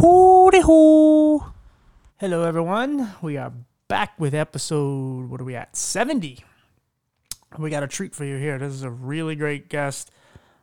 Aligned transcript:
Hooty 0.00 0.60
hoo! 0.60 1.42
Hello, 2.18 2.44
everyone. 2.44 3.14
We 3.20 3.36
are 3.36 3.52
back 3.88 4.12
with 4.16 4.32
episode, 4.32 5.28
what 5.28 5.40
are 5.40 5.44
we 5.44 5.56
at? 5.56 5.76
70. 5.76 6.38
We 7.58 7.68
got 7.68 7.82
a 7.82 7.88
treat 7.88 8.14
for 8.14 8.24
you 8.24 8.36
here. 8.36 8.60
This 8.60 8.74
is 8.74 8.84
a 8.84 8.90
really 8.90 9.34
great 9.34 9.68
guest, 9.68 10.12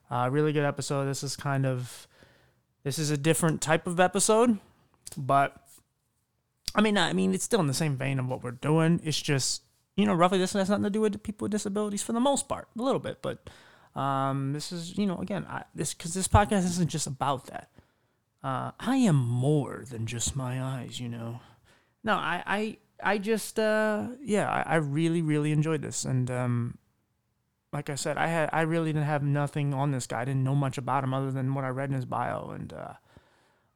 uh, 0.10 0.30
really 0.32 0.54
good 0.54 0.64
episode. 0.64 1.04
This 1.08 1.22
is 1.22 1.36
kind 1.36 1.66
of, 1.66 2.08
this 2.86 2.98
is 2.98 3.12
a 3.12 3.18
different 3.18 3.60
type 3.60 3.88
of 3.88 4.00
episode, 4.00 4.58
but 5.18 5.54
I 6.74 6.80
mean, 6.80 6.98
I 6.98 7.12
mean, 7.12 7.34
it's 7.34 7.44
still 7.44 7.60
in 7.60 7.68
the 7.68 7.74
same 7.74 7.98
vein 7.98 8.20
of 8.20 8.30
what 8.30 8.42
we're 8.42 8.52
doing. 8.52 9.02
It's 9.04 9.22
just, 9.22 9.64
you 9.98 10.06
know, 10.06 10.14
roughly 10.14 10.38
this 10.38 10.54
has 10.54 10.70
nothing 10.70 10.84
to 10.84 10.90
do 10.90 11.02
with 11.02 11.22
people 11.24 11.44
with 11.44 11.52
disabilities 11.52 12.02
for 12.02 12.14
the 12.14 12.22
most 12.22 12.48
part, 12.48 12.70
a 12.80 12.82
little 12.82 13.02
bit, 13.02 13.22
but 13.22 13.50
um, 14.00 14.54
this 14.54 14.72
is, 14.72 14.98
you 14.98 15.06
know, 15.06 15.18
again, 15.18 15.46
I, 15.50 15.64
this 15.76 15.94
because 15.94 16.14
this 16.14 16.30
podcast 16.30 16.64
isn't 16.64 16.90
just 16.90 17.06
about 17.06 17.48
that. 17.48 17.70
Uh, 18.46 18.70
I 18.80 18.98
am 18.98 19.16
more 19.16 19.86
than 19.90 20.06
just 20.06 20.36
my 20.36 20.62
eyes, 20.62 21.00
you 21.00 21.10
know. 21.10 21.40
No, 22.04 22.14
I, 22.14 22.44
I, 22.46 22.78
I 23.04 23.18
just, 23.18 23.58
uh, 23.58 24.10
yeah, 24.22 24.48
I, 24.48 24.74
I 24.74 24.76
really, 24.76 25.24
really 25.24 25.52
enjoyed 25.52 25.82
this, 25.82 26.06
and 26.06 26.30
um, 26.30 26.78
like 27.74 27.90
I 27.90 27.96
said, 27.96 28.20
I 28.20 28.28
had, 28.28 28.52
I 28.54 28.62
really 28.62 28.94
didn't 28.94 29.08
have 29.08 29.24
nothing 29.24 29.74
on 29.74 29.90
this 29.90 30.06
guy. 30.06 30.22
I 30.22 30.26
didn't 30.26 30.44
know 30.44 30.54
much 30.54 30.78
about 30.78 31.04
him 31.04 31.12
other 31.12 31.32
than 31.32 31.56
what 31.56 31.66
I 31.66 31.70
read 31.70 31.90
in 31.90 31.96
his 31.96 32.06
bio, 32.06 32.52
and 32.52 32.72
uh, 32.72 32.94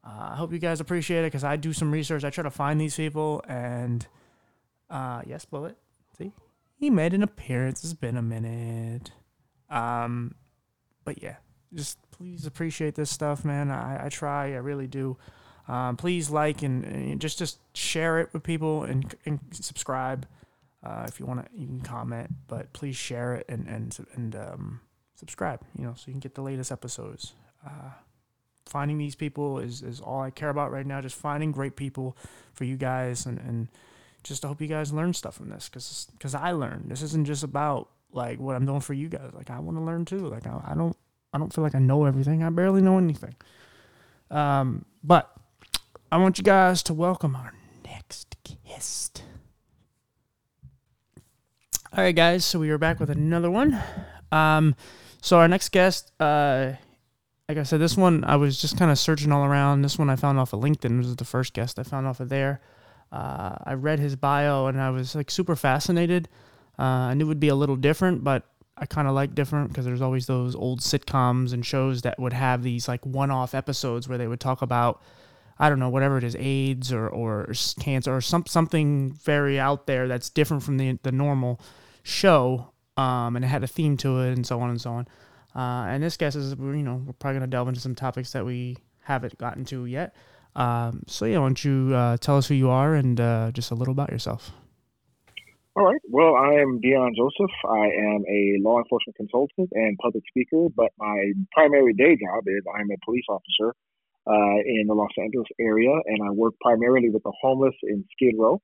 uh, 0.04 0.28
I 0.30 0.36
hope 0.36 0.52
you 0.52 0.60
guys 0.60 0.78
appreciate 0.78 1.22
it 1.22 1.32
because 1.32 1.42
I 1.42 1.56
do 1.56 1.72
some 1.72 1.90
research. 1.90 2.22
I 2.22 2.30
try 2.30 2.44
to 2.44 2.50
find 2.50 2.80
these 2.80 2.94
people, 2.94 3.42
and 3.48 4.06
uh, 4.88 5.22
yes, 5.26 5.44
Bullet, 5.46 5.78
see, 6.16 6.30
he 6.76 6.90
made 6.90 7.12
an 7.12 7.24
appearance. 7.24 7.82
It's 7.82 7.92
been 7.92 8.16
a 8.16 8.22
minute. 8.22 9.10
Um, 9.68 10.36
but 11.04 11.20
yeah, 11.20 11.38
just 11.74 11.98
please 12.10 12.46
appreciate 12.46 12.94
this 12.94 13.10
stuff, 13.10 13.44
man. 13.44 13.70
I, 13.70 14.06
I 14.06 14.08
try, 14.08 14.52
I 14.52 14.56
really 14.56 14.86
do. 14.86 15.16
Um, 15.68 15.96
please 15.96 16.30
like 16.30 16.62
and, 16.62 16.84
and 16.84 17.20
just 17.20 17.38
just 17.38 17.58
share 17.76 18.18
it 18.18 18.30
with 18.32 18.42
people 18.42 18.84
and, 18.84 19.14
and 19.24 19.38
subscribe. 19.52 20.26
Uh, 20.82 21.04
if 21.06 21.20
you 21.20 21.26
want 21.26 21.44
to, 21.44 21.50
you 21.58 21.66
can 21.66 21.80
comment, 21.80 22.30
but 22.48 22.72
please 22.72 22.96
share 22.96 23.34
it 23.34 23.46
and 23.48 23.68
and 23.68 23.96
and 24.14 24.34
um, 24.34 24.80
subscribe. 25.14 25.60
You 25.78 25.84
know, 25.84 25.94
so 25.94 26.04
you 26.06 26.12
can 26.12 26.20
get 26.20 26.34
the 26.34 26.42
latest 26.42 26.72
episodes. 26.72 27.34
Uh, 27.64 27.90
finding 28.66 28.98
these 28.98 29.14
people 29.14 29.58
is, 29.58 29.82
is 29.82 30.00
all 30.00 30.20
I 30.20 30.30
care 30.30 30.48
about 30.48 30.70
right 30.70 30.86
now. 30.86 31.00
Just 31.00 31.16
finding 31.16 31.52
great 31.52 31.76
people 31.76 32.16
for 32.52 32.64
you 32.64 32.76
guys 32.76 33.26
and, 33.26 33.38
and 33.38 33.68
just 34.22 34.44
hope 34.44 34.60
you 34.60 34.68
guys 34.68 34.92
learn 34.92 35.12
stuff 35.12 35.34
from 35.34 35.50
this 35.50 35.68
because 35.68 36.08
because 36.12 36.34
I 36.34 36.52
learned. 36.52 36.90
This 36.90 37.02
isn't 37.02 37.26
just 37.26 37.42
about 37.42 37.88
like 38.12 38.38
what 38.38 38.56
I'm 38.56 38.66
doing 38.66 38.80
for 38.80 38.94
you 38.94 39.08
guys. 39.08 39.30
Like 39.34 39.50
I 39.50 39.58
want 39.60 39.76
to 39.78 39.84
learn 39.84 40.04
too. 40.04 40.28
Like 40.28 40.46
I, 40.46 40.60
I 40.68 40.74
don't 40.74 40.96
I 41.32 41.38
don't 41.38 41.52
feel 41.52 41.62
like 41.62 41.74
I 41.74 41.78
know 41.78 42.04
everything. 42.04 42.42
I 42.42 42.50
barely 42.50 42.82
know 42.82 42.98
anything. 42.98 43.34
Um, 44.30 44.84
but 45.02 45.30
I 46.10 46.16
want 46.18 46.38
you 46.38 46.44
guys 46.44 46.82
to 46.84 46.94
welcome 46.94 47.36
our 47.36 47.54
next 47.84 48.36
guest. 48.44 49.22
All 51.96 52.04
right, 52.04 52.14
guys. 52.14 52.44
So 52.44 52.58
we 52.58 52.70
are 52.70 52.78
back 52.78 53.00
with 53.00 53.10
another 53.10 53.50
one. 53.50 53.80
Um, 54.32 54.74
so 55.20 55.38
our 55.38 55.48
next 55.48 55.70
guest, 55.70 56.12
uh, 56.20 56.72
like 57.48 57.58
I 57.58 57.62
said, 57.64 57.80
this 57.80 57.96
one 57.96 58.24
I 58.24 58.36
was 58.36 58.60
just 58.60 58.78
kind 58.78 58.90
of 58.90 58.98
searching 58.98 59.32
all 59.32 59.44
around. 59.44 59.82
This 59.82 59.98
one 59.98 60.08
I 60.10 60.16
found 60.16 60.38
off 60.38 60.52
of 60.52 60.60
LinkedIn. 60.60 60.98
This 60.98 61.06
was 61.06 61.16
the 61.16 61.24
first 61.24 61.52
guest 61.52 61.78
I 61.78 61.82
found 61.82 62.06
off 62.06 62.20
of 62.20 62.28
there. 62.28 62.60
Uh, 63.12 63.56
I 63.64 63.74
read 63.74 63.98
his 63.98 64.14
bio 64.16 64.66
and 64.66 64.80
I 64.80 64.90
was 64.90 65.14
like 65.14 65.30
super 65.30 65.56
fascinated. 65.56 66.28
Uh, 66.78 66.82
I 66.82 67.14
knew 67.14 67.24
it 67.24 67.28
would 67.28 67.40
be 67.40 67.48
a 67.48 67.54
little 67.54 67.76
different, 67.76 68.22
but 68.24 68.44
I 68.80 68.86
kind 68.86 69.06
of 69.06 69.14
like 69.14 69.34
different 69.34 69.68
because 69.68 69.84
there's 69.84 70.00
always 70.00 70.26
those 70.26 70.54
old 70.56 70.80
sitcoms 70.80 71.52
and 71.52 71.64
shows 71.64 72.02
that 72.02 72.18
would 72.18 72.32
have 72.32 72.62
these 72.62 72.88
like 72.88 73.04
one-off 73.04 73.54
episodes 73.54 74.08
where 74.08 74.16
they 74.16 74.26
would 74.26 74.40
talk 74.40 74.62
about 74.62 75.02
I 75.58 75.68
don't 75.68 75.78
know 75.78 75.90
whatever 75.90 76.16
it 76.16 76.24
is 76.24 76.34
AIDS 76.36 76.90
or 76.90 77.06
or 77.06 77.52
cancer 77.78 78.16
or 78.16 78.22
some 78.22 78.46
something 78.46 79.12
very 79.12 79.60
out 79.60 79.86
there 79.86 80.08
that's 80.08 80.30
different 80.30 80.62
from 80.62 80.78
the 80.78 80.98
the 81.02 81.12
normal 81.12 81.60
show 82.02 82.72
um, 82.96 83.36
and 83.36 83.44
it 83.44 83.48
had 83.48 83.62
a 83.62 83.66
theme 83.66 83.96
to 83.98 84.20
it 84.20 84.32
and 84.32 84.46
so 84.46 84.60
on 84.60 84.70
and 84.70 84.80
so 84.80 84.92
on. 84.92 85.08
Uh, 85.54 85.86
and 85.88 86.02
this 86.02 86.16
guest 86.16 86.36
is 86.36 86.52
you 86.52 86.82
know 86.82 87.02
we're 87.04 87.12
probably 87.12 87.38
gonna 87.38 87.50
delve 87.50 87.68
into 87.68 87.80
some 87.80 87.94
topics 87.94 88.32
that 88.32 88.46
we 88.46 88.78
haven't 89.00 89.36
gotten 89.36 89.64
to 89.66 89.84
yet. 89.84 90.14
Um, 90.56 91.02
so 91.06 91.26
yeah, 91.26 91.38
why 91.38 91.46
don't 91.46 91.64
you 91.64 91.92
uh, 91.94 92.16
tell 92.16 92.38
us 92.38 92.48
who 92.48 92.54
you 92.54 92.70
are 92.70 92.94
and 92.94 93.20
uh, 93.20 93.50
just 93.52 93.70
a 93.70 93.74
little 93.74 93.92
about 93.92 94.10
yourself. 94.10 94.52
All 95.76 95.86
right. 95.86 96.00
Well, 96.10 96.34
I 96.36 96.60
am 96.60 96.80
Dion 96.80 97.14
Joseph. 97.16 97.54
I 97.64 97.86
am 98.12 98.24
a 98.28 98.58
law 98.60 98.78
enforcement 98.78 99.16
consultant 99.16 99.70
and 99.72 99.96
public 100.02 100.24
speaker, 100.28 100.66
but 100.74 100.90
my 100.98 101.32
primary 101.52 101.94
day 101.94 102.18
job 102.18 102.44
is 102.46 102.62
I'm 102.74 102.90
a 102.90 102.98
police 103.04 103.24
officer 103.30 103.74
uh, 104.26 104.58
in 104.66 104.84
the 104.88 104.94
Los 104.94 105.14
Angeles 105.16 105.46
area, 105.60 105.90
and 106.06 106.18
I 106.26 106.30
work 106.32 106.54
primarily 106.60 107.08
with 107.08 107.22
the 107.22 107.32
homeless 107.40 107.74
in 107.84 108.04
Skid 108.12 108.34
Row. 108.38 108.60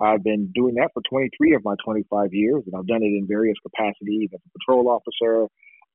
I've 0.00 0.24
been 0.24 0.50
doing 0.54 0.74
that 0.76 0.90
for 0.94 1.02
23 1.08 1.54
of 1.54 1.64
my 1.64 1.74
25 1.84 2.32
years, 2.32 2.62
and 2.66 2.74
I've 2.74 2.86
done 2.86 3.02
it 3.02 3.14
in 3.14 3.26
various 3.28 3.56
capacities 3.62 4.30
as 4.34 4.40
a 4.40 4.58
patrol 4.58 4.88
officer, 4.88 5.46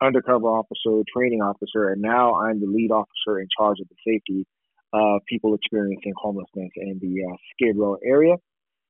undercover 0.01 0.45
officer, 0.47 1.03
training 1.11 1.41
officer, 1.41 1.89
and 1.89 2.01
now 2.01 2.35
I'm 2.35 2.61
the 2.61 2.67
lead 2.67 2.91
officer 2.91 3.39
in 3.39 3.47
charge 3.57 3.79
of 3.81 3.87
the 3.89 3.97
safety 4.07 4.45
of 4.93 5.21
people 5.27 5.55
experiencing 5.55 6.13
homelessness 6.17 6.69
in 6.77 6.99
the 7.01 7.25
uh, 7.27 7.35
Skid 7.53 7.77
Row 7.77 7.97
area. 8.05 8.35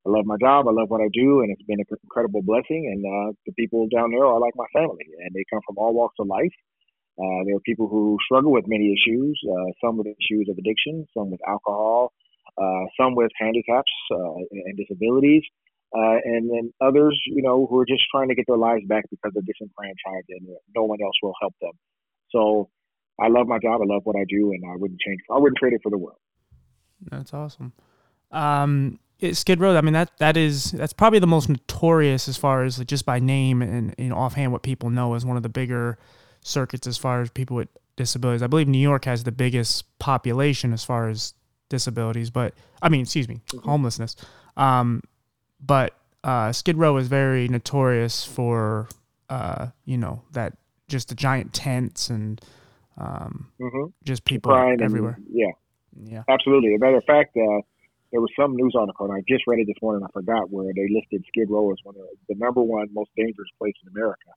I 0.06 0.10
love 0.10 0.26
my 0.26 0.38
job. 0.42 0.68
I 0.68 0.72
love 0.72 0.90
what 0.90 1.02
I 1.02 1.10
do, 1.14 1.42
and 1.42 1.52
it's 1.52 1.62
been 1.64 1.80
an 1.80 1.86
incredible 2.04 2.42
blessing. 2.42 2.90
And 2.90 3.06
uh, 3.06 3.34
the 3.46 3.54
people 3.54 3.88
down 3.94 4.12
there 4.12 4.26
are 4.26 4.40
like 4.40 4.54
my 4.56 4.66
family, 4.74 5.06
and 5.24 5.34
they 5.34 5.46
come 5.52 5.62
from 5.66 5.78
all 5.78 5.94
walks 5.94 6.16
of 6.20 6.28
life. 6.28 6.54
Uh, 7.20 7.46
there 7.46 7.56
are 7.56 7.66
people 7.66 7.88
who 7.88 8.18
struggle 8.26 8.52
with 8.52 8.66
many 8.68 8.94
issues, 8.94 9.40
uh, 9.46 9.70
some 9.84 9.98
with 9.98 10.08
issues 10.08 10.50
of 10.50 10.58
addiction, 10.58 11.06
some 11.16 11.30
with 11.30 11.40
alcohol, 11.48 12.14
uh, 12.58 12.86
some 13.00 13.14
with 13.16 13.30
handicaps 13.38 13.92
uh, 14.12 14.42
and 14.66 14.78
disabilities, 14.78 15.44
uh, 15.96 16.18
and 16.24 16.50
then 16.50 16.74
others, 16.82 17.20
you 17.28 17.44
know, 17.44 17.68
who 17.70 17.78
are 17.78 17.86
just 17.86 18.02
trying 18.10 18.30
to 18.30 18.36
get 18.36 18.46
their 18.48 18.58
lives 18.58 18.84
back 18.88 19.04
because 19.12 19.32
they're 19.36 19.44
disenfranchised 19.46 20.30
and 20.30 20.48
no 20.76 20.84
one 20.84 21.00
else 21.04 21.16
will 21.22 21.36
help 21.42 21.54
them. 21.62 21.74
So 22.32 22.70
I 23.22 23.28
love 23.28 23.46
my 23.46 23.60
job. 23.60 23.82
I 23.82 23.86
love 23.86 24.02
what 24.06 24.16
I 24.16 24.26
do, 24.28 24.52
and 24.52 24.64
I 24.66 24.76
wouldn't 24.78 25.00
change. 25.00 25.20
I 25.30 25.38
wouldn't 25.38 25.58
trade 25.58 25.74
it 25.74 25.82
for 25.84 25.92
the 25.92 25.98
world. 25.98 26.18
That's 27.10 27.34
awesome. 27.34 27.74
Um, 28.32 29.00
Skid 29.34 29.60
Row. 29.60 29.76
I 29.76 29.82
mean 29.82 29.94
that 29.94 30.12
that 30.18 30.38
is 30.38 30.72
that's 30.72 30.94
probably 30.94 31.20
the 31.20 31.28
most 31.28 31.50
notorious 31.50 32.28
as 32.28 32.38
far 32.38 32.64
as 32.64 32.78
just 32.80 33.06
by 33.06 33.20
name 33.20 33.62
and 33.62 34.14
offhand 34.14 34.52
what 34.52 34.64
people 34.64 34.90
know 34.90 35.14
as 35.14 35.26
one 35.26 35.38
of 35.38 35.44
the 35.44 35.50
bigger 35.50 35.98
circuits 36.42 36.88
as 36.88 36.98
far 36.98 37.22
as 37.22 37.30
people 37.30 37.56
with 37.56 37.70
disabilities. 37.96 38.42
I 38.42 38.48
believe 38.48 38.68
New 38.68 38.78
York 38.78 39.06
has 39.06 39.24
the 39.24 39.32
biggest 39.32 39.86
population 40.00 40.74
as 40.74 40.84
far 40.84 41.10
as 41.10 41.34
disabilities, 41.70 42.30
but 42.30 42.54
I 42.82 42.90
mean, 42.90 43.02
excuse 43.02 43.28
me, 43.28 43.42
mm-hmm. 43.48 43.68
homelessness. 43.68 44.16
Um, 44.58 45.02
but 45.60 45.96
uh, 46.24 46.52
Skid 46.52 46.78
Row 46.78 46.98
is 46.98 47.08
very 47.08 47.48
notorious 47.48 48.26
for 48.26 48.90
uh, 49.30 49.68
you 49.86 49.98
know 49.98 50.24
that 50.34 50.54
just 50.88 51.10
the 51.10 51.16
giant 51.16 51.54
tents 51.54 52.10
and 52.10 52.42
um, 52.98 53.52
mm-hmm. 53.60 53.86
just 54.04 54.26
people 54.26 54.54
everywhere. 54.54 55.18
And, 55.18 55.28
yeah, 55.32 55.52
yeah, 56.04 56.24
absolutely. 56.28 56.74
As 56.74 56.82
a 56.82 56.86
matter 56.86 56.98
of 56.98 57.06
fact, 57.06 57.38
uh, 57.38 57.62
there 58.12 58.22
was 58.22 58.30
some 58.38 58.56
news 58.56 58.74
article, 58.78 59.06
and 59.06 59.16
I 59.16 59.24
just 59.28 59.48
read 59.48 59.60
it 59.60 59.68
this 59.68 59.82
morning. 59.82 60.04
I 60.04 60.12
forgot 60.12 60.50
where 60.50 60.72
they 60.74 60.88
listed 60.92 61.24
Skid 61.28 61.50
Row 61.50 61.72
as 61.72 61.78
one 61.84 61.96
of 61.96 62.04
the 62.28 62.36
number 62.36 62.62
one 62.62 62.88
most 62.94 63.12
dangerous 63.16 63.50
place 63.58 63.76
in 63.84 63.92
America. 63.96 64.32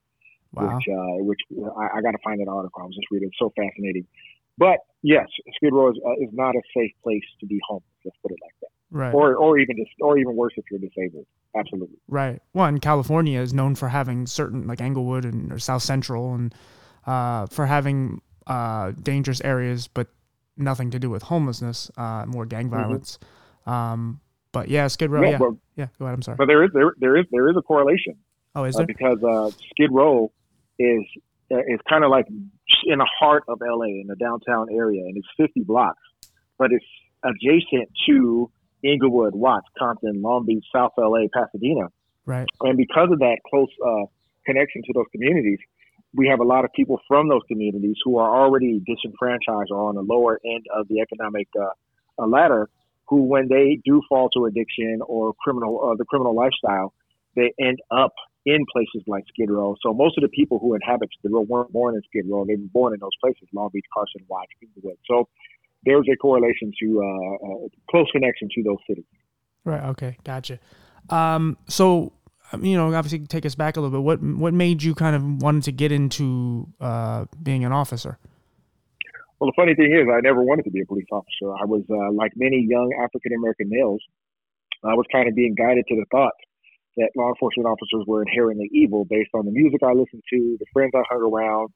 Wow. 0.52 0.76
Which, 0.76 0.86
uh, 0.88 1.24
which 1.24 1.40
I, 1.76 1.98
I 1.98 2.00
got 2.00 2.12
to 2.12 2.22
find 2.22 2.40
that 2.40 2.48
article. 2.48 2.80
I 2.80 2.86
was 2.86 2.94
just 2.94 3.08
reading. 3.10 3.28
It's 3.28 3.38
so 3.38 3.52
fascinating. 3.56 4.06
But 4.56 4.78
yes, 5.02 5.26
Skid 5.56 5.72
Row 5.72 5.90
is, 5.90 5.98
uh, 6.06 6.12
is 6.22 6.30
not 6.32 6.54
a 6.54 6.62
safe 6.76 6.92
place 7.02 7.24
to 7.40 7.46
be 7.46 7.58
homeless. 7.66 7.90
Let's 8.04 8.16
put 8.22 8.30
it 8.30 8.38
like 8.40 8.54
that. 8.60 8.68
Right. 8.96 9.12
Or, 9.12 9.34
or 9.34 9.58
even 9.58 9.76
just, 9.76 9.90
or 10.00 10.16
even 10.16 10.36
worse 10.36 10.52
if 10.56 10.64
you're 10.70 10.78
disabled. 10.78 11.26
Absolutely. 11.56 11.98
Right. 12.06 12.40
Well, 12.52 12.66
and 12.66 12.80
California 12.80 13.40
is 13.40 13.52
known 13.52 13.74
for 13.74 13.88
having 13.88 14.26
certain 14.26 14.68
like 14.68 14.80
Inglewood 14.80 15.24
and 15.24 15.52
or 15.52 15.58
South 15.58 15.82
Central 15.82 16.34
and 16.34 16.54
uh, 17.04 17.46
for 17.46 17.66
having 17.66 18.20
uh, 18.46 18.92
dangerous 19.02 19.40
areas, 19.40 19.88
but 19.88 20.06
nothing 20.56 20.90
to 20.92 21.00
do 21.00 21.10
with 21.10 21.24
homelessness, 21.24 21.90
uh, 21.96 22.24
more 22.26 22.46
gang 22.46 22.66
mm-hmm. 22.66 22.76
violence. 22.76 23.18
Mm-hmm. 23.18 23.43
Um, 23.66 24.20
but 24.52 24.68
yeah, 24.68 24.86
Skid 24.86 25.10
Row. 25.10 25.22
Yeah, 25.22 25.30
yeah. 25.30 25.38
But, 25.38 25.50
yeah. 25.76 25.86
Go 25.98 26.04
ahead. 26.04 26.14
I'm 26.14 26.22
sorry. 26.22 26.36
But 26.36 26.46
there 26.46 26.64
is 26.64 26.70
there 26.72 26.94
there 26.98 27.16
is 27.16 27.26
there 27.30 27.48
is 27.50 27.56
a 27.56 27.62
correlation. 27.62 28.14
Oh, 28.54 28.64
is 28.64 28.76
uh, 28.76 28.78
there? 28.78 28.84
Uh, 28.84 28.86
because 28.86 29.24
uh, 29.24 29.56
Skid 29.70 29.90
Row 29.90 30.32
is 30.78 31.02
uh, 31.50 31.58
is 31.58 31.80
kind 31.88 32.04
of 32.04 32.10
like 32.10 32.26
in 32.28 32.98
the 32.98 33.08
heart 33.18 33.44
of 33.48 33.60
LA 33.60 33.86
in 33.86 34.06
the 34.08 34.16
downtown 34.16 34.68
area, 34.72 35.02
and 35.04 35.16
it's 35.16 35.26
50 35.36 35.62
blocks, 35.62 36.02
but 36.58 36.70
it's 36.72 36.84
adjacent 37.22 37.90
to 38.06 38.50
Inglewood, 38.82 39.34
Watts, 39.34 39.66
Compton, 39.78 40.22
Long 40.22 40.44
Beach, 40.46 40.64
South 40.74 40.92
LA, 40.98 41.26
Pasadena. 41.32 41.88
Right. 42.26 42.46
And 42.60 42.76
because 42.76 43.08
of 43.10 43.18
that 43.18 43.38
close 43.48 43.68
uh, 43.84 44.06
connection 44.46 44.82
to 44.82 44.92
those 44.94 45.06
communities, 45.12 45.58
we 46.14 46.28
have 46.28 46.40
a 46.40 46.44
lot 46.44 46.64
of 46.64 46.72
people 46.72 47.00
from 47.08 47.28
those 47.28 47.42
communities 47.48 47.96
who 48.04 48.18
are 48.18 48.42
already 48.42 48.80
disenfranchised 48.86 49.70
or 49.70 49.88
on 49.88 49.96
the 49.96 50.02
lower 50.02 50.40
end 50.44 50.64
of 50.74 50.86
the 50.88 51.00
economic 51.00 51.48
uh, 51.60 52.26
ladder 52.26 52.68
who, 53.08 53.22
when 53.22 53.48
they 53.48 53.80
do 53.84 54.02
fall 54.08 54.28
to 54.30 54.46
addiction 54.46 55.00
or 55.06 55.34
criminal, 55.42 55.90
uh, 55.90 55.94
the 55.96 56.04
criminal 56.04 56.34
lifestyle, 56.34 56.92
they 57.36 57.52
end 57.60 57.78
up 57.90 58.12
in 58.46 58.64
places 58.72 59.02
like 59.06 59.24
Skid 59.28 59.50
Row. 59.50 59.74
So 59.82 59.92
most 59.94 60.18
of 60.18 60.22
the 60.22 60.28
people 60.28 60.58
who 60.58 60.74
inhabit 60.74 61.08
Skid 61.18 61.32
Row 61.32 61.40
weren't 61.40 61.72
born 61.72 61.94
in 61.94 62.02
Skid 62.02 62.30
Row; 62.30 62.44
they 62.44 62.56
were 62.56 62.68
born 62.72 62.94
in 62.94 63.00
those 63.00 63.16
places: 63.20 63.48
Long 63.52 63.70
Beach, 63.72 63.84
Carson, 63.92 64.22
Watts, 64.28 64.52
Inglewood. 64.62 64.98
So 65.06 65.28
there's 65.84 66.06
a 66.12 66.16
correlation 66.16 66.72
to 66.80 67.02
uh, 67.02 67.46
uh, 67.46 67.68
close 67.90 68.10
connection 68.12 68.48
to 68.54 68.62
those 68.62 68.78
cities. 68.88 69.04
Right. 69.64 69.82
Okay. 69.90 70.16
Gotcha. 70.24 70.58
Um, 71.10 71.56
so, 71.68 72.12
um, 72.52 72.64
you 72.64 72.76
know, 72.76 72.94
obviously, 72.94 73.20
take 73.26 73.46
us 73.46 73.54
back 73.54 73.76
a 73.76 73.80
little 73.80 73.98
bit. 73.98 74.04
What 74.04 74.22
what 74.22 74.54
made 74.54 74.82
you 74.82 74.94
kind 74.94 75.16
of 75.16 75.42
wanted 75.42 75.64
to 75.64 75.72
get 75.72 75.92
into 75.92 76.68
uh, 76.80 77.26
being 77.42 77.64
an 77.64 77.72
officer? 77.72 78.18
Well, 79.38 79.50
the 79.50 79.58
funny 79.58 79.74
thing 79.74 79.92
is, 79.92 80.06
I 80.06 80.20
never 80.20 80.42
wanted 80.42 80.64
to 80.64 80.70
be 80.70 80.80
a 80.80 80.86
police 80.86 81.10
officer. 81.10 81.50
I 81.52 81.66
was 81.66 81.82
uh, 81.90 82.12
like 82.12 82.32
many 82.36 82.64
young 82.68 82.94
African 83.02 83.32
American 83.34 83.68
males. 83.68 84.02
I 84.84 84.94
was 84.94 85.06
kind 85.10 85.28
of 85.28 85.34
being 85.34 85.54
guided 85.54 85.84
to 85.88 85.96
the 85.96 86.06
thought 86.10 86.36
that 86.96 87.10
law 87.16 87.28
enforcement 87.28 87.66
officers 87.66 88.04
were 88.06 88.22
inherently 88.22 88.70
evil 88.72 89.04
based 89.04 89.30
on 89.34 89.44
the 89.44 89.50
music 89.50 89.82
I 89.82 89.92
listened 89.92 90.22
to, 90.30 90.56
the 90.60 90.66
friends 90.72 90.92
I 90.94 91.02
hung 91.10 91.22
around, 91.22 91.70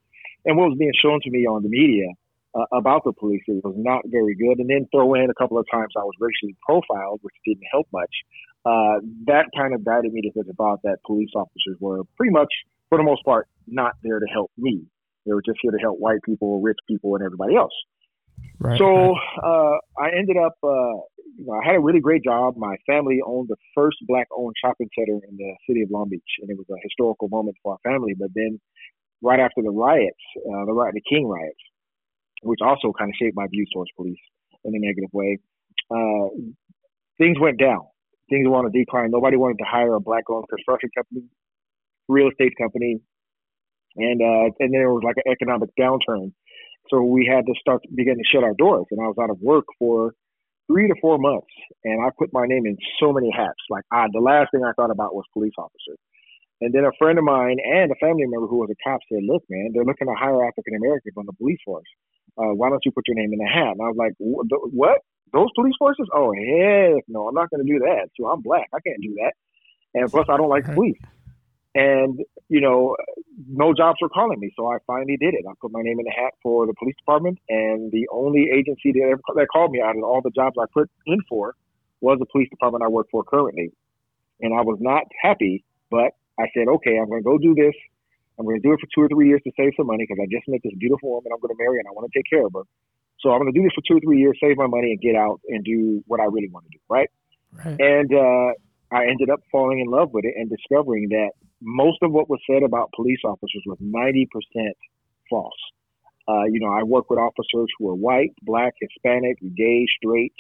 and 0.45 0.57
what 0.57 0.71
was 0.71 0.79
being 0.79 0.95
shown 1.03 1.21
to 1.23 1.31
me 1.31 1.47
on 1.47 1.63
the 1.63 1.69
media 1.69 2.07
uh, 2.55 2.65
about 2.73 3.03
the 3.05 3.13
police. 3.13 3.43
It 3.49 3.65
was 3.65 3.75
not 3.77 4.03
very 4.07 4.35
good. 4.35 4.59
And 4.59 4.71
then 4.71 4.87
throw 4.93 5.15
in 5.15 5.31
a 5.31 5.35
couple 5.35 5.59
of 5.59 5.67
times 5.71 5.93
I 5.97 6.05
was 6.05 6.15
racially 6.21 6.57
profiled, 6.63 7.21
which 7.23 7.35
didn't 7.45 7.67
help 7.73 7.89
much. 7.93 8.15
Uh, 8.65 9.01
that 9.27 9.47
kind 9.57 9.75
of 9.75 9.85
guided 9.85 10.13
me 10.13 10.21
to 10.23 10.33
think 10.33 10.47
about 10.51 10.81
that 10.83 10.99
police 11.07 11.31
officers 11.35 11.77
were 11.81 12.05
pretty 12.17 12.33
much, 12.33 12.53
for 12.89 12.99
the 12.99 13.05
most 13.05 13.25
part, 13.25 13.49
not 13.67 13.93
there 14.03 14.19
to 14.19 14.27
help 14.27 14.51
me. 14.57 14.83
They 15.29 15.35
were 15.35 15.43
just 15.43 15.59
here 15.61 15.71
to 15.71 15.79
help 15.79 15.99
white 15.99 16.23
people, 16.25 16.61
rich 16.63 16.79
people, 16.89 17.15
and 17.15 17.25
everybody 17.25 17.55
else. 17.55 17.73
Right, 18.61 18.79
so 18.79 19.15
uh, 19.45 19.77
I 19.99 20.11
ended 20.17 20.37
up, 20.37 20.55
uh, 20.65 20.95
you 21.37 21.47
know, 21.47 21.53
I 21.53 21.67
had 21.67 21.77
a 21.77 21.81
really 21.81 22.01
great 22.01 22.25
job. 22.25 22.55
My 22.57 22.77
family 22.87 23.21
owned 23.25 23.49
the 23.49 23.57
first 23.75 23.99
black-owned 24.07 24.55
shopping 24.65 24.89
center 24.99 25.21
in 25.29 25.37
the 25.37 25.55
city 25.69 25.83
of 25.83 25.91
Long 25.91 26.09
Beach, 26.09 26.33
and 26.41 26.51
it 26.51 26.57
was 26.57 26.67
a 26.71 26.81
historical 26.83 27.29
moment 27.29 27.57
for 27.63 27.73
our 27.73 27.79
family. 27.85 28.15
But 28.19 28.31
then, 28.35 28.59
right 29.23 29.39
after 29.39 29.63
the 29.63 29.71
riots, 29.71 30.17
uh, 30.39 30.65
the 30.65 30.73
riot, 30.73 30.95
the 30.95 31.03
King 31.09 31.27
riots, 31.29 31.61
which 32.43 32.61
also 32.63 32.93
kind 32.99 33.11
of 33.11 33.15
shaped 33.21 33.37
my 33.37 33.47
views 33.49 33.69
towards 33.73 33.91
police 33.97 34.19
in 34.65 34.75
a 34.75 34.79
negative 34.79 35.11
way, 35.13 35.39
uh, 35.91 36.29
things 37.19 37.39
went 37.41 37.59
down. 37.59 37.83
Things 38.31 38.47
were 38.49 38.57
on 38.57 38.67
a 38.67 38.71
decline. 38.71 39.11
Nobody 39.11 39.37
wanted 39.37 39.59
to 39.59 39.65
hire 39.65 39.95
a 39.95 40.01
black-owned 40.01 40.47
construction 40.49 40.91
company, 40.97 41.25
real 42.09 42.29
estate 42.29 42.55
company, 42.61 43.01
and 43.99 44.23
uh, 44.23 44.55
and 44.59 44.73
then 44.73 44.81
there 44.81 44.95
was 44.95 45.03
like 45.05 45.17
an 45.25 45.31
economic 45.31 45.71
downturn 45.79 46.33
so 46.91 47.03
we 47.03 47.29
had 47.29 47.47
to 47.47 47.55
start 47.61 47.83
begin 47.95 48.17
to 48.17 48.25
shut 48.33 48.45
our 48.45 48.55
doors, 48.55 48.87
and 48.91 49.01
I 49.01 49.07
was 49.09 49.17
out 49.21 49.31
of 49.31 49.41
work 49.41 49.65
for 49.79 50.15
three 50.67 50.89
to 50.89 50.95
four 51.01 51.19
months, 51.19 51.53
and 51.85 52.03
I 52.03 52.11
put 52.19 52.33
my 52.33 52.47
name 52.47 52.67
in 52.67 52.77
so 53.01 53.13
many 53.13 53.31
hats. 53.31 53.61
Like 53.71 53.85
I, 53.93 54.07
the 54.13 54.21
last 54.21 54.51
thing 54.53 54.65
I 54.65 54.73
thought 54.73 54.91
about 54.91 55.15
was 55.15 55.25
police 55.33 55.55
officer. 55.59 55.97
And 56.61 56.75
then 56.75 56.85
a 56.85 56.91
friend 56.99 57.19
of 57.19 57.25
mine 57.25 57.59
and 57.63 57.93
a 57.93 57.95
family 58.01 58.27
member 58.27 58.49
who 58.49 58.59
was 58.59 58.71
a 58.71 58.79
cop 58.83 59.01
said, 59.11 59.23
"Look, 59.23 59.45
man, 59.49 59.71
they're 59.73 59.85
looking 59.85 60.09
to 60.09 60.15
hire 60.15 60.47
African 60.47 60.75
Americans 60.75 61.15
on 61.17 61.27
the 61.27 61.33
police 61.35 61.61
force. 61.65 61.89
Uh, 62.37 62.55
why 62.55 62.69
don't 62.71 62.85
you 62.85 62.93
put 62.93 63.07
your 63.07 63.17
name 63.17 63.33
in 63.33 63.39
the 63.39 63.47
hat?" 63.47 63.77
And 63.79 63.83
I 63.83 63.89
was 63.89 63.97
like, 63.97 64.15
"What? 64.19 64.99
Those 65.33 65.49
police 65.55 65.75
forces? 65.79 66.09
Oh, 66.15 66.33
heck 66.33 67.05
no! 67.07 67.29
I'm 67.29 67.35
not 67.35 67.51
going 67.51 67.65
to 67.65 67.71
do 67.71 67.81
that. 67.81 68.09
So 68.19 68.27
I'm 68.27 68.41
black. 68.41 68.69
I 68.75 68.81
can't 68.81 69.03
do 69.03 69.15
that. 69.21 69.35
And 69.95 70.11
plus, 70.11 70.27
I 70.29 70.37
don't 70.37 70.49
like 70.49 70.65
police." 70.65 70.99
And, 71.75 72.19
you 72.49 72.61
know, 72.61 72.97
no 73.47 73.75
jobs 73.75 73.99
were 74.01 74.09
calling 74.09 74.41
me. 74.41 74.51
So 74.57 74.67
I 74.67 74.79
finally 74.87 75.17
did 75.17 75.35
it. 75.35 75.45
I 75.49 75.53
put 75.61 75.71
my 75.71 75.83
name 75.83 75.99
in 76.01 76.05
the 76.05 76.15
hat 76.17 76.35
for 76.43 76.67
the 76.67 76.75
police 76.79 76.97
department. 76.97 77.39
And 77.49 77.93
the 77.93 78.09
only 78.11 78.51
agency 78.53 78.93
that, 78.93 79.09
ever, 79.13 79.21
that 79.37 79.47
called 79.53 79.71
me 79.71 79.81
out 79.81 79.97
of 79.97 80.03
all 80.03 80.21
the 80.23 80.31
jobs 80.31 80.57
I 80.61 80.65
put 80.73 80.91
in 81.07 81.21
for 81.29 81.55
was 82.01 82.19
the 82.19 82.27
police 82.27 82.49
department 82.51 82.85
I 82.85 82.89
work 82.89 83.09
for 83.11 83.23
currently. 83.23 83.73
And 84.41 84.55
I 84.55 84.63
was 84.63 84.79
not 84.81 85.05
happy, 85.23 85.65
but 85.91 86.15
I 86.39 86.47
said, 86.55 86.69
okay, 86.69 86.99
I'm 86.99 87.09
going 87.09 87.23
to 87.23 87.27
go 87.27 87.39
do 87.39 87.55
this. 87.55 87.75
I'm 88.39 88.47
going 88.47 88.61
to 88.61 88.67
do 88.67 88.73
it 88.73 88.81
for 88.81 88.87
two 88.95 89.03
or 89.03 89.09
three 89.09 89.29
years 89.29 89.43
to 89.45 89.53
save 89.57 89.73
some 89.77 89.87
money 89.87 90.07
because 90.07 90.23
I 90.23 90.27
just 90.31 90.47
met 90.47 90.61
this 90.63 90.75
beautiful 90.79 91.11
woman 91.11 91.33
I'm 91.35 91.41
going 91.41 91.55
to 91.55 91.59
marry 91.59 91.81
and 91.81 91.89
I 91.89 91.93
want 91.93 92.11
to 92.11 92.17
take 92.17 92.31
care 92.31 92.47
of 92.47 92.53
her. 92.55 92.63
So 93.21 93.31
I'm 93.31 93.43
going 93.43 93.53
to 93.53 93.59
do 93.59 93.65
this 93.67 93.75
for 93.75 93.83
two 93.83 93.99
or 93.99 94.01
three 94.01 94.19
years, 94.19 94.39
save 94.41 94.57
my 94.57 94.67
money, 94.71 94.95
and 94.95 95.01
get 95.01 95.17
out 95.17 95.41
and 95.49 95.65
do 95.65 96.05
what 96.07 96.21
I 96.21 96.31
really 96.31 96.49
want 96.49 96.67
to 96.67 96.71
do. 96.71 96.79
Right. 96.89 97.11
right. 97.53 97.75
And 97.81 98.15
uh, 98.15 98.55
I 98.91 99.07
ended 99.07 99.31
up 99.31 99.41
falling 99.51 99.81
in 99.81 99.87
love 99.87 100.13
with 100.13 100.25
it 100.25 100.35
and 100.37 100.49
discovering 100.49 101.09
that 101.11 101.31
most 101.61 101.99
of 102.03 102.13
what 102.13 102.31
was 102.31 102.41
said 102.49 102.63
about 102.63 102.91
police 102.95 103.21
officers 103.25 103.63
was 103.67 103.79
90% 103.83 104.27
false. 105.29 105.53
Uh, 106.29 106.45
you 106.45 106.61
know, 106.61 106.73
I 106.73 106.83
work 106.83 107.11
with 107.11 107.19
officers 107.19 107.69
who 107.79 107.89
are 107.91 107.95
white, 107.95 108.33
black, 108.43 108.75
Hispanic, 108.81 109.39
gay, 109.57 109.87
straight, 109.97 110.35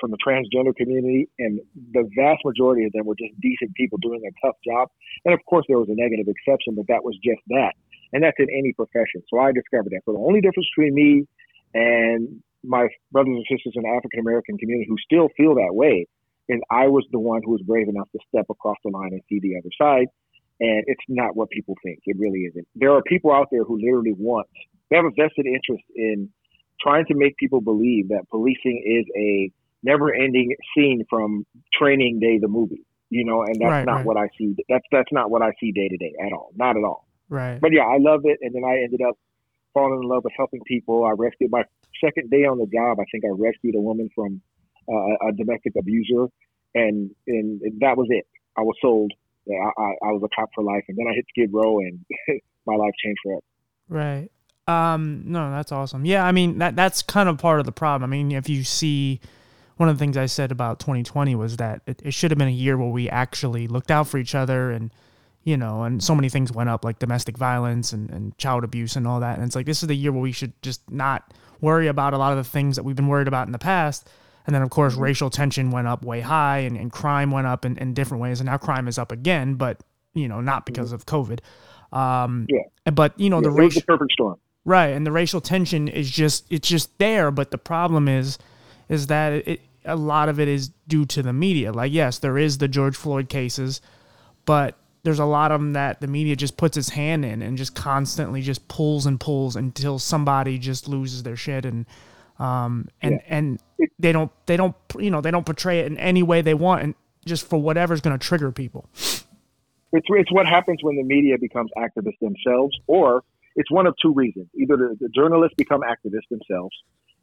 from 0.00 0.10
the 0.10 0.18
transgender 0.18 0.74
community, 0.74 1.28
and 1.38 1.60
the 1.92 2.08
vast 2.18 2.44
majority 2.44 2.84
of 2.84 2.92
them 2.92 3.06
were 3.06 3.14
just 3.14 3.38
decent 3.40 3.72
people 3.74 3.98
doing 3.98 4.20
a 4.26 4.46
tough 4.46 4.56
job. 4.66 4.90
And 5.24 5.32
of 5.32 5.40
course, 5.46 5.64
there 5.68 5.78
was 5.78 5.88
a 5.88 5.94
negative 5.94 6.26
exception, 6.26 6.74
but 6.74 6.86
that 6.88 7.04
was 7.04 7.16
just 7.22 7.40
that. 7.48 7.74
And 8.12 8.22
that's 8.22 8.36
in 8.38 8.48
any 8.50 8.72
profession. 8.72 9.22
So 9.30 9.38
I 9.38 9.52
discovered 9.52 9.92
that. 9.92 10.02
So 10.04 10.12
the 10.12 10.18
only 10.18 10.40
difference 10.40 10.68
between 10.74 10.94
me 10.94 11.24
and 11.72 12.42
my 12.64 12.88
brothers 13.12 13.38
and 13.38 13.46
sisters 13.48 13.74
in 13.76 13.82
the 13.82 13.94
African 13.94 14.20
American 14.20 14.58
community 14.58 14.86
who 14.88 14.98
still 14.98 15.28
feel 15.36 15.54
that 15.54 15.72
way 15.72 16.06
is 16.52 16.60
I 16.70 16.88
was 16.88 17.04
the 17.12 17.18
one 17.18 17.42
who 17.44 17.52
was 17.52 17.62
brave 17.62 17.88
enough 17.88 18.10
to 18.12 18.18
step 18.28 18.46
across 18.50 18.76
the 18.84 18.90
line 18.90 19.12
and 19.12 19.22
see 19.28 19.40
the 19.40 19.56
other 19.58 19.70
side 19.80 20.08
and 20.62 20.84
it's 20.86 21.02
not 21.08 21.34
what 21.36 21.50
people 21.50 21.74
think. 21.82 21.98
It 22.06 22.16
really 22.18 22.40
isn't. 22.40 22.66
There 22.76 22.92
are 22.92 23.02
people 23.02 23.32
out 23.32 23.48
there 23.50 23.64
who 23.64 23.78
literally 23.80 24.14
want, 24.16 24.46
they 24.90 24.96
have 24.96 25.04
a 25.04 25.10
vested 25.10 25.46
interest 25.46 25.84
in 25.94 26.30
trying 26.80 27.04
to 27.06 27.14
make 27.14 27.36
people 27.36 27.60
believe 27.60 28.08
that 28.08 28.28
policing 28.30 28.82
is 28.86 29.04
a 29.16 29.50
never 29.82 30.14
ending 30.14 30.54
scene 30.74 31.04
from 31.10 31.44
training 31.76 32.20
day, 32.20 32.38
the 32.38 32.46
movie, 32.46 32.84
you 33.10 33.24
know, 33.24 33.42
and 33.42 33.56
that's 33.56 33.70
right, 33.70 33.84
not 33.84 33.96
right. 33.96 34.06
what 34.06 34.16
I 34.16 34.28
see. 34.38 34.54
That's, 34.68 34.84
that's 34.92 35.10
not 35.10 35.30
what 35.30 35.42
I 35.42 35.50
see 35.58 35.72
day 35.72 35.88
to 35.88 35.96
day 35.96 36.12
at 36.24 36.32
all. 36.32 36.52
Not 36.54 36.76
at 36.76 36.84
all. 36.84 37.08
Right. 37.28 37.60
But 37.60 37.72
yeah, 37.72 37.82
I 37.82 37.98
love 37.98 38.20
it. 38.24 38.38
And 38.42 38.54
then 38.54 38.62
I 38.64 38.82
ended 38.84 39.00
up 39.06 39.18
falling 39.74 40.00
in 40.00 40.08
love 40.08 40.22
with 40.22 40.34
helping 40.36 40.60
people. 40.66 41.04
I 41.04 41.10
rescued 41.10 41.50
my 41.50 41.64
second 42.04 42.30
day 42.30 42.44
on 42.44 42.58
the 42.58 42.66
job. 42.66 43.00
I 43.00 43.04
think 43.10 43.24
I 43.24 43.30
rescued 43.30 43.74
a 43.74 43.80
woman 43.80 44.10
from 44.14 44.40
uh, 44.88 45.28
a 45.28 45.32
domestic 45.36 45.72
abuser 45.78 46.26
and, 46.74 47.10
and 47.26 47.60
that 47.80 47.96
was 47.96 48.08
it. 48.10 48.26
I 48.56 48.62
was 48.62 48.76
sold 48.80 49.12
yeah, 49.46 49.70
I, 49.76 49.82
I, 49.82 50.12
was 50.12 50.22
a 50.24 50.28
cop 50.34 50.50
for 50.54 50.62
life, 50.62 50.84
and 50.88 50.96
then 50.96 51.06
I 51.08 51.14
hit 51.14 51.26
Skid 51.30 51.50
Row, 51.52 51.78
and 51.80 52.04
my 52.66 52.76
life 52.76 52.92
changed 53.02 53.20
forever. 53.24 53.40
Right. 53.88 54.28
Um. 54.68 55.24
No, 55.26 55.50
that's 55.50 55.72
awesome. 55.72 56.04
Yeah. 56.04 56.24
I 56.24 56.32
mean, 56.32 56.58
that 56.58 56.76
that's 56.76 57.02
kind 57.02 57.28
of 57.28 57.38
part 57.38 57.58
of 57.58 57.66
the 57.66 57.72
problem. 57.72 58.08
I 58.08 58.16
mean, 58.16 58.30
if 58.30 58.48
you 58.48 58.62
see, 58.62 59.20
one 59.76 59.88
of 59.88 59.96
the 59.96 59.98
things 59.98 60.16
I 60.16 60.26
said 60.26 60.52
about 60.52 60.78
2020 60.78 61.34
was 61.34 61.56
that 61.56 61.82
it, 61.86 62.00
it 62.04 62.14
should 62.14 62.30
have 62.30 62.38
been 62.38 62.48
a 62.48 62.52
year 62.52 62.76
where 62.76 62.88
we 62.88 63.08
actually 63.08 63.66
looked 63.66 63.90
out 63.90 64.06
for 64.06 64.18
each 64.18 64.36
other, 64.36 64.70
and 64.70 64.92
you 65.42 65.56
know, 65.56 65.82
and 65.82 66.02
so 66.02 66.14
many 66.14 66.28
things 66.28 66.52
went 66.52 66.68
up 66.68 66.84
like 66.84 67.00
domestic 67.00 67.36
violence 67.36 67.92
and, 67.92 68.08
and 68.10 68.38
child 68.38 68.62
abuse 68.62 68.94
and 68.94 69.08
all 69.08 69.18
that. 69.18 69.36
And 69.36 69.44
it's 69.44 69.56
like 69.56 69.66
this 69.66 69.82
is 69.82 69.88
the 69.88 69.96
year 69.96 70.12
where 70.12 70.22
we 70.22 70.32
should 70.32 70.52
just 70.62 70.88
not 70.88 71.34
worry 71.60 71.88
about 71.88 72.14
a 72.14 72.18
lot 72.18 72.30
of 72.30 72.38
the 72.38 72.48
things 72.48 72.76
that 72.76 72.84
we've 72.84 72.96
been 72.96 73.08
worried 73.08 73.28
about 73.28 73.48
in 73.48 73.52
the 73.52 73.58
past 73.58 74.08
and 74.46 74.54
then, 74.54 74.62
of 74.62 74.70
course, 74.70 74.94
mm-hmm. 74.94 75.02
racial 75.02 75.30
tension 75.30 75.70
went 75.70 75.86
up 75.86 76.04
way 76.04 76.20
high 76.20 76.58
and, 76.58 76.76
and 76.76 76.90
crime 76.90 77.30
went 77.30 77.46
up 77.46 77.64
in, 77.64 77.76
in 77.78 77.94
different 77.94 78.22
ways. 78.22 78.40
And 78.40 78.46
now 78.46 78.58
crime 78.58 78.88
is 78.88 78.98
up 78.98 79.12
again, 79.12 79.54
but, 79.54 79.80
you 80.14 80.28
know, 80.28 80.40
not 80.40 80.66
because 80.66 80.92
mm-hmm. 80.92 80.96
of 80.96 81.06
COVID. 81.06 81.40
Um, 81.96 82.46
yeah. 82.48 82.90
But, 82.90 83.18
you 83.18 83.30
know, 83.30 83.38
yeah, 83.38 83.48
the 83.48 83.50
racial. 83.50 83.82
perfect 83.82 84.12
storm. 84.12 84.38
Right. 84.64 84.88
And 84.88 85.06
the 85.06 85.12
racial 85.12 85.40
tension 85.40 85.88
is 85.88 86.10
just, 86.10 86.46
it's 86.50 86.68
just 86.68 86.98
there. 86.98 87.30
But 87.30 87.50
the 87.50 87.58
problem 87.58 88.08
is, 88.08 88.38
is 88.88 89.08
that 89.08 89.32
it, 89.32 89.60
a 89.84 89.96
lot 89.96 90.28
of 90.28 90.38
it 90.38 90.48
is 90.48 90.70
due 90.88 91.04
to 91.06 91.22
the 91.22 91.32
media. 91.32 91.72
Like, 91.72 91.92
yes, 91.92 92.18
there 92.18 92.38
is 92.38 92.58
the 92.58 92.68
George 92.68 92.96
Floyd 92.96 93.28
cases, 93.28 93.80
but 94.44 94.76
there's 95.02 95.18
a 95.18 95.24
lot 95.24 95.50
of 95.50 95.60
them 95.60 95.72
that 95.72 96.00
the 96.00 96.06
media 96.06 96.36
just 96.36 96.56
puts 96.56 96.76
its 96.76 96.90
hand 96.90 97.24
in 97.24 97.42
and 97.42 97.58
just 97.58 97.74
constantly 97.74 98.40
just 98.40 98.68
pulls 98.68 99.04
and 99.06 99.18
pulls 99.18 99.56
until 99.56 99.98
somebody 99.98 100.58
just 100.58 100.86
loses 100.86 101.24
their 101.24 101.36
shit 101.36 101.64
and 101.64 101.86
um, 102.38 102.88
and 103.00 103.14
yeah. 103.14 103.36
and 103.36 103.60
they 103.98 104.12
don't 104.12 104.30
they 104.46 104.56
don't 104.56 104.74
you 104.98 105.10
know 105.10 105.20
they 105.20 105.30
don't 105.30 105.46
portray 105.46 105.80
it 105.80 105.86
in 105.86 105.98
any 105.98 106.22
way 106.22 106.42
they 106.42 106.54
want, 106.54 106.82
and 106.82 106.94
just 107.24 107.46
for 107.46 107.60
whatever's 107.60 108.00
going 108.00 108.18
to 108.18 108.24
trigger 108.24 108.50
people. 108.52 108.88
It's 109.92 110.06
it's 110.08 110.32
what 110.32 110.46
happens 110.46 110.78
when 110.82 110.96
the 110.96 111.02
media 111.02 111.36
becomes 111.38 111.70
activists 111.76 112.18
themselves, 112.20 112.76
or 112.86 113.22
it's 113.56 113.70
one 113.70 113.86
of 113.86 113.94
two 114.00 114.12
reasons: 114.12 114.48
either 114.54 114.76
the, 114.76 114.96
the 115.00 115.08
journalists 115.08 115.54
become 115.56 115.82
activists 115.82 116.28
themselves, 116.30 116.74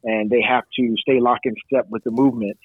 and 0.04 0.30
they 0.30 0.42
have 0.42 0.64
to 0.76 0.96
stay 1.00 1.20
locked 1.20 1.46
in 1.46 1.56
step 1.66 1.88
with 1.90 2.04
the 2.04 2.12
movement 2.12 2.58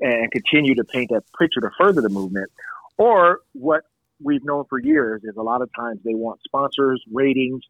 and 0.00 0.30
continue 0.30 0.74
to 0.74 0.84
paint 0.84 1.10
that 1.10 1.22
picture 1.38 1.60
to 1.60 1.70
further 1.78 2.00
the 2.00 2.08
movement, 2.08 2.50
or 2.98 3.40
what 3.52 3.82
we've 4.22 4.44
known 4.44 4.64
for 4.68 4.78
years 4.78 5.22
is 5.24 5.36
a 5.36 5.42
lot 5.42 5.62
of 5.62 5.70
times 5.74 6.00
they 6.04 6.14
want 6.14 6.40
sponsors, 6.44 7.02
ratings, 7.10 7.62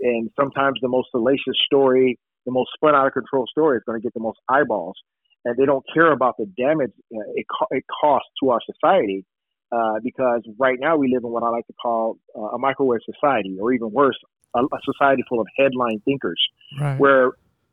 and 0.00 0.30
sometimes 0.38 0.78
the 0.82 0.88
most 0.88 1.10
salacious 1.10 1.56
story 1.64 2.18
the 2.44 2.52
most 2.52 2.70
spun 2.74 2.94
out 2.94 3.06
of 3.06 3.12
control 3.12 3.46
story 3.46 3.76
is 3.78 3.82
going 3.86 4.00
to 4.00 4.02
get 4.02 4.14
the 4.14 4.20
most 4.20 4.38
eyeballs, 4.48 4.96
and 5.44 5.56
they 5.56 5.64
don't 5.64 5.84
care 5.92 6.12
about 6.12 6.36
the 6.36 6.46
damage 6.56 6.92
uh, 7.14 7.20
it, 7.34 7.46
it 7.70 7.84
costs 8.00 8.28
to 8.42 8.50
our 8.50 8.60
society. 8.64 9.24
Uh, 9.72 9.98
because 10.04 10.42
right 10.56 10.78
now 10.78 10.96
we 10.96 11.12
live 11.12 11.24
in 11.24 11.30
what 11.30 11.42
I 11.42 11.48
like 11.48 11.66
to 11.66 11.72
call 11.72 12.16
uh, 12.36 12.54
a 12.54 12.58
microwave 12.58 13.00
society, 13.04 13.56
or 13.60 13.72
even 13.72 13.90
worse, 13.90 14.16
a, 14.54 14.60
a 14.60 14.78
society 14.84 15.24
full 15.28 15.40
of 15.40 15.48
headline 15.56 16.00
thinkers, 16.04 16.38
right. 16.78 16.96
where 17.00 17.32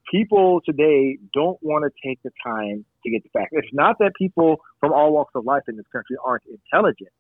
people 0.10 0.62
today 0.66 1.20
don't 1.34 1.60
want 1.62 1.86
to 1.86 2.08
take 2.08 2.20
the 2.24 2.32
time 2.44 2.86
to 3.04 3.12
get 3.12 3.24
the 3.24 3.30
facts. 3.30 3.51
It's 3.51 3.74
not 3.74 3.98
that 4.00 4.13
people 4.18 4.62
from 4.80 4.94
all 4.94 5.13
walks 5.13 5.34
of 5.36 5.46
life 5.46 5.63
in 5.68 5.78
this 5.78 5.86
country 5.92 6.18
aren't 6.25 6.44
intelligent. 6.46 7.12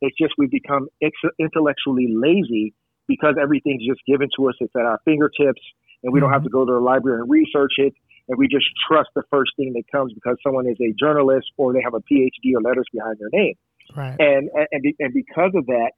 It's 0.00 0.16
just 0.20 0.34
we've 0.38 0.50
become 0.50 0.88
ex- 1.02 1.34
intellectually 1.38 2.08
lazy 2.10 2.74
because 3.06 3.36
everything's 3.40 3.86
just 3.86 4.00
given 4.06 4.28
to 4.36 4.48
us. 4.48 4.54
It's 4.60 4.74
at 4.76 4.82
our 4.82 5.00
fingertips 5.04 5.62
and 6.02 6.12
we 6.12 6.20
don't 6.20 6.32
have 6.32 6.42
to 6.42 6.48
mm-hmm. 6.48 6.58
go 6.58 6.66
to 6.66 6.72
the 6.72 6.80
library 6.80 7.20
and 7.20 7.30
research 7.30 7.74
it. 7.78 7.94
and 8.28 8.38
we 8.38 8.48
just 8.48 8.66
trust 8.88 9.10
the 9.14 9.22
first 9.30 9.52
thing 9.56 9.72
that 9.74 9.84
comes 9.90 10.12
because 10.12 10.36
someone 10.42 10.68
is 10.68 10.76
a 10.80 10.92
journalist 10.98 11.46
or 11.56 11.72
they 11.72 11.82
have 11.82 11.94
a 11.94 12.00
PhD 12.00 12.54
or 12.54 12.62
letters 12.62 12.86
behind 12.92 13.16
their 13.18 13.30
name. 13.32 13.54
Right. 13.96 14.16
And 14.18 14.50
and 14.72 14.94
and 14.98 15.14
because 15.14 15.52
of 15.54 15.66
that, 15.66 15.92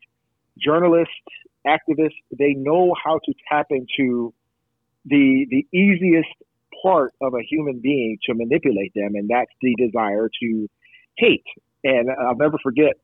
journalists, 0.59 1.15
activists, 1.67 2.21
they 2.37 2.55
know 2.55 2.95
how 3.03 3.21
to 3.25 3.35
tap 3.51 3.67
into 3.71 4.35
the 5.05 5.47
the 5.51 5.67
easiest 5.77 6.29
part 6.83 7.13
of 7.21 7.35
a 7.35 7.43
human 7.43 7.81
being 7.81 8.19
to 8.27 8.35
manipulate 8.35 8.93
them, 8.95 9.15
and 9.15 9.29
that's 9.29 9.51
the 9.63 9.75
desire 9.79 10.29
to 10.43 10.69
hate. 11.17 11.47
And 11.85 12.11
I'll 12.11 12.37
never 12.37 12.59
forget 12.63 12.95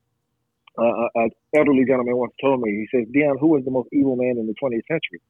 uh, 0.78 1.08
an 1.14 1.30
elderly 1.56 1.84
gentleman 1.86 2.16
once 2.16 2.32
told 2.40 2.60
me, 2.60 2.70
he 2.70 2.98
says, 2.98 3.06
Dion, 3.12 3.38
who 3.38 3.48
was 3.48 3.64
the 3.64 3.70
most 3.70 3.88
evil 3.92 4.16
man 4.16 4.36
in 4.38 4.46
the 4.46 4.54
20th 4.54 4.86
century? 4.88 5.20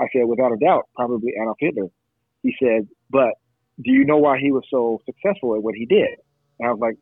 I 0.00 0.06
said, 0.12 0.26
without 0.26 0.52
a 0.52 0.56
doubt, 0.56 0.88
probably 0.94 1.32
Adolf 1.40 1.56
Hitler. 1.58 1.88
He 2.42 2.54
said, 2.62 2.88
but 3.10 3.34
do 3.82 3.92
you 3.92 4.04
know 4.04 4.18
why 4.18 4.38
he 4.38 4.52
was 4.52 4.64
so 4.70 5.00
successful 5.06 5.54
at 5.54 5.62
what 5.62 5.74
he 5.74 5.86
did? 5.86 6.20
And 6.58 6.68
I 6.68 6.72
was 6.72 6.80
like, 6.80 6.96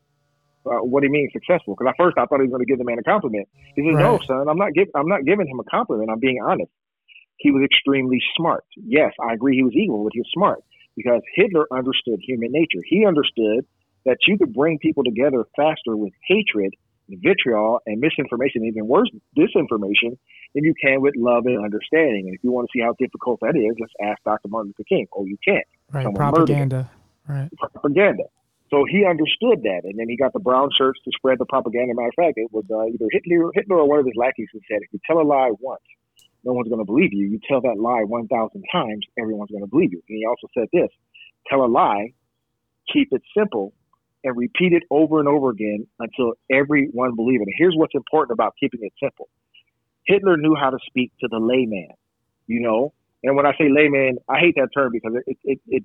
uh, 0.66 0.82
what 0.82 1.00
do 1.00 1.06
you 1.06 1.12
mean 1.12 1.28
successful? 1.32 1.74
Because 1.74 1.90
at 1.90 1.96
first 1.98 2.16
I 2.16 2.24
thought 2.26 2.40
he 2.40 2.48
was 2.48 2.50
going 2.50 2.64
to 2.64 2.70
give 2.70 2.78
the 2.78 2.84
man 2.84 2.98
a 2.98 3.02
compliment. 3.02 3.48
He 3.76 3.82
said, 3.82 3.94
right. 3.94 4.02
no, 4.02 4.18
son, 4.26 4.48
I'm 4.48 4.56
not, 4.56 4.72
give, 4.72 4.88
I'm 4.94 5.08
not 5.08 5.24
giving 5.24 5.46
him 5.46 5.60
a 5.60 5.64
compliment. 5.64 6.10
I'm 6.10 6.20
being 6.20 6.40
honest. 6.42 6.70
He 7.36 7.50
was 7.50 7.62
extremely 7.64 8.22
smart. 8.36 8.64
Yes, 8.76 9.12
I 9.20 9.34
agree 9.34 9.56
he 9.56 9.62
was 9.62 9.74
evil, 9.74 10.04
but 10.04 10.12
he 10.14 10.20
was 10.20 10.30
smart 10.32 10.60
because 10.96 11.20
Hitler 11.34 11.66
understood 11.72 12.20
human 12.22 12.52
nature. 12.52 12.80
He 12.86 13.04
understood 13.04 13.66
that 14.06 14.18
you 14.26 14.38
could 14.38 14.54
bring 14.54 14.78
people 14.78 15.04
together 15.04 15.44
faster 15.56 15.96
with 15.96 16.12
hatred 16.26 16.74
vitriol 17.08 17.80
and 17.86 18.00
misinformation, 18.00 18.64
even 18.64 18.86
worse, 18.86 19.10
disinformation, 19.36 20.16
than 20.54 20.64
you 20.64 20.74
can 20.80 21.00
with 21.00 21.14
love 21.16 21.46
and 21.46 21.64
understanding. 21.64 22.26
And 22.26 22.34
if 22.34 22.42
you 22.42 22.52
want 22.52 22.68
to 22.68 22.78
see 22.78 22.82
how 22.82 22.94
difficult 22.98 23.40
that 23.40 23.56
is, 23.56 23.76
just 23.78 23.92
ask 24.02 24.22
Dr. 24.24 24.48
Martin 24.48 24.72
Luther 24.76 24.86
King. 24.88 25.06
Oh, 25.16 25.24
you 25.24 25.36
can't. 25.44 25.66
Right, 25.92 26.04
Someone 26.04 26.32
propaganda. 26.32 26.90
Right. 27.28 27.50
Propaganda. 27.58 28.24
So 28.70 28.84
he 28.90 29.04
understood 29.04 29.62
that, 29.62 29.82
and 29.84 29.98
then 29.98 30.08
he 30.08 30.16
got 30.16 30.32
the 30.32 30.40
brown 30.40 30.70
shirts 30.76 30.98
to 31.04 31.10
spread 31.16 31.38
the 31.38 31.44
propaganda. 31.44 31.94
Matter 31.94 32.08
of 32.08 32.14
fact, 32.16 32.38
it 32.38 32.50
was 32.50 32.64
uh, 32.70 32.86
either 32.86 33.06
Hitler, 33.12 33.50
Hitler 33.54 33.76
or 33.76 33.88
one 33.88 33.98
of 34.00 34.06
his 34.06 34.16
lackeys 34.16 34.48
who 34.52 34.58
said, 34.68 34.82
"If 34.82 34.92
you 34.92 35.00
tell 35.06 35.20
a 35.20 35.22
lie 35.22 35.52
once, 35.60 35.84
no 36.44 36.54
one's 36.54 36.68
going 36.68 36.80
to 36.80 36.84
believe 36.84 37.12
you. 37.12 37.26
You 37.26 37.40
tell 37.46 37.60
that 37.60 37.78
lie 37.78 38.02
one 38.02 38.26
thousand 38.26 38.64
times, 38.72 39.06
everyone's 39.18 39.50
going 39.50 39.62
to 39.62 39.70
believe 39.70 39.92
you." 39.92 40.02
And 40.08 40.18
he 40.18 40.26
also 40.26 40.48
said 40.58 40.68
this: 40.72 40.88
"Tell 41.46 41.64
a 41.64 41.68
lie, 41.68 42.14
keep 42.92 43.12
it 43.12 43.22
simple, 43.36 43.74
and 44.24 44.36
repeat 44.36 44.72
it 44.72 44.82
over 44.90 45.20
and 45.20 45.28
over 45.28 45.50
again 45.50 45.86
until 46.00 46.32
everyone 46.50 47.14
believes 47.14 47.42
it. 47.42 47.48
And 47.48 47.54
here's 47.56 47.74
what's 47.76 47.94
important 47.94 48.34
about 48.34 48.54
keeping 48.58 48.80
it 48.82 48.92
simple. 49.00 49.28
Hitler 50.06 50.36
knew 50.36 50.56
how 50.58 50.70
to 50.70 50.78
speak 50.86 51.12
to 51.20 51.28
the 51.28 51.38
layman, 51.38 51.90
you 52.46 52.60
know. 52.60 52.92
And 53.22 53.36
when 53.36 53.46
I 53.46 53.52
say 53.52 53.68
layman, 53.70 54.18
I 54.28 54.38
hate 54.38 54.54
that 54.56 54.68
term 54.74 54.92
because 54.92 55.12
it 55.26 55.38
it 55.44 55.60
it 55.68 55.84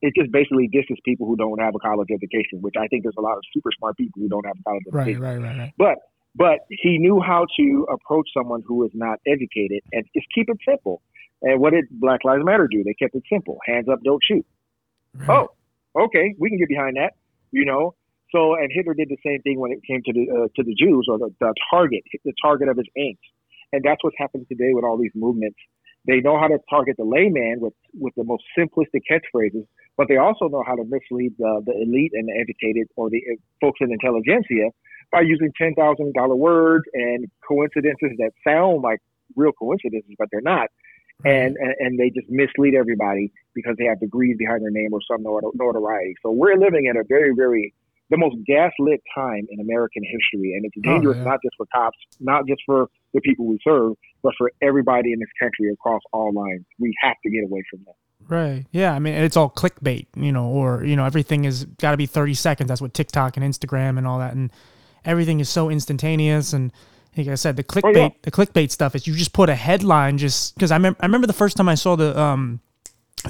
it 0.00 0.14
just 0.16 0.32
basically 0.32 0.68
disses 0.68 0.98
people 1.04 1.26
who 1.26 1.36
don't 1.36 1.60
have 1.60 1.74
a 1.74 1.78
college 1.78 2.08
education, 2.12 2.60
which 2.60 2.74
I 2.78 2.88
think 2.88 3.02
there's 3.04 3.16
a 3.18 3.22
lot 3.22 3.36
of 3.36 3.42
super 3.54 3.70
smart 3.76 3.96
people 3.96 4.20
who 4.22 4.28
don't 4.28 4.46
have 4.46 4.56
a 4.58 4.62
college 4.62 4.84
education. 4.86 5.22
Right, 5.22 5.38
right, 5.38 5.48
right, 5.48 5.58
right. 5.58 5.72
But 5.76 5.98
but 6.34 6.60
he 6.68 6.98
knew 6.98 7.20
how 7.20 7.46
to 7.58 7.86
approach 7.92 8.28
someone 8.36 8.62
who 8.66 8.84
is 8.84 8.90
not 8.94 9.18
educated 9.26 9.82
and 9.92 10.04
just 10.14 10.26
keep 10.34 10.48
it 10.48 10.58
simple. 10.66 11.02
And 11.42 11.60
what 11.60 11.72
did 11.72 11.84
Black 11.90 12.24
Lives 12.24 12.44
Matter 12.44 12.68
do? 12.70 12.82
They 12.84 12.94
kept 12.94 13.14
it 13.14 13.24
simple: 13.30 13.58
hands 13.66 13.88
up, 13.88 14.02
don't 14.02 14.22
shoot. 14.22 14.44
Right. 15.14 15.30
Oh, 15.30 16.04
okay, 16.04 16.34
we 16.38 16.50
can 16.50 16.58
get 16.58 16.68
behind 16.68 16.96
that 16.96 17.14
you 17.50 17.64
know. 17.64 17.94
So, 18.34 18.54
and 18.54 18.70
Hitler 18.72 18.94
did 18.94 19.08
the 19.08 19.16
same 19.24 19.40
thing 19.42 19.58
when 19.58 19.72
it 19.72 19.80
came 19.86 20.02
to 20.04 20.12
the 20.12 20.24
uh, 20.30 20.48
to 20.56 20.62
the 20.62 20.74
Jews 20.74 21.06
or 21.08 21.18
the, 21.18 21.32
the 21.40 21.54
target, 21.70 22.02
the 22.24 22.32
target 22.42 22.68
of 22.68 22.76
his 22.76 22.86
aims. 22.96 23.18
And 23.72 23.82
that's 23.84 24.02
what's 24.02 24.16
happening 24.18 24.46
today 24.48 24.72
with 24.72 24.84
all 24.84 24.98
these 24.98 25.12
movements. 25.14 25.58
They 26.06 26.20
know 26.20 26.38
how 26.38 26.48
to 26.48 26.58
target 26.70 26.96
the 26.96 27.04
layman 27.04 27.60
with 27.60 27.74
with 27.94 28.14
the 28.16 28.24
most 28.24 28.44
simplistic 28.56 29.02
catchphrases, 29.10 29.66
but 29.96 30.08
they 30.08 30.16
also 30.16 30.48
know 30.48 30.62
how 30.66 30.76
to 30.76 30.84
mislead 30.84 31.34
the, 31.38 31.62
the 31.66 31.72
elite 31.72 32.12
and 32.14 32.28
the 32.28 32.34
educated 32.38 32.88
or 32.96 33.10
the 33.10 33.20
uh, 33.32 33.36
folks 33.60 33.80
in 33.80 33.92
intelligentsia 33.92 34.70
by 35.10 35.20
using 35.20 35.50
ten 35.60 35.74
thousand 35.74 36.14
dollar 36.14 36.36
words 36.36 36.84
and 36.94 37.26
coincidences 37.46 38.12
that 38.18 38.32
sound 38.46 38.82
like 38.82 39.00
real 39.36 39.52
coincidences, 39.52 40.14
but 40.18 40.28
they're 40.30 40.40
not. 40.40 40.68
And, 41.24 41.56
and, 41.56 41.74
and 41.80 41.98
they 41.98 42.10
just 42.10 42.30
mislead 42.30 42.74
everybody 42.74 43.32
because 43.54 43.74
they 43.76 43.86
have 43.86 43.98
degrees 43.98 44.36
behind 44.38 44.62
their 44.62 44.70
name 44.70 44.90
or 44.92 45.00
some 45.10 45.24
notoriety. 45.54 46.14
So 46.22 46.30
we're 46.30 46.56
living 46.56 46.86
in 46.86 46.96
a 46.96 47.02
very, 47.08 47.32
very 47.34 47.74
the 48.10 48.16
most 48.16 48.36
gaslit 48.46 49.02
time 49.14 49.46
in 49.50 49.60
American 49.60 50.02
history, 50.02 50.54
and 50.54 50.64
it's 50.64 50.74
oh, 50.78 50.92
dangerous 50.92 51.18
oh, 51.20 51.24
not 51.24 51.40
just 51.42 51.54
for 51.56 51.66
cops, 51.74 51.98
not 52.20 52.46
just 52.46 52.60
for 52.64 52.88
the 53.12 53.20
people 53.20 53.46
we 53.46 53.58
serve, 53.62 53.94
but 54.22 54.32
for 54.38 54.50
everybody 54.62 55.12
in 55.12 55.18
this 55.18 55.28
country 55.40 55.70
across 55.72 56.00
all 56.12 56.32
lines. 56.32 56.64
We 56.78 56.94
have 57.02 57.16
to 57.24 57.30
get 57.30 57.44
away 57.44 57.62
from 57.70 57.80
that. 57.86 57.94
Right. 58.28 58.66
Yeah. 58.72 58.94
I 58.94 58.98
mean, 58.98 59.14
it's 59.14 59.36
all 59.36 59.50
clickbait, 59.50 60.06
you 60.16 60.32
know, 60.32 60.46
or 60.46 60.84
you 60.84 60.96
know, 60.96 61.04
everything 61.04 61.44
is 61.44 61.64
got 61.64 61.92
to 61.92 61.96
be 61.96 62.06
thirty 62.06 62.34
seconds. 62.34 62.68
That's 62.68 62.80
what 62.80 62.94
TikTok 62.94 63.36
and 63.36 63.44
Instagram 63.44 63.98
and 63.98 64.06
all 64.06 64.18
that, 64.18 64.34
and 64.34 64.50
everything 65.04 65.40
is 65.40 65.48
so 65.48 65.70
instantaneous 65.70 66.52
and 66.52 66.72
like 67.18 67.32
I 67.32 67.34
said, 67.34 67.56
the 67.56 67.64
clickbait, 67.64 67.96
oh, 67.96 68.00
yeah. 68.00 68.08
the 68.22 68.30
clickbait 68.30 68.70
stuff 68.70 68.94
is 68.94 69.06
you 69.06 69.14
just 69.14 69.32
put 69.32 69.48
a 69.48 69.54
headline 69.54 70.18
just 70.18 70.54
because 70.54 70.70
I 70.70 70.76
remember, 70.76 70.98
I 71.02 71.06
remember 71.06 71.26
the 71.26 71.32
first 71.32 71.56
time 71.56 71.68
I 71.68 71.74
saw 71.74 71.96
the 71.96 72.18
um, 72.18 72.60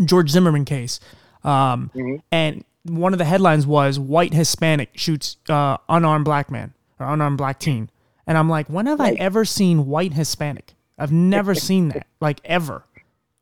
George 0.04 0.30
Zimmerman 0.30 0.64
case, 0.64 1.00
um, 1.44 1.90
mm-hmm. 1.94 2.16
and 2.30 2.64
one 2.84 3.12
of 3.12 3.18
the 3.18 3.24
headlines 3.24 3.66
was 3.66 3.98
"White 3.98 4.34
Hispanic 4.34 4.90
shoots 4.94 5.36
uh, 5.48 5.78
unarmed 5.88 6.24
black 6.24 6.50
man 6.50 6.74
or 6.98 7.06
unarmed 7.06 7.38
black 7.38 7.58
teen," 7.58 7.90
and 8.26 8.36
I'm 8.36 8.48
like, 8.48 8.68
when 8.68 8.86
have 8.86 9.00
right. 9.00 9.18
I 9.18 9.22
ever 9.22 9.44
seen 9.44 9.86
white 9.86 10.12
Hispanic? 10.12 10.74
I've 10.98 11.12
never 11.12 11.54
seen 11.56 11.88
that, 11.90 12.06
like 12.20 12.40
ever. 12.44 12.84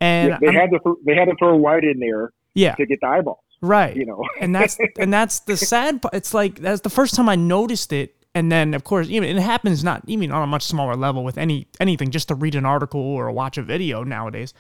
And 0.01 0.31
yeah, 0.31 0.39
they 0.41 0.49
I'm, 0.49 0.55
had 0.55 0.71
to 0.71 0.99
they 1.05 1.15
had 1.15 1.27
to 1.27 1.35
throw 1.39 1.57
white 1.57 1.85
in 1.85 1.99
there, 1.99 2.33
yeah. 2.55 2.75
to 2.77 2.87
get 2.87 3.01
the 3.01 3.07
eyeballs, 3.07 3.39
right? 3.61 3.97
You 3.97 4.07
know, 4.07 4.23
and 4.41 4.55
that's 4.55 4.79
and 4.99 5.13
that's 5.13 5.41
the 5.41 5.57
sad. 5.57 6.03
part. 6.03 6.15
It's 6.15 6.33
like 6.33 6.61
that's 6.61 6.83
the 6.83 6.91
first 6.91 7.15
time 7.15 7.29
I 7.29 7.37
noticed 7.37 7.93
it 7.93 8.16
and 8.37 8.53
then 8.53 8.75
of 8.75 8.85
course 8.85 9.09
it 9.11 9.37
happens 9.39 9.83
not 9.83 10.03
even 10.07 10.31
on 10.31 10.43
a 10.43 10.47
much 10.47 10.63
smaller 10.63 10.95
level 10.95 11.25
with 11.25 11.39
any 11.39 11.67
anything 11.81 12.11
just 12.11 12.29
to 12.29 12.35
read 12.35 12.55
an 12.55 12.67
article 12.67 13.01
or 13.01 13.31
watch 13.33 13.57
a 13.57 13.63
video 13.63 14.05
nowadays. 14.05 14.53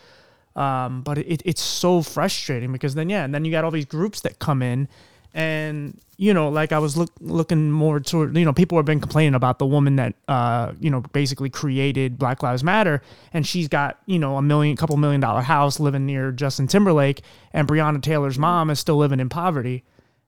Um, 0.57 1.03
but 1.03 1.19
it, 1.19 1.43
it's 1.45 1.61
so 1.61 2.01
frustrating 2.01 2.73
because 2.73 2.95
then 2.95 3.11
yeah 3.11 3.23
and 3.23 3.35
then 3.35 3.45
you 3.45 3.51
got 3.51 3.65
all 3.65 3.71
these 3.71 3.85
groups 3.85 4.23
that 4.23 4.39
come 4.39 4.63
in 4.63 4.89
and 5.35 6.01
you 6.17 6.33
know 6.33 6.49
like 6.49 6.73
i 6.73 6.79
was 6.79 6.97
look, 6.97 7.11
looking 7.21 7.71
more 7.71 8.01
toward 8.01 8.35
you 8.35 8.47
know 8.47 8.55
people 8.55 8.79
have 8.79 8.87
been 8.87 9.01
complaining 9.01 9.35
about 9.35 9.59
the 9.59 9.67
woman 9.67 9.97
that 9.97 10.15
uh, 10.29 10.73
you 10.81 10.89
know 10.89 11.03
basically 11.13 11.51
created 11.51 12.19
black 12.19 12.43
lives 12.43 12.65
matter 12.65 13.03
and 13.35 13.47
she's 13.47 13.69
got 13.69 13.99
you 14.07 14.19
know 14.19 14.39
a 14.39 14.43
million 14.43 14.75
couple 14.75 14.97
million 14.97 15.21
dollar 15.21 15.43
house 15.43 15.79
living 15.79 16.07
near 16.07 16.33
justin 16.33 16.67
timberlake 16.67 17.21
and 17.53 17.69
breonna 17.69 18.01
taylor's 18.01 18.39
mom 18.39 18.71
is 18.71 18.81
still 18.81 18.97
living 18.97 19.21
in 19.21 19.29
poverty 19.29 19.85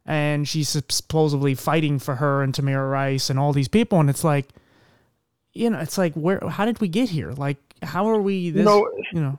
and 0.09 0.49
she's 0.49 0.71
supposedly 0.71 1.55
fighting 1.55 1.99
for 1.99 2.17
her 2.17 2.43
and 2.43 2.55
Tamir 2.55 2.91
Rice 2.91 3.29
and 3.29 3.39
all 3.39 3.53
these 3.53 3.69
people, 3.69 4.01
and 4.01 4.09
it's 4.09 4.25
like, 4.25 4.49
you 5.53 5.69
know, 5.69 5.79
it's 5.79 5.99
like 5.99 6.15
where? 6.15 6.41
How 6.49 6.65
did 6.65 6.81
we 6.81 6.89
get 6.89 7.11
here? 7.11 7.31
Like, 7.33 7.59
how 7.83 8.09
are 8.09 8.21
we? 8.21 8.51
This, 8.51 8.65
no, 8.65 8.91
you 9.13 9.21
know, 9.21 9.39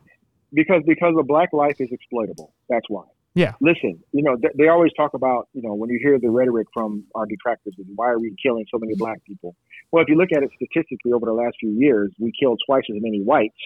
because 0.54 0.84
because 0.86 1.16
a 1.20 1.24
black 1.24 1.52
life 1.52 1.76
is 1.80 1.90
exploitable. 1.92 2.54
That's 2.70 2.86
why. 2.88 3.04
Yeah. 3.34 3.54
Listen, 3.62 4.00
you 4.12 4.24
know, 4.24 4.38
they, 4.42 4.50
they 4.58 4.68
always 4.70 4.92
talk 4.94 5.14
about, 5.14 5.48
you 5.54 5.62
know, 5.62 5.74
when 5.74 5.90
you 5.90 6.00
hear 6.02 6.20
the 6.20 6.30
rhetoric 6.30 6.68
from 6.74 7.06
our 7.16 7.26
detractors, 7.26 7.74
why 7.96 8.10
are 8.10 8.20
we 8.20 8.36
killing 8.42 8.66
so 8.72 8.78
many 8.80 8.96
black 8.96 9.24
people? 9.24 9.56
Well, 9.92 10.04
if 10.04 10.10
you 10.10 10.16
look 10.16 10.30
at 10.36 10.44
it 10.44 10.50
statistically 10.56 11.14
over 11.14 11.26
the 11.26 11.34
last 11.34 11.56
few 11.60 11.70
years, 11.70 12.12
we 12.20 12.32
killed 12.38 12.60
twice 12.66 12.84
as 12.90 12.98
many 13.00 13.22
whites. 13.22 13.58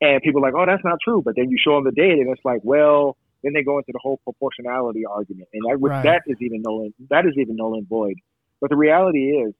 And 0.00 0.22
people 0.22 0.44
are 0.44 0.50
like, 0.50 0.54
oh, 0.56 0.66
that's 0.66 0.84
not 0.84 0.98
true. 1.02 1.22
But 1.22 1.34
then 1.36 1.50
you 1.50 1.56
show 1.58 1.74
them 1.74 1.84
the 1.84 1.90
data, 1.90 2.20
and 2.20 2.30
it's 2.30 2.44
like, 2.44 2.60
well, 2.62 3.16
then 3.42 3.52
they 3.52 3.62
go 3.62 3.78
into 3.78 3.92
the 3.92 4.00
whole 4.02 4.18
proportionality 4.24 5.04
argument, 5.06 5.48
and 5.52 5.62
that, 5.68 5.78
right. 5.80 6.02
that 6.02 6.22
is 6.26 6.36
even 6.40 6.62
null 6.62 6.88
that 7.10 7.26
is 7.26 7.34
even 7.36 7.56
null 7.56 7.74
and 7.74 7.88
void. 7.88 8.16
But 8.60 8.70
the 8.70 8.76
reality 8.76 9.30
is, 9.30 9.54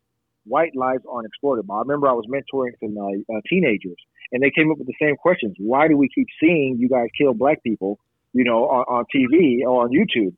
white 0.45 0.75
lives 0.75 1.03
aren't 1.11 1.27
exploited. 1.27 1.67
I 1.71 1.79
remember 1.81 2.09
I 2.09 2.13
was 2.13 2.27
mentoring 2.27 2.73
some 2.81 2.97
uh, 2.99 3.37
uh, 3.37 3.41
teenagers, 3.49 3.99
and 4.33 4.43
they 4.43 4.51
came 4.51 4.71
up 4.71 4.79
with 4.79 4.89
the 4.89 4.99
same 5.01 5.17
questions: 5.17 5.55
Why 5.59 5.89
do 5.89 5.97
we 5.97 6.09
keep 6.13 6.27
seeing 6.41 6.77
you 6.79 6.89
guys 6.89 7.09
kill 7.17 7.35
black 7.35 7.63
people, 7.63 7.99
you 8.33 8.45
know, 8.45 8.65
on, 8.65 8.85
on 8.89 9.05
TV 9.15 9.63
or 9.63 9.85
on 9.85 9.91
YouTube? 9.91 10.35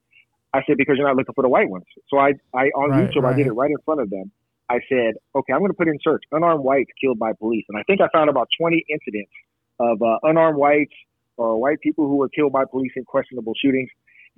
I 0.53 0.63
said 0.67 0.77
because 0.77 0.97
you're 0.99 1.07
not 1.07 1.17
looking 1.17 1.35
for 1.35 1.43
the 1.43 1.49
white 1.49 1.71
ones. 1.71 1.85
So 2.09 2.19
I, 2.19 2.33
I 2.53 2.67
on 2.75 2.91
right, 2.91 3.09
YouTube, 3.09 3.23
right. 3.23 3.35
I 3.35 3.37
did 3.37 3.47
it 3.47 3.53
right 3.53 3.71
in 3.71 3.79
front 3.85 4.01
of 4.01 4.11
them. 4.11 4.33
I 4.69 4.81
said, 4.89 5.15
okay, 5.35 5.53
I'm 5.53 5.61
going 5.61 5.71
to 5.71 5.77
put 5.77 5.89
in 5.89 5.99
search 6.03 6.23
unarmed 6.31 6.63
whites 6.63 6.91
killed 7.01 7.19
by 7.19 7.33
police, 7.33 7.65
and 7.69 7.79
I 7.79 7.83
think 7.85 8.01
I 8.01 8.09
found 8.13 8.31
about 8.31 8.49
20 8.59 8.85
incidents 8.89 9.33
of 9.81 10.03
uh, 10.03 10.19
unarmed 10.23 10.59
whites 10.59 10.93
or 11.41 11.59
white 11.59 11.81
people 11.81 12.07
who 12.07 12.17
were 12.17 12.29
killed 12.29 12.53
by 12.53 12.65
police 12.71 12.93
in 12.97 13.05
questionable 13.05 13.55
shootings 13.61 13.89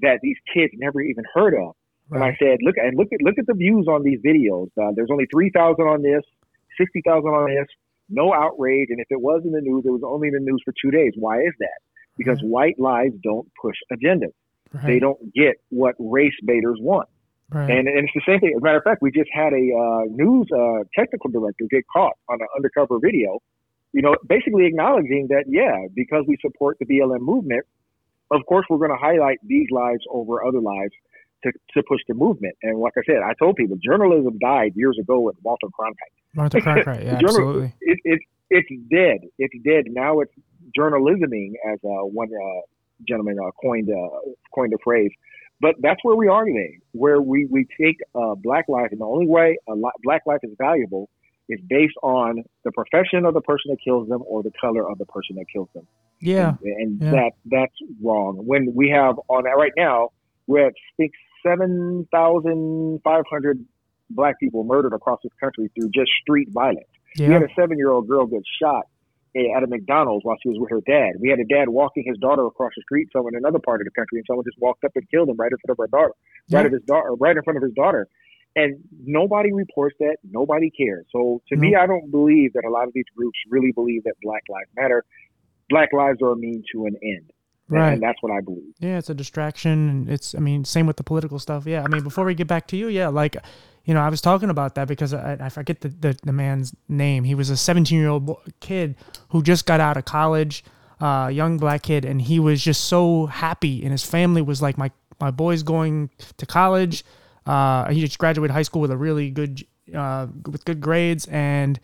that 0.01 0.21
these 0.23 0.37
kids 0.55 0.73
never 0.77 1.01
even 1.01 1.25
heard 1.35 1.55
of. 1.55 1.75
Right. 2.09 2.17
And 2.17 2.25
I 2.25 2.37
said, 2.39 2.59
look 2.63 2.77
and 2.77 2.97
look 2.97 3.09
at 3.13 3.21
look 3.23 3.39
at 3.39 3.47
the 3.47 3.55
views 3.55 3.87
on 3.89 4.03
these 4.03 4.21
videos. 4.21 4.69
Uh, 4.81 4.93
there's 4.95 5.11
only 5.11 5.27
three 5.33 5.51
thousand 5.51 5.87
on 5.87 6.03
this, 6.03 6.23
sixty 6.79 7.03
thousand 7.05 7.31
on 7.31 7.47
this. 7.51 7.67
No 8.09 8.33
outrage, 8.35 8.89
and 8.91 9.01
if 9.01 9.07
it 9.11 9.21
was 9.21 9.43
in 9.45 9.53
the 9.53 9.61
news, 9.61 9.85
it 9.87 9.91
was 9.91 10.03
only 10.05 10.29
in 10.29 10.35
the 10.35 10.41
news 10.41 10.61
for 10.65 10.75
two 10.81 10.91
days. 10.91 11.13
Why 11.17 11.41
is 11.41 11.55
that? 11.61 11.79
Because 12.19 12.39
right. 12.43 12.51
white 12.51 12.79
lives 12.79 13.15
don't 13.23 13.49
push 13.61 13.77
agendas. 13.93 14.35
Right. 14.73 14.87
They 14.87 14.99
don't 14.99 15.33
get 15.35 15.57
what 15.71 15.95
race 15.99 16.35
baiters 16.45 16.79
want. 16.81 17.09
Right. 17.51 17.71
And, 17.71 17.89
and 17.89 18.09
it's 18.09 18.13
the 18.15 18.23
same 18.27 18.41
thing. 18.41 18.53
As 18.57 18.61
a 18.61 18.65
matter 18.65 18.79
of 18.79 18.85
fact, 18.85 19.03
we 19.03 19.11
just 19.11 19.31
had 19.33 19.53
a 19.53 19.65
uh, 19.85 20.03
news 20.11 20.47
uh, 20.55 20.85
technical 20.95 21.31
director 21.31 21.65
get 21.71 21.85
caught 21.93 22.17
on 22.29 22.39
an 22.41 22.49
undercover 22.57 22.99
video 22.99 23.41
you 23.93 24.03
know, 24.03 24.17
basically 24.27 24.67
acknowledging 24.67 25.29
that, 25.29 25.45
yeah, 25.47 25.87
because 25.95 26.25
we 26.27 26.37
support 26.41 26.79
the 26.79 26.87
BLM 26.87 27.21
movement, 27.21 27.65
of 28.31 28.41
course, 28.47 28.67
we're 28.71 28.79
going 28.79 28.91
to 28.91 28.97
highlight 28.97 29.39
these 29.47 29.69
lives 29.71 30.03
over 30.11 30.45
other 30.45 30.61
lives 30.61 30.93
to, 31.45 31.53
to 31.75 31.83
push 31.87 32.01
the 32.09 32.15
movement. 32.15 32.55
And 32.63 32.79
like 32.79 32.95
I 32.97 33.03
said, 33.07 33.17
I 33.25 33.35
told 33.39 33.57
people 33.57 33.77
journalism 33.83 34.39
died 34.39 34.73
years 34.75 34.97
ago 34.99 35.21
with 35.21 35.37
Walter 35.43 35.67
Cronkite. 35.79 36.15
Walter 36.35 36.61
Cronkite, 36.61 37.05
yeah, 37.05 37.21
absolutely. 37.23 37.75
It, 37.81 37.99
it, 38.05 38.21
it's 38.49 38.69
dead. 38.91 39.29
It's 39.39 39.55
dead. 39.65 39.85
Now 39.93 40.21
it's 40.21 40.33
journalisming, 40.79 41.53
as 41.71 41.79
uh, 41.85 42.07
one 42.07 42.29
uh, 42.29 42.61
gentleman 43.07 43.39
uh, 43.39 43.51
coined 43.61 43.91
uh, 43.91 44.19
coined 44.55 44.73
the 44.73 44.79
phrase. 44.83 45.11
But 45.61 45.77
that's 45.81 46.01
where 46.03 46.17
we 46.17 46.29
are 46.29 46.45
today, 46.45 46.79
where 46.93 47.21
we 47.21 47.47
we 47.51 47.67
take 47.81 47.97
uh, 48.15 48.35
black 48.35 48.67
life, 48.69 48.89
and 48.91 49.01
the 49.01 49.07
only 49.07 49.27
way 49.27 49.57
a 49.69 49.75
li- 49.75 49.99
black 50.03 50.23
life 50.27 50.41
is 50.43 50.53
valuable 50.59 51.09
is 51.53 51.61
based 51.69 51.97
on 52.03 52.43
the 52.65 52.73
profession 52.73 53.25
of 53.27 53.35
the 53.35 53.41
person 53.41 53.71
that 53.73 53.79
kills 53.85 54.09
them 54.09 54.23
or 54.27 54.43
the 54.43 54.53
color 54.61 54.89
of 54.89 54.99
the 54.99 55.07
person 55.07 55.37
that 55.37 55.47
kills 55.53 55.69
them. 55.75 55.87
Yeah, 56.21 56.55
and, 56.63 56.77
and 56.83 57.03
yeah. 57.03 57.11
that 57.11 57.31
that's 57.47 57.75
wrong. 58.03 58.37
When 58.45 58.73
we 58.75 58.91
have 58.91 59.17
on 59.29 59.45
right 59.45 59.73
now, 59.77 60.11
we're 60.47 60.67
at 60.69 60.75
six 60.99 61.17
seven 61.47 62.07
thousand 62.13 63.01
five 63.03 63.25
hundred 63.31 63.65
black 64.11 64.39
people 64.39 64.63
murdered 64.65 64.93
across 64.93 65.19
this 65.23 65.33
country 65.41 65.71
through 65.75 65.91
just 65.91 66.11
street 66.23 66.49
violence. 66.53 66.87
yeah. 67.17 67.29
We 67.29 67.33
had 67.35 67.43
a 67.43 67.49
seven 67.59 67.77
year 67.79 67.91
old 67.91 68.07
girl 68.09 68.27
get 68.27 68.43
shot 68.63 68.85
at 69.35 69.63
a 69.63 69.67
McDonald's 69.67 70.23
while 70.25 70.37
she 70.43 70.51
was 70.51 70.59
with 70.61 70.71
her 70.71 70.83
dad. 70.87 71.13
We 71.19 71.31
had 71.31 71.39
a 71.41 71.45
dad 71.45 71.69
walking 71.71 72.05
his 72.07 72.19
daughter 72.19 72.45
across 72.47 72.73
the 72.77 72.83
street 72.83 73.09
somewhere 73.13 73.31
in 73.33 73.39
another 73.39 73.59
part 73.59 73.81
of 73.81 73.87
the 73.87 73.91
country, 73.99 74.19
and 74.19 74.25
someone 74.29 74.45
just 74.45 74.61
walked 74.61 74.85
up 74.85 74.93
and 74.95 75.09
killed 75.11 75.29
him 75.31 75.37
right 75.37 75.51
in 75.51 75.57
front 75.65 75.73
of 75.73 75.79
her 75.79 75.89
daughter, 75.89 76.13
Yeah. 76.49 76.59
right 76.59 76.67
of 76.67 76.73
his 76.73 76.83
daughter, 76.83 77.15
right 77.19 77.35
in 77.37 77.43
front 77.43 77.57
of 77.57 77.63
his 77.63 77.73
daughter. 77.73 78.07
And 78.55 78.81
nobody 79.05 79.53
reports 79.53 79.97
that. 80.01 80.17
Nobody 80.23 80.71
cares. 80.71 81.07
So 81.11 81.41
to 81.49 81.57
me, 81.57 81.75
I 81.75 81.87
don't 81.87 82.11
believe 82.11 82.53
that 82.53 82.65
a 82.67 82.71
lot 82.71 82.87
of 82.87 82.93
these 82.95 83.07
groups 83.17 83.39
really 83.49 83.73
believe 83.73 84.05
that 84.05 84.15
Black 84.23 84.43
Lives 84.49 84.69
Matter. 84.77 85.05
Black 85.71 85.91
lives 85.93 86.21
are 86.23 86.33
a 86.33 86.37
mean 86.37 86.63
to 86.73 86.85
an 86.85 86.97
end. 87.03 87.33
Right. 87.69 87.95
And 87.95 88.03
that's 88.03 88.19
what 88.21 88.31
I 88.31 88.41
believe. 88.41 88.75
Yeah, 88.81 88.99
it's 88.99 89.09
a 89.09 89.15
distraction, 89.15 89.89
and 89.89 90.11
it's. 90.11 90.35
I 90.35 90.41
mean, 90.41 90.65
same 90.65 90.87
with 90.87 90.99
the 90.99 91.05
political 91.05 91.39
stuff. 91.39 91.65
Yeah, 91.65 91.83
I 91.83 91.89
mean, 91.89 92.03
before 92.03 92.27
we 92.27 92.35
get 92.35 92.47
back 92.47 92.67
to 92.69 92.77
you, 92.77 92.89
yeah, 92.89 93.09
like, 93.09 93.37
you 93.87 93.95
know, 93.95 94.01
I 94.01 94.11
was 94.11 94.21
talking 94.21 94.51
about 94.51 94.75
that 94.75 94.89
because 94.89 95.15
I, 95.15 95.39
I 95.41 95.49
forget 95.49 95.81
the, 95.81 95.89
the 95.89 96.19
the 96.23 96.33
man's 96.33 96.75
name. 96.89 97.25
He 97.25 97.35
was 97.35 97.49
a 97.49 97.57
17 97.57 97.99
year 97.99 98.11
old 98.11 98.37
kid 98.61 98.97
who 99.31 99.43
just 99.43 99.65
got 99.65 99.81
out 99.81 99.97
of 99.97 100.05
college, 100.05 100.65
uh, 101.01 101.31
young 101.33 101.57
black 101.57 101.83
kid, 101.83 102.05
and 102.05 102.21
he 102.21 102.39
was 102.39 102.63
just 102.63 102.85
so 102.85 103.27
happy, 103.27 103.83
and 103.83 103.93
his 103.93 104.05
family 104.05 104.43
was 104.43 104.61
like, 104.61 104.77
my 104.77 104.91
my 105.19 105.31
boy's 105.31 105.63
going 105.63 106.11
to 106.37 106.45
college. 106.45 107.05
Uh, 107.47 107.91
he 107.91 108.01
just 108.01 108.19
graduated 108.19 108.53
high 108.55 108.63
school 108.63 108.81
with 108.83 108.91
a 108.91 108.97
really 108.97 109.31
good, 109.31 109.65
uh, 109.95 110.27
with 110.51 110.65
good 110.65 110.81
grades, 110.81 111.27
and 111.31 111.81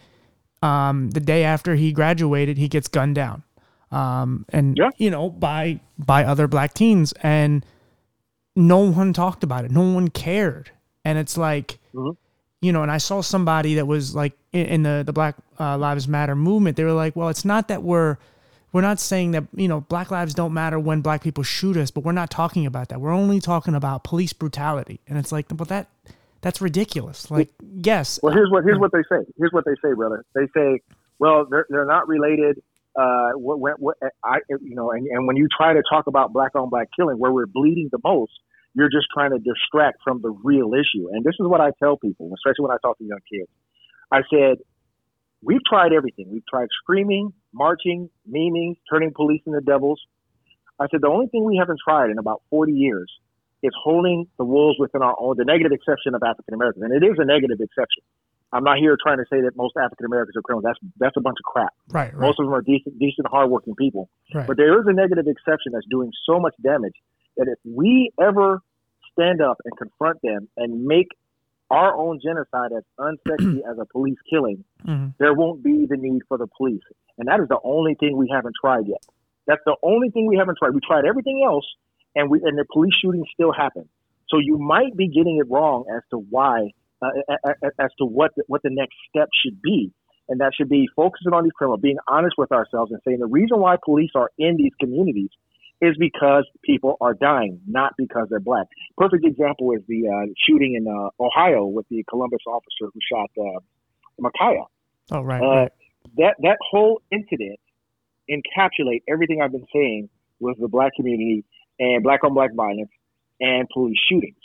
um, 0.62 1.10
the 1.10 1.20
day 1.20 1.44
after 1.44 1.74
he 1.74 1.92
graduated, 1.92 2.58
he 2.58 2.68
gets 2.68 2.88
gunned 2.88 3.14
down, 3.14 3.42
um, 3.90 4.44
and 4.50 4.76
Yeah. 4.76 4.90
you 4.96 5.10
know 5.10 5.30
by 5.30 5.80
by 5.98 6.24
other 6.24 6.46
black 6.48 6.74
teens, 6.74 7.12
and 7.22 7.64
no 8.56 8.78
one 8.78 9.12
talked 9.12 9.42
about 9.44 9.64
it, 9.64 9.70
no 9.70 9.82
one 9.92 10.08
cared, 10.08 10.70
and 11.04 11.18
it's 11.18 11.36
like, 11.36 11.78
Mhm. 11.94 12.16
you 12.60 12.72
know, 12.72 12.82
and 12.82 12.90
I 12.90 12.98
saw 12.98 13.20
somebody 13.20 13.74
that 13.76 13.86
was 13.86 14.14
like 14.14 14.32
in, 14.52 14.66
in 14.66 14.82
the 14.82 15.02
the 15.06 15.12
Black 15.12 15.36
uh, 15.60 15.76
Lives 15.78 16.08
Matter 16.08 16.34
movement. 16.34 16.76
They 16.76 16.84
were 16.84 16.92
like, 16.92 17.14
well, 17.16 17.28
it's 17.28 17.44
not 17.44 17.68
that 17.68 17.82
we're 17.82 18.16
we're 18.72 18.82
not 18.82 19.00
saying 19.00 19.32
that 19.32 19.44
you 19.54 19.68
know 19.68 19.80
black 19.82 20.10
lives 20.10 20.34
don't 20.34 20.52
matter 20.52 20.78
when 20.78 21.00
black 21.00 21.22
people 21.22 21.42
shoot 21.42 21.76
us, 21.76 21.90
but 21.90 22.04
we're 22.04 22.12
not 22.12 22.30
talking 22.30 22.66
about 22.66 22.88
that. 22.88 23.00
We're 23.00 23.12
only 23.12 23.40
talking 23.40 23.74
about 23.74 24.04
police 24.04 24.32
brutality, 24.32 25.00
and 25.08 25.18
it's 25.18 25.32
like, 25.32 25.46
well, 25.50 25.66
that 25.66 25.88
that's 26.40 26.60
ridiculous. 26.60 27.30
Like, 27.30 27.50
yes, 27.62 28.20
Well, 28.22 28.34
here's 28.34 28.50
what 28.50 28.64
here's 28.64 28.78
what 28.78 28.92
they 28.92 29.02
say. 29.10 29.24
Here's 29.38 29.52
what 29.52 29.64
they 29.64 29.74
say, 29.82 29.94
brother. 29.94 30.24
They 30.34 30.46
say, 30.54 30.80
well, 31.18 31.46
they're 31.50 31.66
they're 31.68 31.86
not 31.86 32.08
related. 32.08 32.62
Uh, 32.96 33.30
what, 33.34 33.60
what, 33.60 33.78
what 33.78 33.96
I 34.24 34.38
you 34.48 34.74
know, 34.74 34.90
and, 34.90 35.06
and 35.06 35.26
when 35.26 35.36
you 35.36 35.46
try 35.56 35.72
to 35.72 35.82
talk 35.88 36.08
about 36.08 36.32
black 36.32 36.54
on 36.54 36.68
black 36.68 36.88
killing, 36.96 37.18
where 37.18 37.32
we're 37.32 37.46
bleeding 37.46 37.88
the 37.92 38.00
most, 38.02 38.32
you're 38.74 38.88
just 38.88 39.06
trying 39.12 39.30
to 39.30 39.38
distract 39.38 39.98
from 40.02 40.20
the 40.20 40.30
real 40.30 40.72
issue. 40.74 41.08
And 41.12 41.24
this 41.24 41.34
is 41.38 41.46
what 41.46 41.60
I 41.60 41.70
tell 41.78 41.96
people, 41.96 42.30
especially 42.34 42.64
when 42.64 42.72
I 42.72 42.76
talk 42.82 42.98
to 42.98 43.04
young 43.04 43.20
kids. 43.30 43.48
I 44.10 44.22
said, 44.30 44.58
we've 45.42 45.64
tried 45.68 45.92
everything. 45.92 46.26
We've 46.30 46.46
tried 46.48 46.68
screaming, 46.82 47.32
marching, 47.52 48.10
memeing, 48.30 48.76
turning 48.90 49.12
police 49.14 49.42
into 49.46 49.60
devils. 49.60 50.00
I 50.80 50.86
said 50.90 51.00
the 51.02 51.08
only 51.08 51.26
thing 51.26 51.44
we 51.44 51.56
haven't 51.58 51.78
tried 51.82 52.10
in 52.10 52.18
about 52.18 52.42
40 52.50 52.72
years 52.72 53.10
is 53.62 53.72
holding 53.82 54.26
the 54.38 54.44
wolves 54.44 54.78
within 54.78 55.02
our 55.02 55.16
own, 55.18 55.34
the 55.36 55.44
negative 55.44 55.72
exception 55.72 56.14
of 56.14 56.22
African 56.22 56.54
Americans. 56.54 56.84
And 56.84 56.92
it 56.94 57.04
is 57.04 57.16
a 57.18 57.24
negative 57.24 57.58
exception. 57.60 58.02
I'm 58.52 58.64
not 58.64 58.78
here 58.78 58.96
trying 58.96 59.18
to 59.18 59.24
say 59.30 59.42
that 59.42 59.56
most 59.56 59.74
African 59.76 60.06
Americans 60.06 60.36
are 60.36 60.42
criminals. 60.42 60.64
That's 60.64 60.78
that's 60.98 61.16
a 61.18 61.20
bunch 61.20 61.36
of 61.38 61.44
crap. 61.44 61.74
right, 61.90 62.14
right, 62.14 62.20
Most 62.26 62.40
of 62.40 62.46
them 62.46 62.54
are 62.54 62.62
decent, 62.62 62.98
decent, 62.98 63.26
hardworking 63.28 63.74
people. 63.74 64.08
right. 64.32 64.46
But 64.46 64.56
there 64.56 64.78
is 64.80 64.86
a 64.86 64.92
negative 64.92 65.26
exception 65.26 65.72
that's 65.72 65.86
doing 65.90 66.10
so 66.24 66.40
much 66.40 66.54
damage 66.62 66.94
that 67.36 67.46
if 67.48 67.58
we 67.64 68.10
ever 68.20 68.60
stand 69.12 69.42
up 69.42 69.58
and 69.64 69.76
confront 69.76 70.22
them 70.22 70.48
and 70.56 70.84
make 70.84 71.08
our 71.70 71.94
own 71.96 72.20
genocide 72.22 72.72
as 72.76 72.84
unsexy 72.98 73.60
as 73.70 73.78
a 73.78 73.86
police 73.86 74.18
killing, 74.30 74.64
Mhm. 74.86 75.14
there 75.18 75.34
won't 75.34 75.62
be 75.62 75.86
the 75.86 75.96
need 75.96 76.22
for 76.28 76.38
the 76.38 76.46
police. 76.56 76.82
And 77.18 77.28
that 77.28 77.40
is 77.40 77.48
the 77.48 77.58
only 77.64 77.94
thing 77.94 78.16
we 78.16 78.28
haven't 78.32 78.54
tried 78.60 78.86
yet. 78.86 79.02
That's 79.46 79.62
the 79.64 79.76
only 79.82 80.10
thing 80.10 80.26
we 80.26 80.36
haven't 80.36 80.56
tried. 80.58 80.74
We 80.74 80.80
tried 80.80 81.04
everything 81.04 81.42
else, 81.44 81.66
and 82.14 82.30
we 82.30 82.40
and 82.42 82.56
the 82.58 82.64
police 82.72 82.94
shootings 83.00 83.26
still 83.32 83.52
happen. 83.52 83.88
So 84.28 84.38
you 84.38 84.58
might 84.58 84.96
be 84.96 85.08
getting 85.08 85.38
it 85.38 85.50
wrong 85.50 85.84
as 85.94 86.02
to 86.10 86.18
why, 86.18 86.72
uh, 87.00 87.10
as 87.78 87.90
to 87.98 88.04
what 88.04 88.32
the, 88.36 88.44
what 88.46 88.62
the 88.62 88.70
next 88.70 88.94
step 89.08 89.28
should 89.42 89.60
be, 89.62 89.90
and 90.28 90.40
that 90.40 90.52
should 90.54 90.68
be 90.68 90.86
focusing 90.94 91.32
on 91.32 91.44
these 91.44 91.52
criminals, 91.52 91.80
being 91.80 91.96
honest 92.06 92.36
with 92.36 92.52
ourselves, 92.52 92.92
and 92.92 93.00
saying 93.06 93.18
the 93.20 93.26
reason 93.26 93.58
why 93.58 93.76
police 93.82 94.10
are 94.14 94.30
in 94.38 94.56
these 94.56 94.72
communities 94.78 95.30
is 95.80 95.96
because 95.98 96.44
people 96.64 96.96
are 97.00 97.14
dying, 97.14 97.60
not 97.66 97.94
because 97.96 98.26
they're 98.30 98.40
black. 98.40 98.66
Perfect 98.96 99.24
example 99.24 99.72
is 99.72 99.82
the 99.86 100.08
uh, 100.08 100.32
shooting 100.46 100.74
in 100.74 100.86
uh, 100.88 101.10
Ohio 101.22 101.66
with 101.66 101.86
the 101.88 102.04
Columbus 102.08 102.40
officer 102.46 102.90
who 102.92 103.00
shot 103.10 103.30
uh, 103.38 103.60
Ma'Khia 104.20 104.64
Oh, 105.10 105.22
right, 105.22 105.42
uh, 105.42 105.46
right. 105.46 105.72
that 106.16 106.34
that 106.42 106.58
whole 106.70 107.00
incident 107.10 107.58
encapsulate 108.30 109.02
everything 109.08 109.40
I've 109.40 109.52
been 109.52 109.66
saying 109.72 110.10
with 110.38 110.58
the 110.60 110.68
black 110.68 110.92
community 110.96 111.44
and 111.78 112.02
black 112.02 112.24
on 112.24 112.34
black 112.34 112.52
violence 112.54 112.90
and 113.40 113.68
police 113.72 113.96
shootings. 114.08 114.36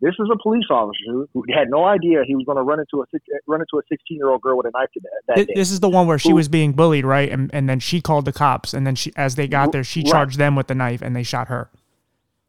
This 0.00 0.12
is 0.18 0.28
a 0.30 0.36
police 0.42 0.66
officer 0.70 1.26
who 1.32 1.44
had 1.54 1.68
no 1.70 1.84
idea 1.84 2.22
he 2.26 2.34
was 2.36 2.44
going 2.44 2.56
to 2.56 2.62
run 2.62 2.80
into 2.80 3.00
a 3.02 3.06
run 3.46 3.60
into 3.62 3.78
a 3.78 3.82
16 3.88 4.16
year 4.16 4.28
old 4.28 4.42
girl 4.42 4.58
with 4.58 4.66
a 4.66 4.70
knife 4.78 4.90
to 4.92 5.00
that, 5.00 5.10
that 5.28 5.34
Th- 5.36 5.46
day. 5.48 5.54
This 5.56 5.70
is 5.70 5.80
the 5.80 5.88
one 5.88 6.06
where 6.06 6.18
she 6.18 6.30
Who- 6.30 6.34
was 6.34 6.48
being 6.48 6.72
bullied, 6.72 7.06
right? 7.06 7.30
And 7.30 7.50
and 7.54 7.68
then 7.68 7.80
she 7.80 8.00
called 8.02 8.26
the 8.26 8.32
cops, 8.32 8.74
and 8.74 8.86
then 8.86 8.94
she, 8.94 9.10
as 9.16 9.36
they 9.36 9.48
got 9.48 9.72
there, 9.72 9.82
she 9.84 10.00
Right. 10.00 10.10
charged 10.10 10.38
them 10.38 10.54
with 10.54 10.66
the 10.66 10.74
knife, 10.74 11.00
and 11.00 11.16
they 11.16 11.22
shot 11.22 11.48
her. 11.48 11.70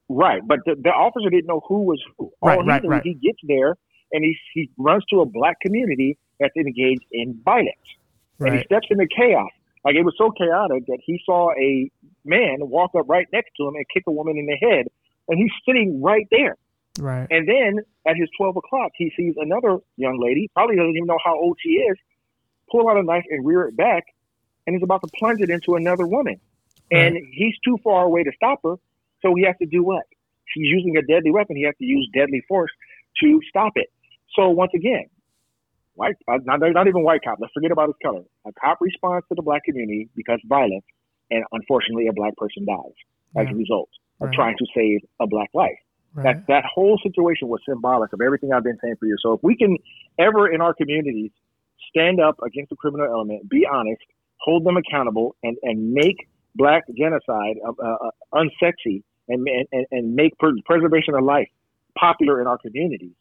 Right, 0.09 0.41
but 0.45 0.59
the, 0.65 0.75
the 0.75 0.89
officer 0.89 1.29
didn't 1.29 1.47
know 1.47 1.61
who 1.67 1.83
was 1.83 2.01
who. 2.17 2.31
All 2.41 2.49
Right, 2.49 2.61
he 2.61 2.67
right, 2.69 2.83
right. 2.85 3.03
he 3.03 3.13
gets 3.13 3.39
there 3.43 3.75
and 4.11 4.23
he 4.23 4.37
he 4.53 4.69
runs 4.77 5.03
to 5.09 5.21
a 5.21 5.25
black 5.25 5.59
community 5.61 6.17
that's 6.39 6.55
engaged 6.55 7.03
in 7.11 7.39
violence. 7.43 7.71
and 8.39 8.49
he 8.49 8.57
Right, 8.57 8.65
steps 8.65 8.87
into 8.89 9.07
chaos. 9.07 9.49
Like 9.85 9.95
it 9.95 10.03
was 10.03 10.15
so 10.17 10.31
chaotic 10.31 10.85
that 10.87 10.99
he 11.05 11.19
saw 11.25 11.51
a 11.53 11.89
man 12.25 12.57
walk 12.61 12.91
up 12.97 13.05
right 13.07 13.27
next 13.33 13.51
to 13.57 13.67
him 13.67 13.75
and 13.75 13.85
kick 13.93 14.03
a 14.07 14.11
woman 14.11 14.37
in 14.37 14.45
the 14.45 14.55
head, 14.57 14.87
and 15.29 15.37
he's 15.39 15.51
sitting 15.65 16.01
right 16.01 16.27
there. 16.31 16.55
Right, 16.97 17.27
And 17.29 17.47
then 17.47 17.83
at 18.07 18.15
his 18.15 18.29
twelve 18.37 18.55
o'clock, 18.57 18.91
he 18.95 19.11
sees 19.15 19.35
another 19.37 19.79
young 19.97 20.19
lady, 20.21 20.49
probably 20.53 20.75
doesn't 20.75 20.95
even 20.95 21.07
know 21.07 21.19
how 21.23 21.35
old 21.39 21.57
she 21.61 21.69
is, 21.69 21.97
pull 22.71 22.89
out 22.89 22.97
a 22.97 23.03
knife 23.03 23.23
and 23.29 23.45
rear 23.45 23.63
it 23.67 23.75
back, 23.75 24.03
and 24.65 24.75
is 24.75 24.83
about 24.83 25.01
to 25.01 25.09
plunge 25.17 25.41
it 25.41 25.49
into 25.49 25.75
another 25.75 26.05
woman. 26.05 26.39
And 26.89 27.17
he's 27.33 27.55
too 27.65 27.77
far 27.83 28.05
away 28.05 28.23
to 28.23 28.31
stop 28.35 28.59
her, 28.63 28.75
so 29.21 29.35
he 29.35 29.43
has 29.43 29.55
to 29.61 29.65
do 29.65 29.83
what? 29.83 30.03
He's 30.53 30.69
using 30.69 30.95
a 30.97 31.01
deadly 31.01 31.31
weapon. 31.31 31.55
He 31.55 31.63
has 31.63 31.75
to 31.79 31.85
use 31.85 32.09
deadly 32.13 32.41
force 32.47 32.71
to 33.21 33.39
stop 33.49 33.73
it. 33.75 33.87
So 34.35 34.49
once 34.49 34.71
again, 34.73 35.05
white, 35.95 36.15
uh, 36.27 36.37
not, 36.45 36.59
not 36.61 36.87
even 36.87 37.03
white 37.03 37.21
cop. 37.23 37.39
Let's 37.41 37.53
forget 37.53 37.71
about 37.71 37.87
his 37.87 37.95
color. 38.01 38.23
A 38.45 38.51
cop 38.53 38.77
responds 38.79 39.27
to 39.29 39.35
the 39.35 39.41
black 39.41 39.63
community 39.65 40.09
because 40.15 40.39
violence, 40.47 40.85
and 41.29 41.43
unfortunately, 41.51 42.07
a 42.07 42.13
black 42.13 42.35
person 42.37 42.65
dies 42.65 42.95
as 43.35 43.47
a 43.51 43.55
result 43.55 43.89
of 44.21 44.27
Right. 44.27 44.35
trying 44.35 44.57
to 44.57 44.65
save 44.73 45.01
a 45.19 45.27
black 45.27 45.49
life. 45.53 45.77
Right. 46.13 46.23
That 46.23 46.47
that 46.47 46.63
whole 46.65 46.99
situation 47.03 47.47
was 47.47 47.59
symbolic 47.67 48.13
of 48.13 48.21
everything 48.21 48.51
I've 48.53 48.63
been 48.63 48.77
saying 48.81 48.95
for 48.99 49.05
years. 49.05 49.19
So 49.23 49.33
if 49.33 49.43
we 49.43 49.55
can 49.55 49.77
ever 50.19 50.51
in 50.51 50.61
our 50.61 50.73
communities 50.73 51.31
stand 51.89 52.19
up 52.19 52.37
against 52.43 52.69
the 52.69 52.75
criminal 52.75 53.07
element, 53.07 53.49
be 53.49 53.67
honest, 53.71 54.01
hold 54.39 54.65
them 54.65 54.77
accountable, 54.77 55.35
and 55.43 55.57
and 55.63 55.93
make 55.93 56.27
black 56.55 56.83
genocide 56.97 57.57
uh, 57.65 57.71
uh, 57.81 58.11
unsexy, 58.33 59.03
and 59.27 59.47
and 59.71 59.85
and 59.91 60.15
make 60.15 60.37
pr- 60.37 60.49
preservation 60.65 61.13
of 61.15 61.23
life 61.23 61.49
popular 61.97 62.41
in 62.41 62.47
our 62.47 62.57
communities. 62.57 63.15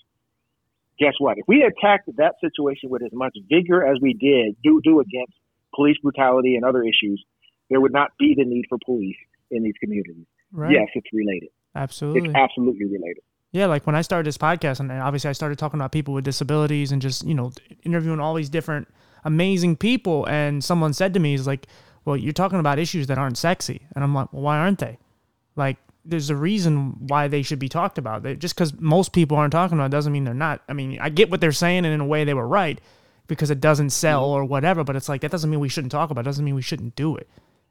Guess 0.98 1.14
what? 1.18 1.36
If 1.38 1.44
we 1.46 1.62
attacked 1.62 2.08
that 2.16 2.34
situation 2.40 2.88
with 2.88 3.02
as 3.02 3.12
much 3.12 3.36
vigor 3.50 3.86
as 3.86 3.98
we 4.00 4.14
did 4.14 4.56
do 4.62 4.80
do 4.82 5.00
against 5.00 5.34
police 5.74 5.96
brutality 6.02 6.54
and 6.56 6.64
other 6.64 6.82
issues, 6.82 7.22
there 7.68 7.80
would 7.80 7.92
not 7.92 8.10
be 8.18 8.34
the 8.36 8.44
need 8.44 8.64
for 8.68 8.78
police 8.84 9.16
in 9.50 9.62
these 9.62 9.74
communities. 9.80 10.26
right. 10.52 10.72
Yes, 10.72 10.88
it's 10.94 11.06
related. 11.12 11.50
Absolutely. 11.76 12.28
It's 12.30 12.36
absolutely 12.36 12.86
related. 12.86 13.22
Yeah, 13.52 13.66
like 13.66 13.86
when 13.86 13.94
I 13.94 14.02
started 14.02 14.26
this 14.26 14.36
podcast, 14.38 14.80
and 14.80 14.90
obviously 14.92 15.30
I 15.30 15.32
started 15.32 15.58
talking 15.58 15.78
about 15.80 15.92
people 15.92 16.12
with 16.14 16.24
disabilities 16.24 16.92
and 16.92 17.00
just 17.00 17.24
you 17.26 17.34
know 17.34 17.52
interviewing 17.84 18.20
all 18.20 18.34
these 18.34 18.48
different 18.50 18.88
amazing 19.24 19.76
people, 19.76 20.26
and 20.28 20.62
someone 20.62 20.92
said 20.92 21.14
to 21.14 21.20
me, 21.20 21.34
"Is 21.34 21.46
like, 21.46 21.66
well, 22.04 22.16
you're 22.16 22.32
talking 22.32 22.58
about 22.58 22.78
issues 22.78 23.06
that 23.06 23.18
aren't 23.18 23.38
sexy," 23.38 23.82
and 23.94 24.02
I'm 24.04 24.14
like, 24.14 24.32
well, 24.32 24.42
why 24.42 24.58
aren't 24.58 24.78
they? 24.80 24.98
Like 25.54 25.76
there's 26.04 26.30
a 26.30 26.36
reason 26.36 26.94
why 27.08 27.26
they 27.28 27.42
should 27.42 27.58
be 27.58 27.68
talked 27.68 27.98
about. 27.98 28.22
They, 28.22 28.36
just 28.36 28.54
because 28.54 28.78
most 28.78 29.12
people 29.12 29.36
aren't 29.36 29.52
talking 29.52 29.76
about 29.78 29.86
it 29.86 29.90
doesn't 29.90 30.12
mean 30.12 30.24
they're 30.24 30.34
not. 30.34 30.60
I 30.68 30.72
mean, 30.72 30.98
I 31.00 31.08
get 31.08 31.30
what 31.30 31.40
they're 31.40 31.50
saying, 31.52 31.84
and 31.84 31.94
in 31.94 32.00
a 32.00 32.06
way 32.06 32.24
they 32.24 32.34
were 32.34 32.46
right 32.46 32.80
because 33.26 33.50
it 33.50 33.60
doesn't 33.60 33.90
sell 33.90 34.22
Mm-hmm. 34.24 34.30
or 34.36 34.44
whatever. 34.44 34.84
But 34.84 34.96
it's 34.96 35.08
like 35.08 35.22
that 35.22 35.30
doesn't 35.30 35.48
mean 35.50 35.60
we 35.60 35.68
shouldn't 35.68 35.92
talk 35.92 36.10
about. 36.10 36.20
it. 36.22 36.24
Doesn't 36.24 36.44
mean 36.44 36.54
we 36.54 36.62
shouldn't 36.62 36.94
do 36.94 37.16
it. 37.16 37.28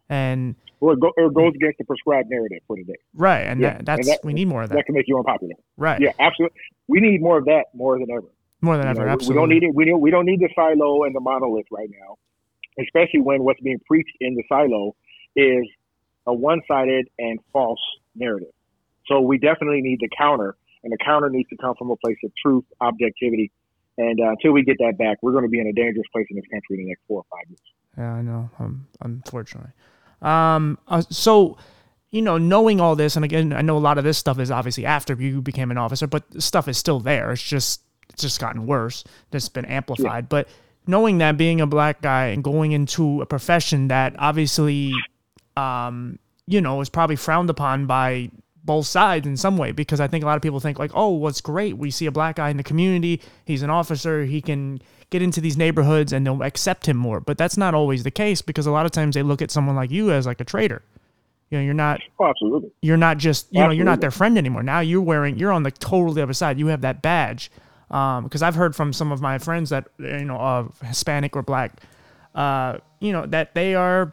And 0.09 0.55
Well, 0.79 0.93
it, 0.93 0.99
go, 0.99 1.11
it 1.17 1.33
goes 1.33 1.53
against 1.55 1.77
the 1.79 1.83
prescribed 1.85 2.29
narrative 2.29 2.59
for 2.67 2.75
today. 2.75 2.93
right, 3.15 3.41
and 3.41 3.59
Yeah, 3.59 3.69
that, 3.71 3.77
and 3.79 3.87
that's 3.87 4.07
that- 4.07 4.19
we 4.25 4.33
need 4.33 4.47
more 4.47 4.63
of 4.63 4.69
that. 4.69 4.75
That 4.75 4.85
can 4.85 4.95
make 4.95 5.07
you 5.07 5.17
unpopular. 5.17 5.53
right. 5.77 5.99
Yeah, 5.99 6.11
absolutely. 6.19 6.57
We 6.87 6.99
need 6.99 7.21
more 7.21 7.37
of 7.37 7.45
that 7.45 7.65
more 7.73 7.97
than 7.97 8.09
ever. 8.11 8.27
More 8.61 8.77
than 8.77 8.85
You 8.85 8.91
ever. 8.91 9.05
know, 9.05 9.11
absolutely. 9.11 9.35
We 9.35 9.41
don't 9.41 9.49
need 9.49 9.63
it. 9.63 9.75
We 9.75 9.85
don't. 9.85 10.01
We 10.01 10.11
don't 10.11 10.25
need 10.25 10.39
the 10.39 10.49
silo 10.55 11.03
and 11.03 11.13
the 11.15 11.19
monolith 11.19 11.65
right 11.71 11.89
now, 11.89 12.17
especially 12.81 13.21
when 13.21 13.43
what's 13.43 13.59
being 13.61 13.79
preached 13.87 14.15
in 14.21 14.35
the 14.35 14.43
silo 14.47 14.95
is 15.35 15.67
a 16.27 16.33
one-sided 16.33 17.07
and 17.19 17.39
false 17.53 17.79
narrative. 18.15 18.51
So 19.07 19.21
we 19.21 19.37
definitely 19.37 19.81
need 19.81 19.99
the 19.99 20.09
counter, 20.17 20.55
and 20.83 20.91
the 20.91 20.97
counter 20.97 21.29
needs 21.29 21.49
to 21.49 21.57
come 21.57 21.75
from 21.77 21.91
a 21.91 21.95
place 21.97 22.17
of 22.23 22.31
truth, 22.41 22.63
objectivity, 22.81 23.51
and 23.97 24.19
uh, 24.19 24.29
until 24.29 24.51
we 24.53 24.63
get 24.63 24.77
that 24.79 24.97
back, 24.97 25.17
we're 25.21 25.31
going 25.33 25.43
to 25.43 25.49
be 25.49 25.59
in 25.59 25.67
a 25.67 25.73
dangerous 25.73 26.07
place 26.11 26.25
in 26.29 26.35
this 26.37 26.45
country 26.51 26.77
in 26.77 26.83
the 26.85 26.89
next 26.89 27.01
four 27.07 27.19
or 27.19 27.25
five 27.31 27.47
years. 27.49 27.59
Yeah, 27.97 28.13
I 28.13 28.21
know. 28.21 28.49
Um, 28.59 28.87
unfortunately. 29.01 29.71
Um, 30.21 30.77
uh, 30.87 31.03
so, 31.09 31.57
you 32.11 32.21
know, 32.21 32.37
knowing 32.37 32.79
all 32.79 32.95
this, 32.95 33.15
and 33.15 33.25
again, 33.25 33.53
I 33.53 33.61
know 33.61 33.77
a 33.77 33.79
lot 33.79 33.97
of 33.97 34.03
this 34.03 34.17
stuff 34.17 34.39
is 34.39 34.51
obviously 34.51 34.85
after 34.85 35.13
you 35.13 35.41
became 35.41 35.71
an 35.71 35.77
officer, 35.77 36.07
but 36.07 36.23
stuff 36.41 36.67
is 36.67 36.77
still 36.77 36.99
there. 36.99 37.31
It's 37.31 37.43
just, 37.43 37.81
it's 38.09 38.21
just 38.21 38.39
gotten 38.39 38.65
worse. 38.65 39.03
It's 39.31 39.49
been 39.49 39.65
amplified. 39.65 40.29
But 40.29 40.47
knowing 40.87 41.17
that 41.19 41.37
being 41.37 41.61
a 41.61 41.67
black 41.67 42.01
guy 42.01 42.27
and 42.27 42.43
going 42.43 42.71
into 42.71 43.21
a 43.21 43.25
profession 43.25 43.87
that 43.89 44.15
obviously, 44.17 44.93
um, 45.57 46.19
you 46.47 46.61
know, 46.61 46.81
is 46.81 46.89
probably 46.89 47.15
frowned 47.15 47.49
upon 47.49 47.85
by 47.87 48.29
both 48.63 48.87
sides 48.87 49.27
in 49.27 49.37
some 49.37 49.57
way 49.57 49.71
because 49.71 49.99
I 49.99 50.07
think 50.07 50.23
a 50.23 50.27
lot 50.27 50.35
of 50.35 50.41
people 50.41 50.59
think 50.59 50.79
like, 50.79 50.91
oh, 50.93 51.09
what's 51.11 51.41
great. 51.41 51.77
We 51.77 51.91
see 51.91 52.07
a 52.07 52.11
black 52.11 52.37
guy 52.37 52.49
in 52.49 52.57
the 52.57 52.63
community. 52.63 53.21
He's 53.45 53.61
an 53.61 53.69
officer. 53.69 54.25
He 54.25 54.41
can 54.41 54.81
get 55.09 55.21
into 55.21 55.39
these 55.41 55.57
neighborhoods 55.57 56.11
and 56.13 56.25
they'll 56.25 56.41
accept 56.43 56.87
him 56.87 56.97
more. 56.97 57.19
But 57.19 57.37
that's 57.37 57.57
not 57.57 57.73
always 57.73 58.03
the 58.03 58.11
case 58.11 58.41
because 58.41 58.65
a 58.65 58.71
lot 58.71 58.85
of 58.85 58.91
times 58.91 59.15
they 59.15 59.23
look 59.23 59.41
at 59.41 59.51
someone 59.51 59.75
like 59.75 59.91
you 59.91 60.11
as 60.11 60.25
like 60.25 60.41
a 60.41 60.45
traitor. 60.45 60.81
You 61.51 61.59
know, 61.59 61.63
you're 61.63 61.73
not 61.75 62.01
Oh, 62.19 62.25
absolutely. 62.25 62.71
you're 62.81 62.97
not 62.97 63.17
just 63.17 63.47
you 63.51 63.59
know 63.61 63.69
you're 63.69 63.85
not 63.85 64.01
their 64.01 64.11
friend 64.11 64.37
anymore. 64.37 64.63
Now 64.63 64.79
you're 64.79 65.01
wearing 65.01 65.37
you're 65.37 65.51
on 65.51 65.63
the 65.63 65.71
totally 65.71 66.21
other 66.21 66.33
side. 66.33 66.57
You 66.59 66.67
have 66.67 66.81
that 66.81 67.01
badge. 67.01 67.51
Because 67.87 68.41
I've 68.41 68.55
heard 68.55 68.75
from 68.75 68.91
some 68.93 69.11
of 69.11 69.21
my 69.21 69.37
friends 69.37 69.69
that 69.69 69.87
you 69.99 70.25
know 70.25 70.37
of 70.37 70.79
Hispanic 70.81 71.35
or 71.35 71.43
black, 71.43 71.81
uh, 72.33 72.79
you 72.99 73.11
know 73.11 73.27
that 73.27 73.53
they 73.53 73.75
are, 73.75 74.11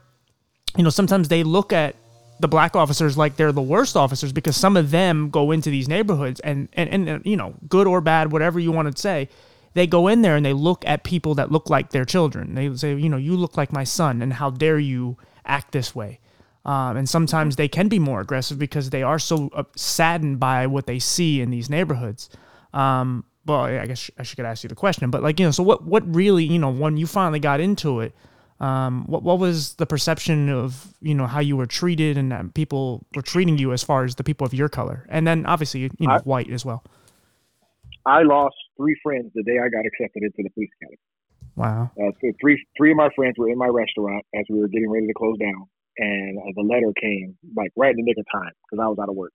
you 0.76 0.84
know 0.84 0.90
sometimes 0.90 1.28
they 1.28 1.42
look 1.42 1.72
at 1.72 1.96
the 2.38 2.48
black 2.48 2.76
officers 2.76 3.16
like 3.16 3.36
they're 3.36 3.50
the 3.50 3.62
worst 3.62 3.96
officers 3.96 4.30
because 4.30 4.56
some 4.56 4.76
of 4.76 4.90
them 4.90 5.30
go 5.30 5.52
into 5.52 5.70
these 5.70 5.88
neighborhoods 5.88 6.38
and 6.40 6.68
and 6.74 6.90
and 6.90 7.08
uh, 7.08 7.18
you 7.24 7.36
know 7.36 7.54
good 7.68 7.86
or 7.86 8.00
bad 8.02 8.30
whatever 8.30 8.60
you 8.60 8.70
want 8.72 8.94
to 8.94 9.00
say 9.00 9.28
they 9.74 9.86
go 9.86 10.08
in 10.08 10.22
there 10.22 10.36
and 10.36 10.44
they 10.44 10.52
look 10.52 10.84
at 10.86 11.04
people 11.04 11.34
that 11.36 11.50
look 11.50 11.70
like 11.70 11.90
their 11.90 12.04
children. 12.04 12.54
They 12.54 12.74
say 12.76 12.94
you 12.94 13.08
know 13.08 13.16
you 13.16 13.36
look 13.36 13.56
like 13.56 13.72
my 13.72 13.84
son 13.84 14.22
and 14.22 14.32
how 14.32 14.50
dare 14.50 14.78
you 14.78 15.16
act 15.44 15.72
this 15.72 15.94
way? 15.94 16.20
Um, 16.64 16.96
and 16.96 17.08
sometimes 17.08 17.56
they 17.56 17.66
can 17.66 17.88
be 17.88 17.98
more 17.98 18.20
aggressive 18.20 18.58
because 18.58 18.90
they 18.90 19.02
are 19.02 19.18
so 19.18 19.50
uh, 19.52 19.64
saddened 19.74 20.38
by 20.38 20.68
what 20.68 20.86
they 20.86 21.00
see 21.00 21.40
in 21.40 21.50
these 21.50 21.68
neighborhoods. 21.68 22.30
Um, 22.72 23.24
well 23.44 23.62
i 23.62 23.84
guess 23.86 24.08
i 24.18 24.22
should 24.22 24.38
ask 24.38 24.62
you 24.62 24.68
the 24.68 24.74
question 24.76 25.10
but 25.10 25.20
like 25.20 25.40
you 25.40 25.44
know 25.44 25.50
so 25.50 25.64
what 25.64 25.82
what 25.82 26.04
really 26.14 26.44
you 26.44 26.60
know 26.60 26.70
when 26.70 26.96
you 26.96 27.08
finally 27.08 27.40
got 27.40 27.58
into 27.58 27.98
it 27.98 28.14
um, 28.62 29.04
what 29.06 29.24
what 29.24 29.40
was 29.40 29.74
the 29.74 29.86
perception 29.86 30.48
of 30.48 30.94
you 31.00 31.14
know 31.14 31.26
how 31.26 31.40
you 31.40 31.56
were 31.56 31.66
treated 31.66 32.16
and 32.16 32.30
that 32.30 32.54
people 32.54 33.04
were 33.16 33.22
treating 33.22 33.58
you 33.58 33.72
as 33.72 33.82
far 33.82 34.04
as 34.04 34.14
the 34.14 34.22
people 34.22 34.46
of 34.46 34.54
your 34.54 34.68
color, 34.68 35.04
and 35.08 35.26
then 35.26 35.44
obviously 35.46 35.80
you 35.80 36.06
know 36.06 36.14
I- 36.14 36.20
white 36.20 36.48
as 36.48 36.64
well. 36.64 36.84
I 38.06 38.22
lost 38.22 38.54
three 38.76 38.96
friends 39.02 39.30
the 39.34 39.42
day 39.42 39.58
I 39.58 39.68
got 39.68 39.84
accepted 39.86 40.22
into 40.22 40.42
the 40.42 40.50
police 40.50 40.70
academy. 40.80 40.98
Wow. 41.56 41.90
Uh, 42.00 42.12
so 42.20 42.32
three 42.40 42.64
three 42.76 42.92
of 42.92 42.96
my 42.96 43.10
friends 43.14 43.34
were 43.38 43.48
in 43.48 43.58
my 43.58 43.66
restaurant 43.68 44.24
as 44.34 44.44
we 44.48 44.58
were 44.58 44.68
getting 44.68 44.90
ready 44.90 45.06
to 45.06 45.14
close 45.14 45.38
down, 45.38 45.68
and 45.98 46.38
uh, 46.38 46.52
the 46.56 46.62
letter 46.62 46.92
came 47.00 47.36
like 47.54 47.72
right 47.76 47.90
in 47.90 47.96
the 47.96 48.02
nick 48.02 48.16
of 48.18 48.24
time 48.32 48.52
because 48.64 48.82
I 48.82 48.88
was 48.88 48.98
out 49.00 49.08
of 49.08 49.16
work. 49.16 49.34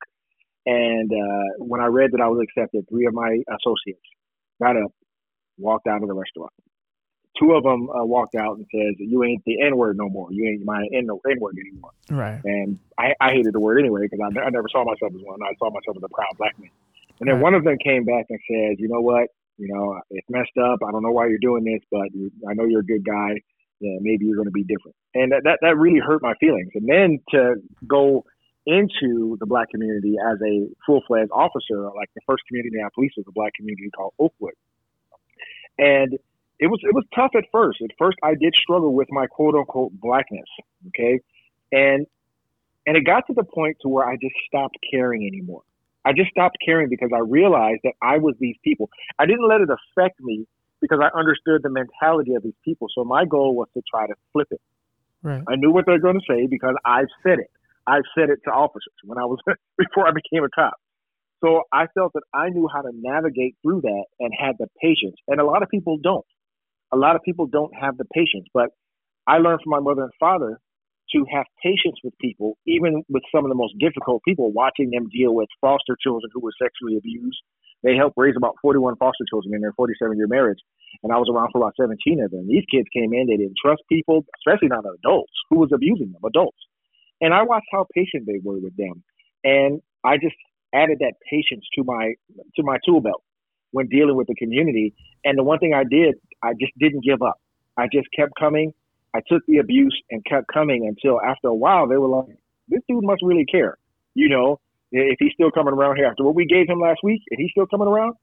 And 0.65 1.11
uh, 1.11 1.63
when 1.63 1.79
I 1.79 1.85
read 1.85 2.11
that 2.11 2.21
I 2.21 2.27
was 2.27 2.43
accepted, 2.43 2.85
three 2.89 3.05
of 3.05 3.13
my 3.13 3.39
associates 3.47 4.03
got 4.61 4.75
up, 4.75 4.91
walked 5.57 5.87
out 5.87 6.01
of 6.01 6.07
the 6.07 6.13
restaurant. 6.13 6.51
Two 7.39 7.53
of 7.53 7.63
them 7.63 7.87
uh, 7.89 8.03
walked 8.03 8.35
out 8.35 8.57
and 8.57 8.65
says, 8.73 8.95
"You 8.97 9.23
ain't 9.23 9.43
the 9.45 9.61
N 9.61 9.77
word 9.77 9.95
no 9.95 10.09
more. 10.09 10.27
You 10.31 10.49
ain't 10.49 10.65
my 10.65 10.87
N 10.91 11.07
word 11.07 11.55
anymore." 11.59 11.91
Right. 12.09 12.41
And 12.43 12.79
I, 12.97 13.13
I 13.21 13.29
hated 13.31 13.53
the 13.53 13.59
word 13.59 13.79
anyway 13.79 14.07
because 14.09 14.19
I, 14.19 14.39
I 14.39 14.49
never 14.49 14.67
saw 14.71 14.83
myself 14.83 15.13
as 15.13 15.21
one. 15.21 15.39
I 15.43 15.53
saw 15.59 15.69
myself 15.69 15.97
as 15.97 16.03
a 16.03 16.09
proud 16.09 16.35
black 16.37 16.57
man. 16.59 16.71
And 17.19 17.29
then 17.29 17.41
one 17.41 17.53
of 17.53 17.63
them 17.63 17.77
came 17.83 18.05
back 18.05 18.25
and 18.29 18.39
said, 18.47 18.79
"You 18.79 18.87
know 18.87 19.01
what? 19.01 19.29
You 19.57 19.73
know, 19.73 19.99
it's 20.11 20.29
messed 20.29 20.57
up. 20.61 20.79
I 20.87 20.91
don't 20.91 21.03
know 21.03 21.11
why 21.11 21.27
you're 21.27 21.39
doing 21.39 21.63
this, 21.63 21.81
but 21.91 22.13
you, 22.13 22.31
I 22.47 22.53
know 22.53 22.65
you're 22.65 22.81
a 22.81 22.85
good 22.85 23.05
guy. 23.05 23.41
Yeah, 23.79 23.97
maybe 24.01 24.25
you're 24.25 24.35
going 24.35 24.47
to 24.47 24.51
be 24.51 24.63
different." 24.63 24.95
And 25.13 25.31
that, 25.31 25.43
that 25.43 25.59
that 25.61 25.77
really 25.77 25.99
hurt 25.99 26.21
my 26.21 26.35
feelings. 26.35 26.71
And 26.75 26.87
then 26.87 27.19
to 27.31 27.55
go 27.87 28.25
into 28.65 29.37
the 29.39 29.45
black 29.45 29.69
community 29.69 30.15
as 30.19 30.37
a 30.45 30.67
full 30.85 31.01
fledged 31.07 31.31
officer, 31.31 31.89
like 31.95 32.09
the 32.15 32.21
first 32.27 32.43
community 32.47 32.77
I 32.83 32.89
policed 32.93 33.15
was 33.17 33.25
a 33.27 33.31
black 33.31 33.53
community 33.55 33.89
called 33.95 34.13
Oakwood, 34.19 34.53
and 35.77 36.13
it 36.59 36.67
was 36.67 36.79
it 36.83 36.93
was 36.93 37.05
tough 37.15 37.31
at 37.35 37.45
first. 37.51 37.81
At 37.81 37.91
first, 37.97 38.17
I 38.23 38.35
did 38.35 38.53
struggle 38.61 38.93
with 38.93 39.07
my 39.11 39.27
quote 39.27 39.55
unquote 39.55 39.91
blackness. 39.93 40.47
Okay, 40.87 41.19
and 41.71 42.05
and 42.85 42.97
it 42.97 43.05
got 43.05 43.27
to 43.27 43.33
the 43.33 43.43
point 43.43 43.77
to 43.81 43.89
where 43.89 44.07
I 44.07 44.15
just 44.15 44.35
stopped 44.47 44.77
caring 44.91 45.27
anymore. 45.27 45.63
I 46.07 46.13
just 46.13 46.29
stopped 46.31 46.55
caring 46.63 46.87
because 46.89 47.09
I 47.13 47.19
realized 47.19 47.81
that 47.83 47.93
I 48.01 48.17
was 48.17 48.33
these 48.39 48.55
people. 48.63 48.89
I 49.19 49.25
didn't 49.25 49.45
let 49.45 49.59
it 49.59 49.67
affect 49.69 50.21
me 50.21 50.45
because 50.79 50.99
I 51.03 51.09
understood 51.17 51.63
the 51.63 51.69
mentality 51.69 52.33
of 52.33 52.43
these 52.43 52.55
people. 52.63 52.87
So 52.95 53.03
my 53.03 53.25
goal 53.25 53.55
was 53.55 53.67
to 53.73 53.81
try 53.91 54.07
to 54.07 54.13
flip 54.31 54.47
it. 54.51 54.61
Right. 55.21 55.43
I 55.49 55.57
knew 55.57 55.71
what 55.71 55.85
they're 55.85 55.99
going 55.99 56.15
to 56.15 56.25
say 56.25 56.47
because 56.47 56.75
I've 56.85 57.11
said 57.23 57.39
it. 57.39 57.51
I've 57.85 58.07
said 58.17 58.29
it 58.29 58.39
to 58.45 58.51
officers 58.51 58.95
when 59.03 59.17
I 59.17 59.25
was 59.25 59.39
before 59.77 60.07
I 60.07 60.11
became 60.11 60.45
a 60.45 60.49
cop. 60.49 60.75
So 61.43 61.63
I 61.73 61.87
felt 61.93 62.13
that 62.13 62.23
I 62.33 62.49
knew 62.49 62.69
how 62.73 62.81
to 62.81 62.91
navigate 62.93 63.55
through 63.61 63.81
that 63.81 64.05
and 64.21 64.31
had 64.37 64.55
the 64.59 64.67
patience. 64.81 65.17
And 65.27 65.41
a 65.41 65.45
lot 65.45 65.61
of 65.61 65.69
people 65.69 65.97
don't. 65.97 66.25
A 66.93 66.95
lot 66.95 67.17
of 67.17 67.21
people 67.21 67.47
don't 67.47 67.73
have 67.75 67.97
the 67.97 68.05
patience. 68.05 68.47
But 68.53 68.69
I 69.27 69.39
learned 69.39 69.59
from 69.61 69.71
my 69.71 69.79
mother 69.79 70.03
and 70.03 70.11
father 70.21 70.61
to 71.13 71.25
have 71.31 71.45
patience 71.63 71.97
with 72.03 72.17
people, 72.19 72.57
even 72.65 73.03
with 73.09 73.23
some 73.33 73.45
of 73.45 73.49
the 73.49 73.55
most 73.55 73.73
difficult 73.79 74.21
people, 74.23 74.51
watching 74.51 74.89
them 74.91 75.07
deal 75.09 75.33
with 75.33 75.47
foster 75.61 75.95
children 76.01 76.29
who 76.33 76.41
were 76.41 76.53
sexually 76.61 76.97
abused. 76.97 77.39
They 77.83 77.95
helped 77.95 78.17
raise 78.17 78.35
about 78.35 78.55
41 78.61 78.95
foster 78.97 79.25
children 79.29 79.53
in 79.55 79.61
their 79.61 79.73
47 79.73 80.17
year 80.17 80.27
marriage. 80.27 80.59
And 81.03 81.13
I 81.13 81.17
was 81.17 81.29
around 81.31 81.51
for 81.51 81.59
about 81.59 81.73
17 81.79 82.21
of 82.23 82.31
them. 82.31 82.47
These 82.47 82.65
kids 82.71 82.87
came 82.91 83.13
in, 83.13 83.27
they 83.27 83.37
didn't 83.37 83.57
trust 83.61 83.83
people, 83.89 84.25
especially 84.41 84.69
not 84.69 84.85
adults 84.85 85.33
who 85.49 85.59
was 85.59 85.69
abusing 85.73 86.11
them, 86.11 86.21
adults. 86.25 86.57
And 87.21 87.33
I 87.33 87.43
watched 87.43 87.67
how 87.71 87.85
patient 87.93 88.25
they 88.25 88.39
were 88.43 88.59
with 88.59 88.75
them. 88.77 89.03
And 89.43 89.81
I 90.03 90.17
just 90.17 90.35
added 90.73 90.99
that 90.99 91.13
patience 91.29 91.65
to 91.75 91.83
my 91.83 92.13
to 92.55 92.63
my 92.63 92.77
tool 92.85 93.01
belt 93.01 93.23
when 93.71 93.87
dealing 93.87 94.15
with 94.15 94.27
the 94.27 94.35
community. 94.35 94.93
And 95.23 95.37
the 95.37 95.43
one 95.43 95.59
thing 95.59 95.73
I 95.73 95.83
did, 95.83 96.15
I 96.43 96.53
just 96.59 96.73
didn't 96.79 97.03
give 97.03 97.21
up. 97.21 97.39
I 97.77 97.87
just 97.91 98.07
kept 98.15 98.33
coming. 98.39 98.73
I 99.17 99.21
took 99.27 99.43
the 99.47 99.57
abuse 99.57 99.99
and 100.11 100.23
kept 100.25 100.45
coming 100.53 100.85
until 100.87 101.19
after 101.21 101.47
a 101.47 101.55
while 101.55 101.87
they 101.87 101.97
were 101.97 102.07
like, 102.07 102.37
this 102.67 102.81
dude 102.87 103.03
must 103.03 103.23
really 103.23 103.45
care. 103.45 103.77
You 104.13 104.29
know, 104.29 104.59
if 104.91 105.17
he's 105.19 105.33
still 105.33 105.51
coming 105.51 105.73
around 105.73 105.95
here 105.95 106.05
after 106.05 106.23
what 106.23 106.35
we 106.35 106.45
gave 106.45 106.69
him 106.69 106.79
last 106.79 106.99
week, 107.03 107.21
and 107.31 107.39
he's 107.39 107.51
still 107.51 107.65
coming 107.65 107.87
around. 107.87 108.13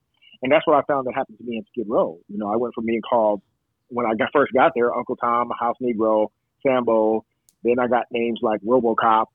And 0.43 0.53
that's 0.53 0.67
what 0.67 0.77
I 0.77 0.83
found 0.83 1.07
that 1.07 1.15
happened 1.15 1.39
to 1.39 1.45
me 1.45 1.57
in 1.57 1.65
Skid 1.73 1.87
Row. 1.89 2.19
You 2.29 2.39
know, 2.39 2.53
I 2.53 2.57
went 2.57 2.75
from 2.75 2.87
being 2.87 3.01
called 3.03 3.43
when 3.89 4.07
I 4.07 4.15
got 4.15 4.29
first 4.33 4.53
got 4.53 4.73
there, 4.75 4.95
Uncle 4.95 5.17
Tom, 5.17 5.51
House 5.59 5.77
Negro, 5.83 6.29
Sambo. 6.63 7.25
Then 7.63 7.79
I 7.81 7.89
got 7.89 8.05
names 8.13 8.41
like 8.43 8.61
RoboCop 8.61 9.27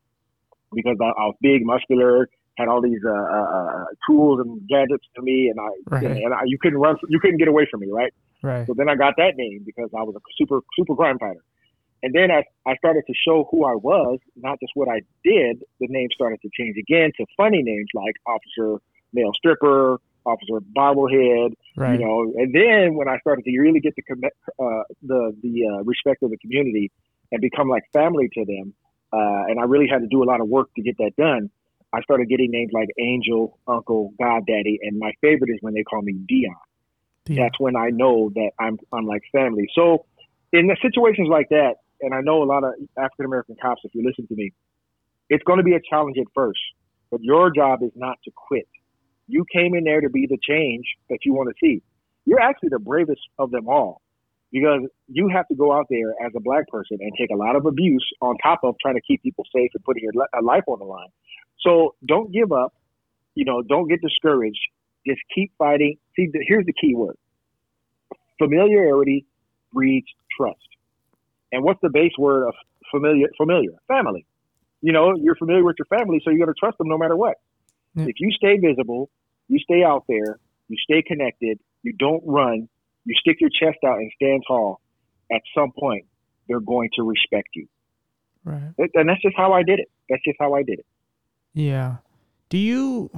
because 0.73 0.97
I, 1.01 1.05
I 1.05 1.25
was 1.25 1.35
big, 1.41 1.65
muscular, 1.65 2.29
had 2.57 2.67
all 2.67 2.81
these 2.81 2.99
uh, 3.05 3.11
uh, 3.11 3.85
tools 4.07 4.39
and 4.41 4.61
gadgets 4.67 5.05
to 5.15 5.21
me, 5.21 5.49
and 5.49 5.59
I 5.59 5.69
Right. 5.89 6.05
and 6.05 6.33
I, 6.33 6.41
you 6.45 6.57
couldn't 6.61 6.79
run, 6.79 6.97
you 7.07 7.19
couldn't 7.19 7.37
get 7.37 7.47
away 7.47 7.67
from 7.71 7.79
me, 7.79 7.87
right? 7.91 8.13
Right. 8.43 8.67
So 8.67 8.73
then 8.75 8.89
I 8.89 8.95
got 8.95 9.15
that 9.17 9.33
name 9.35 9.63
because 9.65 9.89
I 9.97 10.03
was 10.03 10.15
a 10.15 10.19
super 10.37 10.61
super 10.77 10.95
crime 10.95 11.17
fighter. 11.17 11.43
And 12.03 12.13
then 12.13 12.31
as 12.31 12.43
I 12.65 12.75
started 12.77 13.03
to 13.07 13.13
show 13.13 13.47
who 13.51 13.65
I 13.65 13.75
was, 13.75 14.19
not 14.35 14.59
just 14.59 14.71
what 14.75 14.87
I 14.87 15.01
did, 15.23 15.63
the 15.79 15.87
name 15.87 16.07
started 16.13 16.39
to 16.41 16.49
change 16.57 16.77
again 16.77 17.11
to 17.17 17.25
funny 17.35 17.61
names 17.61 17.87
like 17.93 18.15
Officer 18.25 18.81
Male 19.13 19.31
Stripper, 19.35 19.99
Officer 20.25 20.59
Bobblehead, 20.75 21.53
Right. 21.75 21.99
you 21.99 22.05
know. 22.05 22.33
And 22.37 22.53
then 22.53 22.95
when 22.95 23.07
I 23.07 23.19
started 23.19 23.43
to 23.45 23.59
really 23.59 23.79
get 23.79 23.95
the 23.95 24.03
uh, 24.63 24.83
the 25.03 25.35
the 25.41 25.67
uh, 25.67 25.83
respect 25.83 26.23
of 26.23 26.29
the 26.29 26.37
community 26.37 26.91
and 27.31 27.41
become 27.41 27.67
like 27.69 27.83
family 27.93 28.29
to 28.33 28.45
them, 28.45 28.73
uh, 29.11 29.43
and 29.49 29.59
I 29.59 29.63
really 29.63 29.87
had 29.87 29.99
to 29.99 30.07
do 30.07 30.23
a 30.23 30.25
lot 30.25 30.41
of 30.41 30.47
work 30.47 30.73
to 30.75 30.81
get 30.81 30.97
that 30.97 31.11
done. 31.17 31.49
I 31.91 32.01
started 32.01 32.29
getting 32.29 32.51
names 32.51 32.71
like 32.71 32.89
Angel, 32.99 33.57
Uncle, 33.67 34.13
Goddaddy, 34.21 34.79
and 34.83 34.99
my 34.99 35.11
favorite 35.21 35.49
is 35.49 35.57
when 35.61 35.73
they 35.73 35.83
call 35.83 36.01
me 36.03 36.13
Dion 36.13 36.55
Yeah. 37.27 37.43
that's 37.43 37.59
when 37.59 37.75
I 37.75 37.89
know 37.89 38.29
that 38.35 38.51
I'm 38.59 38.77
I'm 38.93 39.05
like 39.07 39.23
family. 39.31 39.67
So 39.73 40.05
in 40.53 40.67
the 40.67 40.77
situations 40.81 41.27
like 41.29 41.49
that, 41.49 41.75
and 42.01 42.13
I 42.13 42.21
know 42.21 42.43
a 42.43 42.45
lot 42.45 42.63
of 42.63 42.73
African 42.97 43.25
American 43.25 43.55
cops, 43.61 43.81
if 43.83 43.93
you 43.93 44.05
listen 44.05 44.27
to 44.27 44.35
me, 44.35 44.51
it's 45.29 45.43
going 45.43 45.57
to 45.57 45.63
be 45.63 45.73
a 45.73 45.79
challenge 45.89 46.17
at 46.19 46.27
first, 46.33 46.59
but 47.11 47.21
your 47.21 47.51
job 47.51 47.83
is 47.83 47.91
not 47.95 48.17
to 48.25 48.31
quit. 48.35 48.67
You 49.27 49.45
came 49.51 49.75
in 49.75 49.83
there 49.83 50.01
to 50.01 50.09
be 50.09 50.27
the 50.27 50.37
change 50.41 50.85
that 51.09 51.19
you 51.23 51.33
want 51.33 51.49
to 51.49 51.55
see. 51.61 51.81
You're 52.25 52.39
actually 52.39 52.69
the 52.69 52.79
bravest 52.79 53.21
of 53.37 53.51
them 53.51 53.67
all 53.67 54.01
because 54.51 54.81
you 55.07 55.29
have 55.29 55.47
to 55.47 55.55
go 55.55 55.71
out 55.71 55.85
there 55.89 56.11
as 56.25 56.31
a 56.35 56.39
black 56.39 56.67
person 56.67 56.97
and 56.99 57.11
take 57.17 57.29
a 57.31 57.35
lot 57.35 57.55
of 57.55 57.65
abuse 57.65 58.07
on 58.21 58.37
top 58.37 58.61
of 58.63 58.75
trying 58.81 58.95
to 58.95 59.01
keep 59.01 59.21
people 59.21 59.45
safe 59.55 59.71
and 59.73 59.83
putting 59.83 60.03
your 60.03 60.13
life 60.41 60.63
on 60.67 60.79
the 60.79 60.85
line. 60.85 61.09
So 61.59 61.95
don't 62.05 62.31
give 62.31 62.51
up. 62.51 62.73
You 63.35 63.45
know, 63.45 63.61
don't 63.61 63.87
get 63.87 64.01
discouraged. 64.01 64.59
Just 65.05 65.21
keep 65.33 65.51
fighting. 65.57 65.97
See, 66.15 66.29
here's 66.47 66.65
the 66.65 66.73
key 66.73 66.95
word: 66.95 67.17
familiarity 68.37 69.25
breeds 69.71 70.07
trust. 70.35 70.57
And 71.51 71.63
what's 71.63 71.81
the 71.81 71.89
base 71.89 72.13
word 72.17 72.47
of 72.47 72.53
familiar? 72.91 73.27
Familiar, 73.37 73.71
family. 73.87 74.25
You 74.81 74.93
know, 74.93 75.15
you're 75.15 75.35
familiar 75.35 75.63
with 75.63 75.75
your 75.77 75.85
family, 75.85 76.21
so 76.23 76.29
you're 76.29 76.45
going 76.45 76.53
to 76.53 76.59
trust 76.59 76.77
them 76.77 76.87
no 76.87 76.97
matter 76.97 77.15
what. 77.15 77.37
Yeah. 77.95 78.05
If 78.05 78.15
you 78.19 78.31
stay 78.31 78.57
visible, 78.57 79.09
you 79.47 79.59
stay 79.59 79.83
out 79.83 80.05
there, 80.07 80.39
you 80.67 80.77
stay 80.83 81.01
connected, 81.01 81.59
you 81.83 81.93
don't 81.93 82.23
run, 82.25 82.69
you 83.05 83.15
stick 83.19 83.37
your 83.41 83.49
chest 83.49 83.79
out 83.85 83.97
and 83.97 84.11
stand 84.15 84.43
tall, 84.47 84.79
at 85.31 85.41
some 85.55 85.71
point 85.77 86.05
they're 86.47 86.59
going 86.59 86.89
to 86.95 87.03
respect 87.03 87.49
you. 87.55 87.67
Right. 88.43 88.71
And 88.95 89.09
that's 89.09 89.21
just 89.21 89.35
how 89.35 89.53
I 89.53 89.63
did 89.63 89.79
it. 89.79 89.89
That's 90.09 90.23
just 90.23 90.37
how 90.39 90.53
I 90.53 90.63
did 90.63 90.79
it. 90.79 90.85
Yeah. 91.53 91.97
Do 92.49 92.57
you 92.57 93.11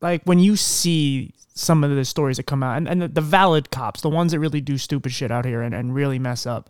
like 0.00 0.22
when 0.24 0.38
you 0.38 0.56
see 0.56 1.32
some 1.54 1.84
of 1.84 1.94
the 1.94 2.04
stories 2.04 2.36
that 2.36 2.44
come 2.44 2.62
out 2.62 2.76
and, 2.76 2.88
and 2.88 3.00
the, 3.00 3.08
the 3.08 3.20
valid 3.20 3.70
cops, 3.70 4.00
the 4.00 4.10
ones 4.10 4.32
that 4.32 4.38
really 4.38 4.60
do 4.60 4.76
stupid 4.76 5.12
shit 5.12 5.30
out 5.30 5.44
here 5.44 5.62
and, 5.62 5.74
and 5.74 5.94
really 5.94 6.18
mess 6.18 6.46
up? 6.46 6.68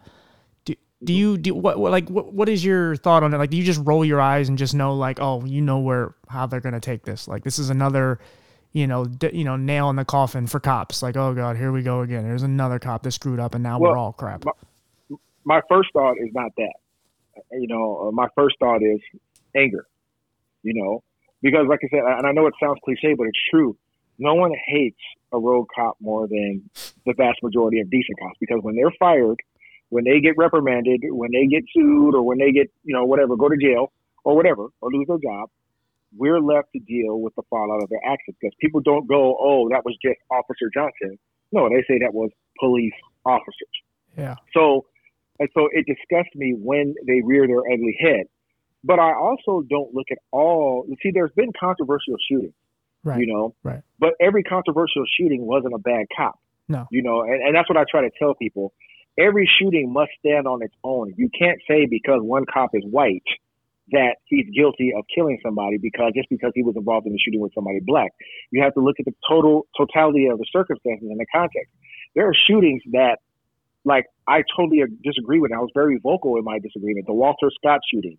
Do, 1.04 1.12
you 1.12 1.37
do 1.37 1.54
what, 1.54 1.78
what 1.78 1.92
like 1.92 2.09
what, 2.09 2.32
what 2.32 2.48
is 2.48 2.64
your 2.64 2.96
thought 2.96 3.22
on 3.22 3.35
it? 3.35 3.38
Like 3.38 3.50
do 3.50 3.56
you 3.56 3.64
just 3.64 3.80
roll 3.85 4.04
your 4.04 4.20
eyes 4.20 4.48
and 4.48 4.56
just 4.56 4.74
know 4.74 4.94
like, 4.94 5.20
oh, 5.20 5.44
you 5.44 5.61
know 5.61 5.78
where 5.78 6.14
how 6.28 6.46
they're 6.46 6.61
gonna 6.61 6.80
take 6.80 7.04
this? 7.04 7.28
Like 7.28 7.44
this 7.44 7.59
is 7.59 7.70
another 7.70 8.18
you 8.76 8.87
know, 8.87 9.06
d- 9.06 9.30
you 9.32 9.42
know, 9.42 9.56
nail 9.56 9.88
in 9.88 9.96
the 9.96 10.04
coffin 10.04 10.46
for 10.46 10.61
cops. 10.61 11.02
Like, 11.02 11.16
oh 11.16 11.32
god, 11.32 11.56
here 11.56 11.72
we 11.72 11.82
go 11.82 12.02
again. 12.02 12.24
There's 12.24 12.42
another 12.42 12.78
cop 12.78 13.02
that 13.04 13.12
screwed 13.12 13.40
up, 13.40 13.54
and 13.54 13.62
now 13.62 13.78
well, 13.78 13.92
we're 13.92 13.96
all 13.96 14.12
crap. 14.12 14.44
My, 14.44 15.16
my, 15.44 15.61
first 15.66 15.88
thought 15.94 16.18
is 16.18 16.28
not 16.35 16.52
that. 16.59 16.74
You 17.52 17.68
know, 17.68 18.09
uh, 18.09 18.11
my 18.11 18.28
first 18.35 18.56
thought 18.59 18.82
is 18.82 19.00
anger. 19.56 19.87
You 20.62 20.74
know, 20.74 21.02
because 21.40 21.66
like 21.68 21.80
I 21.85 21.88
said, 21.88 22.00
and 22.00 22.26
I 22.26 22.32
know 22.32 22.46
it 22.46 22.54
sounds 22.62 22.78
cliche, 22.85 23.14
but 23.14 23.26
it's 23.28 23.38
true. 23.50 23.78
No 24.18 24.35
one 24.35 24.52
hates 24.66 25.00
a 25.32 25.38
rogue 25.38 25.68
cop 25.74 25.96
more 25.98 26.28
than 26.28 26.68
the 27.06 27.14
vast 27.16 27.42
majority 27.42 27.80
of 27.80 27.88
decent 27.88 28.18
cops 28.18 28.37
because 28.40 28.59
when 28.61 28.76
they're 28.76 28.92
fired, 28.98 29.37
when 29.88 30.05
they 30.05 30.20
get 30.20 30.37
reprimanded, 30.37 31.01
when 31.11 31.31
they 31.33 31.46
get 31.46 31.64
sued, 31.72 32.14
or 32.14 32.22
when 32.22 32.38
they 32.38 32.53
get, 32.53 32.70
you 32.85 32.94
know, 32.94 33.05
whatever, 33.05 33.37
go 33.37 33.49
to 33.49 33.57
jail 33.57 33.92
or 34.25 34.35
whatever, 34.35 34.68
or 34.81 34.90
lose 34.92 35.07
their 35.07 35.18
job, 35.18 35.49
we're 36.16 36.40
left 36.40 36.72
to 36.72 36.81
deal 36.81 37.20
with 37.20 37.35
the 37.37 37.42
fallout 37.51 37.83
of 37.83 37.88
their 37.88 38.01
actions 38.05 38.37
because 38.40 38.55
people 38.61 38.81
don't 38.81 39.07
go, 39.07 39.37
oh, 39.38 39.68
that 39.70 39.85
was 39.85 39.96
just 40.03 40.18
Officer 40.31 40.70
Johnson. 40.72 41.18
No, 41.53 41.68
they 41.68 41.85
say 41.88 41.99
that 42.01 42.12
was 42.12 42.31
police 42.59 42.94
officers. 43.25 43.68
Yeah. 44.16 44.35
So, 44.55 44.87
and 45.38 45.49
so 45.55 45.68
it 45.72 45.87
disgusts 45.87 46.35
me 46.35 46.55
when 46.59 46.94
they 47.07 47.20
rear 47.22 47.46
their 47.46 47.61
ugly 47.61 47.96
head. 48.01 48.27
But 48.83 48.99
I 48.99 49.14
also 49.14 49.62
don't 49.68 49.94
look 49.94 50.07
at 50.11 50.18
all. 50.31 50.85
You 50.88 50.96
see, 51.03 51.11
there's 51.12 51.33
been 51.33 51.53
controversial 51.59 52.14
shootings, 52.29 52.55
right? 53.03 53.20
You 53.20 53.27
know, 53.27 53.55
right. 53.62 53.83
But 53.99 54.14
every 54.20 54.44
controversial 54.44 55.05
shooting 55.18 55.44
wasn't 55.44 55.75
a 55.75 55.79
bad 55.79 56.07
cop. 56.16 56.38
No. 56.68 56.87
You 56.90 57.03
know, 57.03 57.22
and, 57.22 57.42
and 57.42 57.55
that's 57.55 57.68
what 57.68 57.77
I 57.77 57.85
try 57.90 58.03
to 58.03 58.11
tell 58.18 58.35
people. 58.35 58.72
Every 59.18 59.48
shooting 59.59 59.92
must 59.92 60.11
stand 60.18 60.46
on 60.46 60.62
its 60.62 60.74
own. 60.85 61.14
You 61.16 61.31
can't 61.37 61.59
say 61.68 61.87
because 61.87 62.20
one 62.22 62.44
cop 62.52 62.70
is 62.74 62.83
white 62.85 63.24
that 63.92 64.16
he's 64.24 64.46
guilty 64.55 64.92
of 64.96 65.05
killing 65.14 65.38
somebody 65.42 65.79
because 65.79 66.12
just 66.14 66.29
because 66.29 66.52
he 66.55 66.62
was 66.62 66.74
involved 66.76 67.07
in 67.07 67.12
the 67.12 67.18
shooting 67.18 67.40
with 67.40 67.55
somebody 67.55 67.81
black. 67.81 68.11
You 68.50 68.62
have 68.62 68.74
to 68.74 68.81
look 68.81 68.96
at 68.98 69.05
the 69.05 69.14
total 69.29 69.66
totality 69.76 70.26
of 70.26 70.38
the 70.38 70.46
circumstances 70.52 71.09
and 71.09 71.18
the 71.20 71.26
context. 71.33 71.70
There 72.14 72.29
are 72.29 72.35
shootings 72.35 72.83
that, 72.92 73.18
like, 73.85 74.07
I 74.26 74.42
totally 74.57 74.83
disagree 75.05 75.38
with. 75.38 75.52
I 75.52 75.59
was 75.59 75.70
very 75.72 75.98
vocal 76.02 76.37
in 76.37 76.44
my 76.44 76.59
disagreement. 76.59 77.07
The 77.07 77.14
Walter 77.14 77.50
Scott 77.55 77.81
shooting, 77.92 78.18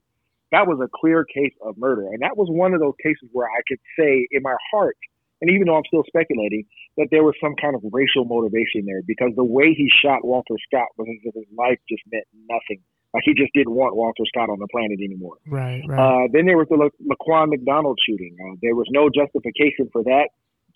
that 0.51 0.67
was 0.67 0.79
a 0.81 0.87
clear 0.93 1.25
case 1.25 1.53
of 1.61 1.77
murder, 1.77 2.07
and 2.07 2.21
that 2.21 2.37
was 2.37 2.47
one 2.49 2.73
of 2.73 2.79
those 2.79 2.95
cases 3.03 3.27
where 3.33 3.47
I 3.47 3.61
could 3.67 3.79
say 3.99 4.25
in 4.31 4.43
my 4.43 4.55
heart, 4.71 4.95
and 5.41 5.51
even 5.51 5.67
though 5.67 5.77
I'm 5.77 5.87
still 5.87 6.03
speculating, 6.07 6.65
that 6.97 7.07
there 7.11 7.23
was 7.23 7.35
some 7.41 7.55
kind 7.55 7.75
of 7.75 7.81
racial 7.91 8.25
motivation 8.25 8.85
there 8.85 9.01
because 9.05 9.31
the 9.35 9.45
way 9.45 9.73
he 9.73 9.89
shot 10.01 10.25
Walter 10.25 10.55
Scott 10.65 10.89
was 10.97 11.07
as 11.09 11.21
if 11.23 11.35
his 11.35 11.49
life 11.57 11.79
just 11.89 12.01
meant 12.11 12.25
nothing 12.49 12.81
like 13.13 13.23
he 13.25 13.33
just 13.33 13.53
didn't 13.53 13.73
want 13.73 13.95
Walter 13.95 14.23
Scott 14.27 14.49
on 14.49 14.59
the 14.59 14.67
planet 14.67 14.99
anymore. 14.99 15.37
Right. 15.47 15.81
right. 15.87 15.97
Uh, 15.97 16.27
then 16.31 16.45
there 16.45 16.57
was 16.57 16.67
the 16.69 16.75
La- 16.75 17.15
Laquan 17.15 17.49
McDonald 17.49 17.97
shooting. 18.05 18.35
Uh, 18.37 18.55
there 18.61 18.75
was 18.75 18.85
no 18.91 19.09
justification 19.09 19.89
for 19.91 20.03
that. 20.03 20.29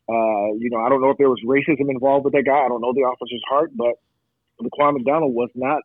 Uh, 0.10 0.56
you 0.58 0.70
know, 0.72 0.80
I 0.80 0.90
don't 0.90 1.02
know 1.02 1.12
if 1.12 1.18
there 1.18 1.30
was 1.30 1.40
racism 1.46 1.90
involved 1.90 2.26
with 2.26 2.34
that 2.34 2.44
guy. 2.46 2.58
I 2.58 2.68
don't 2.68 2.82
know 2.82 2.94
the 2.94 3.06
officer's 3.06 3.44
heart, 3.48 3.72
but 3.76 3.94
Laquan 4.64 4.94
McDonald 4.94 5.34
was 5.34 5.50
not 5.56 5.82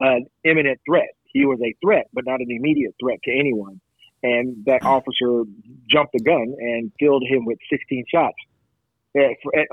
an 0.00 0.26
imminent 0.44 0.78
threat. 0.86 1.08
He 1.24 1.44
was 1.44 1.58
a 1.60 1.74
threat, 1.84 2.08
but 2.12 2.24
not 2.26 2.40
an 2.40 2.48
immediate 2.48 2.94
threat 3.00 3.18
to 3.24 3.32
anyone. 3.32 3.80
And 4.22 4.64
that 4.66 4.82
officer 4.84 5.44
jumped 5.88 6.12
the 6.12 6.20
gun 6.20 6.54
and 6.58 6.90
killed 6.98 7.24
him 7.28 7.44
with 7.44 7.58
16 7.70 8.04
shots 8.12 8.36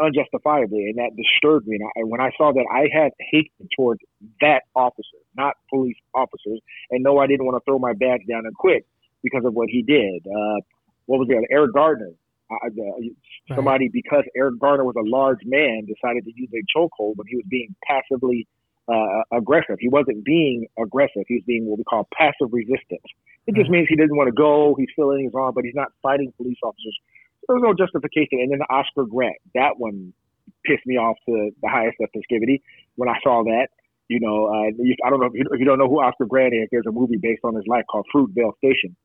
unjustifiably, 0.02 0.86
and 0.90 0.98
that 0.98 1.12
disturbed 1.16 1.68
me. 1.68 1.78
And 1.78 1.90
I, 1.96 2.04
when 2.04 2.22
I 2.22 2.32
saw 2.38 2.52
that, 2.54 2.66
I 2.72 2.88
had 2.92 3.12
hatred 3.32 3.70
towards 3.76 4.02
that 4.42 4.64
officer, 4.76 5.18
not 5.36 5.56
police 5.70 5.98
officers. 6.14 6.60
And 6.92 7.04
no, 7.04 7.18
I 7.18 7.28
didn't 7.28 7.46
want 7.46 7.62
to 7.62 7.64
throw 7.70 7.80
my 7.80 7.94
badge 7.94 8.22
down 8.30 8.46
and 8.46 8.56
quit 8.56 8.86
because 9.24 9.46
of 9.46 9.54
what 9.54 9.70
he 9.70 9.82
did. 9.82 10.26
Uh, 10.26 10.62
what 11.06 11.20
was 11.20 11.28
it? 11.30 11.44
Eric 11.52 11.74
Gardner. 11.74 12.12
Uh, 12.50 12.68
uh, 12.68 13.56
somebody 13.56 13.90
because 13.92 14.24
Eric 14.38 14.60
Garner 14.60 14.86
was 14.86 14.94
a 14.96 15.04
large 15.04 15.40
man 15.46 15.88
decided 15.88 16.24
to 16.26 16.32
use 16.36 16.50
a 16.54 16.62
chokehold 16.78 17.18
when 17.18 17.26
he 17.28 17.36
was 17.36 17.46
being 17.50 17.76
passively 17.88 18.48
uh, 18.88 19.24
aggressive. 19.32 19.78
He 19.80 19.89
wasn't 19.89 20.24
being 20.24 20.67
aggressive. 20.78 21.24
He 21.28 21.36
was 21.36 21.43
being 21.45 21.65
what 21.65 21.78
we 21.78 21.84
call 21.84 22.08
passive 22.17 22.52
resistance. 22.52 23.06
It 23.48 23.56
just 23.56 23.69
means 23.69 23.88
he 23.89 23.95
didn't 23.95 24.17
want 24.17 24.28
to 24.28 24.34
go. 24.34 24.76
He's 24.78 24.89
feeling 24.95 25.26
his 25.26 25.34
arm, 25.36 25.54
but 25.54 25.65
he's 25.65 25.76
not 25.76 25.89
fighting 26.02 26.34
police 26.38 26.58
officers 26.63 26.98
there 27.48 27.56
was 27.56 27.63
no 27.63 27.74
justification. 27.74 28.39
And 28.41 28.52
then 28.52 28.60
the 28.60 28.69
Oscar 28.69 29.06
Grant, 29.06 29.38
that 29.54 29.78
one 29.78 30.13
pissed 30.65 30.86
me 30.86 30.98
off 30.98 31.17
to 31.28 31.52
the 31.62 31.69
highest 31.69 31.98
of 32.02 32.10
festivity 32.13 32.62
when 32.95 33.10
I 33.10 33.17
saw 33.24 33.43
that. 33.43 33.67
You 34.08 34.19
know, 34.19 34.45
uh, 34.45 34.69
I 35.06 35.10
don't 35.10 35.19
know 35.19 35.28
if 35.28 35.34
you, 35.34 35.45
if 35.52 35.60
you 35.60 35.65
don't 35.65 35.80
know 35.80 35.89
who 35.89 36.00
Oscar 36.00 36.26
Grant 36.26 36.54
is. 36.54 36.69
There's 36.71 36.86
a 36.88 36.91
movie 36.91 37.17
based 37.17 37.41
on 37.43 37.56
his 37.56 37.65
life 37.67 37.86
called 37.89 38.06
Fruitvale 38.13 38.56
Station. 38.58 38.95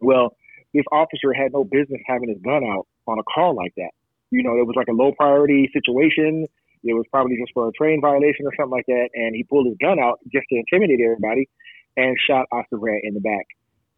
Well, 0.00 0.36
this 0.74 0.84
officer 0.90 1.32
had 1.32 1.52
no 1.52 1.62
business 1.64 2.00
having 2.06 2.28
his 2.28 2.38
gun 2.42 2.64
out 2.64 2.86
on 3.06 3.18
a 3.18 3.22
call 3.22 3.54
like 3.54 3.72
that. 3.76 3.90
You 4.30 4.42
know, 4.42 4.58
it 4.58 4.66
was 4.66 4.74
like 4.74 4.88
a 4.88 4.92
low 4.92 5.12
priority 5.12 5.70
situation. 5.72 6.46
It 6.84 6.94
was 6.94 7.06
probably 7.10 7.36
just 7.36 7.52
for 7.54 7.68
a 7.68 7.72
train 7.72 8.00
violation 8.00 8.46
or 8.46 8.52
something 8.56 8.76
like 8.76 8.86
that. 8.86 9.08
And 9.14 9.34
he 9.34 9.44
pulled 9.44 9.66
his 9.66 9.76
gun 9.80 9.98
out 9.98 10.18
just 10.32 10.46
to 10.50 10.56
intimidate 10.56 11.00
everybody 11.04 11.48
and 11.96 12.16
shot 12.26 12.46
Oscar 12.52 12.78
Grant 12.78 13.04
in 13.04 13.14
the 13.14 13.20
back. 13.20 13.46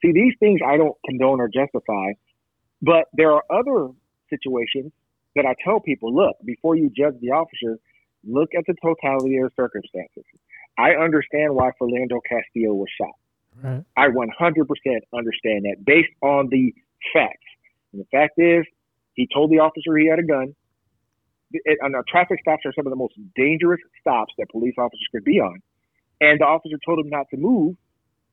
See, 0.03 0.13
these 0.13 0.35
things 0.39 0.61
I 0.65 0.77
don't 0.77 0.97
condone 1.09 1.41
or 1.41 1.49
justify, 1.49 2.13
but 2.83 3.07
there 3.15 3.33
are 3.33 3.45
other 3.51 3.89
situations 4.29 4.93
that 5.35 5.47
I 5.47 5.55
tell 5.65 5.81
people, 5.81 6.15
look, 6.15 6.37
before 6.45 6.77
you 6.77 6.91
judge 6.95 7.15
the 7.21 7.31
officer, 7.31 7.79
look 8.27 8.51
at 8.57 8.65
the 8.67 8.75
totality 8.83 9.39
of 9.39 9.51
the 9.51 9.55
circumstances. 9.57 10.25
I 10.79 10.91
understand 10.91 11.55
why 11.55 11.71
Philando 11.81 12.21
Castillo 12.29 12.75
was 12.75 12.89
shot. 12.99 13.15
Right. 13.63 13.85
I 13.97 14.09
100% 14.09 14.19
understand 15.15 15.65
that 15.65 15.77
based 15.85 16.13
on 16.21 16.49
the 16.51 16.75
facts. 17.13 17.39
And 17.93 18.03
the 18.03 18.07
fact 18.11 18.35
is, 18.39 18.65
he 19.15 19.29
told 19.33 19.51
the 19.51 19.61
officer 19.61 19.97
he 19.97 20.09
had 20.09 20.19
a 20.19 20.25
gun. 20.25 20.55
It, 21.53 21.79
and 21.81 21.95
traffic 22.09 22.41
stops 22.41 22.63
are 22.67 22.73
some 22.75 22.87
of 22.87 22.91
the 22.91 22.97
most 22.97 23.15
dangerous 23.37 23.81
stops 24.01 24.33
that 24.39 24.51
police 24.51 24.75
officers 24.79 25.07
could 25.13 25.25
be 25.25 25.41
on. 25.41 25.61
And 26.21 26.41
the 26.41 26.45
officer 26.45 26.77
told 26.85 26.99
him 26.99 27.11
not 27.11 27.27
to 27.31 27.37
move 27.37 27.77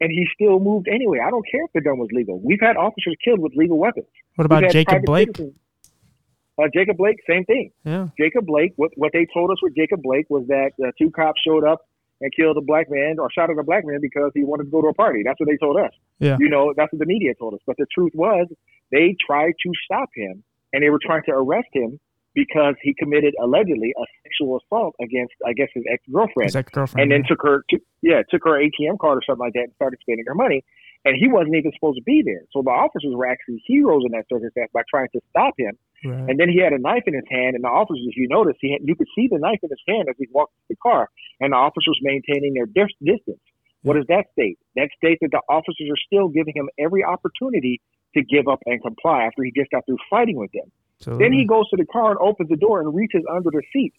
and 0.02 0.12
he 0.12 0.28
still 0.34 0.60
moved 0.60 0.88
anyway. 0.88 1.20
I 1.26 1.30
don't 1.30 1.46
care 1.50 1.64
if 1.64 1.72
the 1.74 1.82
gun 1.82 2.00
was 2.00 2.10
legal. 2.12 2.40
We've 2.44 2.60
had 2.60 2.76
officers 2.76 3.16
killed 3.24 3.40
with 3.40 3.54
legal 3.56 3.78
weapons. 3.78 4.08
What 4.36 4.46
about 4.46 4.70
Jacob 4.72 5.04
Blake? 5.04 5.30
Uh, 5.40 6.68
Jacob 6.74 6.98
Blake, 6.98 7.18
same 7.30 7.46
thing. 7.46 7.72
Yeah. 7.86 8.08
Jacob 8.20 8.46
Blake, 8.46 8.74
what, 8.76 8.92
what 8.96 9.12
they 9.14 9.28
told 9.34 9.52
us 9.52 9.58
with 9.62 9.76
Jacob 9.76 10.02
Blake 10.02 10.26
was 10.30 10.46
that 10.48 10.72
uh, 10.84 10.92
two 10.98 11.12
cops 11.12 11.40
showed 11.46 11.64
up 11.64 11.88
and 12.20 12.32
killed 12.36 12.58
a 12.58 12.62
black 12.62 12.88
man 12.90 13.18
or 13.20 13.32
shot 13.32 13.50
at 13.50 13.58
a 13.58 13.64
black 13.64 13.86
man 13.86 14.00
because 14.02 14.32
he 14.34 14.44
wanted 14.44 14.66
to 14.66 14.70
go 14.70 14.82
to 14.82 14.88
a 14.88 14.94
party. 14.94 15.22
That's 15.24 15.40
what 15.40 15.48
they 15.50 15.58
told 15.58 15.78
us. 15.78 15.92
Yeah. 16.20 16.38
You 16.40 16.50
know, 16.50 16.74
that's 16.76 16.92
what 16.92 17.00
the 17.00 17.06
media 17.06 17.34
told 17.36 17.54
us. 17.54 17.62
But 17.66 17.78
the 17.78 17.86
truth 17.94 18.12
was 18.14 18.48
they 18.92 19.16
tried 19.26 19.54
to 19.64 19.72
stop 19.86 20.10
him 20.16 20.44
and 20.74 20.84
they 20.84 20.90
were 20.90 21.00
trying 21.04 21.24
to 21.26 21.32
arrest 21.32 21.70
him 21.74 22.00
because 22.34 22.76
he 22.82 22.94
committed 22.94 23.34
allegedly 23.42 23.94
a 23.98 24.06
sexual 24.24 24.60
assault 24.60 24.96
against, 25.02 25.34
I 25.46 25.54
guess, 25.54 25.68
his 25.74 25.84
ex 25.92 26.02
girlfriend. 26.12 26.56
Ex 26.56 26.72
girlfriend. 26.72 27.02
And 27.02 27.12
then 27.12 27.28
took 27.28 27.42
her, 27.44 27.64
to, 27.70 27.78
yeah, 28.02 28.22
took 28.30 28.44
her 28.46 28.60
ATM 28.60 29.00
card 29.00 29.18
or 29.18 29.22
something 29.26 29.46
like 29.46 29.54
that 29.54 29.72
and 29.72 29.74
started 29.76 30.00
spending 30.02 30.26
her 30.28 30.36
money. 30.36 30.64
And 31.04 31.18
he 31.18 31.28
wasn't 31.28 31.56
even 31.56 31.72
supposed 31.74 31.98
to 31.98 32.04
be 32.04 32.22
there. 32.24 32.46
So 32.54 32.62
the 32.62 32.70
officers 32.70 33.12
were 33.14 33.26
actually 33.26 33.62
heroes 33.66 34.04
in 34.06 34.12
that 34.12 34.30
circumstance 34.30 34.70
by 34.74 34.84
trying 34.90 35.10
to 35.14 35.20
stop 35.32 35.56
him. 35.58 35.76
Right. 36.06 36.30
And 36.30 36.40
then 36.40 36.50
he 36.50 36.62
had 36.62 36.74
a 36.74 36.80
knife 36.80 37.04
in 37.06 37.14
his 37.14 37.26
hand, 37.30 37.56
and 37.56 37.64
the 37.64 37.70
officers, 37.70 38.06
if 38.08 38.18
you 38.18 38.28
notice, 38.30 38.56
he 38.62 38.74
had, 38.74 38.82
you 38.84 38.96
could 38.96 39.10
see 39.14 39.28
the 39.30 39.38
knife 39.38 39.60
in 39.62 39.70
his 39.70 39.82
hand 39.88 40.10
as 40.10 40.16
he 40.18 40.28
walked 40.32 40.54
to 40.54 40.74
the 40.74 40.80
car, 40.82 41.10
and 41.40 41.54
the 41.54 41.58
officers 41.58 42.00
maintaining 42.02 42.54
their 42.54 42.66
dis- 42.66 42.98
distance. 43.02 43.42
What 43.84 43.96
does 43.96 44.06
that 44.10 44.26
state? 44.34 44.58
That 44.76 44.90
states 44.98 45.20
that 45.22 45.32
the 45.32 45.42
officers 45.50 45.90
are 45.90 46.02
still 46.06 46.30
giving 46.30 46.54
him 46.56 46.70
every 46.78 47.04
opportunity 47.04 47.82
to 48.14 48.22
give 48.24 48.48
up 48.48 48.60
and 48.66 48.82
comply 48.82 49.24
after 49.26 49.44
he 49.44 49.52
just 49.56 49.72
got 49.72 49.86
through 49.86 49.98
fighting 50.10 50.38
with 50.38 50.52
them. 50.54 50.70
So, 51.02 51.18
then 51.18 51.34
he 51.34 51.46
goes 51.46 51.68
to 51.70 51.78
the 51.78 51.86
car 51.86 52.12
and 52.12 52.20
opens 52.20 52.50
the 52.50 52.56
door 52.56 52.80
and 52.80 52.94
reaches 52.94 53.24
under 53.30 53.50
the 53.50 53.62
seat. 53.74 53.94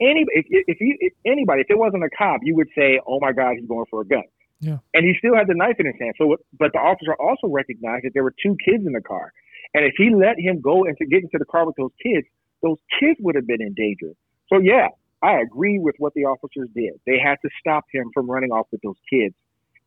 Any 0.00 0.24
if 0.30 0.46
if, 0.48 0.80
you, 0.80 0.96
if 1.00 1.12
anybody 1.26 1.62
if 1.62 1.70
it 1.70 1.78
wasn't 1.78 2.04
a 2.04 2.10
cop, 2.10 2.40
you 2.42 2.56
would 2.56 2.68
say, 2.76 3.00
"Oh 3.06 3.18
my 3.20 3.32
God, 3.32 3.56
he's 3.58 3.68
going 3.68 3.86
for 3.90 4.00
a 4.00 4.04
gun." 4.04 4.24
Yeah. 4.60 4.78
And 4.94 5.04
he 5.04 5.14
still 5.18 5.34
had 5.34 5.48
the 5.48 5.54
knife 5.54 5.76
in 5.80 5.86
his 5.86 5.96
hand. 6.00 6.14
So, 6.16 6.36
but 6.58 6.72
the 6.72 6.78
officer 6.78 7.14
also 7.14 7.48
recognized 7.48 8.04
that 8.04 8.14
there 8.14 8.22
were 8.22 8.34
two 8.42 8.56
kids 8.64 8.86
in 8.86 8.92
the 8.92 9.00
car, 9.00 9.32
and 9.74 9.84
if 9.84 9.94
he 9.96 10.10
let 10.14 10.38
him 10.38 10.60
go 10.60 10.84
and 10.84 10.96
to 10.98 11.06
get 11.06 11.22
into 11.22 11.38
the 11.38 11.44
car 11.44 11.66
with 11.66 11.76
those 11.76 11.92
kids, 12.02 12.26
those 12.62 12.78
kids 13.00 13.18
would 13.20 13.34
have 13.34 13.46
been 13.46 13.60
in 13.60 13.74
danger. 13.74 14.14
So, 14.52 14.60
yeah, 14.60 14.88
I 15.20 15.40
agree 15.40 15.78
with 15.78 15.96
what 15.98 16.14
the 16.14 16.24
officers 16.24 16.68
did. 16.74 16.94
They 17.06 17.18
had 17.18 17.36
to 17.42 17.50
stop 17.58 17.84
him 17.92 18.10
from 18.14 18.30
running 18.30 18.50
off 18.50 18.66
with 18.70 18.80
those 18.82 18.98
kids, 19.10 19.34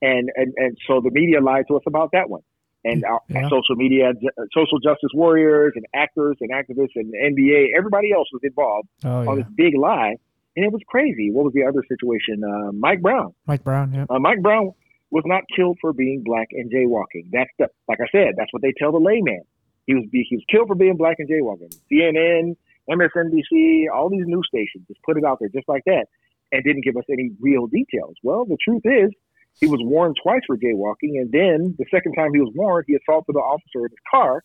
and 0.01 0.29
and 0.35 0.53
and 0.57 0.77
so 0.87 1.01
the 1.01 1.11
media 1.11 1.41
lied 1.41 1.65
to 1.69 1.77
us 1.77 1.83
about 1.87 2.11
that 2.11 2.29
one 2.29 2.41
and 2.85 3.03
yeah. 3.29 3.49
social 3.49 3.75
media, 3.75 4.13
social 4.53 4.79
justice 4.79 5.09
warriors, 5.13 5.73
and 5.75 5.85
actors 5.93 6.37
and 6.39 6.51
activists, 6.51 6.95
and 6.95 7.13
NBA, 7.13 7.69
everybody 7.75 8.13
else 8.13 8.27
was 8.31 8.41
involved 8.43 8.87
oh, 9.03 9.29
on 9.29 9.37
this 9.37 9.47
big 9.55 9.75
lie, 9.75 10.15
and 10.55 10.65
it 10.65 10.71
was 10.71 10.81
crazy. 10.87 11.31
What 11.31 11.45
was 11.45 11.53
the 11.53 11.63
other 11.63 11.83
situation? 11.89 12.43
Uh, 12.43 12.71
Mike 12.71 13.01
Brown. 13.01 13.33
Mike 13.47 13.63
Brown, 13.63 13.91
yeah. 13.91 14.05
Uh, 14.07 14.19
Mike 14.19 14.41
Brown 14.41 14.71
was 15.09 15.23
not 15.25 15.43
killed 15.55 15.77
for 15.81 15.93
being 15.93 16.21
black 16.23 16.49
and 16.51 16.71
jaywalking. 16.71 17.31
That's 17.31 17.49
the, 17.57 17.67
like 17.87 17.99
I 17.99 18.07
said, 18.11 18.35
that's 18.37 18.53
what 18.53 18.61
they 18.61 18.73
tell 18.77 18.91
the 18.91 18.99
layman. 18.99 19.41
He 19.87 19.95
was 19.95 20.03
he 20.11 20.27
was 20.31 20.45
killed 20.49 20.67
for 20.67 20.75
being 20.75 20.95
black 20.95 21.17
and 21.19 21.29
jaywalking. 21.29 21.73
CNN, 21.91 22.55
MSNBC, 22.89 23.85
all 23.93 24.09
these 24.09 24.25
news 24.25 24.47
stations 24.47 24.85
just 24.87 25.01
put 25.03 25.17
it 25.17 25.23
out 25.25 25.39
there 25.39 25.49
just 25.49 25.67
like 25.67 25.83
that, 25.85 26.05
and 26.51 26.63
didn't 26.63 26.83
give 26.83 26.97
us 26.97 27.05
any 27.09 27.31
real 27.39 27.65
details. 27.65 28.15
Well, 28.21 28.45
the 28.45 28.57
truth 28.63 28.83
is 28.85 29.11
he 29.59 29.67
was 29.67 29.79
warned 29.81 30.17
twice 30.21 30.41
for 30.45 30.57
jaywalking, 30.57 31.19
and 31.19 31.31
then 31.31 31.75
the 31.77 31.85
second 31.89 32.13
time 32.13 32.33
he 32.33 32.41
was 32.41 32.51
warned, 32.55 32.85
he 32.87 32.95
assaulted 32.95 33.35
the 33.35 33.39
officer 33.39 33.85
in 33.85 33.89
his 33.89 33.99
car, 34.11 34.43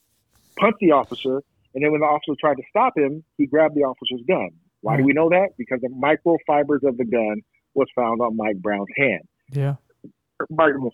punched 0.58 0.78
the 0.80 0.92
officer, 0.92 1.42
and 1.74 1.84
then 1.84 1.92
when 1.92 2.00
the 2.00 2.06
officer 2.06 2.34
tried 2.40 2.56
to 2.56 2.62
stop 2.68 2.96
him, 2.96 3.24
he 3.36 3.46
grabbed 3.46 3.74
the 3.74 3.82
officer's 3.82 4.22
gun. 4.26 4.50
Why 4.82 4.96
do 4.96 5.04
we 5.04 5.12
know 5.12 5.28
that? 5.28 5.50
Because 5.58 5.80
the 5.82 5.88
microfibers 5.88 6.82
of 6.88 6.96
the 6.96 7.04
gun 7.04 7.42
was 7.74 7.88
found 7.94 8.20
on 8.20 8.36
Mike 8.36 8.56
Brown's 8.56 8.88
hand. 8.96 9.22
Yeah. 9.52 9.74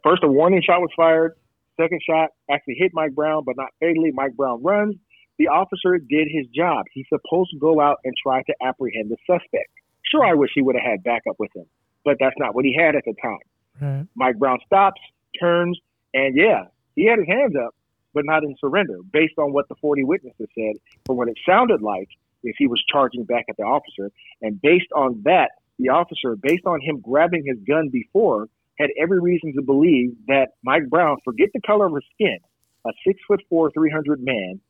First, 0.02 0.24
a 0.24 0.28
warning 0.28 0.62
shot 0.66 0.80
was 0.80 0.90
fired. 0.96 1.34
Second 1.80 2.00
shot 2.08 2.30
actually 2.50 2.74
hit 2.78 2.92
Mike 2.94 3.14
Brown, 3.14 3.44
but 3.44 3.56
not 3.56 3.68
fatally. 3.80 4.10
Mike 4.12 4.34
Brown 4.34 4.62
runs. 4.62 4.96
The 5.38 5.48
officer 5.48 5.98
did 5.98 6.28
his 6.30 6.46
job. 6.48 6.86
He's 6.92 7.06
supposed 7.08 7.50
to 7.52 7.58
go 7.58 7.80
out 7.80 7.98
and 8.04 8.14
try 8.20 8.42
to 8.42 8.54
apprehend 8.62 9.10
the 9.10 9.16
suspect. 9.26 9.70
Sure, 10.02 10.24
I 10.24 10.34
wish 10.34 10.50
he 10.54 10.62
would 10.62 10.74
have 10.74 10.84
had 10.84 11.04
backup 11.04 11.36
with 11.38 11.54
him, 11.54 11.66
but 12.04 12.16
that's 12.18 12.36
not 12.38 12.54
what 12.54 12.64
he 12.64 12.74
had 12.74 12.96
at 12.96 13.04
the 13.04 13.14
time. 13.22 13.38
Right. 13.80 14.06
Mike 14.14 14.38
Brown 14.38 14.58
stops, 14.66 15.00
turns, 15.38 15.78
and 16.14 16.36
yeah, 16.36 16.64
he 16.94 17.06
had 17.06 17.18
his 17.18 17.28
hands 17.28 17.54
up, 17.56 17.74
but 18.14 18.24
not 18.24 18.44
in 18.44 18.56
surrender, 18.60 18.98
based 19.12 19.34
on 19.38 19.52
what 19.52 19.68
the 19.68 19.74
40 19.76 20.04
witnesses 20.04 20.48
said, 20.54 20.76
from 21.04 21.16
what 21.16 21.28
it 21.28 21.38
sounded 21.46 21.82
like 21.82 22.08
if 22.42 22.56
he 22.58 22.66
was 22.66 22.82
charging 22.90 23.24
back 23.24 23.46
at 23.48 23.56
the 23.56 23.64
officer. 23.64 24.10
And 24.40 24.60
based 24.60 24.90
on 24.94 25.22
that, 25.24 25.50
the 25.78 25.90
officer, 25.90 26.36
based 26.36 26.66
on 26.66 26.80
him 26.80 27.00
grabbing 27.00 27.44
his 27.44 27.58
gun 27.66 27.90
before, 27.90 28.48
had 28.78 28.90
every 29.00 29.20
reason 29.20 29.54
to 29.54 29.62
believe 29.62 30.16
that 30.28 30.48
Mike 30.62 30.88
Brown, 30.88 31.16
forget 31.24 31.48
the 31.52 31.60
color 31.60 31.86
of 31.86 31.94
his 31.94 32.04
skin, 32.14 32.38
a 32.86 32.90
six 33.06 33.20
foot 33.26 33.42
four, 33.48 33.70
300 33.70 34.22
man 34.22 34.60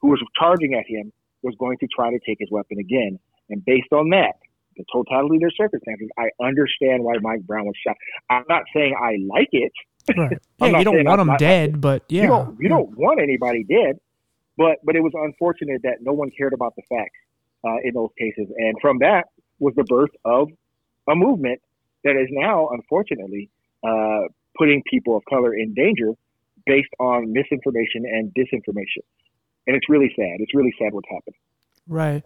who 0.00 0.08
was 0.08 0.22
charging 0.38 0.74
at 0.74 0.86
him, 0.86 1.12
was 1.42 1.54
going 1.58 1.78
to 1.78 1.86
try 1.94 2.10
to 2.10 2.18
take 2.26 2.38
his 2.38 2.50
weapon 2.50 2.78
again. 2.78 3.18
And 3.50 3.64
based 3.64 3.92
on 3.92 4.10
that, 4.10 4.36
the 4.76 4.84
totality 4.92 5.36
of 5.36 5.40
their 5.40 5.50
circumstances, 5.50 6.08
I 6.18 6.30
understand 6.44 7.04
why 7.04 7.14
Mike 7.20 7.42
Brown 7.42 7.66
was 7.66 7.74
shot. 7.86 7.96
I'm 8.30 8.44
not 8.48 8.62
saying 8.74 8.94
I 9.00 9.16
like 9.26 9.48
it. 9.52 9.72
Right. 10.16 10.38
yeah, 10.60 10.78
you 10.78 10.84
don't 10.84 11.04
want 11.04 11.20
him 11.20 11.36
dead, 11.38 11.80
but 11.80 12.04
yeah, 12.08 12.22
you 12.22 12.28
don't, 12.28 12.60
you 12.60 12.68
don't 12.68 12.96
want 12.96 13.20
anybody 13.20 13.64
dead. 13.64 13.98
But 14.56 14.78
but 14.84 14.96
it 14.96 15.00
was 15.00 15.12
unfortunate 15.14 15.82
that 15.82 15.98
no 16.02 16.12
one 16.12 16.30
cared 16.36 16.52
about 16.52 16.76
the 16.76 16.82
facts 16.82 17.18
uh, 17.64 17.76
in 17.82 17.94
those 17.94 18.10
cases, 18.18 18.52
and 18.56 18.76
from 18.80 18.98
that 18.98 19.28
was 19.58 19.74
the 19.76 19.84
birth 19.84 20.10
of 20.24 20.48
a 21.08 21.14
movement 21.14 21.60
that 22.04 22.16
is 22.16 22.28
now, 22.30 22.68
unfortunately, 22.68 23.50
uh, 23.82 24.28
putting 24.56 24.82
people 24.88 25.16
of 25.16 25.22
color 25.28 25.54
in 25.54 25.74
danger 25.74 26.12
based 26.66 26.90
on 27.00 27.32
misinformation 27.32 28.04
and 28.04 28.32
disinformation. 28.34 29.02
And 29.66 29.76
it's 29.76 29.88
really 29.88 30.12
sad. 30.14 30.40
It's 30.40 30.54
really 30.54 30.74
sad 30.78 30.92
what's 30.92 31.08
happening. 31.08 31.38
Right. 31.88 32.22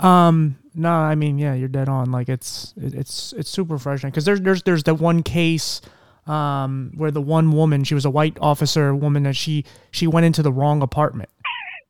Um, 0.00 0.58
no, 0.74 0.90
I 0.90 1.14
mean, 1.14 1.38
yeah, 1.38 1.54
you're 1.54 1.68
dead 1.68 1.88
on. 1.88 2.10
Like 2.10 2.28
it's 2.28 2.74
it's 2.76 3.32
it's 3.32 3.50
super 3.50 3.78
frustrating 3.78 4.10
because 4.10 4.24
there's 4.24 4.40
there's 4.40 4.62
there's 4.62 4.82
that 4.84 4.96
one 4.96 5.22
case 5.22 5.80
um 6.26 6.90
where 6.96 7.10
the 7.10 7.20
one 7.20 7.52
woman 7.52 7.84
she 7.84 7.94
was 7.94 8.06
a 8.06 8.10
white 8.10 8.38
officer 8.40 8.94
woman 8.94 9.24
that 9.24 9.36
she 9.36 9.62
she 9.90 10.06
went 10.06 10.24
into 10.24 10.42
the 10.42 10.50
wrong 10.50 10.80
apartment 10.80 11.28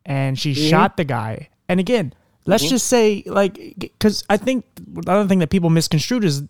and 0.05 0.39
she 0.39 0.53
mm-hmm. 0.53 0.69
shot 0.69 0.97
the 0.97 1.05
guy. 1.05 1.49
And 1.69 1.81
again, 1.81 2.13
let's 2.47 2.65
mm-hmm. 2.65 2.71
just 2.71 2.87
say 2.89 3.23
like 3.27 3.75
because 3.79 4.25
I 4.29 4.37
think 4.37 4.65
the 4.77 5.11
other 5.11 5.29
thing 5.29 5.39
that 5.39 5.51
people 5.51 5.71
misconstrued 5.71 6.25
is 6.25 6.43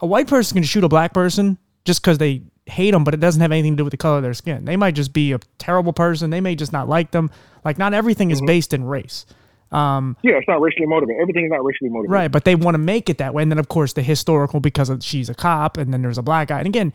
a 0.00 0.06
white 0.06 0.26
person 0.26 0.56
can 0.56 0.64
shoot 0.64 0.84
a 0.84 0.88
black 0.88 1.14
person 1.14 1.58
just 1.84 2.02
because 2.02 2.18
they 2.18 2.42
hate 2.66 2.90
them, 2.90 3.02
but 3.02 3.14
it 3.14 3.20
doesn't 3.20 3.40
have 3.40 3.50
anything 3.50 3.72
to 3.72 3.76
do 3.78 3.84
with 3.84 3.92
the 3.92 3.96
color 3.96 4.18
of 4.18 4.22
their 4.22 4.34
skin. 4.34 4.64
They 4.64 4.76
might 4.76 4.94
just 4.94 5.12
be 5.12 5.32
a 5.32 5.40
terrible 5.56 5.92
person. 5.92 6.30
They 6.30 6.40
may 6.40 6.54
just 6.54 6.72
not 6.72 6.88
like 6.88 7.12
them. 7.12 7.30
Like 7.64 7.78
not 7.78 7.94
everything 7.94 8.28
mm-hmm. 8.28 8.44
is 8.44 8.46
based 8.46 8.74
in 8.74 8.84
race. 8.84 9.24
Um, 9.70 10.16
yeah, 10.22 10.36
it's 10.36 10.48
not 10.48 10.60
racially 10.60 10.86
motivated. 10.86 11.20
Everything 11.20 11.44
is 11.44 11.50
not 11.50 11.64
racially 11.64 11.90
motivated. 11.90 12.12
Right, 12.12 12.32
but 12.32 12.44
they 12.44 12.54
want 12.54 12.74
to 12.74 12.78
make 12.78 13.10
it 13.10 13.18
that 13.18 13.34
way. 13.34 13.42
And 13.42 13.52
then, 13.52 13.58
of 13.58 13.68
course, 13.68 13.92
the 13.92 14.02
historical 14.02 14.60
because 14.60 14.88
of, 14.88 15.04
she's 15.04 15.28
a 15.28 15.34
cop, 15.34 15.76
and 15.76 15.92
then 15.92 16.02
there's 16.02 16.18
a 16.18 16.22
black 16.22 16.48
guy. 16.48 16.58
And 16.58 16.66
again, 16.66 16.92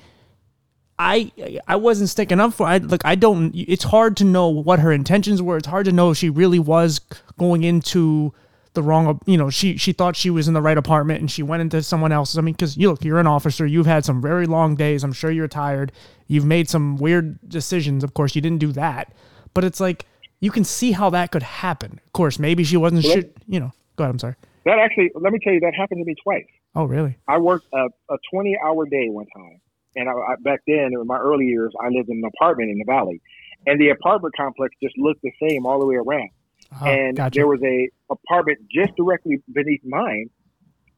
I 1.00 1.32
I 1.68 1.76
wasn't 1.76 2.10
sticking 2.10 2.40
up 2.40 2.54
for. 2.54 2.68
I 2.68 2.78
look. 2.78 3.02
I 3.06 3.16
don't. 3.16 3.52
It's 3.56 3.84
hard 3.84 4.16
to 4.18 4.24
know 4.24 4.48
what 4.48 4.80
her 4.80 4.92
intentions 4.92 5.42
were. 5.42 5.58
It's 5.58 5.68
hard 5.68 5.86
to 5.86 5.92
know 5.92 6.12
if 6.12 6.18
she 6.18 6.30
really 6.30 6.60
was 6.60 7.00
going 7.38 7.64
into 7.64 8.34
the 8.74 8.84
wrong. 8.84 9.20
You 9.26 9.38
know, 9.38 9.50
she 9.50 9.78
she 9.78 9.92
thought 9.92 10.16
she 10.16 10.30
was 10.30 10.48
in 10.48 10.54
the 10.54 10.62
right 10.62 10.78
apartment 10.78 11.20
and 11.20 11.32
she 11.32 11.42
went 11.42 11.62
into 11.62 11.82
someone 11.82 12.12
else's. 12.12 12.38
I 12.38 12.42
mean, 12.42 12.54
because 12.54 12.78
you 12.78 12.92
look, 12.92 13.04
you're 13.04 13.20
an 13.20 13.28
officer. 13.28 13.66
You've 13.66 13.88
had 13.88 14.06
some 14.06 14.22
very 14.22 14.46
long 14.46 14.76
days. 14.76 15.04
I'm 15.04 15.14
sure 15.14 15.32
you're 15.32 15.48
tired. 15.48 15.92
You've 16.28 16.46
made 16.46 16.70
some 16.70 16.98
weird 16.98 17.40
decisions. 17.50 18.04
Of 18.04 18.14
course, 18.14 18.36
you 18.36 18.42
didn't 18.42 18.60
do 18.60 18.72
that. 18.74 19.14
But 19.54 19.64
it's 19.64 19.80
like 19.80 20.06
you 20.43 20.51
can 20.51 20.65
see 20.65 20.91
how 20.91 21.10
that 21.12 21.32
could 21.32 21.41
happen. 21.41 22.01
Of 22.06 22.12
course, 22.12 22.38
maybe 22.38 22.65
she 22.65 22.75
wasn't 22.75 23.06
well, 23.06 23.23
you 23.47 23.62
know, 23.62 23.71
go 23.95 24.03
ahead. 24.03 24.12
I'm 24.13 24.19
sorry. 24.19 24.36
That 24.65 24.77
actually, 24.77 25.10
let 25.15 25.32
me 25.32 25.39
tell 25.41 25.53
you, 25.53 25.62
that 25.62 25.73
happened 25.73 26.01
to 26.01 26.06
me 26.06 26.15
twice. 26.21 26.45
Oh, 26.75 26.84
really? 26.84 27.15
I 27.29 27.38
worked 27.38 27.65
a, 27.73 27.86
a 28.10 28.17
20 28.29 28.58
hour 28.62 28.86
day 28.86 29.08
one 29.08 29.25
time. 29.34 29.62
And 29.95 30.10
I, 30.10 30.12
I, 30.12 30.36
back 30.41 30.60
then, 30.67 30.91
in 30.99 31.08
my 31.08 31.17
early 31.17 31.45
years, 31.45 31.71
I 31.79 31.88
lived 31.88 32.10
in 32.10 32.17
an 32.17 32.25
apartment 32.36 32.71
in 32.71 32.77
the 32.77 32.84
valley. 32.84 33.21
And 33.65 33.79
the 33.79 33.91
apartment 33.91 34.36
complex 34.36 34.75
just 34.84 34.97
looked 34.97 35.21
the 35.21 35.32
same 35.47 35.65
all 35.65 35.79
the 35.79 35.86
way 35.86 35.95
around. 35.95 36.32
Uh-huh, 36.73 36.89
and 36.89 37.15
gotcha. 37.15 37.39
there 37.39 37.47
was 37.47 37.62
a 37.63 37.88
apartment 38.12 38.60
just 38.69 38.97
directly 38.97 39.41
beneath 39.49 39.86
mine 39.86 40.29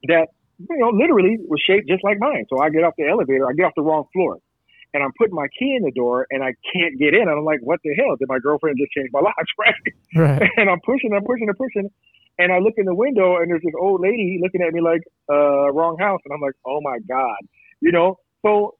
that, 0.08 0.26
you 0.58 0.76
know, 0.76 0.88
literally 0.88 1.38
was 1.46 1.62
shaped 1.64 1.86
just 1.86 2.02
like 2.02 2.18
mine. 2.18 2.46
So 2.50 2.58
I 2.58 2.70
get 2.70 2.82
off 2.82 2.94
the 2.98 3.06
elevator, 3.06 3.48
I 3.48 3.52
get 3.52 3.66
off 3.66 3.74
the 3.76 3.82
wrong 3.82 4.06
floor 4.12 4.38
and 4.96 5.04
I'm 5.04 5.12
putting 5.18 5.34
my 5.34 5.46
key 5.58 5.76
in 5.76 5.84
the 5.84 5.92
door 5.92 6.26
and 6.30 6.42
I 6.42 6.54
can't 6.72 6.98
get 6.98 7.12
in. 7.12 7.28
And 7.28 7.30
I'm 7.30 7.44
like, 7.44 7.60
what 7.60 7.80
the 7.84 7.94
hell? 7.94 8.16
Did 8.16 8.28
my 8.28 8.38
girlfriend 8.38 8.78
just 8.80 8.92
change 8.92 9.10
my 9.12 9.20
locks, 9.20 9.52
right? 9.58 9.74
right. 10.16 10.50
And 10.56 10.70
I'm 10.70 10.80
pushing, 10.80 11.12
I'm 11.12 11.22
pushing, 11.22 11.48
I'm 11.48 11.54
pushing. 11.54 11.90
And 12.38 12.50
I 12.50 12.58
look 12.58 12.74
in 12.78 12.86
the 12.86 12.94
window 12.94 13.36
and 13.36 13.50
there's 13.50 13.62
this 13.62 13.74
old 13.78 14.00
lady 14.00 14.40
looking 14.42 14.62
at 14.62 14.72
me 14.72 14.80
like, 14.80 15.02
uh, 15.30 15.70
wrong 15.72 15.98
house. 16.00 16.20
And 16.24 16.32
I'm 16.32 16.40
like, 16.40 16.56
oh 16.66 16.80
my 16.80 16.98
God. 17.06 17.36
You 17.80 17.92
know, 17.92 18.18
so 18.40 18.76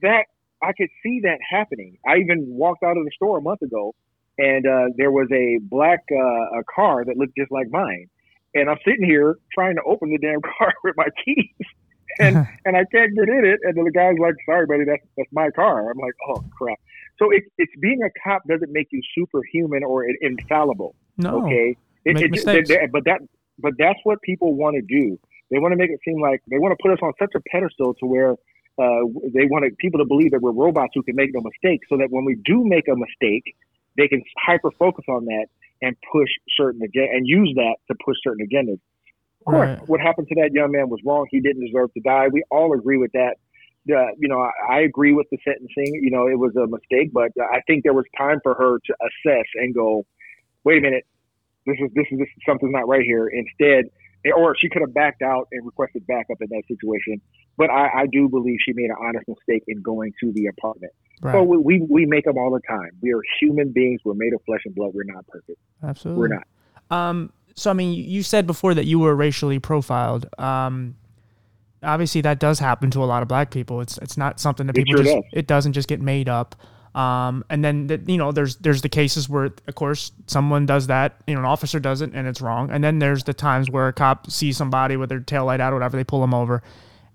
that 0.00 0.24
I 0.62 0.72
could 0.72 0.88
see 1.02 1.20
that 1.24 1.38
happening. 1.48 1.98
I 2.08 2.16
even 2.16 2.46
walked 2.48 2.82
out 2.82 2.96
of 2.96 3.04
the 3.04 3.10
store 3.14 3.38
a 3.38 3.42
month 3.42 3.60
ago 3.60 3.94
and 4.38 4.66
uh, 4.66 4.86
there 4.96 5.12
was 5.12 5.28
a 5.32 5.58
black 5.62 6.00
uh, 6.10 6.60
a 6.60 6.64
car 6.74 7.04
that 7.04 7.16
looked 7.16 7.36
just 7.36 7.52
like 7.52 7.68
mine. 7.70 8.08
And 8.54 8.70
I'm 8.70 8.78
sitting 8.86 9.04
here 9.04 9.36
trying 9.52 9.76
to 9.76 9.82
open 9.86 10.10
the 10.10 10.18
damn 10.18 10.40
car 10.58 10.72
with 10.82 10.94
my 10.96 11.08
keys 11.24 11.66
and 12.20 12.36
and 12.64 12.76
I 12.76 12.84
can't 12.92 13.14
get 13.14 13.28
in 13.28 13.44
it. 13.44 13.60
And 13.62 13.86
the 13.86 13.90
guy's 13.90 14.18
like, 14.18 14.34
"Sorry, 14.46 14.66
buddy, 14.66 14.84
that's 14.84 15.04
that's 15.16 15.30
my 15.32 15.50
car." 15.50 15.90
I'm 15.90 15.98
like, 15.98 16.14
"Oh 16.28 16.44
crap!" 16.56 16.78
So 17.18 17.30
it's 17.30 17.46
it's 17.58 17.72
being 17.80 18.00
a 18.02 18.10
cop 18.22 18.42
doesn't 18.48 18.72
make 18.72 18.88
you 18.90 19.00
superhuman 19.14 19.84
or 19.84 20.06
infallible. 20.20 20.94
No. 21.16 21.44
Okay. 21.44 21.76
It, 22.04 22.14
make 22.14 22.24
it, 22.24 22.30
mistakes. 22.30 22.70
It, 22.70 22.92
but 22.92 23.04
that 23.04 23.20
but 23.58 23.74
that's 23.78 23.98
what 24.04 24.22
people 24.22 24.54
want 24.54 24.76
to 24.76 24.82
do. 24.82 25.18
They 25.50 25.58
want 25.58 25.72
to 25.72 25.76
make 25.76 25.90
it 25.90 26.00
seem 26.04 26.20
like 26.20 26.42
they 26.48 26.58
want 26.58 26.76
to 26.78 26.82
put 26.82 26.92
us 26.92 26.98
on 27.02 27.12
such 27.18 27.32
a 27.34 27.40
pedestal 27.50 27.94
to 27.94 28.06
where 28.06 28.32
uh, 28.32 29.02
they 29.34 29.46
want 29.46 29.64
people 29.78 29.98
to 29.98 30.04
believe 30.04 30.30
that 30.30 30.40
we're 30.40 30.52
robots 30.52 30.92
who 30.94 31.02
can 31.02 31.16
make 31.16 31.34
no 31.34 31.40
mistakes, 31.40 31.86
so 31.88 31.96
that 31.96 32.10
when 32.10 32.24
we 32.24 32.36
do 32.44 32.64
make 32.64 32.86
a 32.86 32.94
mistake, 32.94 33.56
they 33.96 34.06
can 34.06 34.22
hyper 34.38 34.70
focus 34.70 35.04
on 35.08 35.24
that 35.24 35.46
and 35.82 35.96
push 36.12 36.28
certain 36.56 36.82
agenda 36.82 37.10
and 37.12 37.26
use 37.26 37.52
that 37.56 37.76
to 37.88 37.96
push 38.04 38.16
certain 38.22 38.46
agendas 38.46 38.78
course, 39.44 39.78
right. 39.78 39.88
what 39.88 40.00
happened 40.00 40.28
to 40.28 40.34
that 40.36 40.52
young 40.52 40.72
man 40.72 40.88
was 40.88 41.00
wrong. 41.04 41.26
He 41.30 41.40
didn't 41.40 41.64
deserve 41.64 41.92
to 41.94 42.00
die. 42.00 42.28
We 42.32 42.42
all 42.50 42.72
agree 42.74 42.98
with 42.98 43.12
that. 43.12 43.36
Uh, 43.90 44.12
you 44.18 44.28
know, 44.28 44.40
I, 44.40 44.50
I 44.70 44.80
agree 44.80 45.14
with 45.14 45.26
the 45.30 45.38
sentencing. 45.44 46.00
You 46.02 46.10
know, 46.10 46.26
it 46.26 46.38
was 46.38 46.54
a 46.56 46.66
mistake, 46.66 47.12
but 47.12 47.30
I 47.40 47.60
think 47.66 47.84
there 47.84 47.94
was 47.94 48.04
time 48.16 48.40
for 48.42 48.54
her 48.54 48.78
to 48.78 48.94
assess 49.00 49.46
and 49.54 49.74
go, 49.74 50.04
wait 50.64 50.78
a 50.78 50.80
minute, 50.80 51.06
this 51.66 51.76
is 51.80 51.90
this 51.94 52.06
is 52.10 52.18
this, 52.18 52.28
something's 52.46 52.72
not 52.72 52.86
right 52.88 53.02
here. 53.02 53.28
Instead, 53.28 53.90
or 54.36 54.56
she 54.56 54.68
could 54.68 54.82
have 54.82 54.92
backed 54.92 55.22
out 55.22 55.48
and 55.52 55.64
requested 55.64 56.06
backup 56.06 56.38
in 56.40 56.48
that 56.50 56.62
situation. 56.68 57.20
But 57.56 57.70
I, 57.70 58.02
I 58.02 58.06
do 58.06 58.28
believe 58.28 58.58
she 58.64 58.72
made 58.72 58.90
an 58.90 58.96
honest 59.00 59.26
mistake 59.28 59.64
in 59.68 59.82
going 59.82 60.12
to 60.20 60.32
the 60.32 60.46
apartment. 60.46 60.92
Right. 61.20 61.32
So 61.32 61.42
we, 61.42 61.58
we, 61.58 61.86
we 61.88 62.06
make 62.06 62.24
them 62.24 62.38
all 62.38 62.52
the 62.52 62.60
time. 62.68 62.90
We 63.00 63.12
are 63.12 63.20
human 63.40 63.72
beings. 63.72 64.00
We're 64.04 64.14
made 64.14 64.32
of 64.32 64.40
flesh 64.46 64.60
and 64.64 64.74
blood. 64.74 64.92
We're 64.94 65.04
not 65.04 65.26
perfect. 65.26 65.58
Absolutely, 65.82 66.20
we're 66.20 66.28
not. 66.28 66.46
Um, 66.90 67.32
so 67.58 67.70
I 67.70 67.74
mean, 67.74 67.92
you 67.92 68.22
said 68.22 68.46
before 68.46 68.74
that 68.74 68.86
you 68.86 68.98
were 68.98 69.14
racially 69.14 69.58
profiled. 69.58 70.26
Um, 70.38 70.96
obviously 71.82 72.20
that 72.22 72.38
does 72.38 72.58
happen 72.58 72.90
to 72.90 73.02
a 73.02 73.06
lot 73.06 73.22
of 73.22 73.28
black 73.28 73.50
people. 73.50 73.80
It's 73.80 73.98
it's 73.98 74.16
not 74.16 74.40
something 74.40 74.66
that 74.66 74.74
people 74.74 74.94
it 74.94 74.96
sure 74.96 75.04
just 75.04 75.16
does. 75.16 75.24
it 75.32 75.46
doesn't 75.46 75.72
just 75.72 75.88
get 75.88 76.00
made 76.00 76.28
up. 76.28 76.54
Um, 76.94 77.44
and 77.50 77.64
then 77.64 77.86
the, 77.86 78.02
you 78.06 78.16
know 78.16 78.32
there's 78.32 78.56
there's 78.56 78.82
the 78.82 78.88
cases 78.88 79.28
where 79.28 79.50
of 79.66 79.74
course 79.74 80.12
someone 80.26 80.66
does 80.66 80.86
that, 80.88 81.20
you 81.26 81.34
know, 81.34 81.40
an 81.40 81.46
officer 81.46 81.78
does 81.78 82.00
it 82.00 82.10
and 82.14 82.26
it's 82.26 82.40
wrong. 82.40 82.70
And 82.70 82.82
then 82.82 82.98
there's 82.98 83.24
the 83.24 83.34
times 83.34 83.70
where 83.70 83.88
a 83.88 83.92
cop 83.92 84.30
sees 84.30 84.56
somebody 84.56 84.96
with 84.96 85.08
their 85.08 85.20
tail 85.20 85.44
light 85.44 85.60
out 85.60 85.72
or 85.72 85.76
whatever, 85.76 85.96
they 85.96 86.04
pull 86.04 86.20
them 86.20 86.34
over. 86.34 86.62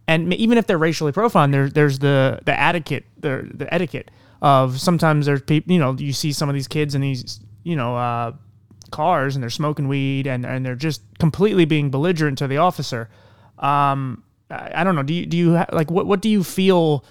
And 0.08 0.34
even 0.34 0.58
if 0.58 0.68
they're 0.68 0.78
racially 0.78 1.12
profiled, 1.12 1.54
there's 1.54 1.74
there's 1.74 2.00
the 2.00 2.40
the 2.46 2.60
etiquette 2.60 3.06
the 3.18 3.50
the 3.54 3.74
etiquette 3.74 4.12
of 4.42 4.80
sometimes 4.80 5.26
there's 5.26 5.42
people 5.42 5.72
you 5.74 5.80
know 5.80 5.94
you 5.94 6.14
see 6.14 6.32
some 6.32 6.50
of 6.50 6.54
these 6.54 6.68
kids 6.68 6.96
and 6.96 7.04
these 7.04 7.40
you 7.64 7.76
know 7.76 7.96
uh, 7.96 8.34
cars 8.94 9.36
and 9.36 9.44
they're 9.44 9.50
smoking 9.50 9.90
weed 9.90 10.26
and 10.28 10.46
and 10.46 10.66
they're 10.66 10.76
just 10.76 11.02
completely 11.20 11.66
being 11.66 11.92
belligerent 11.92 12.38
to 12.38 12.48
the 12.48 12.58
officer. 12.58 13.10
Um, 13.60 14.24
I, 14.50 14.82
I 14.82 14.84
don't 14.86 14.96
know. 14.96 15.04
Do 15.04 15.14
you 15.14 15.26
do 15.26 15.36
you 15.36 15.56
ha- 15.58 15.68
like 15.74 15.92
what 15.92 16.06
what 16.06 16.22
do 16.22 16.30
you 16.30 16.44
feel 16.44 17.04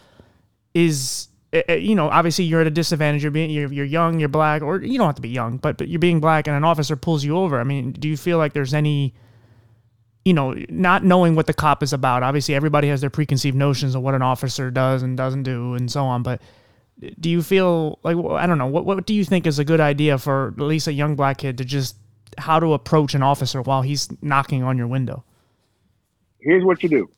is 0.72 1.28
eh, 1.52 1.62
eh, 1.68 1.74
you 1.74 1.94
know, 1.94 2.08
obviously 2.08 2.44
you're 2.44 2.60
at 2.60 2.66
a 2.66 2.70
disadvantage. 2.70 3.22
You're 3.22 3.32
being 3.32 3.50
you're, 3.50 3.72
you're 3.72 3.84
young, 3.84 4.18
you're 4.20 4.28
black, 4.28 4.62
or 4.62 4.80
you 4.80 4.96
don't 4.96 5.06
have 5.06 5.16
to 5.16 5.22
be 5.22 5.28
young, 5.28 5.58
but 5.58 5.76
but 5.76 5.88
you're 5.88 5.98
being 5.98 6.20
black, 6.20 6.46
and 6.46 6.56
an 6.56 6.64
officer 6.64 6.96
pulls 6.96 7.24
you 7.24 7.36
over. 7.36 7.60
I 7.60 7.64
mean, 7.64 7.92
do 7.92 8.08
you 8.08 8.16
feel 8.16 8.38
like 8.38 8.52
there's 8.52 8.72
any, 8.72 9.14
you 10.24 10.32
know, 10.32 10.54
not 10.68 11.04
knowing 11.04 11.34
what 11.34 11.46
the 11.46 11.54
cop 11.54 11.82
is 11.82 11.92
about? 11.92 12.22
Obviously, 12.22 12.54
everybody 12.54 12.88
has 12.88 13.00
their 13.00 13.10
preconceived 13.10 13.56
notions 13.56 13.94
of 13.94 14.02
what 14.02 14.14
an 14.14 14.22
officer 14.22 14.70
does 14.70 15.02
and 15.02 15.16
doesn't 15.16 15.42
do, 15.42 15.74
and 15.74 15.90
so 15.90 16.04
on. 16.04 16.22
But 16.22 16.40
do 17.18 17.30
you 17.30 17.42
feel 17.42 17.98
like 18.02 18.16
I 18.16 18.46
don't 18.46 18.58
know 18.58 18.66
what 18.66 18.84
what 18.84 19.06
do 19.06 19.14
you 19.14 19.24
think 19.24 19.46
is 19.46 19.58
a 19.58 19.64
good 19.64 19.80
idea 19.80 20.18
for 20.18 20.48
at 20.48 20.62
least 20.62 20.86
a 20.86 20.92
young 20.92 21.16
black 21.16 21.38
kid 21.38 21.58
to 21.58 21.64
just 21.64 21.96
how 22.38 22.60
to 22.60 22.72
approach 22.72 23.14
an 23.14 23.22
officer 23.22 23.60
while 23.62 23.82
he's 23.82 24.08
knocking 24.22 24.62
on 24.62 24.78
your 24.78 24.86
window? 24.86 25.24
Here's 26.38 26.64
what 26.64 26.82
you 26.82 26.88
do 26.88 27.08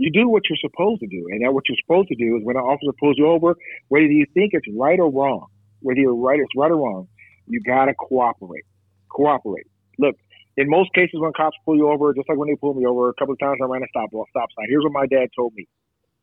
you 0.00 0.10
do 0.10 0.30
what 0.30 0.44
you're 0.48 0.56
supposed 0.56 1.00
to 1.00 1.06
do. 1.06 1.28
And 1.30 1.44
that 1.44 1.52
what 1.52 1.64
you're 1.68 1.76
supposed 1.84 2.08
to 2.08 2.14
do 2.14 2.36
is 2.36 2.42
when 2.42 2.56
an 2.56 2.62
officer 2.62 2.92
pulls 2.98 3.18
you 3.18 3.26
over, 3.26 3.54
whether 3.88 4.06
you 4.06 4.24
think 4.32 4.52
it's 4.54 4.66
right 4.74 4.98
or 4.98 5.10
wrong, 5.10 5.48
whether 5.80 6.00
you're 6.00 6.14
right, 6.14 6.40
it's 6.40 6.56
right 6.56 6.70
or 6.70 6.78
wrong, 6.78 7.08
you 7.46 7.60
gotta 7.60 7.92
cooperate. 7.92 8.64
Cooperate. 9.10 9.66
Look, 9.98 10.16
in 10.56 10.70
most 10.70 10.94
cases 10.94 11.20
when 11.20 11.32
cops 11.36 11.56
pull 11.66 11.76
you 11.76 11.90
over, 11.90 12.14
just 12.14 12.30
like 12.30 12.38
when 12.38 12.48
they 12.48 12.56
pulled 12.56 12.78
me 12.78 12.86
over, 12.86 13.10
a 13.10 13.14
couple 13.14 13.34
of 13.34 13.40
times 13.40 13.58
I 13.62 13.66
ran 13.66 13.82
a 13.82 13.88
stop 13.88 14.08
stop 14.08 14.48
sign. 14.56 14.66
Here's 14.70 14.84
what 14.84 14.92
my 14.92 15.06
dad 15.06 15.28
told 15.36 15.52
me. 15.54 15.68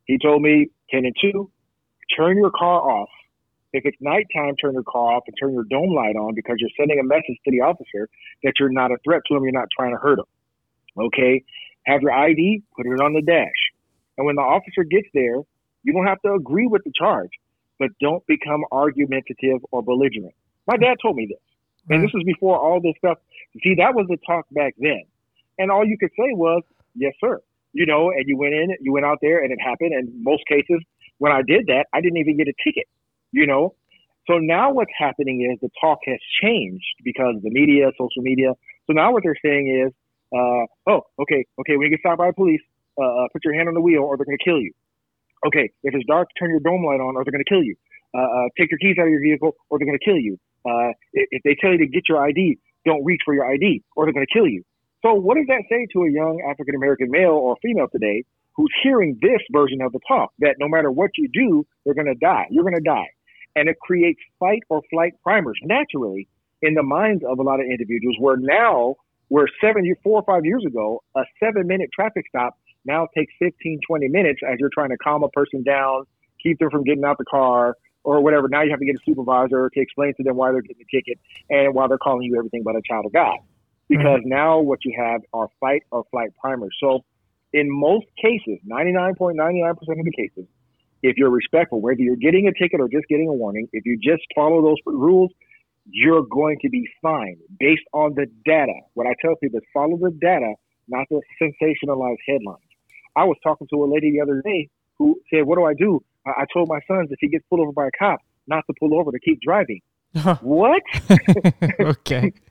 He 0.06 0.18
told 0.18 0.42
me, 0.42 0.70
ten 0.90 1.04
and 1.04 1.14
two, 1.20 1.48
turn 2.16 2.36
your 2.36 2.50
car 2.50 2.80
off. 2.80 3.08
If 3.72 3.84
it's 3.84 3.96
nighttime, 4.00 4.56
turn 4.56 4.74
your 4.74 4.82
car 4.82 5.16
off 5.16 5.24
and 5.26 5.36
turn 5.38 5.52
your 5.52 5.64
dome 5.64 5.94
light 5.94 6.16
on 6.16 6.34
because 6.34 6.56
you're 6.58 6.70
sending 6.78 6.98
a 6.98 7.04
message 7.04 7.36
to 7.44 7.50
the 7.50 7.60
officer 7.60 8.08
that 8.42 8.54
you're 8.58 8.70
not 8.70 8.90
a 8.90 8.96
threat 9.04 9.22
to 9.26 9.36
him, 9.36 9.42
you're 9.42 9.52
not 9.52 9.68
trying 9.76 9.92
to 9.92 9.98
hurt 9.98 10.18
him. 10.18 10.24
Okay? 10.98 11.44
Have 11.84 12.02
your 12.02 12.12
ID, 12.12 12.62
put 12.76 12.86
it 12.86 13.00
on 13.00 13.12
the 13.12 13.22
dash. 13.22 13.60
And 14.16 14.26
when 14.26 14.36
the 14.36 14.42
officer 14.42 14.84
gets 14.84 15.08
there, 15.14 15.36
you 15.84 15.92
don't 15.92 16.06
have 16.06 16.20
to 16.22 16.32
agree 16.32 16.66
with 16.66 16.82
the 16.84 16.92
charge, 16.94 17.30
but 17.78 17.90
don't 18.00 18.26
become 18.26 18.64
argumentative 18.72 19.60
or 19.70 19.82
belligerent. 19.82 20.34
My 20.66 20.76
dad 20.76 20.96
told 21.00 21.16
me 21.16 21.26
this. 21.26 21.38
And 21.88 22.00
hmm. 22.00 22.06
this 22.06 22.12
was 22.12 22.24
before 22.24 22.58
all 22.58 22.80
this 22.80 22.94
stuff. 22.98 23.18
See, 23.62 23.74
that 23.76 23.94
was 23.94 24.06
the 24.08 24.18
talk 24.26 24.46
back 24.50 24.74
then. 24.78 25.02
And 25.58 25.70
all 25.70 25.84
you 25.84 25.96
could 25.98 26.10
say 26.10 26.32
was, 26.32 26.62
yes, 26.94 27.14
sir. 27.20 27.40
You 27.72 27.86
know, 27.86 28.10
and 28.10 28.24
you 28.26 28.36
went 28.36 28.54
in, 28.54 28.74
you 28.80 28.92
went 28.92 29.06
out 29.06 29.18
there 29.20 29.42
and 29.42 29.52
it 29.52 29.58
happened. 29.60 29.92
And 29.92 30.22
most 30.22 30.42
cases, 30.46 30.80
when 31.18 31.32
I 31.32 31.42
did 31.42 31.66
that, 31.66 31.86
I 31.92 32.00
didn't 32.00 32.18
even 32.18 32.36
get 32.36 32.48
a 32.48 32.54
ticket, 32.64 32.86
you 33.32 33.46
know? 33.46 33.74
So 34.26 34.38
now 34.38 34.72
what's 34.72 34.92
happening 34.96 35.48
is 35.50 35.58
the 35.60 35.70
talk 35.80 35.98
has 36.06 36.18
changed 36.42 36.84
because 37.02 37.36
the 37.42 37.50
media, 37.50 37.90
social 37.98 38.22
media. 38.22 38.52
So 38.86 38.92
now 38.92 39.12
what 39.12 39.22
they're 39.22 39.38
saying 39.42 39.86
is, 39.86 39.92
uh, 40.32 40.66
oh, 40.86 41.02
okay, 41.18 41.46
okay, 41.60 41.76
when 41.76 41.86
you 41.86 41.90
get 41.90 42.00
stopped 42.00 42.18
by 42.18 42.28
the 42.28 42.34
police, 42.34 42.60
uh, 43.00 43.04
uh, 43.04 43.28
put 43.32 43.44
your 43.44 43.54
hand 43.54 43.68
on 43.68 43.74
the 43.74 43.80
wheel 43.80 44.02
or 44.02 44.16
they're 44.16 44.26
going 44.26 44.38
to 44.38 44.44
kill 44.44 44.60
you. 44.60 44.72
Okay, 45.46 45.70
if 45.82 45.94
it's 45.94 46.04
dark, 46.06 46.28
turn 46.38 46.50
your 46.50 46.60
dome 46.60 46.84
light 46.84 47.00
on 47.00 47.16
or 47.16 47.24
they're 47.24 47.32
going 47.32 47.44
to 47.44 47.48
kill 47.48 47.62
you. 47.62 47.74
Uh, 48.14 48.20
uh, 48.20 48.48
take 48.58 48.70
your 48.70 48.78
keys 48.78 48.96
out 48.98 49.06
of 49.06 49.12
your 49.12 49.22
vehicle 49.22 49.54
or 49.70 49.78
they're 49.78 49.86
going 49.86 49.98
to 49.98 50.04
kill 50.04 50.18
you. 50.18 50.36
Uh, 50.66 50.92
if, 51.12 51.28
if 51.30 51.42
they 51.44 51.56
tell 51.60 51.72
you 51.72 51.78
to 51.78 51.86
get 51.86 52.08
your 52.08 52.22
ID, 52.22 52.58
don't 52.84 53.04
reach 53.04 53.22
for 53.24 53.34
your 53.34 53.46
ID 53.46 53.82
or 53.96 54.04
they're 54.04 54.12
going 54.12 54.26
to 54.26 54.32
kill 54.32 54.46
you. 54.46 54.62
So 55.02 55.14
what 55.14 55.36
does 55.36 55.46
that 55.48 55.62
say 55.70 55.86
to 55.92 56.02
a 56.02 56.10
young 56.10 56.42
African 56.50 56.74
American 56.74 57.10
male 57.10 57.30
or 57.30 57.56
female 57.62 57.86
today 57.90 58.24
who's 58.58 58.72
hearing 58.82 59.16
this 59.22 59.40
version 59.52 59.80
of 59.80 59.92
the 59.92 60.00
talk 60.06 60.32
that 60.40 60.56
no 60.58 60.68
matter 60.68 60.90
what 60.90 61.12
you 61.16 61.28
do, 61.32 61.64
they're 61.84 61.94
going 61.94 62.08
to 62.08 62.14
die. 62.16 62.44
You're 62.50 62.64
going 62.64 62.74
to 62.74 62.80
die. 62.80 63.06
And 63.54 63.68
it 63.68 63.78
creates 63.80 64.18
fight 64.40 64.62
or 64.68 64.82
flight 64.90 65.12
primers 65.22 65.58
naturally 65.62 66.28
in 66.60 66.74
the 66.74 66.82
minds 66.82 67.22
of 67.24 67.38
a 67.38 67.42
lot 67.42 67.60
of 67.60 67.66
individuals 67.66 68.16
where 68.18 68.36
now 68.36 68.96
where 69.28 69.46
seven, 69.60 69.84
four 70.02 70.20
or 70.20 70.24
five 70.24 70.44
years 70.44 70.64
ago, 70.66 71.02
a 71.16 71.22
seven 71.38 71.68
minute 71.68 71.90
traffic 71.94 72.24
stop 72.28 72.58
now 72.84 73.06
takes 73.16 73.32
15, 73.38 73.78
20 73.86 74.08
minutes 74.08 74.40
as 74.44 74.56
you're 74.58 74.70
trying 74.74 74.90
to 74.90 74.96
calm 74.96 75.22
a 75.22 75.28
person 75.28 75.62
down, 75.62 76.04
keep 76.42 76.58
them 76.58 76.70
from 76.70 76.82
getting 76.82 77.04
out 77.04 77.16
the 77.18 77.24
car 77.26 77.76
or 78.02 78.20
whatever. 78.20 78.48
Now 78.48 78.62
you 78.62 78.70
have 78.70 78.80
to 78.80 78.86
get 78.86 78.96
a 78.96 79.04
supervisor 79.06 79.70
to 79.72 79.80
explain 79.80 80.14
to 80.16 80.24
them 80.24 80.34
why 80.34 80.50
they're 80.50 80.62
getting 80.62 80.82
a 80.82 80.96
ticket 80.96 81.20
and 81.48 81.74
why 81.74 81.86
they're 81.86 81.98
calling 81.98 82.22
you 82.22 82.36
everything 82.36 82.64
but 82.64 82.74
a 82.74 82.82
child 82.88 83.06
of 83.06 83.12
God. 83.12 83.38
Because 83.88 84.20
mm-hmm. 84.20 84.30
now 84.30 84.58
what 84.58 84.80
you 84.84 84.94
have 84.98 85.20
are 85.32 85.48
fight 85.60 85.84
or 85.92 86.04
flight 86.10 86.30
primers. 86.40 86.76
So 86.80 87.04
in 87.52 87.66
most 87.70 88.06
cases, 88.20 88.60
99.99% 88.70 89.70
of 89.70 90.04
the 90.04 90.12
cases, 90.16 90.46
if 91.02 91.16
you're 91.16 91.30
respectful, 91.30 91.80
whether 91.80 92.00
you're 92.00 92.16
getting 92.16 92.48
a 92.48 92.52
ticket 92.52 92.80
or 92.80 92.88
just 92.88 93.06
getting 93.08 93.28
a 93.28 93.32
warning, 93.32 93.68
if 93.72 93.86
you 93.86 93.98
just 94.02 94.22
follow 94.34 94.62
those 94.62 94.76
rules, 94.84 95.30
you're 95.90 96.22
going 96.22 96.58
to 96.62 96.68
be 96.68 96.88
fine 97.00 97.36
based 97.58 97.84
on 97.92 98.14
the 98.14 98.26
data. 98.44 98.74
What 98.94 99.06
I 99.06 99.14
tell 99.22 99.36
people 99.36 99.58
is 99.58 99.64
follow 99.72 99.96
the 99.96 100.10
data, 100.10 100.54
not 100.88 101.06
the 101.08 101.20
sensationalized 101.40 102.18
headlines. 102.26 102.60
I 103.16 103.24
was 103.24 103.36
talking 103.42 103.66
to 103.70 103.84
a 103.84 103.86
lady 103.86 104.12
the 104.12 104.20
other 104.20 104.42
day 104.42 104.68
who 104.98 105.20
said, 105.30 105.46
"What 105.46 105.56
do 105.56 105.64
I 105.64 105.74
do?" 105.74 106.02
I, 106.26 106.42
I 106.42 106.44
told 106.52 106.68
my 106.68 106.80
sons 106.86 107.08
if 107.10 107.18
he 107.20 107.28
gets 107.28 107.44
pulled 107.48 107.62
over 107.62 107.72
by 107.72 107.86
a 107.86 107.90
cop, 107.98 108.20
not 108.46 108.64
to 108.66 108.74
pull 108.78 108.98
over 108.98 109.10
to 109.12 109.18
keep 109.18 109.40
driving. 109.40 109.80
what? 110.40 110.82
okay. 111.80 112.32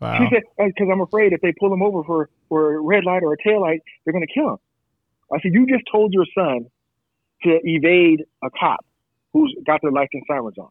Wow. 0.00 0.16
She 0.16 0.34
said, 0.34 0.44
"Because 0.56 0.88
I'm 0.90 1.02
afraid 1.02 1.34
if 1.34 1.42
they 1.42 1.52
pull 1.60 1.70
him 1.70 1.82
over 1.82 2.02
for 2.04 2.30
for 2.50 2.74
a 2.74 2.80
red 2.80 3.04
light 3.04 3.22
or 3.22 3.32
a 3.32 3.36
tail 3.42 3.62
light, 3.62 3.80
they're 4.04 4.12
going 4.12 4.26
to 4.26 4.32
kill 4.32 4.50
him." 4.50 4.58
I 5.32 5.40
said, 5.40 5.54
"You 5.54 5.66
just 5.66 5.84
told 5.90 6.12
your 6.12 6.26
son 6.34 6.66
to 7.44 7.58
evade 7.64 8.26
a 8.44 8.50
cop 8.50 8.84
who's 9.32 9.56
got 9.66 9.80
their 9.80 9.92
license 9.92 10.24
sirens 10.28 10.58
on." 10.58 10.68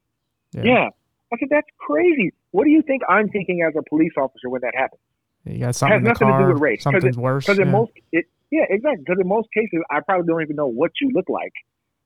Yeah. 0.51 0.61
yeah. 0.63 0.89
I 1.33 1.37
said, 1.39 1.49
"That's 1.49 1.67
crazy. 1.79 2.31
What 2.51 2.65
do 2.65 2.69
you 2.69 2.83
think 2.83 3.01
I'm 3.09 3.29
thinking 3.29 3.63
as 3.67 3.73
a 3.75 3.81
police 3.89 4.13
officer 4.15 4.49
when 4.49 4.61
that 4.61 4.75
happens?" 4.75 5.01
You 5.45 5.59
got 5.59 5.75
something 5.75 5.95
it 5.95 6.07
has 6.07 6.19
nothing 6.19 6.27
car, 6.27 6.39
to 6.39 6.45
do 6.45 6.53
with 6.53 6.61
race. 6.61 6.83
Something's 6.83 7.17
it, 7.17 7.21
worse. 7.21 7.45
Because 7.45 7.57
yeah. 7.57 7.65
in 7.65 7.71
most, 7.71 7.91
it, 8.11 8.25
yeah, 8.51 8.65
exactly. 8.69 9.03
Because 9.05 9.19
in 9.21 9.27
most 9.27 9.47
cases, 9.53 9.79
I 9.89 10.01
probably 10.01 10.27
don't 10.27 10.41
even 10.41 10.55
know 10.55 10.67
what 10.67 10.91
you 11.01 11.11
look 11.13 11.29
like. 11.29 11.53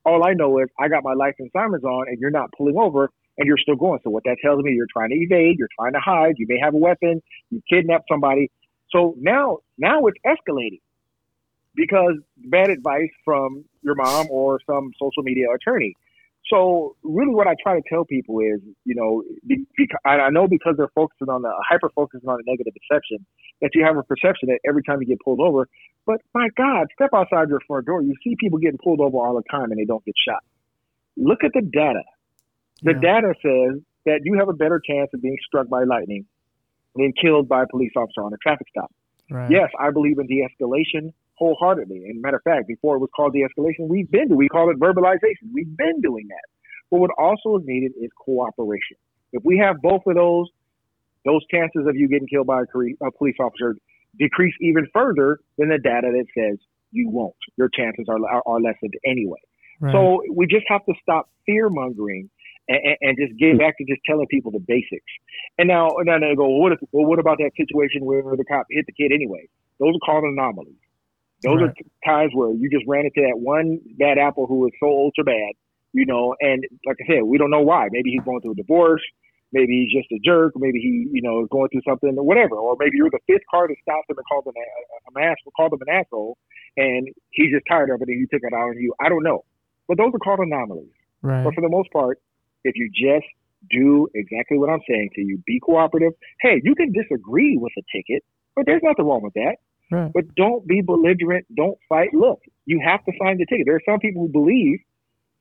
All 0.06 0.24
I 0.24 0.34
know 0.34 0.60
is 0.60 0.68
I 0.80 0.88
got 0.90 1.04
my 1.04 1.14
license 1.14 1.50
sirens 1.54 1.84
on, 1.84 2.08
and 2.10 2.20
you're 2.20 2.32
not 2.32 2.50
pulling 2.58 2.78
over, 2.78 3.10
and 3.38 3.48
you're 3.48 3.58
still 3.58 3.76
going. 3.76 4.00
So 4.04 4.10
what 4.10 4.24
that 4.26 4.38
tells 4.44 4.62
me, 4.64 4.74
you're 4.74 4.88
trying 4.92 5.10
to 5.10 5.16
evade, 5.16 5.58
you're 5.58 5.70
trying 5.80 5.94
to 5.94 6.00
hide, 6.00 6.36
you 6.38 6.46
may 6.48 6.60
have 6.62 6.74
a 6.74 6.78
weapon, 6.78 7.22
you 7.50 7.62
kidnapped 7.70 8.06
somebody. 8.12 8.52
So 8.94 9.16
now, 9.20 9.58
now 9.78 10.06
it's 10.06 10.18
escalating 10.26 10.80
because 11.76 12.14
bad 12.38 12.70
advice 12.70 13.10
from 13.26 13.66
your 13.82 13.96
mom 13.96 14.28
or 14.30 14.60
some 14.66 14.92
social 15.02 15.24
media 15.24 15.48
attorney. 15.54 15.96
So 16.50 16.96
really, 17.04 17.34
what 17.34 17.48
I 17.48 17.56
try 17.62 17.76
to 17.76 17.82
tell 17.90 18.06
people 18.06 18.40
is, 18.40 18.62
you 18.86 18.96
know, 18.96 19.24
because, 19.48 19.98
I 20.06 20.30
know 20.30 20.48
because 20.48 20.76
they're 20.78 20.92
focusing 20.94 21.30
on 21.30 21.42
the 21.42 21.52
hyper 21.68 21.90
focusing 21.96 22.30
on 22.30 22.38
the 22.38 22.44
negative 22.46 22.74
perception 22.74 23.26
that 23.62 23.72
you 23.74 23.84
have 23.86 23.98
a 23.98 24.04
perception 24.04 24.50
that 24.50 24.60
every 24.68 24.84
time 24.84 25.02
you 25.02 25.08
get 25.08 25.20
pulled 25.24 25.40
over. 25.40 25.68
But 26.06 26.22
my 26.36 26.50
God, 26.56 26.88
step 26.94 27.12
outside 27.16 27.48
your 27.48 27.62
front 27.66 27.86
door. 27.86 28.04
You 28.04 28.14
see 28.24 28.36
people 28.38 28.60
getting 28.60 28.78
pulled 28.84 29.00
over 29.00 29.18
all 29.18 29.36
the 29.36 29.44
time 29.50 29.72
and 29.72 29.80
they 29.80 29.86
don't 29.86 30.04
get 30.06 30.16
shot. 30.28 30.44
Look 31.16 31.44
at 31.44 31.52
the 31.54 31.62
data. 31.62 32.04
The 32.84 32.94
yeah. 32.94 33.00
data 33.00 33.34
says 33.42 33.82
that 34.06 34.20
you 34.26 34.38
have 34.38 34.50
a 34.50 34.54
better 34.54 34.82
chance 34.86 35.10
of 35.14 35.22
being 35.22 35.38
struck 35.48 35.70
by 35.70 35.86
lightning 35.86 36.26
than 36.96 37.14
killed 37.20 37.48
by 37.50 37.64
a 37.64 37.68
police 37.68 37.92
officer 37.96 38.22
on 38.22 38.34
a 38.34 38.38
traffic 38.38 38.68
stop. 38.70 38.92
Right. 39.30 39.50
Yes, 39.50 39.70
I 39.80 39.92
believe 39.92 40.20
in 40.20 40.28
de-escalation 40.28 41.14
wholeheartedly. 41.36 42.06
And 42.06 42.22
matter 42.22 42.38
of 42.38 42.44
fact, 42.44 42.68
before 42.68 42.96
it 42.96 43.00
was 43.00 43.10
called 43.16 43.34
de-escalation, 43.34 43.88
we've 43.88 44.10
been 44.10 44.28
doing, 44.28 44.38
we 44.38 44.50
call 44.50 44.70
it 44.70 44.80
verbalization. 44.80 45.52
We've 45.52 45.76
been 45.76 46.02
doing 46.02 46.28
that. 46.30 46.44
But 46.92 47.00
what 47.00 47.12
also 47.18 47.58
is 47.58 47.64
needed 47.66 47.94
is 48.00 48.12
cooperation. 48.18 48.98
If 49.32 49.44
we 49.44 49.58
have 49.58 49.82
both 49.82 50.02
of 50.06 50.16
those, 50.16 50.48
those 51.26 51.42
chances 51.50 51.88
of 51.88 51.96
you 51.96 52.08
getting 52.08 52.28
killed 52.28 52.48
by 52.48 52.62
a, 52.62 53.12
police 53.18 53.36
officer 53.40 53.76
decrease 54.20 54.54
even 54.62 54.88
further 54.94 55.40
than 55.58 55.70
the 55.70 55.80
data 55.80 56.12
that 56.14 56.26
says 56.38 56.60
you 56.92 57.10
won't. 57.10 57.34
Your 57.58 57.70
chances 57.70 58.06
are, 58.08 58.20
are, 58.24 58.44
are 58.46 58.62
lessened 58.62 58.94
anyway. 59.04 59.40
Right. 59.80 59.92
So 59.92 60.22
we 60.32 60.46
just 60.46 60.66
have 60.68 60.86
to 60.86 60.94
stop 61.02 61.30
fear 61.46 61.70
mongering 61.70 62.30
and, 62.68 62.98
and, 63.02 63.18
just 63.18 63.38
get 63.38 63.58
back 63.60 63.78
to 63.78 63.84
just 63.84 64.02
telling 64.06 64.28
people 64.28 64.52
the 64.52 64.60
basics. 64.60 65.12
And 65.58 65.68
now, 65.68 65.90
and 65.98 66.08
then 66.08 66.22
they 66.22 66.36
go, 66.36 66.48
well, 66.48 66.62
what, 66.62 66.72
if, 66.72 66.80
well, 66.92 67.06
what 67.06 67.20
about 67.20 67.38
that 67.40 67.52
situation 67.58 68.06
where 68.06 68.24
the 68.24 68.46
cop 68.46 68.68
hit 68.70 68.86
the 68.86 68.94
kid 68.94 69.12
anyway? 69.14 69.48
Those 69.80 69.96
are 69.96 70.06
called 70.06 70.24
anomalies. 70.24 70.80
Those 71.44 71.60
right. 71.60 71.70
are 71.70 71.76
times 72.08 72.32
where 72.34 72.54
you 72.54 72.70
just 72.70 72.86
ran 72.88 73.04
into 73.04 73.28
that 73.28 73.38
one 73.38 73.80
bad 74.00 74.18
apple 74.18 74.48
who 74.48 74.60
was 74.64 74.72
so 74.80 74.88
ultra 74.88 75.26
bad, 75.26 75.60
you 75.92 76.06
know. 76.06 76.36
And 76.40 76.64
like 76.88 76.98
I 77.04 77.16
said, 77.16 77.24
we 77.24 77.38
don't 77.38 77.52
know 77.52 77.62
why. 77.62 77.90
Maybe 77.92 78.12
he's 78.12 78.24
going 78.24 78.40
through 78.40 78.54
a 78.54 78.64
divorce. 78.64 79.04
Maybe 79.52 79.86
he's 79.86 79.92
just 79.92 80.12
a 80.12 80.20
jerk. 80.24 80.54
Maybe 80.56 80.80
he, 80.80 81.06
you 81.12 81.22
know, 81.22 81.44
is 81.44 81.50
going 81.52 81.70
through 81.70 81.84
something 81.86 82.16
or 82.18 82.24
whatever. 82.24 82.56
Or 82.56 82.76
maybe 82.80 82.96
you're 82.96 83.12
the 83.12 83.20
fifth 83.28 83.44
car 83.52 83.68
that 83.68 83.76
stopped 83.84 84.10
him 84.10 84.18
and 84.18 84.26
called 84.26 84.48
him 84.48 84.56
a, 84.56 85.20
a, 85.20 85.32
a 85.32 85.52
called 85.56 85.74
him 85.74 85.84
an 85.86 85.94
asshole, 85.94 86.38
and 86.78 87.08
he's 87.32 87.52
just 87.52 87.68
tired 87.70 87.92
of 87.92 88.02
it 88.02 88.08
and 88.08 88.18
he 88.18 88.26
took 88.32 88.42
it 88.42 88.56
out 88.56 88.72
on 88.72 88.80
you. 88.80 88.94
I 89.04 89.10
don't 89.10 89.24
know. 89.24 89.44
But 89.88 89.98
those 89.98 90.16
are 90.16 90.20
called 90.20 90.40
anomalies. 90.40 90.96
Right. 91.22 91.44
But 91.44 91.54
for 91.54 91.62
the 91.62 91.70
most 91.70 91.92
part, 91.92 92.20
if 92.64 92.76
you 92.76 92.90
just 92.90 93.26
do 93.70 94.08
exactly 94.14 94.58
what 94.58 94.70
I'm 94.70 94.82
saying 94.88 95.12
to 95.16 95.22
you, 95.22 95.42
be 95.46 95.60
cooperative. 95.60 96.14
Hey, 96.42 96.62
you 96.64 96.76
can 96.76 96.92
disagree 96.92 97.58
with 97.58 97.74
a 97.78 97.84
ticket, 97.96 98.24
but 98.56 98.66
there's 98.66 98.82
nothing 98.84 99.06
wrong 99.06 99.22
with 99.24 99.34
that. 99.34 99.56
Right. 99.92 100.12
But 100.14 100.34
don't 100.36 100.66
be 100.68 100.82
belligerent. 100.82 101.46
Don't 101.56 101.78
fight. 101.88 102.14
Look, 102.14 102.42
you 102.66 102.82
have 102.84 103.04
to 103.06 103.12
sign 103.22 103.38
the 103.38 103.46
ticket. 103.46 103.66
There 103.66 103.76
are 103.76 103.88
some 103.88 104.00
people 104.00 104.24
who 104.24 104.30
believe 104.30 104.80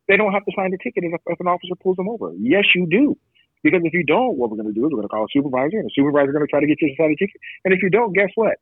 they 0.09 0.17
don't 0.17 0.33
have 0.33 0.45
to 0.45 0.53
sign 0.57 0.71
the 0.71 0.79
ticket 0.83 1.05
if, 1.05 1.21
if 1.27 1.41
an 1.41 1.47
officer 1.47 1.75
pulls 1.83 1.97
them 1.97 2.09
over. 2.09 2.33
Yes, 2.39 2.65
you 2.75 2.87
do. 2.91 3.17
Because 3.63 3.81
if 3.85 3.95
you 3.95 4.03
don't, 4.05 4.37
what 4.37 4.51
we're 4.51 4.59
going 4.59 4.75
to 4.75 4.75
do 4.75 4.87
is 4.87 4.91
we're 4.91 4.99
going 4.99 5.09
to 5.09 5.15
call 5.15 5.25
a 5.25 5.33
supervisor, 5.33 5.79
and 5.79 5.87
the 5.87 5.95
supervisor 5.95 6.31
is 6.31 6.35
going 6.35 6.47
to 6.47 6.51
try 6.51 6.61
to 6.61 6.67
get 6.67 6.83
you 6.83 6.91
to 6.91 6.97
sign 6.99 7.11
the 7.11 7.17
ticket. 7.17 7.41
And 7.65 7.73
if 7.73 7.81
you 7.83 7.91
don't, 7.91 8.13
guess 8.13 8.31
what? 8.35 8.59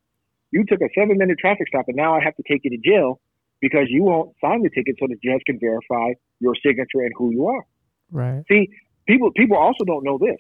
You 0.53 0.65
took 0.69 0.81
a 0.83 0.91
seven 0.95 1.17
minute 1.17 1.39
traffic 1.41 1.69
stop, 1.69 1.87
and 1.89 1.97
now 1.97 2.15
I 2.15 2.21
have 2.23 2.37
to 2.37 2.45
take 2.47 2.61
you 2.65 2.71
to 2.71 2.79
jail 2.79 3.21
because 3.61 3.87
you 3.89 4.03
won't 4.03 4.37
sign 4.41 4.63
the 4.63 4.71
ticket 4.71 4.97
so 5.01 5.07
the 5.09 5.17
judge 5.25 5.41
can 5.47 5.59
verify 5.59 6.13
your 6.39 6.55
signature 6.55 7.01
and 7.01 7.13
who 7.17 7.31
you 7.31 7.47
are. 7.49 7.65
Right. 8.11 8.45
See, 8.49 8.69
people 9.07 9.31
people 9.33 9.57
also 9.57 9.85
don't 9.85 10.05
know 10.05 10.19
this. 10.19 10.39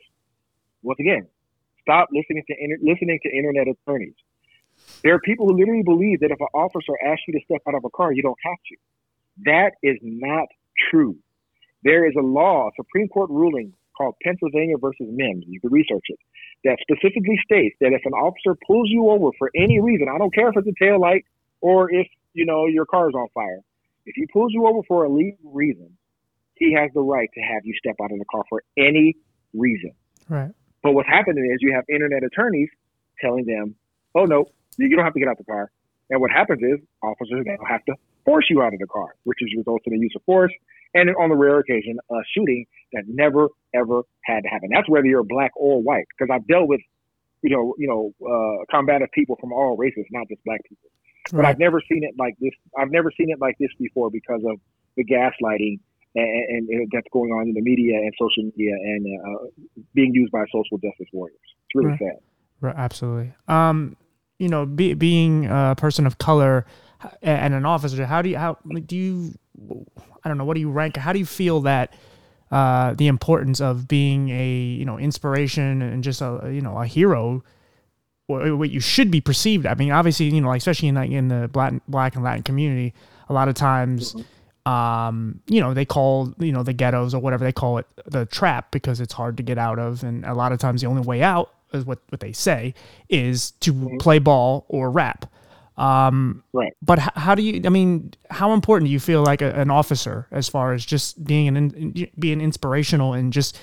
Once 0.82 0.98
again, 1.00 1.26
stop 1.82 2.08
listening 2.12 2.44
to 2.48 2.54
inter- 2.58 2.78
listening 2.82 3.18
to 3.22 3.30
internet 3.30 3.66
attorneys. 3.68 4.14
There 5.02 5.14
are 5.14 5.20
people 5.20 5.46
who 5.46 5.58
literally 5.58 5.82
believe 5.82 6.20
that 6.20 6.30
if 6.30 6.40
an 6.40 6.48
officer 6.54 6.92
asks 7.06 7.22
you 7.28 7.34
to 7.34 7.44
step 7.44 7.62
out 7.68 7.74
of 7.74 7.84
a 7.84 7.90
car, 7.90 8.12
you 8.12 8.22
don't 8.22 8.38
have 8.42 8.58
to. 8.68 8.76
That 9.44 9.72
is 9.82 9.98
not 10.02 10.48
true. 10.90 11.16
There 11.82 12.06
is 12.06 12.14
a 12.18 12.22
law, 12.22 12.68
a 12.68 12.70
Supreme 12.76 13.08
Court 13.08 13.30
ruling 13.30 13.72
called 13.96 14.14
Pennsylvania 14.22 14.76
versus 14.78 15.06
Mimms. 15.08 15.44
You 15.46 15.60
can 15.60 15.70
research 15.70 16.04
it. 16.08 16.18
That 16.64 16.78
specifically 16.80 17.38
states 17.44 17.76
that 17.80 17.92
if 17.92 18.02
an 18.04 18.12
officer 18.12 18.56
pulls 18.66 18.88
you 18.90 19.08
over 19.08 19.30
for 19.38 19.50
any 19.54 19.80
reason, 19.80 20.08
I 20.08 20.18
don't 20.18 20.34
care 20.34 20.48
if 20.48 20.56
it's 20.56 20.68
a 20.68 20.84
tail 20.84 21.00
light 21.00 21.24
or 21.60 21.90
if 21.90 22.06
you 22.34 22.44
know 22.44 22.66
your 22.66 22.86
car 22.86 23.08
is 23.08 23.14
on 23.14 23.28
fire. 23.34 23.60
If 24.06 24.14
he 24.16 24.26
pulls 24.32 24.52
you 24.52 24.66
over 24.66 24.80
for 24.86 25.04
a 25.04 25.08
legal 25.08 25.52
reason, 25.52 25.96
he 26.60 26.72
has 26.74 26.90
the 26.94 27.00
right 27.00 27.28
to 27.34 27.40
have 27.40 27.62
you 27.64 27.74
step 27.76 27.96
out 28.00 28.12
of 28.12 28.18
the 28.18 28.24
car 28.26 28.44
for 28.48 28.62
any 28.76 29.16
reason. 29.52 29.92
Right. 30.28 30.52
But 30.82 30.92
what's 30.92 31.08
happening 31.08 31.50
is 31.52 31.58
you 31.60 31.72
have 31.74 31.84
internet 31.88 32.22
attorneys 32.22 32.68
telling 33.20 33.46
them, 33.46 33.74
"Oh 34.14 34.26
no, 34.26 34.46
you 34.76 34.94
don't 34.94 35.04
have 35.04 35.14
to 35.14 35.18
get 35.18 35.28
out 35.28 35.40
of 35.40 35.44
the 35.44 35.50
car." 35.50 35.72
And 36.10 36.20
what 36.20 36.30
happens 36.30 36.62
is 36.62 36.78
officers 37.02 37.44
now 37.44 37.56
have 37.68 37.84
to 37.86 37.94
force 38.24 38.46
you 38.48 38.62
out 38.62 38.72
of 38.72 38.78
the 38.78 38.86
car, 38.86 39.16
which 39.24 39.38
is 39.40 39.48
results 39.56 39.84
in 39.86 39.94
a 39.94 39.98
use 39.98 40.12
of 40.14 40.22
force 40.24 40.52
and 40.94 41.08
on 41.16 41.28
the 41.28 41.36
rare 41.36 41.58
occasion 41.58 41.98
a 42.10 42.14
shooting 42.34 42.66
that 42.92 43.04
never 43.06 43.48
ever 43.74 44.02
had 44.24 44.42
to 44.42 44.48
happen. 44.48 44.68
That's 44.72 44.88
whether 44.88 45.06
you're 45.06 45.24
black 45.24 45.52
or 45.56 45.82
white, 45.82 46.06
because 46.16 46.32
I've 46.32 46.46
dealt 46.46 46.68
with, 46.68 46.80
you 47.42 47.50
know, 47.50 47.74
you 47.78 47.88
know, 47.88 48.12
uh, 48.26 48.64
combative 48.70 49.10
people 49.12 49.36
from 49.40 49.52
all 49.52 49.76
races, 49.76 50.04
not 50.10 50.28
just 50.28 50.42
black 50.44 50.62
people. 50.68 50.90
Right. 51.32 51.42
But 51.42 51.44
I've 51.46 51.58
never 51.58 51.80
seen 51.88 52.02
it 52.04 52.14
like 52.18 52.34
this. 52.40 52.52
I've 52.76 52.90
never 52.90 53.12
seen 53.16 53.30
it 53.30 53.38
like 53.40 53.56
this 53.58 53.70
before 53.78 54.10
because 54.10 54.42
of 54.44 54.58
the 54.96 55.04
gaslighting 55.04 55.78
and, 56.14 56.68
and, 56.68 56.88
that's 56.92 57.06
going 57.12 57.30
on 57.30 57.48
in 57.48 57.54
the 57.54 57.60
media 57.60 57.96
and 57.96 58.12
social 58.18 58.44
media 58.44 58.72
and 58.72 59.06
uh, 59.26 59.64
being 59.94 60.12
used 60.12 60.32
by 60.32 60.44
social 60.46 60.78
justice 60.78 61.06
warriors. 61.12 61.38
It's 61.42 61.74
really 61.74 61.90
right. 61.90 61.98
sad. 61.98 62.18
Right, 62.60 62.74
absolutely. 62.76 63.32
Um, 63.48 63.96
you 64.38 64.48
know, 64.48 64.66
be, 64.66 64.94
being 64.94 65.46
a 65.46 65.74
person 65.76 66.06
of 66.06 66.18
color 66.18 66.66
and 67.22 67.54
an 67.54 67.64
officer, 67.64 68.04
how 68.06 68.22
do 68.22 68.28
you 68.28 68.38
how 68.38 68.58
do 68.86 68.96
you 68.96 69.34
I 70.24 70.28
don't 70.28 70.38
know 70.38 70.44
what 70.44 70.54
do 70.54 70.60
you 70.60 70.70
rank? 70.70 70.96
How 70.96 71.12
do 71.12 71.18
you 71.18 71.26
feel 71.26 71.60
that 71.62 71.94
uh, 72.50 72.94
the 72.94 73.06
importance 73.06 73.60
of 73.60 73.86
being 73.86 74.30
a 74.30 74.50
you 74.50 74.84
know 74.84 74.98
inspiration 74.98 75.82
and 75.82 76.02
just 76.02 76.20
a 76.20 76.50
you 76.52 76.60
know 76.60 76.78
a 76.78 76.86
hero 76.86 77.42
what 78.38 78.70
you 78.70 78.80
should 78.80 79.10
be 79.10 79.20
perceived. 79.20 79.66
I 79.66 79.74
mean, 79.74 79.90
obviously, 79.90 80.26
you 80.26 80.40
know, 80.40 80.48
like 80.48 80.58
especially 80.58 80.88
in 80.88 80.94
like 80.94 81.10
in 81.10 81.28
the 81.28 81.48
black, 81.48 81.74
black 81.88 82.14
and 82.14 82.24
Latin 82.24 82.42
community, 82.42 82.94
a 83.28 83.32
lot 83.32 83.48
of 83.48 83.54
times, 83.54 84.12
mm-hmm. 84.12 84.22
Um, 84.66 85.40
you 85.46 85.60
know, 85.60 85.74
they 85.74 85.84
call 85.84 86.34
you 86.38 86.52
know 86.52 86.62
the 86.62 86.72
ghettos 86.72 87.14
or 87.14 87.20
whatever 87.20 87.44
they 87.44 87.52
call 87.52 87.78
it 87.78 87.86
the 88.06 88.26
trap 88.26 88.70
because 88.70 89.00
it's 89.00 89.12
hard 89.12 89.36
to 89.38 89.42
get 89.42 89.58
out 89.58 89.78
of, 89.78 90.02
and 90.02 90.24
a 90.24 90.34
lot 90.34 90.52
of 90.52 90.58
times 90.58 90.80
the 90.80 90.86
only 90.86 91.02
way 91.02 91.22
out 91.22 91.52
is 91.72 91.84
what 91.84 92.00
what 92.08 92.20
they 92.20 92.32
say 92.32 92.74
is 93.08 93.52
to 93.52 93.72
mm-hmm. 93.72 93.96
play 93.98 94.18
ball 94.18 94.66
or 94.68 94.90
rap. 94.90 95.26
Um, 95.76 96.44
right. 96.52 96.74
But 96.82 96.98
h- 96.98 97.08
how 97.14 97.34
do 97.34 97.42
you? 97.42 97.62
I 97.64 97.70
mean, 97.70 98.12
how 98.30 98.52
important 98.52 98.88
do 98.88 98.92
you 98.92 99.00
feel 99.00 99.22
like 99.22 99.40
a, 99.40 99.52
an 99.52 99.70
officer 99.70 100.26
as 100.30 100.48
far 100.48 100.74
as 100.74 100.84
just 100.84 101.24
being 101.24 101.56
an 101.56 102.08
being 102.18 102.40
inspirational 102.40 103.14
and 103.14 103.32
just 103.32 103.58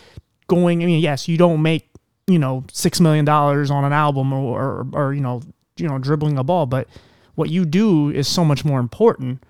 going? 0.47 0.81
I 0.81 0.87
mean, 0.87 0.99
yes, 0.99 1.27
you 1.27 1.37
don't 1.37 1.61
make 1.61 1.89
you 2.25 2.39
know 2.39 2.65
six 2.71 2.99
million 2.99 3.23
dollars 3.23 3.69
on 3.69 3.85
an 3.85 3.93
album 3.93 4.33
or, 4.33 4.59
or, 4.59 4.87
or 4.93 5.13
you 5.13 5.21
know 5.21 5.41
you 5.77 5.87
know 5.87 5.99
dribbling 5.99 6.39
a 6.39 6.43
ball, 6.43 6.65
but 6.65 6.87
what 7.35 7.51
you 7.51 7.65
do 7.65 8.09
is 8.09 8.27
so 8.27 8.43
much 8.43 8.65
more 8.65 8.79
important. 8.79 9.43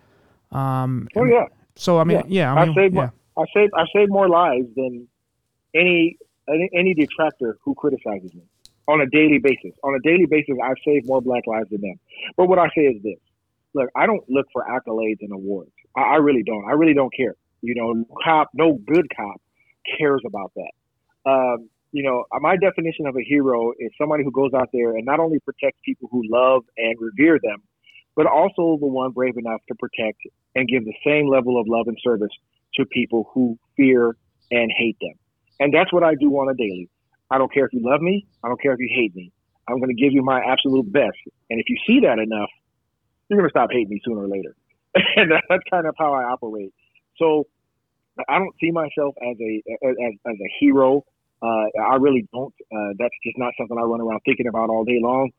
Um, 0.52 1.08
oh 1.16 1.26
yeah. 1.26 1.46
So 1.76 2.00
I 2.00 2.04
mean, 2.04 2.18
yeah, 2.28 2.54
yeah 2.54 2.54
I, 2.54 2.66
mean, 2.66 2.72
I 2.72 2.82
save 2.82 2.94
yeah. 2.94 3.10
I 3.38 3.44
save 3.54 3.70
I 3.76 3.86
save 3.94 4.10
more 4.10 4.30
lives 4.30 4.68
than 4.76 5.08
any 5.76 6.18
any, 6.50 6.70
any 6.74 6.94
detractor 6.94 7.58
who 7.64 7.76
criticizes 7.76 8.34
me 8.34 8.44
on 8.88 9.02
a 9.02 9.06
daily 9.08 9.40
basis. 9.40 9.74
On 9.84 9.94
a 9.94 10.00
daily 10.00 10.26
basis, 10.26 10.56
I've 10.64 10.78
saved 10.86 11.08
more 11.08 11.22
black 11.22 11.46
lives 11.46 11.70
than 11.70 11.82
them. 11.82 12.00
But 12.36 12.48
what 12.48 12.60
I 12.60 12.68
say 12.76 12.84
is 12.84 13.02
this: 13.04 13.20
Look, 13.74 13.90
I 13.96 14.06
don't 14.06 14.24
look 14.30 14.48
for 14.54 14.64
accolades 14.64 15.22
and 15.22 15.32
awards. 15.32 15.72
I, 15.96 16.02
I 16.02 16.16
really 16.16 16.44
don't. 16.44 16.66
I 16.68 16.74
really 16.74 16.94
don't 16.94 17.14
care. 17.14 17.36
You 17.62 17.76
know, 17.76 17.94
no 17.94 18.06
cop, 18.24 18.50
no 18.54 18.74
good 18.74 19.08
cop 19.16 19.42
cares 19.98 20.22
about 20.26 20.52
that. 20.56 21.30
Um, 21.30 21.70
you 21.92 22.04
know, 22.04 22.26
my 22.42 22.58
definition 22.58 23.08
of 23.08 23.16
a 23.16 23.24
hero 23.24 23.72
is 23.80 23.92
somebody 23.98 24.24
who 24.24 24.32
goes 24.32 24.54
out 24.54 24.70
there 24.74 24.96
and 24.96 25.06
not 25.06 25.20
only 25.20 25.40
protects 25.40 25.80
people 25.84 26.10
who 26.12 26.22
love 26.30 26.64
and 26.78 26.96
revere 27.00 27.40
them, 27.42 27.64
but 28.18 28.26
also 28.26 28.78
the 28.82 28.88
one 28.88 29.12
brave 29.12 29.38
enough 29.38 29.62
to 29.70 29.76
protect 29.76 30.18
and 30.56 30.68
give 30.68 30.84
the 30.84 30.94
same 31.06 31.30
level 31.30 31.62
of 31.62 31.68
love 31.70 31.88
and 31.88 31.98
service 32.04 32.32
to 32.74 32.86
people 32.88 33.30
who 33.34 33.58
fear 33.78 34.18
and 34.52 34.72
hate 34.76 34.98
them. 35.00 35.14
And 35.60 35.74
that's 35.74 35.94
what 35.94 36.04
I 36.04 36.16
do 36.16 36.32
on 36.34 36.50
a 36.50 36.56
daily. 36.56 36.90
I 37.32 37.38
don't 37.38 37.54
care 37.54 37.66
if 37.66 37.74
you 37.74 37.82
love 37.84 38.02
me. 38.02 38.28
I 38.44 38.50
don't 38.50 38.62
care 38.62 38.74
if 38.74 38.80
you 38.80 38.90
hate 38.94 39.16
me. 39.16 39.32
I'm 39.70 39.78
going 39.78 39.96
to 39.96 40.02
give 40.02 40.14
you 40.14 40.24
my 40.24 40.42
absolute 40.42 40.92
best. 40.92 41.18
And 41.50 41.60
if 41.60 41.70
you 41.70 41.78
see 41.86 42.02
that 42.02 42.20
enough, 42.20 42.50
you're 43.30 43.38
going 43.38 43.48
to 43.48 43.52
stop 43.52 43.70
hating 43.72 43.90
me 43.90 44.02
sooner 44.04 44.22
or 44.22 44.28
later. 44.28 44.56
and 45.16 45.32
that's 45.32 45.64
kind 45.70 45.86
of 45.86 45.96
how 45.98 46.14
I 46.14 46.24
operate. 46.24 46.74
So 47.18 47.46
I 48.28 48.40
don't 48.40 48.56
see 48.60 48.72
myself 48.72 49.16
as 49.22 49.38
a 49.40 49.64
as, 49.86 50.14
as 50.26 50.36
a 50.36 50.50
hero 50.60 51.06
uh, 51.42 51.66
I 51.92 51.96
really 52.00 52.28
don't. 52.34 52.54
Uh, 52.72 52.94
that's 52.98 53.14
just 53.24 53.38
not 53.38 53.54
something 53.60 53.78
I 53.78 53.82
run 53.82 54.02
around 54.02 54.22
thinking 54.26 54.48
about 54.48 54.70
all 54.70 54.84
day 54.84 55.00
long. 55.02 55.30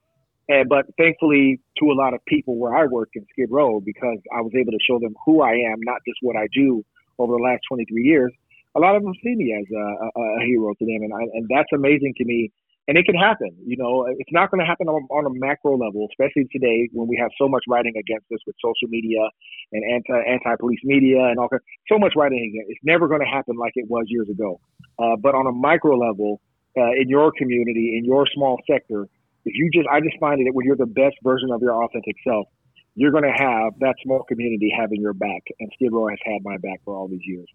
And, 0.49 0.69
but 0.69 0.87
thankfully, 0.97 1.61
to 1.79 1.91
a 1.91 1.97
lot 1.97 2.15
of 2.15 2.25
people 2.27 2.57
where 2.57 2.75
I 2.75 2.87
work 2.87 3.11
in 3.15 3.27
Skid 3.33 3.51
Row, 3.51 3.81
because 3.81 4.19
I 4.35 4.41
was 4.41 4.53
able 4.59 4.73
to 4.73 4.79
show 4.87 4.99
them 4.99 5.15
who 5.25 5.43
I 5.43 5.53
am, 5.53 5.77
not 5.81 6.01
just 6.07 6.19
what 6.23 6.37
I 6.37 6.49
do 6.55 6.85
over 7.19 7.35
the 7.35 7.43
last 7.43 7.61
23 7.69 8.03
years, 8.03 8.33
a 8.75 8.81
lot 8.81 8.97
of 8.97 9.03
them 9.03 9.13
see 9.23 9.35
me 9.35 9.55
as 9.59 9.67
a, 9.75 9.79
a, 9.79 10.41
a 10.41 10.45
hero 10.47 10.73
to 10.73 10.85
them. 10.85 11.03
And, 11.03 11.13
I, 11.13 11.23
and 11.35 11.47
that's 11.51 11.69
amazing 11.75 12.15
to 12.19 12.25
me 12.25 12.51
and 12.89 12.97
it 12.97 13.05
can 13.05 13.15
happen. 13.15 13.51
You 13.65 13.77
know, 13.77 14.07
it's 14.09 14.33
not 14.33 14.51
going 14.51 14.61
to 14.61 14.67
happen 14.67 14.89
on, 14.89 15.07
on, 15.11 15.27
a 15.27 15.35
macro 15.39 15.77
level, 15.77 16.09
especially 16.11 16.49
today 16.51 16.89
when 16.93 17.07
we 17.07 17.19
have 17.21 17.31
so 17.39 17.47
much 17.47 17.63
writing 17.69 17.93
against 18.01 18.25
us 18.33 18.41
with 18.47 18.57
social 18.65 18.89
media 18.89 19.21
and 19.73 19.85
anti 19.85 20.19
anti 20.27 20.57
police 20.59 20.81
media 20.83 21.29
and 21.29 21.39
all 21.39 21.49
so 21.87 21.99
much 21.99 22.15
writing 22.17 22.41
against. 22.41 22.73
It's 22.73 22.81
never 22.83 23.07
going 23.07 23.21
to 23.21 23.27
happen 23.27 23.57
like 23.57 23.73
it 23.77 23.87
was 23.89 24.07
years 24.09 24.29
ago. 24.31 24.59
Uh, 24.99 25.17
but 25.21 25.35
on 25.35 25.47
a 25.47 25.53
micro 25.53 25.97
level, 25.97 26.41
uh, 26.77 26.93
in 26.93 27.09
your 27.09 27.31
community, 27.37 27.99
in 27.99 28.07
your 28.07 28.27
small 28.35 28.59
sector, 28.69 29.07
if 29.45 29.55
you 29.55 29.71
just, 29.73 29.89
I 29.89 30.01
just 30.01 30.19
find 30.19 30.41
it 30.41 30.45
that 30.45 30.55
when 30.55 30.67
you're 30.67 30.77
the 30.77 30.87
best 30.87 31.17
version 31.23 31.51
of 31.53 31.61
your 31.63 31.83
authentic 31.83 32.17
self, 32.27 32.47
you're 32.95 33.13
going 33.13 33.25
to 33.25 33.31
have 33.31 33.75
that 33.81 33.95
small 34.03 34.25
community 34.25 34.73
having 34.77 35.01
your 35.01 35.13
back. 35.13 35.43
And 35.61 35.71
Skid 35.75 35.93
Row 35.93 36.09
has 36.09 36.19
had 36.25 36.43
my 36.43 36.57
back 36.57 36.81
for 36.85 36.97
all 36.97 37.09
these 37.09 37.25
years. 37.25 37.47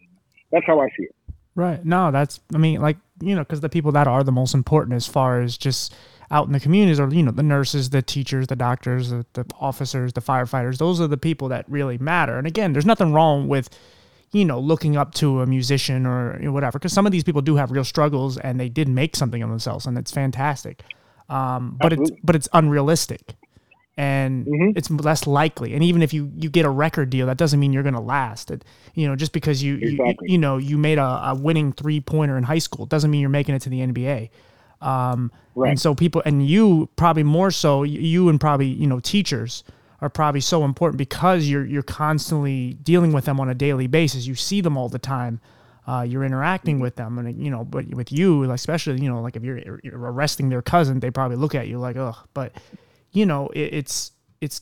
That's 0.51 0.65
how 0.65 0.79
I 0.79 0.87
see 0.97 1.03
it. 1.03 1.15
Right. 1.55 1.85
No, 1.85 2.11
that's, 2.11 2.39
I 2.55 2.57
mean, 2.57 2.81
like, 2.81 2.97
you 3.21 3.35
know, 3.35 3.41
because 3.41 3.59
the 3.59 3.69
people 3.69 3.91
that 3.91 4.07
are 4.07 4.23
the 4.23 4.31
most 4.31 4.53
important 4.53 4.95
as 4.95 5.05
far 5.05 5.41
as 5.41 5.57
just 5.57 5.93
out 6.31 6.47
in 6.47 6.53
the 6.53 6.59
communities 6.59 6.99
are, 6.99 7.13
you 7.13 7.21
know, 7.21 7.31
the 7.31 7.43
nurses, 7.43 7.91
the 7.91 8.01
teachers, 8.01 8.47
the 8.47 8.55
doctors, 8.55 9.11
the, 9.11 9.25
the 9.33 9.45
officers, 9.59 10.13
the 10.13 10.21
firefighters. 10.21 10.77
Those 10.77 10.99
are 10.99 11.07
the 11.07 11.17
people 11.17 11.49
that 11.49 11.65
really 11.69 11.99
matter. 11.99 12.37
And 12.37 12.47
again, 12.47 12.73
there's 12.73 12.87
nothing 12.87 13.13
wrong 13.13 13.47
with, 13.47 13.69
you 14.31 14.45
know, 14.45 14.59
looking 14.59 14.97
up 14.97 15.13
to 15.15 15.41
a 15.41 15.45
musician 15.45 16.07
or 16.07 16.37
you 16.39 16.45
know, 16.45 16.51
whatever, 16.51 16.79
because 16.79 16.93
some 16.93 17.05
of 17.05 17.11
these 17.11 17.23
people 17.23 17.41
do 17.43 17.55
have 17.55 17.69
real 17.69 17.83
struggles 17.83 18.37
and 18.39 18.59
they 18.59 18.69
did 18.69 18.87
make 18.87 19.15
something 19.15 19.43
of 19.43 19.49
themselves, 19.49 19.85
and 19.85 19.95
it's 19.95 20.11
fantastic. 20.11 20.81
Um, 21.33 21.77
but 21.81 21.93
Absolutely. 21.93 22.13
it's 22.13 22.21
but 22.23 22.35
it's 22.35 22.49
unrealistic 22.53 23.35
and 23.97 24.45
mm-hmm. 24.45 24.77
it's 24.77 24.91
less 24.91 25.25
likely. 25.25 25.73
And 25.73 25.83
even 25.83 26.03
if 26.03 26.13
you 26.13 26.31
you 26.35 26.49
get 26.49 26.63
a 26.65 26.69
record 26.69 27.09
deal, 27.09 27.25
that 27.25 27.37
doesn't 27.37 27.59
mean 27.59 27.73
you're 27.73 27.83
going 27.83 27.95
to 27.95 27.99
last. 27.99 28.51
It, 28.51 28.63
you 28.93 29.07
know, 29.07 29.15
just 29.15 29.33
because 29.33 29.63
you, 29.63 29.75
exactly. 29.75 30.27
you 30.27 30.33
you 30.33 30.37
know 30.37 30.57
you 30.57 30.77
made 30.77 30.99
a, 30.99 31.29
a 31.29 31.35
winning 31.35 31.73
three 31.73 31.99
pointer 31.99 32.37
in 32.37 32.43
high 32.43 32.59
school 32.59 32.85
doesn't 32.85 33.09
mean 33.09 33.19
you're 33.21 33.31
making 33.31 33.55
it 33.55 33.63
to 33.63 33.69
the 33.69 33.79
NBA. 33.79 34.29
Um, 34.81 35.31
right. 35.55 35.69
And 35.69 35.79
so 35.79 35.95
people, 35.95 36.21
and 36.23 36.45
you 36.45 36.89
probably 36.97 37.23
more 37.23 37.49
so, 37.49 37.81
you 37.81 38.29
and 38.29 38.39
probably 38.39 38.67
you 38.67 38.85
know 38.85 38.99
teachers 38.99 39.63
are 40.01 40.09
probably 40.09 40.41
so 40.41 40.63
important 40.65 40.99
because 40.99 41.47
you're 41.47 41.65
you're 41.65 41.81
constantly 41.81 42.75
dealing 42.83 43.11
with 43.11 43.25
them 43.25 43.39
on 43.39 43.49
a 43.49 43.55
daily 43.55 43.87
basis. 43.87 44.27
You 44.27 44.35
see 44.35 44.61
them 44.61 44.77
all 44.77 44.89
the 44.89 44.99
time. 44.99 45.39
Uh, 45.85 46.05
you're 46.07 46.23
interacting 46.23 46.79
with 46.79 46.95
them, 46.95 47.19
and 47.19 47.43
you 47.43 47.51
know, 47.51 47.65
but 47.65 47.85
with 47.93 48.11
you, 48.11 48.49
especially 48.51 49.01
you 49.01 49.09
know, 49.09 49.21
like 49.21 49.35
if 49.35 49.43
you're, 49.43 49.57
you're 49.83 49.97
arresting 49.97 50.49
their 50.49 50.61
cousin, 50.61 50.99
they 51.01 51.11
probably 51.11 51.35
look 51.35 51.55
at 51.55 51.67
you 51.67 51.77
like, 51.77 51.97
oh. 51.97 52.15
But 52.33 52.53
you 53.11 53.25
know, 53.25 53.49
it, 53.49 53.73
it's 53.73 54.11
it's 54.39 54.61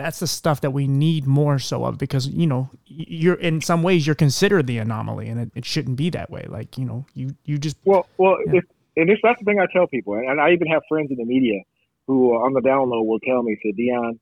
that's 0.00 0.20
the 0.20 0.26
stuff 0.26 0.62
that 0.62 0.70
we 0.70 0.88
need 0.88 1.26
more 1.26 1.58
so 1.58 1.84
of 1.84 1.98
because 1.98 2.26
you 2.28 2.46
know 2.46 2.70
you're 2.86 3.34
in 3.34 3.60
some 3.60 3.82
ways 3.82 4.06
you're 4.06 4.14
considered 4.14 4.66
the 4.66 4.78
anomaly 4.78 5.28
and 5.28 5.40
it, 5.40 5.50
it 5.54 5.64
shouldn't 5.64 5.96
be 5.96 6.08
that 6.08 6.30
way 6.30 6.46
like 6.48 6.78
you 6.78 6.84
know 6.86 7.04
you 7.14 7.36
you 7.44 7.58
just 7.58 7.76
well 7.84 8.06
well 8.16 8.36
yeah. 8.46 8.58
if, 8.58 8.64
and 8.96 9.10
this 9.10 9.18
that's 9.22 9.38
the 9.38 9.44
thing 9.44 9.60
i 9.60 9.66
tell 9.72 9.86
people 9.86 10.14
and 10.14 10.40
i 10.40 10.52
even 10.52 10.66
have 10.66 10.80
friends 10.88 11.10
in 11.10 11.18
the 11.18 11.24
media 11.24 11.60
who 12.06 12.30
on 12.30 12.54
the 12.54 12.60
download 12.60 13.04
will 13.06 13.20
tell 13.20 13.42
me 13.42 13.56
say 13.62 13.72
dion 13.72 14.18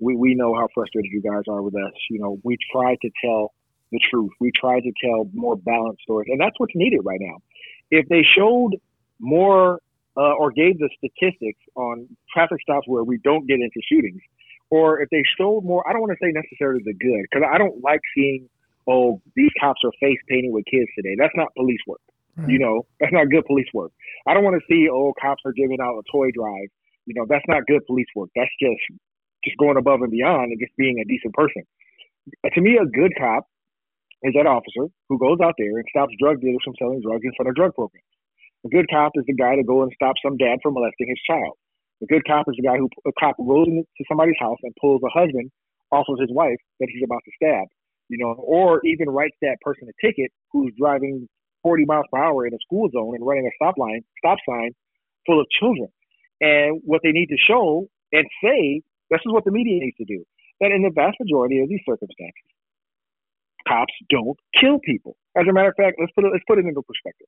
we, 0.00 0.16
we 0.16 0.34
know 0.34 0.52
how 0.54 0.66
frustrated 0.74 1.10
you 1.12 1.22
guys 1.22 1.42
are 1.48 1.62
with 1.62 1.76
us 1.76 1.92
you 2.10 2.18
know 2.18 2.38
we 2.42 2.56
try 2.72 2.96
to 3.00 3.10
tell 3.24 3.52
the 3.92 4.00
truth 4.10 4.30
we 4.40 4.50
try 4.58 4.80
to 4.80 4.92
tell 5.02 5.28
more 5.32 5.56
balanced 5.56 6.02
stories 6.02 6.28
and 6.30 6.40
that's 6.40 6.54
what's 6.58 6.74
needed 6.74 7.00
right 7.04 7.20
now 7.20 7.36
if 7.90 8.08
they 8.08 8.22
showed 8.36 8.70
more 9.18 9.80
uh, 10.16 10.34
or 10.34 10.50
gave 10.50 10.78
the 10.78 10.88
statistics 10.96 11.60
on 11.76 12.08
traffic 12.32 12.58
stops 12.62 12.86
where 12.86 13.04
we 13.04 13.18
don't 13.18 13.46
get 13.46 13.54
into 13.54 13.80
shootings 13.88 14.20
or 14.70 15.00
if 15.00 15.10
they 15.10 15.22
showed 15.36 15.64
more, 15.64 15.86
I 15.86 15.92
don't 15.92 16.00
want 16.00 16.12
to 16.12 16.24
say 16.24 16.30
necessarily 16.30 16.80
the 16.84 16.94
good, 16.94 17.26
because 17.26 17.42
I 17.42 17.58
don't 17.58 17.82
like 17.82 18.00
seeing, 18.14 18.48
oh, 18.88 19.20
these 19.34 19.50
cops 19.60 19.80
are 19.84 19.90
face 20.00 20.18
painting 20.28 20.52
with 20.52 20.64
kids 20.70 20.86
today. 20.94 21.16
That's 21.18 21.34
not 21.34 21.48
police 21.56 21.80
work. 21.86 22.00
Right. 22.36 22.48
You 22.48 22.58
know, 22.60 22.86
that's 23.00 23.12
not 23.12 23.28
good 23.28 23.44
police 23.46 23.66
work. 23.74 23.90
I 24.26 24.34
don't 24.34 24.44
want 24.44 24.62
to 24.62 24.64
see, 24.72 24.88
oh, 24.88 25.12
cops 25.20 25.42
are 25.44 25.52
giving 25.52 25.78
out 25.82 25.98
a 25.98 26.02
toy 26.10 26.30
drive. 26.30 26.70
You 27.06 27.14
know, 27.14 27.26
that's 27.28 27.44
not 27.48 27.66
good 27.66 27.84
police 27.86 28.06
work. 28.14 28.30
That's 28.36 28.50
just 28.62 29.00
just 29.42 29.56
going 29.56 29.76
above 29.76 30.02
and 30.02 30.10
beyond 30.10 30.52
and 30.52 30.60
just 30.60 30.76
being 30.76 31.00
a 31.00 31.04
decent 31.04 31.34
person. 31.34 31.64
To 32.54 32.60
me, 32.60 32.78
a 32.80 32.84
good 32.84 33.12
cop 33.18 33.48
is 34.22 34.34
that 34.36 34.46
officer 34.46 34.88
who 35.08 35.18
goes 35.18 35.38
out 35.42 35.54
there 35.56 35.78
and 35.78 35.86
stops 35.88 36.12
drug 36.20 36.40
dealers 36.40 36.62
from 36.64 36.74
selling 36.78 37.00
drugs 37.00 37.24
in 37.24 37.32
front 37.36 37.48
of 37.48 37.54
drug 37.56 37.74
programs. 37.74 38.04
A 38.64 38.68
good 38.68 38.86
cop 38.90 39.12
is 39.16 39.24
the 39.26 39.34
guy 39.34 39.56
to 39.56 39.64
go 39.64 39.82
and 39.82 39.92
stop 39.94 40.16
some 40.20 40.36
dad 40.36 40.60
from 40.62 40.74
molesting 40.74 41.08
his 41.08 41.20
child. 41.24 41.56
A 42.02 42.06
good 42.06 42.22
cop 42.26 42.44
is 42.48 42.56
the 42.56 42.66
guy 42.66 42.76
who 42.76 42.88
a 43.06 43.12
cop 43.18 43.36
goes 43.40 43.68
into 43.68 44.04
somebody's 44.08 44.36
house 44.38 44.58
and 44.62 44.76
pulls 44.80 45.00
a 45.04 45.12
husband 45.12 45.50
off 45.90 46.06
of 46.08 46.20
his 46.20 46.30
wife 46.30 46.60
that 46.78 46.88
he's 46.92 47.04
about 47.04 47.20
to 47.24 47.32
stab, 47.36 47.68
you 48.08 48.18
know, 48.18 48.36
or 48.36 48.80
even 48.84 49.08
writes 49.08 49.36
that 49.40 49.56
person 49.62 49.88
a 49.88 49.96
ticket 50.04 50.30
who's 50.52 50.72
driving 50.78 51.28
40 51.62 51.84
miles 51.84 52.06
per 52.12 52.20
hour 52.20 52.46
in 52.46 52.54
a 52.54 52.60
school 52.64 52.88
zone 52.92 53.14
and 53.14 53.26
running 53.26 53.46
a 53.46 53.54
stop 53.56 53.76
line, 53.76 54.02
stop 54.18 54.38
sign 54.48 54.72
full 55.26 55.40
of 55.40 55.46
children. 55.58 55.88
And 56.40 56.80
what 56.84 57.00
they 57.02 57.12
need 57.12 57.28
to 57.28 57.36
show 57.36 57.88
and 58.12 58.26
say, 58.42 58.80
this 59.10 59.20
is 59.24 59.32
what 59.32 59.44
the 59.44 59.52
media 59.52 59.80
needs 59.80 59.96
to 59.98 60.04
do. 60.04 60.24
That 60.60 60.72
in 60.72 60.82
the 60.82 60.90
vast 60.94 61.16
majority 61.20 61.60
of 61.60 61.68
these 61.68 61.80
circumstances, 61.88 62.48
cops 63.66 63.92
don't 64.08 64.38
kill 64.60 64.78
people. 64.78 65.16
As 65.36 65.44
a 65.48 65.52
matter 65.52 65.68
of 65.68 65.76
fact, 65.76 65.96
let's 65.98 66.12
put 66.12 66.24
it, 66.24 66.30
let's 66.32 66.44
put 66.46 66.58
it 66.58 66.66
into 66.66 66.82
perspective. 66.82 67.26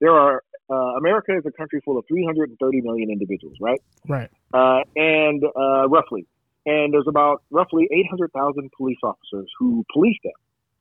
There 0.00 0.12
are 0.12 0.42
uh, 0.68 0.98
America 0.98 1.36
is 1.36 1.44
a 1.46 1.52
country 1.52 1.80
full 1.84 1.98
of 1.98 2.04
330 2.08 2.80
million 2.80 3.10
individuals, 3.10 3.56
right? 3.60 3.80
Right. 4.08 4.30
Uh, 4.52 4.80
and 4.96 5.42
uh, 5.44 5.88
roughly, 5.88 6.26
and 6.66 6.92
there's 6.92 7.06
about 7.08 7.42
roughly 7.50 7.88
800,000 7.92 8.70
police 8.76 8.98
officers 9.02 9.48
who 9.58 9.84
police 9.92 10.18
them. 10.24 10.32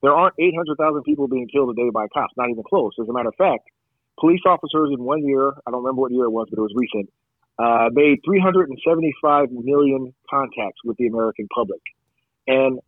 There 0.02 0.14
aren't 0.14 0.36
800,000 0.40 1.04
people 1.04 1.28
being 1.28 1.48
killed 1.48 1.70
a 1.70 1.74
day 1.74 1.90
by 1.94 2.08
cops, 2.14 2.34
not 2.38 2.50
even 2.50 2.64
close. 2.68 2.94
As 3.00 3.08
a 3.08 3.14
matter 3.14 3.30
of 3.30 3.36
fact, 3.36 3.70
police 4.20 4.42
officers 4.46 4.90
in 4.92 5.04
one 5.04 5.26
year, 5.26 5.54
I 5.66 5.72
don't 5.72 5.84
remember 5.84 6.02
what 6.02 6.12
year 6.12 6.26
it 6.26 6.32
was, 6.32 6.48
but 6.50 6.58
it 6.58 6.62
was 6.62 6.74
recent, 6.76 7.10
uh, 7.60 7.90
made 7.94 8.20
375 8.26 9.52
million 9.52 10.14
contacts 10.30 10.82
with 10.84 10.98
the 10.98 11.08
American 11.08 11.48
public. 11.54 11.82
And 12.48 12.80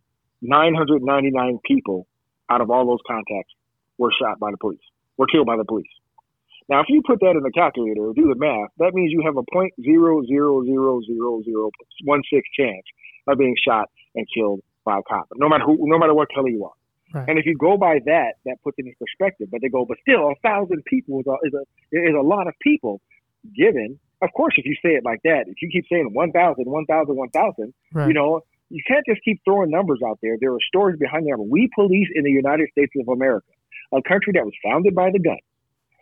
999 0.42 1.60
people 1.66 2.08
out 2.50 2.62
of 2.62 2.70
all 2.70 2.86
those 2.88 3.00
contacts 3.08 3.54
were 3.98 4.12
shot 4.12 4.40
by 4.40 4.52
the 4.52 4.58
police, 4.58 4.80
were 5.18 5.28
killed 5.28 5.48
by 5.48 5.58
the 5.58 5.66
police. 5.66 5.88
Now, 6.70 6.82
if 6.82 6.88
you 6.90 7.02
put 7.06 7.20
that 7.22 7.32
in 7.32 7.44
the 7.44 7.52
calculator, 7.52 8.12
do 8.14 8.28
the 8.28 8.36
math, 8.36 8.70
that 8.78 8.94
means 8.94 9.12
you 9.12 9.24
have 9.26 9.38
a 9.38 9.44
point 9.54 9.74
zero 9.82 10.22
zero 10.26 10.64
zero 10.66 11.02
zero 11.08 11.42
zero 11.44 11.72
one 12.04 12.22
six 12.32 12.48
chance 12.58 12.84
of 13.28 13.38
being 13.38 13.56
shot 13.66 13.90
and 14.16 14.28
killed 14.34 14.62
by 14.84 15.00
a 15.00 15.02
cop, 15.08 15.28
no 15.36 15.48
matter 15.48 15.64
who, 15.64 15.78
no 15.80 15.98
matter 15.98 16.14
what 16.14 16.28
color 16.34 16.50
you 16.50 16.66
are. 16.66 16.76
Right. 17.14 17.30
And 17.30 17.40
if 17.40 17.46
you 17.46 17.56
go 17.58 17.78
by 17.78 18.00
that, 18.06 18.34
that 18.46 18.58
puts 18.64 18.78
it 18.80 18.86
in 18.86 18.94
perspective. 19.00 19.48
But 19.50 19.62
they 19.62 19.70
go, 19.70 19.86
but 19.86 19.98
still, 20.02 20.28
a 20.28 20.36
thousand 20.44 20.84
people 20.86 21.22
is 21.22 21.28
a, 21.28 21.36
is 21.48 21.54
a 21.54 22.10
is 22.10 22.16
a 22.18 22.22
lot 22.22 22.48
of 22.48 22.54
people. 22.62 23.00
Given, 23.56 23.98
of 24.22 24.30
course, 24.36 24.56
if 24.58 24.66
you 24.66 24.76
say 24.84 24.92
it 24.96 25.06
like 25.06 25.22
that, 25.24 25.46
if 25.48 25.62
you 25.62 25.70
keep 25.72 25.86
saying 25.90 26.10
1,000, 26.12 26.66
1,000, 26.66 27.16
1,000, 27.16 27.74
right. 27.94 28.08
you 28.08 28.14
know, 28.14 28.42
you 28.70 28.82
can't 28.88 29.06
just 29.08 29.22
keep 29.24 29.40
throwing 29.46 29.72
numbers 29.72 30.00
out 30.06 30.20
there. 30.22 30.38
There 30.40 30.54
are 30.54 30.60
stories 30.68 30.98
behind 31.00 31.26
them. 31.26 31.50
We 31.50 31.70
police 31.74 32.08
in 32.14 32.24
the 32.24 32.32
United 32.32 32.70
States 32.72 32.92
of 33.00 33.08
America, 33.08 33.48
a 33.94 34.02
country 34.02 34.34
that 34.34 34.46
was 34.46 34.54
founded 34.64 34.94
by 34.94 35.12
the 35.12 35.20
gun, 35.20 35.38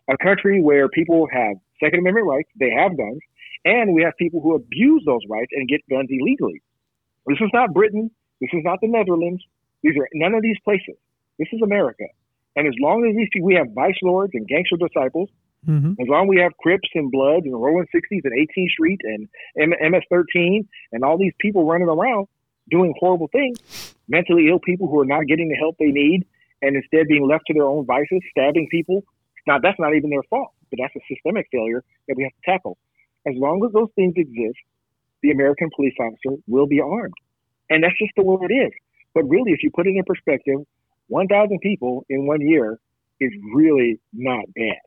a 0.09 0.17
country 0.17 0.61
where 0.61 0.89
people 0.89 1.27
have 1.31 1.57
Second 1.83 1.99
Amendment 1.99 2.27
rights, 2.27 2.49
they 2.59 2.71
have 2.71 2.97
guns, 2.97 3.19
and 3.65 3.93
we 3.93 4.03
have 4.03 4.13
people 4.17 4.41
who 4.41 4.55
abuse 4.55 5.03
those 5.05 5.21
rights 5.29 5.51
and 5.53 5.67
get 5.67 5.81
guns 5.89 6.09
illegally. 6.09 6.61
This 7.27 7.37
is 7.41 7.49
not 7.53 7.73
Britain. 7.73 8.11
This 8.41 8.49
is 8.53 8.61
not 8.63 8.79
the 8.81 8.87
Netherlands. 8.87 9.43
These 9.83 9.97
are 9.97 10.07
none 10.13 10.33
of 10.33 10.41
these 10.41 10.57
places. 10.63 10.95
This 11.37 11.47
is 11.51 11.61
America. 11.61 12.05
And 12.55 12.67
as 12.67 12.73
long 12.79 13.05
as 13.09 13.15
these 13.15 13.27
people, 13.31 13.47
we 13.47 13.55
have 13.55 13.67
vice 13.73 13.97
lords 14.01 14.31
and 14.33 14.47
gangster 14.47 14.77
disciples, 14.77 15.29
mm-hmm. 15.67 15.93
as 15.99 16.07
long 16.07 16.25
as 16.25 16.29
we 16.29 16.39
have 16.39 16.55
Crips 16.61 16.89
and 16.95 17.11
Bloods 17.11 17.45
and 17.45 17.53
Rolling 17.53 17.85
60s 17.93 18.21
and 18.23 18.33
18th 18.33 18.69
Street 18.69 19.01
and 19.03 19.27
MS-13 19.57 20.67
and 20.93 21.03
all 21.03 21.17
these 21.17 21.33
people 21.39 21.65
running 21.65 21.89
around 21.89 22.27
doing 22.69 22.93
horrible 22.99 23.27
things, 23.27 23.95
mentally 24.07 24.47
ill 24.49 24.59
people 24.59 24.87
who 24.87 24.99
are 24.99 25.05
not 25.05 25.25
getting 25.27 25.49
the 25.49 25.55
help 25.55 25.75
they 25.77 25.91
need 25.91 26.25
and 26.61 26.75
instead 26.75 27.07
being 27.07 27.27
left 27.27 27.45
to 27.47 27.53
their 27.53 27.65
own 27.65 27.85
vices, 27.85 28.21
stabbing 28.31 28.67
people, 28.71 29.03
now, 29.47 29.59
that's 29.59 29.79
not 29.79 29.95
even 29.95 30.09
their 30.09 30.23
fault, 30.29 30.51
but 30.69 30.79
that's 30.81 30.95
a 30.95 31.13
systemic 31.13 31.47
failure 31.51 31.83
that 32.07 32.17
we 32.17 32.23
have 32.23 32.31
to 32.31 32.51
tackle. 32.51 32.77
As 33.27 33.33
long 33.37 33.63
as 33.65 33.71
those 33.73 33.89
things 33.95 34.13
exist, 34.17 34.57
the 35.21 35.31
American 35.31 35.69
police 35.75 35.93
officer 35.99 36.41
will 36.47 36.67
be 36.67 36.81
armed. 36.81 37.13
And 37.69 37.83
that's 37.83 37.97
just 37.97 38.13
the 38.15 38.23
way 38.23 38.37
it 38.49 38.53
is. 38.53 38.71
But 39.13 39.23
really, 39.29 39.51
if 39.51 39.63
you 39.63 39.71
put 39.71 39.87
it 39.87 39.95
in 39.95 40.03
perspective, 40.03 40.59
1,000 41.07 41.59
people 41.61 42.05
in 42.09 42.25
one 42.25 42.41
year 42.41 42.79
is 43.19 43.31
really 43.53 43.99
not 44.13 44.45
bad 44.55 44.81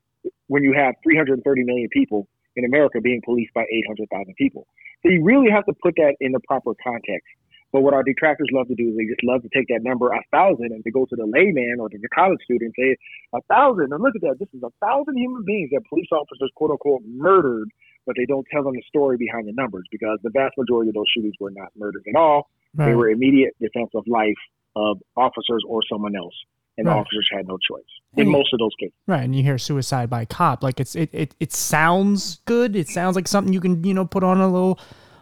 when 0.47 0.63
you 0.63 0.73
have 0.73 0.95
330 1.03 1.63
million 1.63 1.89
people 1.91 2.27
in 2.55 2.65
America 2.65 2.99
being 3.01 3.21
policed 3.23 3.53
by 3.53 3.63
800,000 3.63 4.33
people. 4.35 4.67
So 5.03 5.09
you 5.09 5.23
really 5.23 5.49
have 5.49 5.65
to 5.65 5.73
put 5.81 5.95
that 5.95 6.15
in 6.19 6.33
the 6.33 6.39
proper 6.41 6.73
context. 6.83 7.27
But 7.71 7.81
what 7.81 7.93
our 7.93 8.03
detractors 8.03 8.49
love 8.51 8.67
to 8.67 8.75
do 8.75 8.89
is 8.89 8.97
they 8.97 9.05
just 9.05 9.23
love 9.23 9.43
to 9.43 9.49
take 9.53 9.67
that 9.69 9.83
number 9.83 10.09
a 10.09 10.21
thousand 10.31 10.71
and 10.73 10.83
to 10.83 10.91
go 10.91 11.05
to 11.05 11.15
the 11.15 11.25
layman 11.25 11.77
or 11.79 11.89
to 11.89 11.97
the 12.01 12.09
college 12.09 12.39
student 12.43 12.73
and 12.73 12.75
say 12.77 12.97
a 13.33 13.41
thousand. 13.45 13.93
And 13.93 14.01
look 14.01 14.15
at 14.15 14.21
that, 14.21 14.39
this 14.39 14.49
is 14.53 14.63
a 14.63 14.73
thousand 14.83 15.17
human 15.17 15.43
beings 15.45 15.69
that 15.71 15.81
police 15.87 16.09
officers 16.11 16.49
quote 16.55 16.71
unquote 16.71 17.01
murdered, 17.05 17.69
but 18.05 18.15
they 18.17 18.25
don't 18.25 18.45
tell 18.51 18.63
them 18.63 18.73
the 18.73 18.83
story 18.87 19.17
behind 19.17 19.47
the 19.47 19.53
numbers 19.53 19.85
because 19.91 20.17
the 20.23 20.31
vast 20.31 20.57
majority 20.57 20.89
of 20.89 20.95
those 20.95 21.09
shootings 21.13 21.35
were 21.39 21.51
not 21.51 21.69
murders 21.77 22.03
at 22.09 22.17
all. 22.17 22.49
Right. 22.73 22.87
They 22.87 22.95
were 22.95 23.09
immediate 23.09 23.55
defense 23.61 23.91
of 23.93 24.03
life 24.07 24.39
of 24.75 24.97
officers 25.15 25.63
or 25.67 25.81
someone 25.91 26.15
else. 26.15 26.35
And 26.77 26.87
right. 26.87 26.93
the 26.93 26.99
officers 26.99 27.27
had 27.35 27.45
no 27.45 27.57
choice 27.57 27.83
in 28.15 28.21
and 28.21 28.31
most 28.31 28.53
of 28.53 28.59
those 28.59 28.71
cases. 28.79 28.95
Right. 29.05 29.23
And 29.23 29.35
you 29.35 29.43
hear 29.43 29.57
suicide 29.57 30.09
by 30.09 30.23
cop. 30.23 30.63
Like 30.63 30.79
it's 30.79 30.95
it, 30.95 31.09
it 31.11 31.35
it 31.39 31.51
sounds 31.51 32.39
good. 32.45 32.73
It 32.73 32.87
sounds 32.87 33.17
like 33.17 33.27
something 33.27 33.51
you 33.51 33.59
can, 33.59 33.83
you 33.83 33.93
know, 33.93 34.05
put 34.05 34.23
on 34.23 34.39
a 34.39 34.47
little 34.47 34.79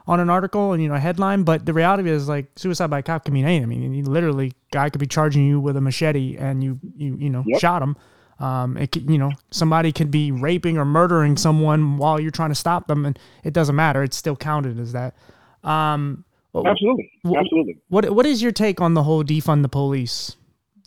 on 0.08 0.22
an 0.22 0.30
article 0.30 0.72
and 0.72 0.82
you 0.82 0.88
know 0.88 0.95
a 0.95 0.99
headline, 0.99 1.43
but 1.43 1.66
the 1.66 1.74
reality 1.74 2.10
is 2.10 2.28
like 2.30 2.47
suicide 2.55 2.89
by 2.89 3.01
cop 3.01 3.26
can 3.26 3.34
mean 3.34 3.45
anything. 3.45 3.64
I 3.64 3.66
mean, 3.66 3.93
you 3.93 4.03
literally 4.03 4.53
guy 4.72 4.89
could 4.89 4.99
be 4.99 5.08
charging 5.08 5.45
you 5.45 5.60
with 5.60 5.76
a 5.76 5.82
machete 5.82 6.38
and 6.38 6.64
you 6.64 6.80
you 6.95 7.18
you 7.18 7.30
know 7.30 7.43
yep. 7.45 7.60
shot 7.60 7.82
him. 7.82 7.97
Um, 8.39 8.78
it 8.78 8.91
could, 8.91 9.10
you 9.10 9.18
know 9.18 9.32
somebody 9.51 9.91
could 9.91 10.12
be 10.12 10.32
raping 10.32 10.78
or 10.78 10.86
murdering 10.86 11.38
someone 11.38 11.97
while 11.97 12.20
you're 12.20 12.32
trying 12.32 12.49
to 12.49 12.55
stop 12.55 12.88
them, 12.88 13.05
and 13.05 13.20
it 13.43 13.53
doesn't 13.53 13.76
matter. 13.76 14.01
It's 14.03 14.16
still 14.16 14.36
counted 14.36 14.80
as 14.80 14.93
that. 14.93 15.16
Um, 15.64 16.24
absolutely, 16.55 17.12
absolutely. 17.26 17.78
What 17.89 18.10
what 18.12 18.26
is 18.26 18.41
your 18.41 18.51
take 18.51 18.80
on 18.80 18.93
the 18.93 19.03
whole 19.03 19.24
defund 19.24 19.64
the 19.64 19.70
police? 19.70 20.38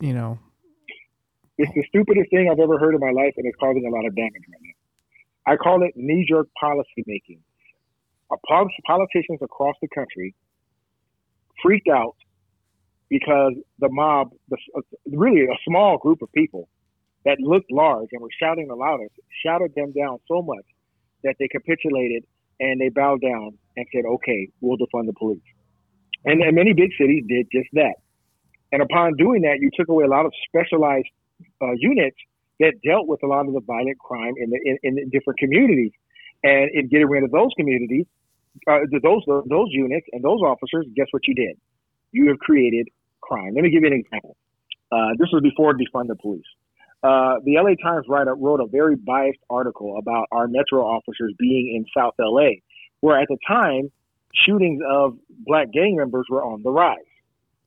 You 0.00 0.14
know, 0.14 0.38
it's 1.58 1.72
the 1.74 1.84
stupidest 1.88 2.30
thing 2.30 2.48
I've 2.50 2.60
ever 2.60 2.78
heard 2.78 2.94
in 2.94 3.00
my 3.00 3.10
life, 3.10 3.34
and 3.36 3.44
it's 3.46 3.56
causing 3.60 3.84
a 3.86 3.90
lot 3.90 4.06
of 4.06 4.16
damage 4.16 4.32
right 4.48 4.60
now. 4.62 5.52
I 5.52 5.56
call 5.56 5.82
it 5.82 5.92
knee 5.96 6.24
jerk 6.26 6.48
policy 6.58 7.04
making 7.06 7.40
politicians 8.86 9.38
across 9.42 9.76
the 9.80 9.88
country 9.88 10.34
freaked 11.62 11.88
out 11.88 12.16
because 13.08 13.54
the 13.78 13.88
mob, 13.90 14.30
the, 14.48 14.56
uh, 14.76 14.80
really 15.12 15.42
a 15.42 15.58
small 15.66 15.98
group 15.98 16.22
of 16.22 16.32
people 16.32 16.68
that 17.24 17.38
looked 17.40 17.70
large 17.70 18.08
and 18.12 18.22
were 18.22 18.30
shouting 18.40 18.68
the 18.68 18.74
loudest, 18.74 19.12
shouted 19.44 19.74
them 19.74 19.92
down 19.92 20.18
so 20.28 20.42
much 20.42 20.64
that 21.24 21.34
they 21.38 21.48
capitulated 21.48 22.24
and 22.60 22.80
they 22.80 22.88
bowed 22.88 23.20
down 23.20 23.58
and 23.76 23.86
said, 23.92 24.04
okay, 24.06 24.48
we'll 24.60 24.78
defund 24.78 25.06
the 25.06 25.12
police. 25.12 25.42
And, 26.24 26.42
and 26.42 26.54
many 26.54 26.72
big 26.72 26.90
cities 26.98 27.24
did 27.28 27.46
just 27.52 27.68
that. 27.72 27.94
And 28.72 28.82
upon 28.82 29.16
doing 29.16 29.42
that, 29.42 29.58
you 29.60 29.70
took 29.74 29.88
away 29.88 30.04
a 30.04 30.08
lot 30.08 30.26
of 30.26 30.32
specialized 30.46 31.08
uh, 31.60 31.72
units 31.78 32.16
that 32.60 32.74
dealt 32.86 33.08
with 33.08 33.22
a 33.22 33.26
lot 33.26 33.46
of 33.46 33.54
the 33.54 33.60
violent 33.66 33.98
crime 33.98 34.34
in 34.36 34.50
the 34.50 34.78
in, 34.82 34.98
in 34.98 35.08
different 35.10 35.38
communities, 35.38 35.92
and 36.44 36.70
in 36.72 36.88
getting 36.88 37.08
rid 37.08 37.24
of 37.24 37.30
those 37.30 37.50
communities, 37.56 38.06
uh, 38.68 38.78
those 39.02 39.22
those 39.26 39.68
units 39.70 40.06
and 40.12 40.22
those 40.22 40.40
officers, 40.40 40.86
guess 40.94 41.06
what 41.10 41.26
you 41.26 41.34
did? 41.34 41.56
You 42.12 42.28
have 42.28 42.38
created 42.38 42.88
crime. 43.20 43.54
Let 43.54 43.62
me 43.62 43.70
give 43.70 43.82
you 43.82 43.88
an 43.88 43.94
example. 43.94 44.36
Uh, 44.90 45.10
this 45.18 45.28
was 45.32 45.42
before 45.42 45.74
defund 45.74 46.08
the 46.08 46.16
police. 46.16 46.44
Uh, 47.02 47.36
the 47.44 47.56
LA 47.56 47.74
Times 47.82 48.06
writer 48.08 48.34
wrote 48.34 48.60
a 48.60 48.66
very 48.66 48.96
biased 48.96 49.38
article 49.48 49.96
about 49.98 50.26
our 50.32 50.48
Metro 50.48 50.82
officers 50.82 51.32
being 51.38 51.74
in 51.74 51.86
South 51.96 52.14
LA, 52.18 52.60
where 53.00 53.18
at 53.18 53.28
the 53.28 53.38
time 53.46 53.90
shootings 54.34 54.82
of 54.88 55.16
black 55.46 55.72
gang 55.72 55.96
members 55.96 56.26
were 56.28 56.42
on 56.42 56.62
the 56.62 56.70
rise. 56.70 56.98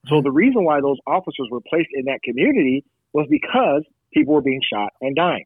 So 0.07 0.21
the 0.21 0.31
reason 0.31 0.65
why 0.65 0.81
those 0.81 0.97
officers 1.07 1.47
were 1.49 1.61
placed 1.61 1.89
in 1.93 2.05
that 2.05 2.21
community 2.23 2.83
was 3.13 3.27
because 3.29 3.83
people 4.13 4.33
were 4.33 4.41
being 4.41 4.61
shot 4.61 4.91
and 5.01 5.15
dying. 5.15 5.45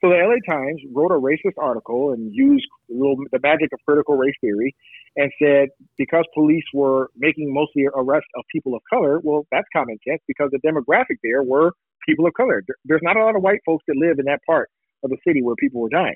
So 0.00 0.10
the 0.10 0.14
LA 0.14 0.38
Times 0.46 0.80
wrote 0.94 1.10
a 1.10 1.18
racist 1.18 1.58
article 1.58 2.12
and 2.12 2.32
used 2.32 2.66
the 2.88 3.40
magic 3.42 3.70
of 3.72 3.80
critical 3.84 4.16
race 4.16 4.34
theory 4.40 4.74
and 5.16 5.30
said 5.42 5.68
because 5.96 6.24
police 6.34 6.64
were 6.72 7.10
making 7.16 7.52
mostly 7.52 7.86
arrests 7.94 8.30
of 8.36 8.44
people 8.52 8.74
of 8.76 8.82
color, 8.88 9.20
well, 9.24 9.46
that's 9.50 9.66
common 9.72 9.98
sense 10.06 10.22
because 10.28 10.50
the 10.52 10.60
demographic 10.66 11.18
there 11.24 11.42
were 11.42 11.72
people 12.06 12.26
of 12.26 12.32
color. 12.34 12.62
There's 12.84 13.02
not 13.02 13.16
a 13.16 13.24
lot 13.24 13.34
of 13.34 13.42
white 13.42 13.60
folks 13.66 13.84
that 13.88 13.96
live 13.96 14.18
in 14.20 14.26
that 14.26 14.40
part 14.46 14.68
of 15.02 15.10
the 15.10 15.18
city 15.26 15.42
where 15.42 15.56
people 15.56 15.80
were 15.80 15.88
dying. 15.88 16.14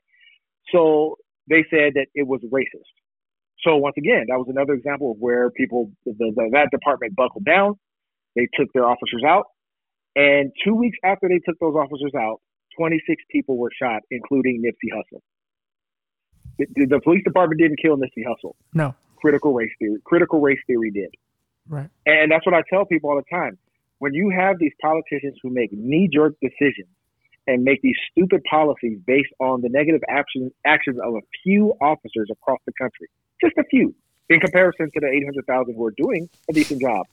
So 0.71 1.17
they 1.51 1.65
said 1.69 1.95
that 1.95 2.07
it 2.15 2.27
was 2.27 2.41
racist. 2.53 2.95
So 3.67 3.77
once 3.77 3.95
again, 3.99 4.27
that 4.29 4.39
was 4.39 4.47
another 4.49 4.75
example 4.75 5.13
of 5.13 5.17
where 5.19 5.51
people, 5.51 5.91
the, 6.05 6.15
the, 6.19 6.51
that 6.53 6.69
department 6.71 7.17
buckled 7.17 7.45
down. 7.45 7.75
They 8.37 8.49
took 8.59 8.73
their 8.73 8.87
officers 8.87 9.23
out. 9.27 9.45
And 10.15 10.53
two 10.65 10.75
weeks 10.75 10.99
after 11.05 11.29
they 11.29 11.41
took 11.45 11.59
those 11.61 11.75
officers 11.75 12.13
out, 12.17 12.41
26 12.77 13.23
people 13.31 13.57
were 13.57 13.71
shot, 13.81 14.03
including 14.11 14.63
Nipsey 14.63 14.93
Hussle. 14.95 15.21
The, 16.59 16.87
the 16.87 17.01
police 17.01 17.25
department 17.25 17.61
didn't 17.61 17.79
kill 17.81 17.97
Nipsey 17.97 18.25
Hussle. 18.27 18.55
No. 18.75 18.95
Critical 19.17 19.53
race 19.53 19.71
theory. 19.79 19.99
Critical 20.05 20.41
race 20.41 20.61
theory 20.67 20.91
did. 20.91 21.15
Right. 21.69 21.89
And 22.07 22.31
that's 22.31 22.45
what 22.45 22.55
I 22.55 22.63
tell 22.69 22.85
people 22.85 23.11
all 23.11 23.17
the 23.17 23.37
time. 23.37 23.59
When 23.99 24.15
you 24.15 24.31
have 24.31 24.59
these 24.59 24.73
politicians 24.81 25.39
who 25.43 25.51
make 25.51 25.73
knee-jerk 25.73 26.35
decisions 26.43 26.89
and 27.47 27.63
make 27.63 27.81
these 27.83 27.97
stupid 28.11 28.43
policies 28.51 28.99
based 29.07 29.33
on 29.41 29.63
the 29.63 29.69
negative 29.69 30.01
actions 30.09 30.53
actions 30.67 30.99
of 31.05 31.15
a 31.15 31.21
few 31.43 31.75
officers 31.81 32.29
across 32.31 32.59
the 32.67 32.73
country, 32.81 33.09
just 33.41 33.57
a 33.59 33.65
few, 33.65 33.95
in 34.29 34.41
comparison 34.41 34.91
to 34.95 35.01
the 35.01 35.07
800,000 35.07 35.75
who 35.75 35.85
are 35.85 35.95
doing 35.97 36.29
a 36.49 36.53
decent 36.53 36.81
job, 36.81 37.07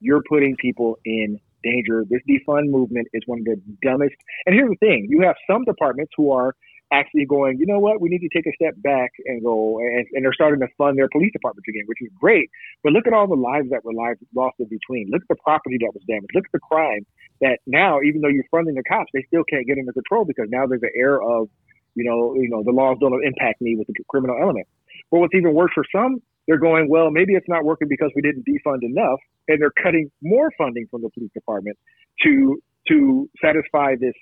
you're 0.00 0.22
putting 0.28 0.56
people 0.56 0.98
in 1.04 1.40
danger. 1.64 2.04
This 2.08 2.20
defund 2.28 2.68
movement 2.68 3.08
is 3.12 3.22
one 3.26 3.40
of 3.40 3.44
the 3.46 3.60
dumbest. 3.82 4.14
And 4.46 4.54
here's 4.54 4.70
the 4.70 4.76
thing: 4.76 5.06
you 5.08 5.22
have 5.22 5.36
some 5.50 5.64
departments 5.64 6.12
who 6.16 6.30
are 6.30 6.54
actually 6.92 7.26
going, 7.26 7.58
you 7.58 7.66
know 7.66 7.78
what, 7.78 8.00
we 8.00 8.08
need 8.08 8.20
to 8.20 8.28
take 8.28 8.46
a 8.46 8.54
step 8.54 8.74
back 8.78 9.10
and 9.26 9.42
go, 9.42 9.78
and, 9.78 10.06
and 10.12 10.24
they're 10.24 10.32
starting 10.32 10.60
to 10.60 10.68
fund 10.76 10.98
their 10.98 11.08
police 11.08 11.32
departments 11.32 11.66
again, 11.68 11.82
which 11.86 11.98
is 12.00 12.08
great. 12.20 12.48
But 12.82 12.92
look 12.92 13.06
at 13.06 13.12
all 13.12 13.26
the 13.26 13.34
lives 13.34 13.68
that 13.70 13.84
were 13.84 13.92
lives 13.92 14.20
lost 14.34 14.56
in 14.58 14.68
between. 14.68 15.10
Look 15.10 15.22
at 15.22 15.28
the 15.28 15.42
property 15.42 15.78
that 15.80 15.92
was 15.94 16.02
damaged. 16.06 16.32
Look 16.34 16.44
at 16.46 16.52
the 16.52 16.60
crime 16.60 17.06
that 17.40 17.58
now, 17.66 18.00
even 18.02 18.20
though 18.20 18.28
you're 18.28 18.48
funding 18.50 18.74
the 18.74 18.84
cops, 18.84 19.10
they 19.12 19.24
still 19.26 19.44
can't 19.44 19.66
get 19.66 19.78
under 19.78 19.92
control 19.92 20.24
because 20.24 20.46
now 20.48 20.66
there's 20.66 20.82
an 20.82 20.94
air 20.94 21.20
of, 21.20 21.48
you 21.94 22.04
know, 22.04 22.34
you 22.34 22.48
know, 22.48 22.62
the 22.62 22.72
laws 22.72 22.98
don't 23.00 23.24
impact 23.24 23.60
me 23.60 23.76
with 23.76 23.86
the 23.88 23.94
criminal 24.08 24.36
element. 24.40 24.66
But 25.10 25.20
what's 25.20 25.34
even 25.34 25.54
worse 25.54 25.72
for 25.74 25.84
some, 25.90 26.22
they're 26.46 26.58
going, 26.58 26.88
well, 26.88 27.10
maybe 27.10 27.34
it's 27.34 27.48
not 27.48 27.64
working 27.64 27.88
because 27.88 28.10
we 28.14 28.22
didn't 28.22 28.44
defund 28.46 28.82
enough, 28.82 29.18
and 29.48 29.60
they're 29.60 29.72
cutting 29.82 30.10
more 30.22 30.50
funding 30.58 30.86
from 30.90 31.02
the 31.02 31.10
police 31.10 31.30
department 31.32 31.78
to 32.22 32.60
to 32.88 33.30
satisfy 33.42 33.94
this 33.98 34.14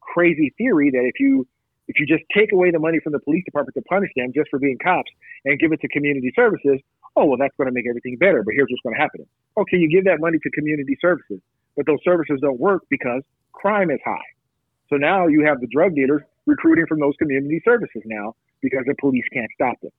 crazy 0.00 0.54
theory 0.56 0.90
that 0.90 1.04
if 1.04 1.20
you 1.20 1.46
if 1.88 2.00
you 2.00 2.06
just 2.06 2.24
take 2.34 2.52
away 2.52 2.70
the 2.70 2.78
money 2.78 2.98
from 3.02 3.12
the 3.12 3.20
police 3.20 3.44
department 3.44 3.74
to 3.74 3.82
punish 3.82 4.10
them 4.16 4.32
just 4.34 4.48
for 4.50 4.58
being 4.58 4.78
cops 4.82 5.10
and 5.44 5.58
give 5.58 5.72
it 5.72 5.80
to 5.80 5.88
community 5.88 6.32
services, 6.34 6.80
oh, 7.14 7.24
well, 7.26 7.38
that's 7.38 7.54
going 7.56 7.68
to 7.68 7.72
make 7.72 7.86
everything 7.88 8.16
better. 8.18 8.42
But 8.42 8.54
here's 8.54 8.68
what's 8.70 8.82
going 8.82 8.96
to 8.96 9.00
happen. 9.00 9.26
Okay, 9.56 9.76
you 9.76 9.88
give 9.88 10.04
that 10.04 10.18
money 10.18 10.38
to 10.42 10.50
community 10.50 10.96
services, 11.00 11.40
but 11.76 11.86
those 11.86 11.98
services 12.02 12.38
don't 12.42 12.58
work 12.58 12.82
because 12.90 13.22
crime 13.52 13.90
is 13.90 14.00
high. 14.04 14.28
So 14.90 14.96
now 14.96 15.26
you 15.26 15.44
have 15.44 15.60
the 15.60 15.68
drug 15.68 15.94
dealers 15.94 16.22
recruiting 16.46 16.86
from 16.86 17.00
those 17.00 17.14
community 17.18 17.60
services 17.64 18.02
now 18.04 18.34
because 18.62 18.84
the 18.86 18.94
police 19.00 19.24
can't 19.32 19.50
stop 19.54 19.80
them. 19.80 19.90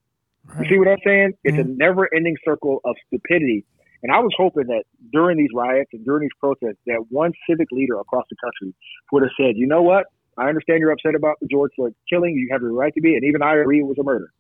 Right. 0.48 0.64
You 0.64 0.70
see 0.70 0.80
what 0.80 0.88
I'm 0.88 0.98
saying? 1.06 1.34
It's 1.44 1.58
a 1.58 1.64
never 1.64 2.08
ending 2.16 2.36
circle 2.46 2.80
of 2.86 2.96
stupidity. 3.08 3.66
And 4.04 4.12
I 4.12 4.20
was 4.20 4.32
hoping 4.38 4.68
that 4.68 4.84
during 5.12 5.38
these 5.38 5.50
riots 5.54 5.90
and 5.94 6.06
during 6.06 6.22
these 6.22 6.38
protests, 6.40 6.80
that 6.86 7.06
one 7.10 7.34
civic 7.50 7.68
leader 7.72 8.00
across 8.00 8.26
the 8.30 8.36
country 8.44 8.74
would 9.12 9.24
have 9.24 9.32
said, 9.38 9.58
you 9.58 9.68
know 9.68 9.82
what? 9.82 10.06
I 10.38 10.48
understand 10.48 10.80
you're 10.80 10.92
upset 10.92 11.16
about 11.16 11.38
the 11.42 11.48
George 11.48 11.72
Floyd 11.76 11.96
killing. 12.10 12.36
You 12.36 12.50
have 12.52 12.62
the 12.62 12.68
right 12.68 12.94
to 12.94 13.02
be, 13.02 13.16
and 13.16 13.24
even 13.24 13.42
I 13.42 13.58
agree 13.58 13.80
it 13.80 13.88
was 13.88 13.98
a 14.00 14.04
murder. 14.04 14.32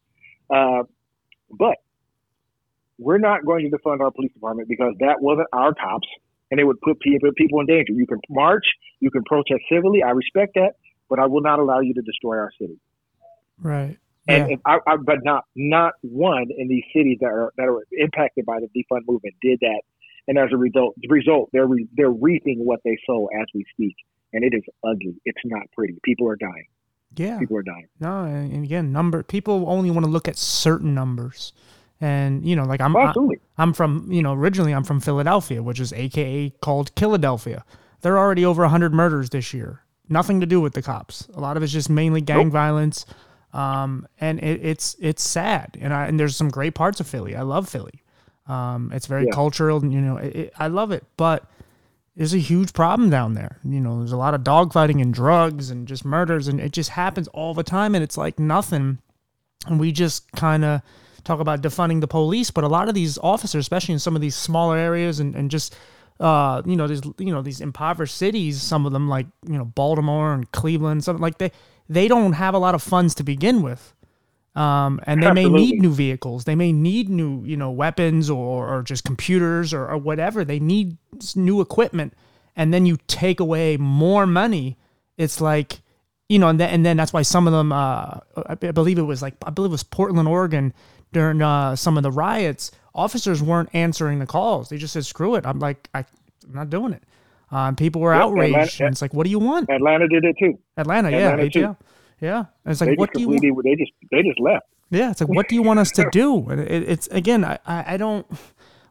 Uh, 0.49 0.83
but 1.49 1.77
we're 2.99 3.17
not 3.17 3.45
going 3.45 3.69
to 3.69 3.75
defund 3.75 3.99
our 4.01 4.11
police 4.11 4.31
department 4.33 4.69
because 4.69 4.93
that 4.99 5.21
wasn't 5.21 5.47
our 5.53 5.73
cops, 5.73 6.07
and 6.51 6.59
it 6.59 6.65
would 6.65 6.79
put 6.81 6.99
people 6.99 7.59
in 7.59 7.65
danger. 7.65 7.93
You 7.93 8.05
can 8.05 8.19
march, 8.29 8.65
you 8.99 9.09
can 9.09 9.23
protest 9.23 9.61
civilly. 9.71 10.03
I 10.03 10.11
respect 10.11 10.53
that, 10.53 10.73
but 11.09 11.19
I 11.19 11.25
will 11.25 11.41
not 11.41 11.57
allow 11.59 11.79
you 11.79 11.95
to 11.95 12.01
destroy 12.01 12.37
our 12.37 12.51
city. 12.59 12.79
Right. 13.59 13.97
And, 14.27 14.49
yeah. 14.49 14.55
I, 14.65 14.77
I, 14.85 14.97
but 14.97 15.23
not 15.23 15.45
not 15.55 15.93
one 16.01 16.47
in 16.57 16.67
these 16.67 16.83
cities 16.93 17.17
that 17.21 17.27
are 17.27 17.53
that 17.57 17.63
are 17.63 17.85
impacted 17.91 18.45
by 18.45 18.59
the 18.59 18.67
defund 18.67 19.01
movement 19.07 19.35
did 19.41 19.59
that, 19.61 19.81
and 20.27 20.37
as 20.37 20.49
a 20.51 20.57
result, 20.57 20.95
result 21.07 21.49
they're 21.53 21.67
re, 21.67 21.87
they're 21.95 22.11
reaping 22.11 22.65
what 22.65 22.81
they 22.83 22.97
sow 23.05 23.29
as 23.39 23.47
we 23.53 23.63
speak 23.71 23.95
and 24.33 24.43
it 24.43 24.53
is 24.55 24.63
ugly. 24.83 25.15
It's 25.25 25.41
not 25.45 25.63
pretty. 25.71 25.99
People 26.03 26.27
are 26.29 26.35
dying. 26.35 26.67
Yeah, 27.15 27.39
people 27.39 27.57
are 27.57 27.63
dying. 27.63 27.87
No, 27.99 28.23
and 28.23 28.63
again, 28.63 28.91
number 28.91 29.23
people 29.23 29.65
only 29.67 29.89
want 29.89 30.05
to 30.05 30.11
look 30.11 30.27
at 30.27 30.37
certain 30.37 30.93
numbers, 30.93 31.53
and 31.99 32.45
you 32.45 32.55
know, 32.55 32.63
like 32.63 32.81
I'm, 32.81 32.95
oh, 32.95 33.33
I, 33.57 33.63
am 33.63 33.73
from, 33.73 34.11
you 34.11 34.21
know, 34.21 34.33
originally 34.33 34.73
I'm 34.73 34.83
from 34.83 34.99
Philadelphia, 34.99 35.63
which 35.63 35.79
is 35.79 35.93
AKA 35.93 36.51
called 36.61 36.93
Killadelphia. 36.95 37.63
There 38.01 38.13
are 38.13 38.19
already 38.19 38.45
over 38.45 38.67
hundred 38.67 38.93
murders 38.93 39.29
this 39.29 39.53
year. 39.53 39.81
Nothing 40.09 40.39
to 40.41 40.45
do 40.45 40.61
with 40.61 40.73
the 40.73 40.81
cops. 40.81 41.27
A 41.33 41.39
lot 41.39 41.57
of 41.57 41.63
it's 41.63 41.73
just 41.73 41.89
mainly 41.89 42.21
gang 42.21 42.47
nope. 42.47 42.53
violence, 42.53 43.05
um, 43.53 44.07
and 44.19 44.39
it, 44.39 44.61
it's 44.63 44.95
it's 44.99 45.23
sad. 45.23 45.77
And 45.79 45.93
I, 45.93 46.05
and 46.07 46.19
there's 46.19 46.35
some 46.35 46.49
great 46.49 46.75
parts 46.75 46.99
of 46.99 47.07
Philly. 47.07 47.35
I 47.35 47.41
love 47.41 47.67
Philly. 47.69 48.03
Um, 48.47 48.91
it's 48.93 49.07
very 49.07 49.25
yeah. 49.25 49.31
cultural. 49.31 49.83
You 49.85 50.01
know, 50.01 50.17
it, 50.17 50.35
it, 50.35 50.53
I 50.57 50.67
love 50.67 50.91
it, 50.91 51.03
but 51.17 51.49
there's 52.15 52.33
a 52.33 52.39
huge 52.39 52.73
problem 52.73 53.09
down 53.09 53.33
there. 53.33 53.59
You 53.63 53.79
know, 53.79 53.99
there's 53.99 54.11
a 54.11 54.17
lot 54.17 54.33
of 54.33 54.41
dogfighting 54.41 55.01
and 55.01 55.13
drugs 55.13 55.69
and 55.69 55.87
just 55.87 56.05
murders, 56.05 56.47
and 56.47 56.59
it 56.59 56.71
just 56.71 56.91
happens 56.91 57.27
all 57.29 57.53
the 57.53 57.63
time, 57.63 57.95
and 57.95 58.03
it's 58.03 58.17
like 58.17 58.39
nothing. 58.39 58.99
And 59.65 59.79
we 59.79 59.91
just 59.91 60.31
kind 60.33 60.63
of 60.63 60.81
talk 61.23 61.39
about 61.39 61.61
defunding 61.61 61.99
the 62.01 62.07
police, 62.07 62.51
but 62.51 62.63
a 62.63 62.69
lot 62.69 62.87
of 62.87 62.95
these 62.95 63.17
officers, 63.17 63.61
especially 63.61 63.93
in 63.93 63.99
some 63.99 64.15
of 64.15 64.21
these 64.21 64.35
smaller 64.35 64.77
areas 64.77 65.19
and, 65.19 65.35
and 65.35 65.51
just 65.51 65.75
uh, 66.19 66.61
you 66.65 66.75
know, 66.75 66.87
these 66.87 67.01
you 67.19 67.31
know 67.31 67.41
these 67.41 67.61
impoverished 67.61 68.15
cities, 68.15 68.61
some 68.61 68.85
of 68.85 68.91
them 68.91 69.07
like 69.07 69.27
you 69.47 69.57
know 69.57 69.65
Baltimore 69.65 70.33
and 70.33 70.51
Cleveland, 70.51 71.03
something 71.03 71.21
like 71.21 71.37
they 71.37 71.51
they 71.89 72.07
don't 72.07 72.33
have 72.33 72.53
a 72.53 72.59
lot 72.59 72.75
of 72.75 72.83
funds 72.83 73.15
to 73.15 73.23
begin 73.23 73.61
with. 73.61 73.93
Um, 74.55 74.99
and 75.03 75.21
they 75.21 75.27
Absolutely. 75.27 75.59
may 75.59 75.65
need 75.65 75.81
new 75.81 75.93
vehicles. 75.93 76.45
They 76.45 76.55
may 76.55 76.71
need 76.71 77.09
new, 77.09 77.43
you 77.45 77.55
know, 77.55 77.69
weapons 77.69 78.29
or, 78.29 78.67
or 78.67 78.81
just 78.81 79.03
computers 79.03 79.71
or, 79.71 79.87
or 79.87 79.97
whatever. 79.97 80.43
They 80.43 80.59
need 80.59 80.97
new 81.35 81.61
equipment. 81.61 82.13
And 82.55 82.73
then 82.73 82.87
you 82.87 82.97
take 83.05 83.39
away 83.39 83.77
more 83.77 84.25
money. 84.25 84.77
It's 85.15 85.39
like, 85.39 85.81
you 86.27 86.39
know, 86.39 86.47
and 86.47 86.59
then, 86.59 86.69
and 86.71 86.85
then 86.85 86.97
that's 86.97 87.13
why 87.13 87.21
some 87.21 87.45
of 87.45 87.53
them, 87.53 87.71
uh, 87.71 88.19
I 88.47 88.55
believe 88.55 88.97
it 88.97 89.03
was 89.03 89.21
like, 89.21 89.35
I 89.45 89.51
believe 89.51 89.69
it 89.69 89.73
was 89.73 89.83
Portland, 89.83 90.27
Oregon 90.27 90.73
during 91.13 91.41
uh, 91.41 91.75
some 91.75 91.95
of 91.95 92.03
the 92.03 92.11
riots, 92.11 92.71
officers 92.95 93.41
weren't 93.43 93.69
answering 93.73 94.19
the 94.19 94.25
calls. 94.25 94.69
They 94.69 94.77
just 94.77 94.93
said, 94.93 95.05
screw 95.05 95.35
it. 95.35 95.45
I'm 95.45 95.59
like, 95.59 95.87
I, 95.93 95.99
am 95.99 96.05
not 96.53 96.69
doing 96.71 96.93
it. 96.93 97.03
Um, 97.51 97.75
people 97.75 98.01
were 98.01 98.13
outraged. 98.13 98.55
Atlanta, 98.55 98.83
and 98.83 98.93
it's 98.93 99.01
like, 99.01 99.13
what 99.13 99.23
do 99.23 99.29
you 99.29 99.39
want? 99.39 99.69
Atlanta 99.69 100.07
did 100.07 100.25
it 100.25 100.35
too. 100.37 100.59
Atlanta, 100.75 101.07
Atlanta 101.07 101.43
yeah. 101.43 101.49
Too. 101.49 101.77
Yeah, 102.19 102.45
and 102.65 102.71
it's 102.71 102.81
like 102.81 102.91
they 102.91 102.95
what 102.95 103.13
do 103.13 103.21
you? 103.21 103.61
They 103.63 103.75
just 103.75 103.91
they 104.11 104.23
just 104.23 104.39
left. 104.39 104.65
Yeah, 104.89 105.11
it's 105.11 105.21
like 105.21 105.29
what 105.29 105.47
do 105.47 105.55
you 105.55 105.61
want 105.61 105.79
us 105.79 105.91
to 105.91 106.09
do? 106.11 106.49
And 106.49 106.61
it, 106.61 106.89
it's 106.89 107.07
again, 107.07 107.45
I 107.45 107.59
I 107.65 107.97
don't 107.97 108.25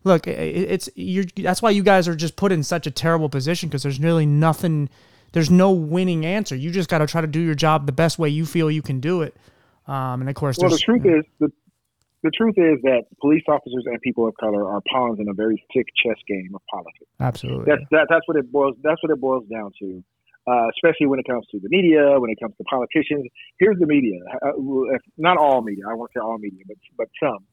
look. 0.04 0.26
It, 0.26 0.38
it's 0.70 0.88
you. 0.94 1.24
That's 1.36 1.61
why 1.61 1.70
you 1.70 1.82
guys 1.82 2.07
are 2.09 2.14
just 2.14 2.36
put 2.36 2.52
in 2.52 2.62
such 2.62 2.86
a 2.86 2.90
terrible 2.90 3.28
position 3.28 3.68
because 3.68 3.82
there's 3.82 4.00
really 4.00 4.26
nothing. 4.26 4.88
There's 5.32 5.50
no 5.50 5.72
winning 5.72 6.24
answer. 6.24 6.54
You 6.54 6.70
just 6.70 6.88
got 6.88 6.98
to 6.98 7.07
try 7.07 7.20
to 7.20 7.26
do 7.26 7.40
your 7.40 7.54
job 7.54 7.86
the 7.86 7.92
best 7.92 8.18
way 8.18 8.28
you 8.28 8.46
feel 8.46 8.70
you 8.70 8.82
can 8.82 9.00
do 9.00 9.22
it. 9.22 9.36
Um, 9.86 10.20
and 10.20 10.30
of 10.30 10.34
course, 10.34 10.57
well, 10.59 10.70
the 10.70 10.78
truth 10.78 11.04
is 11.04 11.24
the 11.40 11.52
the 12.23 12.31
truth 12.31 12.55
is 12.57 12.81
that 12.83 13.05
police 13.21 13.43
officers 13.49 13.85
and 13.87 14.01
people 14.01 14.27
of 14.27 14.35
color 14.41 14.67
are 14.67 14.81
pawns 14.91 15.21
in 15.21 15.29
a 15.29 15.35
very 15.35 15.62
thick 15.75 15.87
chess 16.03 16.19
game 16.27 16.51
of 16.55 16.62
politics. 16.71 17.11
Absolutely. 17.21 17.64
That's 17.67 17.85
that, 17.91 18.07
that's 18.09 18.27
what 18.27 18.37
it 18.37 18.51
boils. 18.51 18.77
That's 18.83 19.03
what 19.03 19.12
it 19.12 19.21
boils 19.21 19.45
down 19.49 19.73
to 19.81 20.03
uh, 20.47 20.69
especially 20.71 21.07
when 21.07 21.19
it 21.19 21.27
comes 21.27 21.45
to 21.51 21.59
the 21.59 21.69
media, 21.69 22.19
when 22.21 22.31
it 22.31 22.39
comes 22.41 22.55
to 22.57 22.64
politicians. 22.64 23.27
Here's 23.59 23.79
the 23.79 23.87
media, 23.87 24.21
uh, 24.45 24.53
not 25.19 25.39
all 25.39 25.62
media. 25.62 25.85
I 25.91 25.95
won't 25.95 26.11
say 26.14 26.21
all 26.21 26.39
media, 26.39 26.62
but 26.67 26.77
but 26.97 27.09
some. 27.21 27.45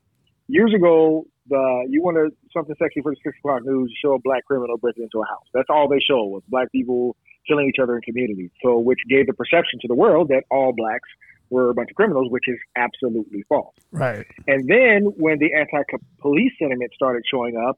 Years 0.48 0.74
ago, 0.76 1.26
the 1.50 1.88
you 1.90 2.04
wanted 2.04 2.34
something 2.54 2.76
sexy 2.78 3.02
for 3.02 3.12
the 3.12 3.18
six 3.24 3.38
o'clock 3.40 3.64
news, 3.66 3.92
show 4.04 4.14
a 4.14 4.20
black 4.20 4.46
criminal 4.46 4.78
breaking 4.78 5.04
into 5.04 5.22
a 5.22 5.26
house. 5.26 5.48
That's 5.54 5.70
all 5.70 5.88
they 5.88 6.00
show 6.00 6.24
was 6.26 6.44
black 6.50 6.72
people 6.72 7.16
killing 7.48 7.68
each 7.68 7.80
other 7.82 7.96
in 7.96 8.02
communities. 8.02 8.52
So, 8.64 8.78
which 8.78 9.00
gave 9.10 9.28
the 9.28 9.34
perception 9.34 9.80
to 9.82 9.88
the 9.88 9.96
world 9.96 10.30
that 10.30 10.44
all 10.52 10.74
blacks 10.76 11.10
were 11.54 11.70
a 11.70 11.74
bunch 11.74 11.90
of 11.92 11.96
criminals, 11.96 12.32
which 12.32 12.48
is 12.48 12.58
absolutely 12.76 13.44
false. 13.48 13.76
Right. 13.92 14.26
And 14.48 14.68
then 14.68 15.14
when 15.18 15.38
the 15.38 15.54
anti-police 15.54 16.54
sentiment 16.60 16.92
started 16.96 17.24
showing 17.30 17.56
up 17.56 17.78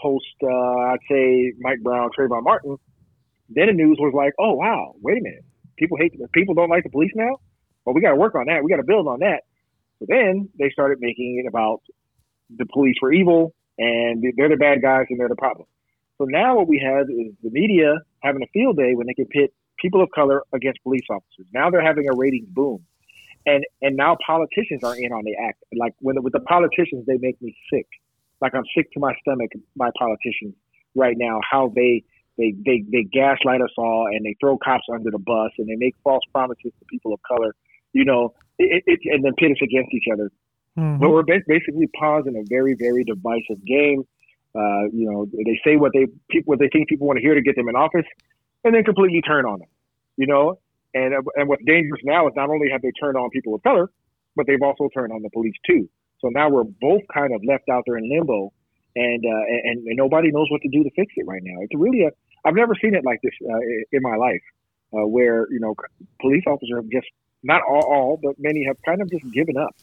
post, 0.00 0.36
uh, 0.42 0.92
I'd 0.92 1.04
say 1.10 1.52
Mike 1.58 1.80
Brown, 1.82 2.10
Trayvon 2.16 2.44
Martin, 2.44 2.76
then 3.48 3.66
the 3.66 3.72
news 3.72 3.98
was 4.00 4.12
like, 4.14 4.32
oh 4.38 4.54
wow, 4.54 4.94
wait 5.02 5.18
a 5.18 5.22
minute, 5.22 5.44
people 5.76 5.98
hate 5.98 6.12
people 6.32 6.54
don't 6.54 6.70
like 6.70 6.84
the 6.84 6.90
police 6.90 7.12
now. 7.14 7.36
Well, 7.84 7.94
we 7.94 8.00
got 8.00 8.10
to 8.10 8.16
work 8.16 8.34
on 8.34 8.46
that. 8.46 8.62
We 8.64 8.70
got 8.70 8.78
to 8.78 8.84
build 8.86 9.06
on 9.06 9.20
that. 9.20 9.42
So 9.98 10.06
then 10.08 10.48
they 10.58 10.70
started 10.70 10.98
making 11.00 11.42
it 11.44 11.48
about 11.48 11.82
the 12.50 12.66
police 12.66 12.96
were 13.00 13.12
evil 13.12 13.54
and 13.78 14.22
they're 14.36 14.48
the 14.48 14.56
bad 14.56 14.82
guys 14.82 15.06
and 15.10 15.18
they're 15.18 15.28
the 15.28 15.36
problem. 15.36 15.66
So 16.18 16.24
now 16.24 16.56
what 16.56 16.68
we 16.68 16.82
have 16.84 17.06
is 17.10 17.32
the 17.42 17.50
media 17.50 17.94
having 18.22 18.42
a 18.42 18.46
field 18.52 18.76
day 18.76 18.94
when 18.94 19.06
they 19.06 19.14
can 19.14 19.26
pit 19.26 19.52
people 19.78 20.02
of 20.02 20.10
color 20.14 20.42
against 20.52 20.82
police 20.82 21.06
officers. 21.10 21.46
Now 21.52 21.70
they're 21.70 21.84
having 21.84 22.08
a 22.08 22.16
ratings 22.16 22.48
boom. 22.48 22.84
And 23.46 23.64
and 23.80 23.96
now 23.96 24.16
politicians 24.26 24.82
are 24.82 24.96
in 24.96 25.12
on 25.12 25.24
the 25.24 25.36
act. 25.36 25.62
Like 25.74 25.94
when 26.00 26.20
with 26.22 26.32
the 26.32 26.40
politicians, 26.40 27.06
they 27.06 27.16
make 27.18 27.40
me 27.40 27.56
sick. 27.72 27.86
Like 28.40 28.54
I'm 28.54 28.64
sick 28.76 28.92
to 28.92 29.00
my 29.00 29.14
stomach 29.20 29.52
by 29.76 29.90
politicians 29.98 30.54
right 30.94 31.16
now. 31.16 31.40
How 31.48 31.72
they 31.74 32.02
they 32.36 32.54
they 32.64 32.84
they 32.90 33.04
gaslight 33.04 33.60
us 33.60 33.70
all 33.78 34.08
and 34.10 34.24
they 34.24 34.36
throw 34.40 34.58
cops 34.58 34.84
under 34.92 35.10
the 35.10 35.18
bus 35.18 35.52
and 35.58 35.68
they 35.68 35.76
make 35.76 35.94
false 36.02 36.24
promises 36.32 36.72
to 36.78 36.84
people 36.90 37.12
of 37.12 37.20
color. 37.22 37.54
You 37.92 38.04
know, 38.04 38.34
it, 38.58 38.82
it, 38.86 39.00
and 39.04 39.24
then 39.24 39.32
pit 39.38 39.52
us 39.52 39.58
against 39.62 39.94
each 39.94 40.06
other. 40.12 40.30
Mm-hmm. 40.76 41.00
But 41.00 41.10
we're 41.10 41.22
basically 41.22 41.88
pausing 41.98 42.36
a 42.36 42.44
very 42.48 42.74
very 42.74 43.04
divisive 43.04 43.64
game. 43.64 44.04
Uh, 44.54 44.88
you 44.92 45.10
know, 45.10 45.26
they 45.32 45.58
say 45.64 45.76
what 45.76 45.92
they 45.94 46.06
what 46.44 46.58
they 46.58 46.68
think 46.68 46.88
people 46.88 47.06
want 47.06 47.18
to 47.18 47.22
hear 47.22 47.34
to 47.34 47.42
get 47.42 47.56
them 47.56 47.68
in 47.68 47.76
office, 47.76 48.06
and 48.64 48.74
then 48.74 48.84
completely 48.84 49.22
turn 49.22 49.44
on 49.46 49.60
them. 49.60 49.68
You 50.16 50.26
know, 50.26 50.58
and 50.96 51.14
and 51.36 51.48
what's 51.48 51.64
dangerous 51.64 52.00
now 52.04 52.26
is 52.26 52.32
not 52.36 52.48
only 52.48 52.70
have 52.72 52.82
they 52.82 52.92
turned 52.98 53.16
on 53.16 53.28
people 53.30 53.54
of 53.54 53.62
color, 53.62 53.90
but 54.34 54.46
they've 54.46 54.62
also 54.62 54.88
turned 54.94 55.12
on 55.12 55.22
the 55.22 55.30
police 55.30 55.54
too. 55.66 55.88
So 56.20 56.28
now 56.28 56.48
we're 56.48 56.64
both 56.64 57.02
kind 57.12 57.34
of 57.34 57.42
left 57.44 57.68
out 57.70 57.84
there 57.86 57.98
in 57.98 58.08
limbo, 58.08 58.52
and 58.94 59.24
uh, 59.24 59.44
and, 59.68 59.86
and 59.86 59.96
nobody 59.96 60.30
knows 60.30 60.48
what 60.50 60.62
to 60.62 60.68
do 60.68 60.82
to 60.82 60.90
fix 60.96 61.12
it 61.16 61.26
right 61.26 61.42
now. 61.44 61.60
It's 61.60 61.74
really 61.76 62.04
a 62.04 62.10
I've 62.46 62.54
never 62.54 62.74
seen 62.80 62.94
it 62.94 63.04
like 63.04 63.20
this 63.22 63.34
uh, 63.42 63.58
in 63.92 64.02
my 64.02 64.16
life, 64.16 64.42
uh, 64.94 65.06
where 65.06 65.46
you 65.50 65.60
know 65.60 65.74
police 66.20 66.44
officers 66.46 66.76
have 66.76 66.90
just 66.90 67.08
not 67.42 67.62
all, 67.68 67.84
all, 67.84 68.20
but 68.22 68.36
many 68.38 68.64
have 68.66 68.76
kind 68.84 69.02
of 69.02 69.10
just 69.10 69.24
given 69.32 69.56
up. 69.56 69.74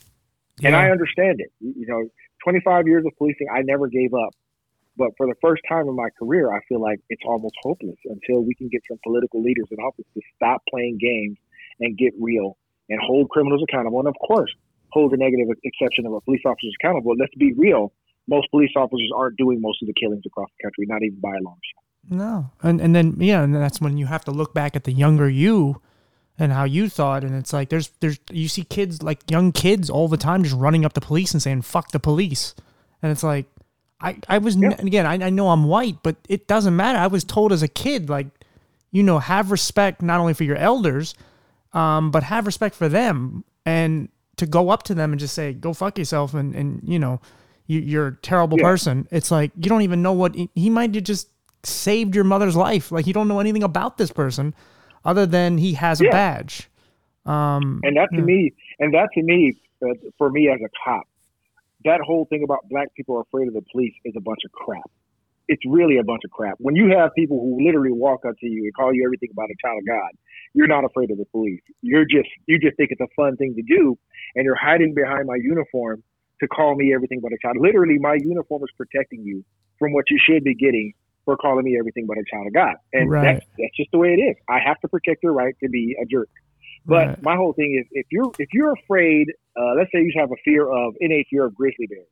Yeah. 0.59 0.67
And 0.67 0.75
I 0.75 0.89
understand 0.89 1.39
it. 1.39 1.51
You 1.59 1.87
know, 1.87 2.09
25 2.43 2.87
years 2.87 3.05
of 3.05 3.13
policing, 3.17 3.47
I 3.53 3.61
never 3.61 3.87
gave 3.87 4.13
up. 4.13 4.33
But 4.95 5.11
for 5.17 5.25
the 5.25 5.35
first 5.41 5.63
time 5.67 5.87
in 5.87 5.95
my 5.95 6.09
career, 6.17 6.51
I 6.53 6.59
feel 6.69 6.79
like 6.79 6.99
it's 7.09 7.23
almost 7.25 7.55
hopeless 7.63 7.97
until 8.05 8.41
we 8.41 8.53
can 8.53 8.67
get 8.67 8.83
some 8.87 8.99
political 9.03 9.41
leaders 9.41 9.67
in 9.71 9.79
office 9.79 10.05
to 10.13 10.21
stop 10.35 10.61
playing 10.69 10.99
games 10.99 11.37
and 11.79 11.97
get 11.97 12.13
real 12.19 12.57
and 12.89 12.99
hold 13.01 13.29
criminals 13.29 13.63
accountable. 13.67 13.99
And 13.99 14.07
of 14.07 14.15
course, 14.25 14.53
hold 14.89 15.11
the 15.11 15.17
negative 15.17 15.47
exception 15.63 16.05
of 16.05 16.13
a 16.13 16.21
police 16.21 16.41
officer 16.45 16.67
accountable. 16.79 17.15
Let's 17.19 17.33
be 17.35 17.53
real. 17.53 17.91
Most 18.27 18.49
police 18.51 18.71
officers 18.75 19.09
aren't 19.15 19.37
doing 19.37 19.59
most 19.59 19.81
of 19.81 19.87
the 19.87 19.93
killings 19.93 20.23
across 20.25 20.49
the 20.57 20.63
country, 20.63 20.85
not 20.87 21.03
even 21.03 21.19
by 21.19 21.35
a 21.35 21.41
long 21.41 21.57
shot. 21.73 21.83
No. 22.09 22.51
And 22.61 22.79
and 22.79 22.95
then 22.95 23.15
yeah, 23.19 23.43
and 23.43 23.55
that's 23.55 23.81
when 23.81 23.97
you 23.97 24.05
have 24.05 24.23
to 24.25 24.31
look 24.31 24.53
back 24.53 24.75
at 24.75 24.83
the 24.83 24.91
younger 24.91 25.29
you 25.29 25.81
and 26.37 26.51
how 26.51 26.63
you 26.63 26.89
thought 26.89 27.23
and 27.23 27.35
it's 27.35 27.53
like 27.53 27.69
there's 27.69 27.89
there's 27.99 28.19
you 28.31 28.47
see 28.47 28.63
kids 28.63 29.03
like 29.03 29.29
young 29.29 29.51
kids 29.51 29.89
all 29.89 30.07
the 30.07 30.17
time 30.17 30.43
just 30.43 30.55
running 30.55 30.83
up 30.83 30.93
to 30.93 31.01
police 31.01 31.31
and 31.31 31.41
saying 31.41 31.61
fuck 31.61 31.91
the 31.91 31.99
police. 31.99 32.55
And 33.01 33.11
it's 33.11 33.23
like 33.23 33.45
I, 34.03 34.17
I 34.27 34.37
was 34.37 34.55
yeah. 34.55 34.75
again 34.79 35.05
I, 35.05 35.13
I 35.25 35.29
know 35.29 35.49
I'm 35.49 35.63
white, 35.63 35.97
but 36.03 36.17
it 36.27 36.47
doesn't 36.47 36.75
matter. 36.75 36.99
I 36.99 37.07
was 37.07 37.23
told 37.23 37.51
as 37.51 37.63
a 37.63 37.67
kid 37.67 38.09
like, 38.09 38.27
you 38.91 39.01
know, 39.01 39.19
have 39.19 39.49
respect 39.49 40.01
not 40.01 40.19
only 40.19 40.33
for 40.33 40.43
your 40.43 40.57
elders, 40.57 41.15
um, 41.71 42.11
but 42.11 42.23
have 42.23 42.45
respect 42.45 42.75
for 42.75 42.89
them 42.89 43.43
and 43.65 44.09
to 44.37 44.45
go 44.45 44.69
up 44.69 44.83
to 44.83 44.93
them 44.93 45.13
and 45.13 45.19
just 45.19 45.33
say 45.33 45.53
go 45.53 45.73
fuck 45.73 45.97
yourself 45.97 46.33
and 46.33 46.53
and 46.53 46.81
you 46.85 46.99
know 46.99 47.21
you, 47.65 48.01
are 48.01 48.07
a 48.07 48.15
terrible 48.17 48.57
yeah. 48.57 48.65
person. 48.65 49.07
It's 49.09 49.31
like 49.31 49.51
you 49.55 49.69
don't 49.69 49.83
even 49.83 50.01
know 50.01 50.13
what 50.13 50.35
he, 50.35 50.49
he 50.53 50.69
might 50.69 50.93
have 50.93 51.03
just 51.05 51.29
saved 51.63 52.13
your 52.13 52.25
mother's 52.25 52.55
life. 52.55 52.91
Like 52.91 53.07
you 53.07 53.13
don't 53.13 53.27
know 53.27 53.39
anything 53.39 53.63
about 53.63 53.97
this 53.97 54.11
person 54.11 54.53
other 55.05 55.25
than 55.25 55.57
he 55.57 55.73
has 55.73 56.01
a 56.01 56.09
badge. 56.09 56.69
Um, 57.25 57.79
and 57.83 57.95
that 57.95 58.09
to 58.11 58.17
yeah. 58.17 58.23
me, 58.23 58.53
and 58.79 58.93
that 58.93 59.09
to 59.13 59.23
me, 59.23 59.55
uh, 59.81 59.93
for 60.17 60.29
me 60.29 60.49
as 60.49 60.59
a 60.61 60.69
cop, 60.83 61.07
that 61.85 62.01
whole 62.01 62.25
thing 62.25 62.43
about 62.43 62.59
black 62.69 62.93
people 62.95 63.17
are 63.17 63.21
afraid 63.21 63.47
of 63.47 63.53
the 63.53 63.63
police 63.71 63.93
is 64.05 64.13
a 64.17 64.21
bunch 64.21 64.39
of 64.45 64.51
crap. 64.51 64.89
It's 65.47 65.61
really 65.65 65.97
a 65.97 66.03
bunch 66.03 66.21
of 66.23 66.31
crap. 66.31 66.55
When 66.59 66.75
you 66.75 66.95
have 66.97 67.11
people 67.15 67.39
who 67.39 67.65
literally 67.65 67.91
walk 67.91 68.25
up 68.25 68.35
to 68.39 68.47
you 68.47 68.63
and 68.63 68.73
call 68.73 68.93
you 68.93 69.03
everything 69.05 69.29
about 69.31 69.49
a 69.49 69.55
child 69.61 69.79
of 69.79 69.87
God, 69.87 70.11
you're 70.53 70.67
not 70.67 70.85
afraid 70.85 71.11
of 71.11 71.17
the 71.17 71.25
police. 71.25 71.61
You're 71.81 72.05
just 72.05 72.29
you 72.45 72.59
just 72.59 72.77
think 72.77 72.91
it's 72.91 73.01
a 73.01 73.11
fun 73.15 73.35
thing 73.35 73.55
to 73.55 73.61
do, 73.61 73.97
and 74.35 74.45
you're 74.45 74.55
hiding 74.55 74.93
behind 74.93 75.27
my 75.27 75.35
uniform 75.35 76.03
to 76.39 76.47
call 76.47 76.75
me 76.75 76.93
everything 76.93 77.19
but 77.21 77.31
a 77.33 77.37
child. 77.41 77.57
Literally, 77.59 77.97
my 77.99 78.15
uniform 78.15 78.63
is 78.63 78.69
protecting 78.77 79.21
you 79.21 79.43
from 79.79 79.91
what 79.93 80.05
you 80.09 80.17
should 80.23 80.43
be 80.43 80.55
getting 80.55 80.93
for 81.25 81.37
calling 81.37 81.65
me 81.65 81.77
everything 81.77 82.05
but 82.05 82.17
a 82.17 82.23
child 82.29 82.47
of 82.47 82.53
God, 82.53 82.75
and 82.93 83.09
right. 83.09 83.35
that's 83.35 83.45
that's 83.57 83.75
just 83.75 83.91
the 83.91 83.97
way 83.97 84.09
it 84.09 84.21
is. 84.21 84.35
I 84.47 84.59
have 84.65 84.79
to 84.81 84.87
protect 84.87 85.23
your 85.23 85.33
right 85.33 85.55
to 85.61 85.69
be 85.69 85.95
a 86.01 86.05
jerk. 86.05 86.29
But 86.85 87.07
right. 87.07 87.23
my 87.23 87.35
whole 87.35 87.53
thing 87.53 87.77
is, 87.79 87.87
if 87.91 88.07
you're 88.11 88.31
if 88.39 88.49
you're 88.53 88.73
afraid, 88.73 89.27
uh, 89.57 89.73
let's 89.77 89.91
say 89.91 89.99
you 89.99 90.13
have 90.17 90.31
a 90.31 90.35
fear 90.43 90.69
of 90.69 90.95
innate 90.99 91.27
fear 91.29 91.45
of 91.45 91.55
grizzly 91.55 91.87
bears, 91.87 92.07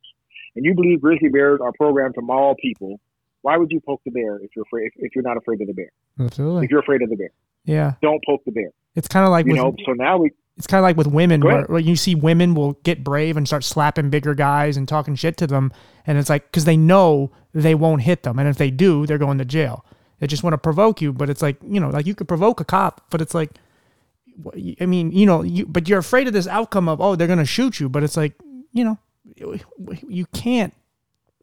and 0.55 0.63
you 0.63 0.73
believe 0.73 1.01
grizzly 1.01 1.29
bears 1.29 1.59
are 1.61 1.71
programmed 1.73 2.15
to 2.15 2.21
maul 2.21 2.55
people, 2.61 2.99
why 3.41 3.57
would 3.57 3.71
you 3.71 3.81
poke 3.81 4.01
the 4.05 4.11
bear 4.11 4.37
if 4.37 4.51
you're 4.55 4.63
afraid? 4.63 4.87
If, 4.87 4.93
if 4.97 5.15
you're 5.15 5.23
not 5.23 5.37
afraid 5.37 5.61
of 5.61 5.67
the 5.67 5.73
bear, 5.73 5.91
absolutely. 6.19 6.65
If 6.65 6.71
you're 6.71 6.79
afraid 6.79 7.01
of 7.01 7.09
the 7.09 7.17
bear, 7.17 7.31
yeah, 7.65 7.93
don't 8.01 8.23
poke 8.25 8.43
the 8.45 8.51
bear. 8.51 8.69
It's 8.95 9.07
kind 9.07 9.25
of 9.25 9.31
like 9.31 9.45
you 9.45 9.53
with, 9.53 9.61
know. 9.61 9.75
So 9.85 9.93
now 9.93 10.17
we. 10.17 10.31
It's 10.57 10.67
kind 10.67 10.79
of 10.79 10.83
like 10.83 10.97
with 10.97 11.07
women, 11.07 11.41
where, 11.41 11.63
where 11.63 11.79
you 11.79 11.95
see 11.95 12.13
women 12.13 12.53
will 12.53 12.73
get 12.83 13.03
brave 13.03 13.35
and 13.35 13.47
start 13.47 13.63
slapping 13.63 14.09
bigger 14.09 14.35
guys 14.35 14.77
and 14.77 14.87
talking 14.87 15.15
shit 15.15 15.37
to 15.37 15.47
them, 15.47 15.71
and 16.05 16.17
it's 16.17 16.29
like 16.29 16.45
because 16.51 16.65
they 16.65 16.77
know 16.77 17.31
they 17.53 17.73
won't 17.73 18.03
hit 18.03 18.23
them, 18.23 18.37
and 18.37 18.47
if 18.47 18.57
they 18.57 18.69
do, 18.69 19.05
they're 19.05 19.17
going 19.17 19.37
to 19.39 19.45
jail. 19.45 19.85
They 20.19 20.27
just 20.27 20.43
want 20.43 20.53
to 20.53 20.59
provoke 20.59 21.01
you, 21.01 21.13
but 21.13 21.29
it's 21.29 21.41
like 21.41 21.57
you 21.65 21.79
know, 21.79 21.89
like 21.89 22.05
you 22.05 22.13
could 22.13 22.27
provoke 22.27 22.59
a 22.59 22.65
cop, 22.65 23.05
but 23.09 23.21
it's 23.21 23.33
like 23.33 23.51
I 24.79 24.85
mean, 24.85 25.11
you 25.11 25.25
know, 25.25 25.43
you 25.43 25.65
but 25.65 25.87
you're 25.87 25.99
afraid 25.99 26.27
of 26.27 26.33
this 26.33 26.47
outcome 26.47 26.89
of 26.89 27.01
oh 27.01 27.15
they're 27.15 27.27
gonna 27.27 27.45
shoot 27.45 27.79
you, 27.79 27.89
but 27.89 28.03
it's 28.03 28.17
like 28.17 28.33
you 28.71 28.83
know, 28.83 28.97
you 30.07 30.25
can't 30.27 30.73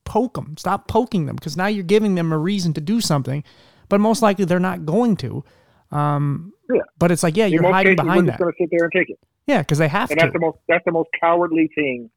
poke 0.04 0.34
them. 0.34 0.56
Stop 0.56 0.88
poking 0.88 1.26
them 1.26 1.36
because 1.36 1.56
now 1.56 1.66
you're 1.66 1.84
giving 1.84 2.14
them 2.14 2.32
a 2.32 2.38
reason 2.38 2.72
to 2.74 2.80
do 2.80 3.00
something, 3.00 3.44
but 3.88 4.00
most 4.00 4.22
likely 4.22 4.44
they're 4.44 4.58
not 4.58 4.86
going 4.86 5.16
to. 5.18 5.44
Um, 5.90 6.52
yeah. 6.72 6.82
But 6.98 7.12
it's 7.12 7.22
like 7.22 7.36
yeah, 7.36 7.46
you're 7.46 7.62
hiding 7.62 7.96
cases, 7.96 8.04
behind 8.04 8.28
that. 8.28 8.38
Going 8.38 8.52
to 8.52 8.56
sit 8.58 8.68
there 8.70 8.84
and 8.84 8.92
take 8.92 9.10
it. 9.10 9.18
Yeah, 9.46 9.62
because 9.62 9.78
they 9.78 9.88
have 9.88 10.10
and 10.10 10.18
to. 10.18 10.26
That's 10.26 10.32
the 10.32 10.40
most. 10.40 10.58
That's 10.68 10.84
the 10.84 10.92
most 10.92 11.08
cowardly 11.20 11.70
thing. 11.74 12.10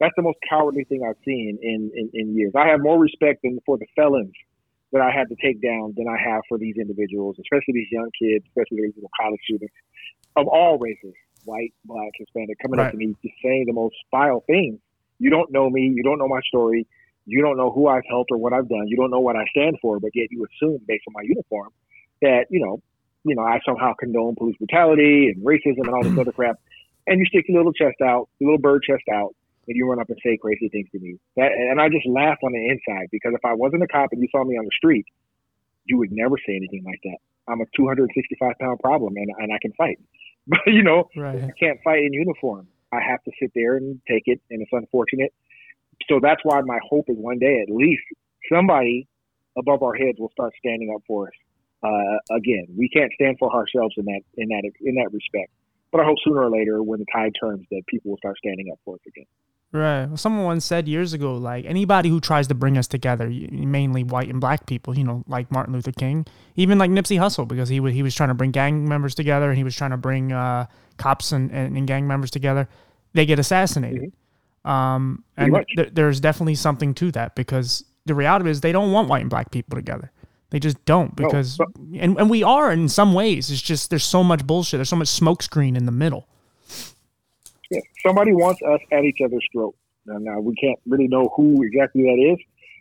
That's 0.00 0.14
the 0.16 0.22
most 0.22 0.38
cowardly 0.48 0.84
thing 0.84 1.02
I've 1.08 1.16
seen 1.24 1.58
in, 1.62 1.92
in, 1.94 2.10
in 2.12 2.36
years. 2.36 2.52
I 2.56 2.66
have 2.66 2.80
more 2.80 2.98
respect 2.98 3.42
than 3.44 3.60
for 3.64 3.78
the 3.78 3.86
felons 3.94 4.32
that 4.92 5.00
I 5.00 5.10
had 5.10 5.28
to 5.28 5.36
take 5.40 5.60
down 5.62 5.94
than 5.96 6.06
I 6.06 6.18
have 6.20 6.42
for 6.48 6.58
these 6.58 6.76
individuals, 6.76 7.36
especially 7.40 7.74
these 7.74 7.90
young 7.90 8.10
kids, 8.18 8.44
especially 8.48 8.84
these 8.84 8.94
little 8.96 9.10
college 9.18 9.40
students 9.44 9.74
of 10.36 10.46
all 10.48 10.78
races, 10.78 11.14
white, 11.44 11.72
black, 11.84 12.10
Hispanic, 12.16 12.56
coming 12.62 12.78
right. 12.78 12.86
up 12.86 12.92
to 12.92 12.98
me 12.98 13.14
just 13.22 13.34
saying 13.42 13.64
the 13.66 13.72
most 13.72 13.96
vile 14.10 14.44
things. 14.46 14.78
You 15.18 15.30
don't 15.30 15.50
know 15.52 15.70
me. 15.70 15.92
You 15.94 16.02
don't 16.02 16.18
know 16.18 16.28
my 16.28 16.40
story. 16.46 16.86
You 17.26 17.42
don't 17.42 17.56
know 17.56 17.70
who 17.70 17.86
I've 17.86 18.02
helped 18.08 18.30
or 18.32 18.38
what 18.38 18.52
I've 18.52 18.68
done. 18.68 18.88
You 18.88 18.96
don't 18.96 19.10
know 19.10 19.20
what 19.20 19.36
I 19.36 19.44
stand 19.50 19.76
for, 19.80 20.00
but 20.00 20.10
yet 20.14 20.28
you 20.30 20.44
assume 20.44 20.80
based 20.86 21.04
on 21.08 21.14
my 21.14 21.22
uniform 21.22 21.70
that, 22.20 22.46
you 22.50 22.64
know, 22.64 22.82
you 23.24 23.36
know, 23.36 23.42
I 23.42 23.60
somehow 23.64 23.94
condone 23.94 24.34
police 24.34 24.56
brutality 24.56 25.28
and 25.28 25.44
racism 25.44 25.86
and 25.86 25.90
all 25.90 26.02
this 26.02 26.18
other 26.18 26.32
crap. 26.32 26.56
And 27.06 27.18
you 27.18 27.26
stick 27.26 27.44
your 27.48 27.58
little 27.58 27.72
chest 27.72 28.00
out, 28.02 28.28
your 28.38 28.50
little 28.50 28.60
bird 28.60 28.82
chest 28.82 29.04
out, 29.12 29.34
and 29.68 29.76
you 29.76 29.88
run 29.88 30.00
up 30.00 30.08
and 30.08 30.18
say 30.24 30.36
crazy 30.36 30.68
things 30.68 30.88
to 30.92 30.98
me. 30.98 31.18
That, 31.36 31.52
and 31.52 31.80
I 31.80 31.88
just 31.88 32.06
laugh 32.06 32.38
on 32.42 32.52
the 32.52 32.68
inside 32.68 33.08
because 33.10 33.32
if 33.34 33.44
I 33.44 33.54
wasn't 33.54 33.82
a 33.82 33.88
cop 33.88 34.10
and 34.12 34.20
you 34.20 34.28
saw 34.30 34.44
me 34.44 34.56
on 34.56 34.64
the 34.64 34.76
street, 34.76 35.06
you 35.84 35.98
would 35.98 36.12
never 36.12 36.36
say 36.46 36.56
anything 36.56 36.82
like 36.84 37.00
that. 37.04 37.18
I'm 37.48 37.60
a 37.60 37.66
265 37.76 38.54
pound 38.60 38.78
problem 38.80 39.14
and, 39.16 39.30
and 39.38 39.52
I 39.52 39.58
can 39.60 39.72
fight. 39.74 39.98
But 40.44 40.58
you 40.66 40.82
know, 40.82 41.08
right. 41.16 41.40
I 41.40 41.52
can't 41.58 41.78
fight 41.84 42.00
in 42.00 42.12
uniform. 42.12 42.66
I 42.92 42.98
have 43.00 43.22
to 43.22 43.30
sit 43.40 43.52
there 43.54 43.76
and 43.76 44.00
take 44.10 44.24
it, 44.26 44.40
and 44.50 44.60
it's 44.60 44.72
unfortunate. 44.72 45.32
So 46.08 46.18
that's 46.20 46.40
why 46.42 46.60
my 46.62 46.80
hope 46.90 47.04
is 47.08 47.16
one 47.16 47.38
day 47.38 47.62
at 47.62 47.72
least 47.72 48.02
somebody 48.52 49.06
above 49.56 49.84
our 49.84 49.94
heads 49.94 50.18
will 50.18 50.32
start 50.32 50.52
standing 50.58 50.92
up 50.92 51.02
for 51.06 51.28
us. 51.28 51.34
Uh, 51.82 52.36
again, 52.36 52.66
we 52.76 52.88
can't 52.88 53.12
stand 53.14 53.36
for 53.38 53.54
ourselves 53.54 53.94
in 53.96 54.04
that 54.06 54.22
in 54.36 54.48
that 54.48 54.62
in 54.80 54.96
that 54.96 55.12
respect. 55.12 55.50
But 55.92 56.00
I 56.00 56.04
hope 56.04 56.16
sooner 56.24 56.40
or 56.40 56.50
later, 56.50 56.82
when 56.82 57.00
the 57.00 57.06
tide 57.12 57.32
turns, 57.38 57.66
that 57.70 57.82
people 57.86 58.10
will 58.10 58.18
start 58.18 58.38
standing 58.38 58.70
up 58.72 58.78
for 58.84 58.94
us 58.94 59.00
again. 59.06 59.26
Right. 59.72 60.04
Well, 60.04 60.18
someone 60.18 60.44
once 60.44 60.66
said 60.66 60.86
years 60.86 61.14
ago, 61.14 61.34
like 61.34 61.64
anybody 61.64 62.10
who 62.10 62.20
tries 62.20 62.46
to 62.48 62.54
bring 62.54 62.76
us 62.76 62.86
together, 62.86 63.28
mainly 63.28 64.04
white 64.04 64.28
and 64.28 64.38
black 64.38 64.66
people, 64.66 64.96
you 64.96 65.02
know, 65.02 65.24
like 65.26 65.50
Martin 65.50 65.72
Luther 65.72 65.92
King, 65.92 66.26
even 66.56 66.78
like 66.78 66.90
Nipsey 66.90 67.18
Hussle, 67.18 67.48
because 67.48 67.70
he 67.70 67.80
was 67.80 67.94
he 67.94 68.02
was 68.02 68.14
trying 68.14 68.28
to 68.28 68.34
bring 68.34 68.50
gang 68.50 68.86
members 68.86 69.14
together 69.14 69.48
and 69.48 69.56
he 69.56 69.64
was 69.64 69.74
trying 69.74 69.92
to 69.92 69.96
bring 69.96 70.30
uh, 70.30 70.66
cops 70.98 71.32
and, 71.32 71.50
and, 71.50 71.74
and, 71.74 71.86
gang 71.86 72.06
members 72.06 72.30
together. 72.30 72.68
They 73.14 73.24
get 73.24 73.38
assassinated. 73.38 74.12
Mm-hmm. 74.64 74.70
Um, 74.70 75.24
and 75.38 75.64
th- 75.74 75.90
there's 75.94 76.20
definitely 76.20 76.54
something 76.56 76.92
to 76.94 77.10
that 77.12 77.34
because 77.34 77.82
the 78.04 78.14
reality 78.14 78.50
is 78.50 78.60
they 78.60 78.72
don't 78.72 78.92
want 78.92 79.08
white 79.08 79.22
and 79.22 79.30
black 79.30 79.50
people 79.50 79.76
together. 79.76 80.12
They 80.50 80.60
just 80.60 80.84
don't 80.84 81.16
because, 81.16 81.56
but, 81.56 81.68
and, 81.98 82.18
and 82.18 82.28
we 82.28 82.42
are 82.42 82.70
in 82.70 82.90
some 82.90 83.14
ways. 83.14 83.50
It's 83.50 83.62
just 83.62 83.88
there's 83.88 84.04
so 84.04 84.22
much 84.22 84.46
bullshit. 84.46 84.76
There's 84.76 84.90
so 84.90 84.96
much 84.96 85.08
smokescreen 85.08 85.78
in 85.78 85.86
the 85.86 85.92
middle. 85.92 86.28
Yeah, 87.72 87.80
somebody 88.06 88.32
wants 88.32 88.60
us 88.62 88.80
at 88.92 89.04
each 89.04 89.18
other's 89.24 89.46
throat. 89.52 89.74
And 90.06 90.24
now 90.24 90.40
we 90.40 90.54
can't 90.56 90.78
really 90.86 91.08
know 91.08 91.32
who 91.36 91.62
exactly 91.62 92.02
that 92.02 92.32
is, 92.32 92.38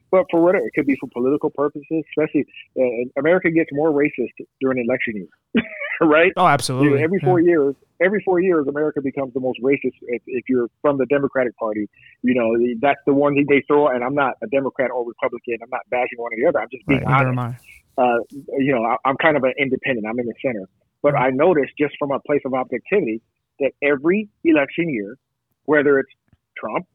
but 0.10 0.26
for 0.32 0.42
whatever 0.42 0.66
it 0.66 0.74
could 0.74 0.88
be 0.88 0.98
for 1.00 1.08
political 1.14 1.50
purposes. 1.50 2.04
Especially, 2.10 2.46
uh, 2.78 3.20
America 3.20 3.52
gets 3.52 3.70
more 3.72 3.92
racist 3.92 4.34
during 4.60 4.84
election 4.84 5.16
year, 5.16 5.64
right? 6.02 6.32
Oh, 6.36 6.48
absolutely. 6.48 7.00
You 7.00 7.04
every 7.04 7.20
four 7.20 7.40
yeah. 7.40 7.52
years, 7.52 7.76
every 8.02 8.22
four 8.26 8.42
years, 8.42 8.68
America 8.68 9.02
becomes 9.02 9.34
the 9.34 9.40
most 9.40 9.60
racist. 9.62 9.96
If, 10.02 10.22
if, 10.26 10.44
you're 10.50 10.68
from 10.82 10.98
the 10.98 11.06
Democratic 11.06 11.56
Party, 11.58 11.88
you 12.24 12.34
know 12.34 12.58
that's 12.82 13.02
the 13.06 13.14
one 13.14 13.36
they 13.48 13.64
throw. 13.68 13.88
And 13.88 14.04
I'm 14.04 14.16
not 14.16 14.34
a 14.44 14.48
Democrat 14.48 14.90
or 14.92 15.08
Republican. 15.08 15.58
I'm 15.62 15.70
not 15.70 15.82
bashing 15.90 16.18
one 16.18 16.34
or 16.34 16.38
the 16.38 16.50
other. 16.50 16.60
I'm 16.60 16.70
just 16.72 16.86
being 16.88 17.04
right, 17.04 17.26
honest. 17.26 17.64
Uh, 17.98 18.18
you 18.58 18.74
know, 18.74 18.84
I, 18.84 18.98
I'm 19.06 19.18
kind 19.18 19.38
of 19.38 19.44
an 19.44 19.54
independent. 19.60 20.08
I'm 20.08 20.20
in 20.20 20.26
the 20.26 20.34
center. 20.44 20.68
But 21.04 21.16
I 21.16 21.30
noticed 21.30 21.74
just 21.80 21.96
from 21.98 22.12
a 22.12 22.20
place 22.20 22.42
of 22.46 22.54
objectivity 22.54 23.22
that 23.60 23.72
every 23.82 24.30
election 24.44 24.90
year, 24.90 25.18
whether 25.66 26.00
it's 26.00 26.12
Trump, 26.58 26.86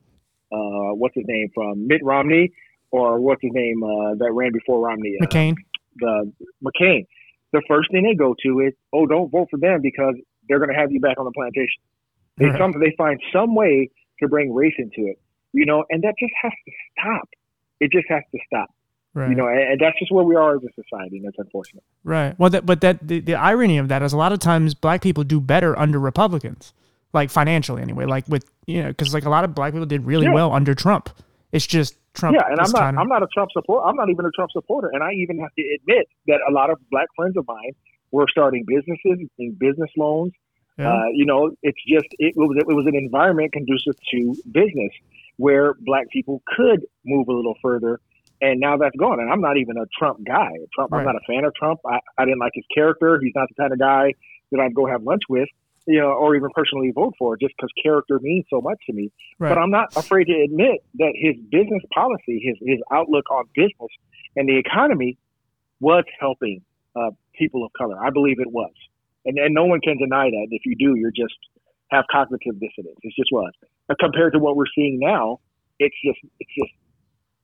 uh, 0.53 0.95
what's 0.95 1.15
his 1.15 1.25
name 1.27 1.49
from 1.55 1.87
Mitt 1.87 2.03
Romney, 2.05 2.53
or 2.91 3.21
what's 3.21 3.43
his 3.43 3.53
name 3.53 3.83
uh, 3.83 4.15
that 4.19 4.33
ran 4.33 4.53
before 4.53 4.81
Romney, 4.81 5.17
uh, 5.21 5.27
McCain. 5.27 5.55
The 5.97 6.33
McCain. 6.65 7.07
The 7.53 7.63
first 7.69 7.91
thing 7.91 8.05
they 8.05 8.15
go 8.15 8.35
to 8.45 8.61
is, 8.61 8.75
oh, 8.93 9.07
don't 9.07 9.31
vote 9.31 9.49
for 9.51 9.59
them 9.59 9.81
because 9.83 10.15
they're 10.49 10.59
going 10.59 10.71
to 10.71 10.77
have 10.77 10.93
you 10.93 11.01
back 11.01 11.19
on 11.19 11.25
the 11.25 11.33
plantation. 11.33 11.83
They 12.39 12.47
right. 12.47 12.59
come, 12.59 12.73
they 12.81 12.95
find 12.99 13.21
some 13.33 13.55
way 13.55 13.91
to 14.21 14.29
bring 14.29 14.53
race 14.53 14.75
into 14.79 15.09
it, 15.09 15.19
you 15.53 15.65
know, 15.65 15.85
and 15.91 16.03
that 16.03 16.15
just 16.19 16.33
has 16.43 16.53
to 16.53 16.73
stop. 16.93 17.29
It 17.81 17.91
just 17.93 18.07
has 18.09 18.23
to 18.33 18.39
stop. 18.47 18.69
Right. 19.17 19.31
You 19.31 19.35
know, 19.35 19.49
and, 19.49 19.59
and, 19.59 19.81
that's 19.81 19.99
just 19.99 20.12
where 20.12 20.25
we 20.25 20.37
are 20.37 20.57
as 20.57 20.62
a 20.62 20.69
society, 20.75 21.17
and 21.17 21.25
that's 21.25 21.39
unfortunate. 21.39 21.83
Right. 22.05 22.39
Well, 22.39 22.51
that, 22.51 22.67
but 22.67 22.83
that 22.83 22.99
the, 23.01 23.21
the 23.21 23.35
irony 23.35 23.79
of 23.79 23.89
that 23.89 24.03
is 24.03 24.12
a 24.12 24.17
lot 24.19 24.31
of 24.31 24.41
times 24.41 24.75
black 24.75 25.01
people 25.01 25.25
do 25.25 25.41
better 25.41 25.77
under 25.79 25.99
Republicans, 25.99 26.75
like 27.14 27.31
financially 27.31 27.81
anyway. 27.81 28.05
Like 28.05 28.29
with 28.29 28.45
you 28.67 28.83
know, 28.83 28.89
because 28.89 29.14
like 29.14 29.25
a 29.25 29.31
lot 29.31 29.43
of 29.43 29.55
black 29.55 29.73
people 29.73 29.87
did 29.87 30.05
really 30.05 30.27
yeah. 30.27 30.35
well 30.35 30.53
under 30.53 30.75
Trump. 30.75 31.09
It's 31.51 31.67
just 31.67 31.97
Trump. 32.12 32.37
Yeah, 32.39 32.47
and 32.47 32.61
I'm 32.61 32.71
not. 32.71 33.01
I'm 33.01 33.09
not 33.09 33.23
a 33.23 33.27
Trump 33.33 33.53
supporter. 33.53 33.87
I'm 33.89 33.97
not 33.97 34.11
even 34.11 34.27
a 34.27 34.31
Trump 34.33 34.51
supporter, 34.53 34.91
and 34.93 35.03
I 35.03 35.12
even 35.12 35.41
have 35.41 35.55
to 35.55 35.64
admit 35.81 36.09
that 36.27 36.41
a 36.47 36.53
lot 36.53 36.69
of 36.69 36.79
black 36.91 37.07
friends 37.17 37.39
of 37.39 37.47
mine 37.49 37.73
were 38.11 38.27
starting 38.31 38.67
businesses 38.67 39.27
in 39.39 39.53
business 39.59 39.91
loans. 39.97 40.35
Yeah. 40.77 40.93
Uh, 40.93 41.07
you 41.14 41.25
know, 41.25 41.53
it's 41.62 41.83
just 41.89 42.09
it 42.19 42.35
was 42.37 42.55
it 42.59 42.67
was 42.67 42.85
an 42.87 42.97
environment 42.97 43.55
conducive 43.55 43.95
to 44.12 44.35
business 44.53 44.93
where 45.39 45.73
black 45.87 46.11
people 46.11 46.43
could 46.55 46.85
move 47.07 47.29
a 47.29 47.33
little 47.33 47.57
further 47.62 47.99
and 48.41 48.61
now 48.61 48.76
that's 48.76 48.97
gone. 48.97 49.20
And 49.20 49.30
I'm 49.30 49.41
not 49.41 49.57
even 49.57 49.76
a 49.76 49.87
Trump 49.99 50.18
guy. 50.26 50.51
Trump, 50.74 50.93
right. 50.93 51.01
I'm 51.01 51.07
not 51.07 51.16
a 51.16 51.24
fan 51.26 51.45
of 51.45 51.55
Trump. 51.55 51.80
I, 51.87 51.99
I 52.18 52.24
didn't 52.24 52.41
like 52.41 52.53
his 52.55 52.64
character. 52.74 53.18
He's 53.22 53.32
not 53.34 53.49
the 53.49 53.55
kind 53.55 53.72
of 53.72 53.78
guy 53.78 54.12
that 54.53 54.61
I'd 54.61 54.74
go 54.74 54.87
have 54.87 55.03
lunch 55.03 55.22
with, 55.28 55.49
you 55.87 56.01
know, 56.01 56.09
or 56.09 56.37
even 56.37 56.51
personally 56.55 56.93
vote 56.95 57.14
for, 57.18 57.37
just 57.37 57.55
because 57.57 57.70
character 57.82 58.18
means 58.20 58.45
so 58.51 58.61
much 58.61 58.78
to 58.87 58.93
me. 58.93 59.11
Right. 59.39 59.51
But 59.51 59.59
I'm 59.59 59.70
not 59.70 59.97
afraid 59.97 60.24
to 60.24 60.41
admit 60.45 60.84
that 60.95 61.12
his 61.14 61.37
business 61.51 61.82
policy, 61.95 62.41
his 62.43 62.57
his 62.66 62.80
outlook 62.93 63.30
on 63.30 63.45
business 63.55 63.91
and 64.37 64.49
the 64.49 64.59
economy, 64.59 65.18
was 65.80 66.05
helping 66.20 66.62
uh, 66.95 67.11
people 67.39 67.64
of 67.64 67.72
color. 67.76 67.97
I 67.99 68.11
believe 68.11 68.41
it 68.41 68.51
was, 68.51 68.72
and 69.24 69.39
and 69.39 69.55
no 69.55 69.64
one 69.64 69.80
can 69.80 69.99
deny 69.99 70.30
that. 70.30 70.47
If 70.51 70.62
you 70.64 70.76
do, 70.78 70.99
you're 70.99 71.11
just 71.11 71.34
have 71.91 72.05
cognitive 72.11 72.55
dissonance. 72.55 72.99
It 73.03 73.14
just 73.16 73.30
was. 73.32 73.53
But 73.89 73.99
compared 73.99 74.32
to 74.32 74.39
what 74.39 74.57
we're 74.57 74.70
seeing 74.74 74.99
now, 75.01 75.41
it's 75.78 75.95
just 76.05 76.18
it's 76.41 76.51
just 76.59 76.72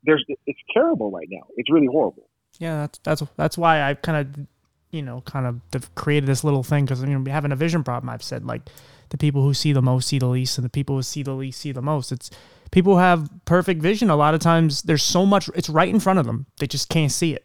there's 0.05 0.24
it's 0.46 0.61
terrible 0.72 1.11
right 1.11 1.28
now. 1.30 1.42
It's 1.57 1.70
really 1.70 1.86
horrible. 1.86 2.28
Yeah, 2.59 2.80
that's 2.80 2.98
that's 3.03 3.22
that's 3.36 3.59
why 3.59 3.82
I've 3.82 4.03
kind 4.03 4.18
of 4.18 4.46
you 4.90 5.03
know 5.03 5.22
kind 5.22 5.46
of 5.46 5.94
created 5.94 6.26
this 6.26 6.44
little 6.44 6.62
thing 6.62 6.84
because 6.84 7.03
you 7.03 7.18
know 7.18 7.30
having 7.30 7.53
a 7.53 7.57
vision 7.57 7.82
problem. 7.82 8.11
I've 8.11 8.22
said 8.22 8.44
like 8.44 8.62
the 9.11 9.18
people 9.18 9.42
who 9.42 9.55
see 9.55 9.72
the 9.72 9.82
most 9.82 10.09
see 10.09 10.18
the 10.18 10.26
least, 10.26 10.59
and 10.59 10.64
the 10.64 10.70
people 10.70 10.96
who 10.96 11.03
see 11.03 11.22
the 11.22 11.34
least 11.34 11.61
see 11.61 11.72
the 11.72 11.82
most. 11.82 12.12
It's 12.12 12.30
people 12.70 12.94
who 12.94 12.98
have 13.00 13.30
perfect 13.44 13.82
vision. 13.82 14.11
A 14.11 14.16
lot 14.16 14.34
of 14.34 14.40
times 14.40 14.82
there's 14.82 15.03
so 15.03 15.24
much 15.24 15.48
it's 15.55 15.68
right 15.68 15.88
in 15.88 16.00
front 16.00 16.18
of 16.18 16.26
them. 16.26 16.46
They 16.59 16.66
just 16.66 16.88
can't 16.88 17.12
see 17.12 17.34
it. 17.34 17.44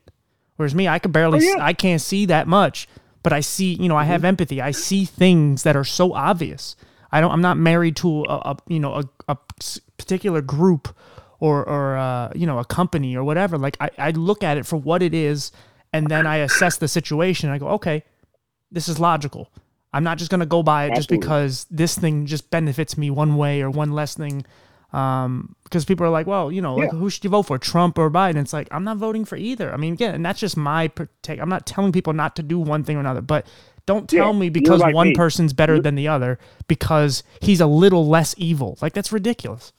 Whereas 0.58 0.74
me, 0.74 0.88
I 0.88 1.00
could 1.00 1.12
barely 1.12 1.40
oh, 1.40 1.56
yeah. 1.56 1.64
I 1.64 1.74
can't 1.74 2.02
see 2.02 2.26
that 2.26 2.48
much, 2.48 2.88
but 3.24 3.34
I 3.34 3.40
see 3.42 3.74
you 3.74 3.88
know 3.88 3.98
I 3.98 4.06
have 4.06 4.20
mm-hmm. 4.20 4.28
empathy. 4.28 4.62
I 4.62 4.72
see 4.72 5.06
things 5.06 5.64
that 5.64 5.76
are 5.76 5.84
so 5.84 6.14
obvious. 6.14 6.76
I 7.12 7.22
don't. 7.22 7.32
I'm 7.32 7.42
not 7.42 7.58
married 7.58 7.96
to 7.98 8.26
a, 8.26 8.36
a 8.36 8.58
you 8.68 8.80
know 8.80 8.96
a, 8.96 9.04
a 9.30 9.38
particular 9.98 10.42
group 10.42 10.94
or 11.40 11.68
or 11.68 11.98
uh, 11.98 12.32
you 12.36 12.46
know 12.46 12.60
a 12.60 12.66
company 12.66 13.16
or 13.16 13.24
whatever. 13.24 13.58
Like 13.58 13.78
I, 13.80 13.90
I 13.98 14.12
look 14.12 14.44
at 14.44 14.58
it 14.58 14.66
for 14.66 14.78
what 14.78 15.02
it 15.02 15.14
is, 15.14 15.52
and 15.94 16.08
then 16.08 16.26
I 16.26 16.38
assess 16.38 16.78
the 16.78 16.88
situation. 16.88 17.50
I 17.50 17.58
go, 17.58 17.68
okay, 17.70 18.04
this 18.72 18.88
is 18.88 19.00
logical. 19.00 19.52
I'm 19.94 20.04
not 20.04 20.18
just 20.18 20.30
gonna 20.30 20.46
go 20.46 20.64
by 20.64 20.86
it 20.86 20.96
just 20.96 21.10
because 21.10 21.66
this 21.70 21.98
thing 21.98 22.26
just 22.26 22.50
benefits 22.50 22.98
me 22.98 23.10
one 23.10 23.38
way 23.38 23.62
or 23.62 23.70
one 23.70 23.92
less 23.92 24.16
thing. 24.16 24.46
Um, 24.94 25.56
because 25.66 25.84
people 25.84 26.06
are 26.06 26.10
like, 26.10 26.28
well, 26.28 26.50
you 26.50 26.62
know, 26.62 26.76
like, 26.76 26.92
who 26.92 27.10
should 27.10 27.24
you 27.26 27.30
vote 27.30 27.44
for, 27.44 27.58
Trump 27.58 27.98
or 27.98 28.10
Biden? 28.10 28.38
It's 28.38 28.54
like 28.54 28.68
I'm 28.72 28.84
not 28.84 28.98
voting 28.98 29.26
for 29.26 29.36
either. 29.36 29.74
I 29.74 29.78
mean, 29.78 29.94
again, 29.94 30.16
and 30.16 30.26
that's 30.26 30.40
just 30.40 30.58
my 30.58 30.90
take. 31.22 31.40
I'm 31.40 31.50
not 31.50 31.66
telling 31.66 31.92
people 31.92 32.14
not 32.14 32.36
to 32.38 32.44
do 32.44 32.58
one 32.58 32.84
thing 32.84 32.98
or 32.98 33.02
another, 33.02 33.22
but 33.22 33.46
don't 33.86 34.10
tell 34.10 34.34
yeah, 34.34 34.40
me 34.40 34.50
because 34.50 34.82
like 34.82 34.96
one 34.96 35.10
me. 35.10 35.16
person's 35.16 35.54
better 35.54 35.76
you're, 35.76 35.84
than 35.84 35.96
the 35.96 36.08
other 36.08 36.40
because 36.68 37.24
he's 37.42 37.62
a 37.62 37.68
little 37.68 38.08
less 38.08 38.34
evil. 38.38 38.78
Like 38.82 38.94
that's 38.94 39.12
ridiculous 39.12 39.74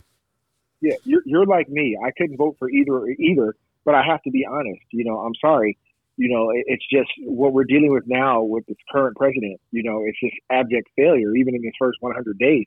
yeah, 0.81 0.95
you're, 1.05 1.23
you're 1.25 1.47
like 1.47 1.69
me. 1.69 1.97
I 2.05 2.11
couldn't 2.17 2.37
vote 2.37 2.57
for 2.59 2.71
either 2.71 3.07
either, 3.07 3.55
but 3.85 3.95
I 3.95 4.03
have 4.05 4.23
to 4.23 4.31
be 4.31 4.47
honest. 4.49 4.83
You 4.91 5.05
know, 5.05 5.19
I'm 5.19 5.35
sorry. 5.41 5.79
You 6.17 6.29
know, 6.29 6.51
it's 6.53 6.85
just 6.91 7.11
what 7.21 7.53
we're 7.53 7.65
dealing 7.65 7.93
with 7.93 8.05
now 8.07 8.43
with 8.43 8.67
this 8.67 8.77
current 8.91 9.17
president. 9.17 9.61
You 9.71 9.85
know, 9.85 10.03
it's 10.05 10.19
just 10.21 10.35
abject 10.51 10.89
failure, 10.97 11.35
even 11.37 11.55
in 11.55 11.63
his 11.63 11.75
first 11.79 11.99
100 12.01 12.39
days. 12.39 12.65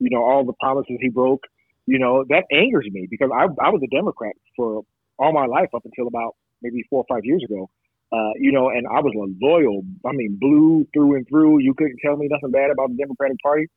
You 0.00 0.10
know, 0.10 0.22
all 0.22 0.44
the 0.44 0.52
promises 0.60 0.96
he 1.00 1.08
broke. 1.08 1.44
You 1.86 1.98
know, 1.98 2.24
that 2.28 2.44
angers 2.52 2.86
me 2.90 3.06
because 3.08 3.30
I, 3.32 3.44
I 3.44 3.70
was 3.70 3.80
a 3.82 3.94
Democrat 3.94 4.34
for 4.56 4.82
all 5.18 5.32
my 5.32 5.46
life 5.46 5.68
up 5.74 5.84
until 5.84 6.06
about 6.06 6.36
maybe 6.60 6.84
four 6.90 7.04
or 7.08 7.14
five 7.14 7.24
years 7.24 7.42
ago. 7.44 7.70
Uh, 8.10 8.32
you 8.36 8.52
know, 8.52 8.68
and 8.68 8.86
I 8.86 9.00
was 9.00 9.12
a 9.14 9.44
loyal, 9.44 9.82
I 10.04 10.12
mean, 10.12 10.38
blue 10.40 10.86
through 10.94 11.16
and 11.16 11.28
through. 11.28 11.60
You 11.60 11.74
couldn't 11.74 11.98
tell 12.04 12.16
me 12.16 12.28
nothing 12.30 12.50
bad 12.50 12.70
about 12.70 12.88
the 12.88 12.96
Democratic 12.96 13.38
Party 13.42 13.68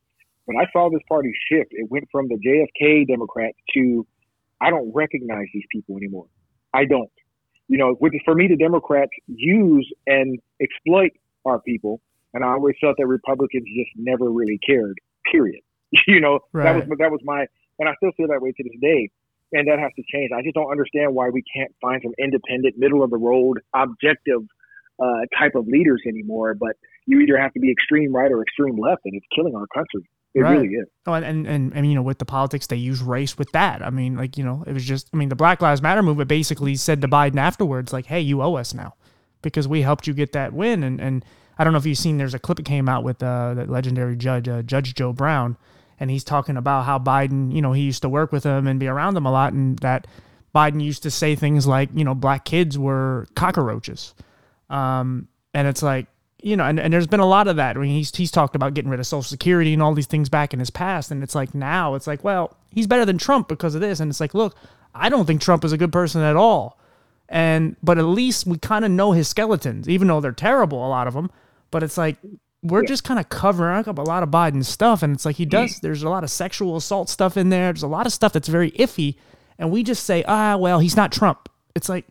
when 0.44 0.56
I 0.56 0.66
saw 0.72 0.90
this 0.90 1.02
party 1.08 1.32
shift, 1.48 1.68
it 1.70 1.90
went 1.90 2.04
from 2.10 2.28
the 2.28 2.36
JFK 2.36 3.06
Democrats 3.06 3.56
to 3.74 4.06
I 4.60 4.70
don't 4.70 4.92
recognize 4.94 5.46
these 5.52 5.64
people 5.70 5.96
anymore. 5.96 6.26
I 6.72 6.84
don't. 6.84 7.10
You 7.68 7.78
know, 7.78 7.94
which 7.94 8.14
for 8.24 8.34
me, 8.34 8.48
the 8.48 8.56
Democrats 8.56 9.12
use 9.26 9.90
and 10.06 10.38
exploit 10.60 11.12
our 11.44 11.60
people, 11.60 12.00
and 12.34 12.44
I 12.44 12.48
always 12.48 12.76
felt 12.80 12.96
that 12.98 13.06
Republicans 13.06 13.64
just 13.64 13.90
never 13.96 14.30
really 14.30 14.58
cared. 14.64 14.98
Period. 15.30 15.60
you 16.06 16.20
know, 16.20 16.40
right. 16.52 16.64
that 16.64 16.88
was 16.88 16.98
that 16.98 17.10
was 17.10 17.20
my, 17.24 17.46
and 17.78 17.88
I 17.88 17.94
still 17.96 18.12
feel 18.16 18.28
that 18.28 18.40
way 18.40 18.52
to 18.52 18.62
this 18.62 18.80
day. 18.80 19.10
And 19.54 19.68
that 19.68 19.78
has 19.78 19.92
to 19.96 20.02
change. 20.10 20.30
I 20.34 20.40
just 20.40 20.54
don't 20.54 20.70
understand 20.70 21.14
why 21.14 21.28
we 21.28 21.42
can't 21.54 21.70
find 21.82 22.00
some 22.02 22.12
independent, 22.18 22.78
middle 22.78 23.04
of 23.04 23.10
the 23.10 23.18
road, 23.18 23.60
objective 23.74 24.40
uh, 24.98 25.28
type 25.38 25.54
of 25.54 25.66
leaders 25.66 26.00
anymore. 26.08 26.54
But 26.54 26.76
you 27.04 27.20
either 27.20 27.36
have 27.36 27.52
to 27.52 27.60
be 27.60 27.70
extreme 27.70 28.14
right 28.14 28.32
or 28.32 28.40
extreme 28.40 28.78
left, 28.78 29.02
and 29.04 29.14
it's 29.14 29.26
killing 29.34 29.54
our 29.54 29.66
country. 29.66 30.08
It 30.34 30.40
right. 30.40 30.52
really 30.52 30.68
is. 30.74 30.86
Oh, 31.06 31.12
and, 31.12 31.24
and, 31.24 31.46
and, 31.46 31.72
and, 31.74 31.86
you 31.86 31.94
know, 31.94 32.02
with 32.02 32.18
the 32.18 32.24
politics, 32.24 32.66
they 32.66 32.76
use 32.76 33.02
race 33.02 33.36
with 33.36 33.52
that. 33.52 33.82
I 33.82 33.90
mean, 33.90 34.16
like, 34.16 34.38
you 34.38 34.44
know, 34.44 34.64
it 34.66 34.72
was 34.72 34.84
just, 34.84 35.10
I 35.12 35.16
mean, 35.16 35.28
the 35.28 35.36
Black 35.36 35.60
Lives 35.60 35.82
Matter 35.82 36.02
movement 36.02 36.28
basically 36.28 36.74
said 36.76 37.02
to 37.02 37.08
Biden 37.08 37.36
afterwards, 37.36 37.92
like, 37.92 38.06
hey, 38.06 38.20
you 38.20 38.40
owe 38.40 38.54
us 38.54 38.72
now 38.72 38.94
because 39.42 39.68
we 39.68 39.82
helped 39.82 40.06
you 40.06 40.14
get 40.14 40.32
that 40.32 40.54
win. 40.54 40.82
And, 40.82 41.00
and 41.00 41.24
I 41.58 41.64
don't 41.64 41.74
know 41.74 41.78
if 41.78 41.84
you've 41.84 41.98
seen, 41.98 42.16
there's 42.16 42.32
a 42.32 42.38
clip 42.38 42.56
that 42.56 42.64
came 42.64 42.88
out 42.88 43.04
with 43.04 43.22
uh, 43.22 43.52
that 43.54 43.68
legendary 43.68 44.16
judge, 44.16 44.48
uh, 44.48 44.62
Judge 44.62 44.94
Joe 44.94 45.12
Brown, 45.12 45.58
and 46.00 46.10
he's 46.10 46.24
talking 46.24 46.56
about 46.56 46.86
how 46.86 46.98
Biden, 46.98 47.52
you 47.52 47.60
know, 47.60 47.72
he 47.72 47.82
used 47.82 48.02
to 48.02 48.08
work 48.08 48.32
with 48.32 48.44
him 48.44 48.66
and 48.66 48.80
be 48.80 48.88
around 48.88 49.14
them 49.14 49.26
a 49.26 49.30
lot, 49.30 49.52
and 49.52 49.78
that 49.80 50.06
Biden 50.54 50.82
used 50.82 51.02
to 51.02 51.10
say 51.10 51.34
things 51.36 51.66
like, 51.66 51.90
you 51.94 52.04
know, 52.04 52.14
black 52.14 52.44
kids 52.44 52.78
were 52.78 53.26
cockroaches. 53.34 54.14
Um, 54.70 55.28
and 55.52 55.68
it's 55.68 55.82
like, 55.82 56.06
you 56.42 56.56
know, 56.56 56.64
and, 56.64 56.78
and 56.78 56.92
there's 56.92 57.06
been 57.06 57.20
a 57.20 57.26
lot 57.26 57.48
of 57.48 57.56
that. 57.56 57.76
I 57.76 57.80
mean, 57.80 57.90
he's 57.90 58.14
he's 58.14 58.30
talked 58.30 58.56
about 58.56 58.74
getting 58.74 58.90
rid 58.90 59.00
of 59.00 59.06
Social 59.06 59.22
Security 59.22 59.72
and 59.72 59.82
all 59.82 59.94
these 59.94 60.06
things 60.06 60.28
back 60.28 60.52
in 60.52 60.58
his 60.58 60.70
past, 60.70 61.10
and 61.10 61.22
it's 61.22 61.34
like 61.34 61.54
now 61.54 61.94
it's 61.94 62.06
like, 62.06 62.24
well, 62.24 62.56
he's 62.70 62.86
better 62.86 63.04
than 63.04 63.18
Trump 63.18 63.48
because 63.48 63.74
of 63.74 63.80
this, 63.80 64.00
and 64.00 64.10
it's 64.10 64.20
like, 64.20 64.34
look, 64.34 64.56
I 64.94 65.08
don't 65.08 65.26
think 65.26 65.40
Trump 65.40 65.64
is 65.64 65.72
a 65.72 65.78
good 65.78 65.92
person 65.92 66.20
at 66.22 66.36
all, 66.36 66.78
and 67.28 67.76
but 67.82 67.98
at 67.98 68.04
least 68.04 68.46
we 68.46 68.58
kind 68.58 68.84
of 68.84 68.90
know 68.90 69.12
his 69.12 69.28
skeletons, 69.28 69.88
even 69.88 70.08
though 70.08 70.20
they're 70.20 70.32
terrible, 70.32 70.84
a 70.86 70.88
lot 70.88 71.06
of 71.06 71.14
them. 71.14 71.30
But 71.70 71.82
it's 71.82 71.96
like 71.96 72.16
we're 72.62 72.82
yeah. 72.82 72.88
just 72.88 73.04
kind 73.04 73.18
of 73.18 73.28
covering 73.28 73.88
up 73.88 73.98
a 73.98 74.02
lot 74.02 74.22
of 74.22 74.30
Biden's 74.30 74.68
stuff, 74.68 75.02
and 75.02 75.14
it's 75.14 75.24
like 75.24 75.36
he 75.36 75.44
does. 75.44 75.80
There's 75.80 76.02
a 76.02 76.08
lot 76.08 76.24
of 76.24 76.30
sexual 76.30 76.76
assault 76.76 77.08
stuff 77.08 77.36
in 77.36 77.48
there. 77.48 77.72
There's 77.72 77.82
a 77.82 77.88
lot 77.88 78.06
of 78.06 78.12
stuff 78.12 78.32
that's 78.32 78.48
very 78.48 78.70
iffy, 78.72 79.16
and 79.58 79.70
we 79.70 79.82
just 79.82 80.04
say, 80.04 80.24
ah, 80.26 80.56
well, 80.56 80.78
he's 80.78 80.96
not 80.96 81.12
Trump. 81.12 81.48
It's 81.74 81.88
like, 81.88 82.06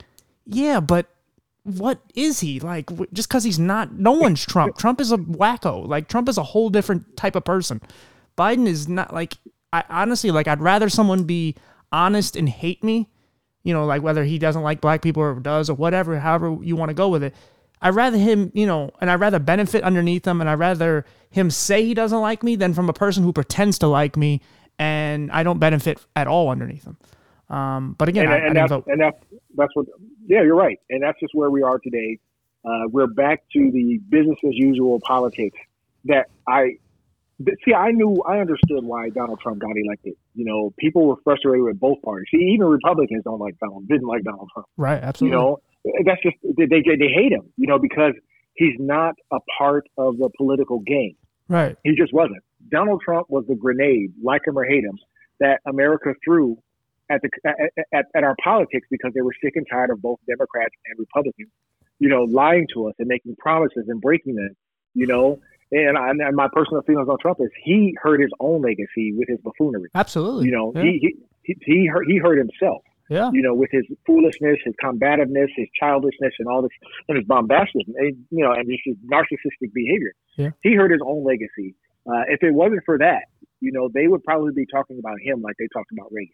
yeah, 0.45 0.79
but 0.79 1.07
what 1.63 2.01
is 2.15 2.39
he 2.39 2.59
like 2.59 2.89
just 3.13 3.29
because 3.29 3.43
he's 3.43 3.59
not 3.59 3.93
no 3.93 4.13
one's 4.13 4.43
trump 4.43 4.75
trump 4.77 4.99
is 4.99 5.11
a 5.11 5.17
wacko 5.17 5.87
like 5.87 6.07
trump 6.07 6.27
is 6.27 6.37
a 6.37 6.43
whole 6.43 6.71
different 6.71 7.15
type 7.15 7.35
of 7.35 7.45
person 7.45 7.79
biden 8.35 8.65
is 8.65 8.87
not 8.87 9.13
like 9.13 9.35
i 9.71 9.83
honestly 9.89 10.31
like 10.31 10.47
i'd 10.47 10.59
rather 10.59 10.89
someone 10.89 11.23
be 11.23 11.55
honest 11.91 12.35
and 12.35 12.49
hate 12.49 12.83
me 12.83 13.07
you 13.63 13.73
know, 13.73 13.85
like 13.85 14.01
whether 14.01 14.23
he 14.23 14.39
doesn't 14.39 14.61
like 14.61 14.81
black 14.81 15.01
people 15.01 15.21
or 15.21 15.35
does 15.35 15.69
or 15.69 15.75
whatever, 15.75 16.19
however 16.19 16.57
you 16.61 16.75
want 16.75 16.89
to 16.89 16.93
go 16.93 17.09
with 17.09 17.23
it. 17.23 17.35
I'd 17.81 17.95
rather 17.95 18.17
him, 18.17 18.51
you 18.53 18.65
know, 18.65 18.91
and 18.99 19.09
I'd 19.09 19.19
rather 19.19 19.39
benefit 19.39 19.83
underneath 19.83 20.25
him 20.25 20.39
and 20.39 20.49
I'd 20.49 20.59
rather 20.59 21.05
him 21.29 21.49
say 21.49 21.83
he 21.83 21.93
doesn't 21.93 22.19
like 22.19 22.43
me 22.43 22.55
than 22.55 22.73
from 22.73 22.89
a 22.89 22.93
person 22.93 23.23
who 23.23 23.33
pretends 23.33 23.79
to 23.79 23.87
like 23.87 24.15
me 24.15 24.41
and 24.77 25.31
I 25.31 25.43
don't 25.43 25.59
benefit 25.59 25.99
at 26.15 26.27
all 26.27 26.49
underneath 26.49 26.85
him. 26.85 26.97
Um, 27.49 27.95
but 27.97 28.07
again, 28.07 28.25
and, 28.25 28.33
I, 28.33 28.37
and 28.37 28.57
I 28.57 28.67
that's 28.67 28.87
and 28.87 29.01
that's 29.01 29.17
that's 29.55 29.75
what. 29.75 29.85
Yeah, 30.31 30.43
you're 30.43 30.55
right, 30.55 30.79
and 30.89 31.03
that's 31.03 31.19
just 31.19 31.35
where 31.35 31.49
we 31.49 31.61
are 31.61 31.77
today. 31.77 32.17
Uh, 32.63 32.87
we're 32.87 33.07
back 33.07 33.43
to 33.51 33.69
the 33.69 33.99
business 34.07 34.37
as 34.45 34.53
usual 34.53 34.97
politics 35.05 35.57
that 36.05 36.27
I 36.47 36.77
see. 37.65 37.73
I 37.73 37.91
knew, 37.91 38.23
I 38.25 38.39
understood 38.39 38.85
why 38.85 39.09
Donald 39.09 39.41
Trump 39.41 39.59
got 39.59 39.71
elected. 39.75 40.13
You 40.33 40.45
know, 40.45 40.73
people 40.79 41.05
were 41.05 41.17
frustrated 41.25 41.65
with 41.65 41.81
both 41.81 42.01
parties. 42.01 42.27
See, 42.33 42.37
even 42.53 42.67
Republicans 42.67 43.25
don't 43.25 43.39
like 43.39 43.59
Donald, 43.59 43.89
didn't 43.89 44.07
like 44.07 44.23
Donald 44.23 44.47
Trump. 44.53 44.67
Right, 44.77 45.03
absolutely. 45.03 45.37
You 45.37 45.43
know, 45.43 45.59
that's 46.05 46.23
just 46.23 46.37
they 46.43 46.65
they, 46.65 46.81
they 46.81 47.11
hate 47.13 47.33
him. 47.33 47.51
You 47.57 47.67
know, 47.67 47.77
because 47.77 48.13
he's 48.53 48.75
not 48.79 49.15
a 49.33 49.39
part 49.57 49.83
of 49.97 50.17
the 50.17 50.29
political 50.37 50.79
game. 50.79 51.17
right, 51.49 51.75
He 51.83 51.93
just 51.93 52.13
wasn't. 52.13 52.41
Donald 52.69 53.01
Trump 53.03 53.29
was 53.29 53.43
the 53.49 53.55
grenade, 53.55 54.13
like 54.23 54.47
him 54.47 54.57
or 54.57 54.63
hate 54.63 54.85
him, 54.85 54.97
that 55.41 55.59
America 55.67 56.13
threw 56.23 56.57
at 57.11 57.21
the 57.21 57.29
at, 57.45 57.85
at, 57.93 58.05
at 58.15 58.23
our 58.23 58.35
politics 58.43 58.87
because 58.89 59.11
they 59.13 59.21
were 59.21 59.33
sick 59.43 59.53
and 59.55 59.65
tired 59.69 59.89
of 59.89 60.01
both 60.01 60.19
Democrats 60.27 60.73
and 60.87 60.99
Republicans, 60.99 61.49
you 61.99 62.09
know, 62.09 62.23
lying 62.23 62.67
to 62.73 62.87
us 62.87 62.95
and 62.99 63.07
making 63.07 63.35
promises 63.37 63.85
and 63.87 64.01
breaking 64.01 64.35
them, 64.35 64.55
you 64.93 65.07
know. 65.07 65.39
And, 65.73 65.97
I, 65.97 66.09
and 66.09 66.35
my 66.35 66.49
personal 66.51 66.81
feelings 66.81 67.07
on 67.07 67.17
Trump 67.21 67.37
is 67.39 67.47
he 67.63 67.95
hurt 68.01 68.19
his 68.19 68.31
own 68.41 68.61
legacy 68.61 69.13
with 69.15 69.29
his 69.29 69.39
buffoonery. 69.39 69.89
absolutely. 69.95 70.47
You 70.47 70.51
know, 70.51 70.73
yeah. 70.75 70.81
he, 70.83 71.15
he 71.43 71.55
he 71.61 71.87
hurt 71.87 72.05
he 72.07 72.17
hurt 72.17 72.37
himself 72.37 72.81
yeah. 73.11 73.29
you 73.33 73.41
know, 73.41 73.53
with 73.53 73.69
his 73.71 73.83
foolishness, 74.07 74.57
his 74.63 74.73
combativeness, 74.81 75.49
his 75.55 75.67
childishness, 75.77 76.33
and 76.39 76.47
all 76.47 76.61
this, 76.61 76.71
and 77.09 77.17
his 77.17 77.27
bombastism, 77.27 77.93
and, 77.97 78.15
you 78.31 78.43
know, 78.43 78.53
and 78.53 78.67
just 78.69 78.81
his 78.85 78.95
narcissistic 79.11 79.73
behavior. 79.73 80.13
Yeah. 80.37 80.51
He 80.63 80.75
hurt 80.75 80.91
his 80.91 81.01
own 81.05 81.25
legacy. 81.25 81.75
Uh, 82.07 82.23
if 82.29 82.41
it 82.41 82.53
wasn't 82.53 82.81
for 82.85 82.97
that, 82.99 83.23
you 83.59 83.71
know, 83.71 83.89
they 83.93 84.07
would 84.07 84.23
probably 84.23 84.53
be 84.53 84.65
talking 84.65 84.97
about 84.97 85.17
him 85.21 85.41
like 85.41 85.55
they 85.59 85.67
talked 85.73 85.91
about 85.91 86.07
Reagan. 86.11 86.33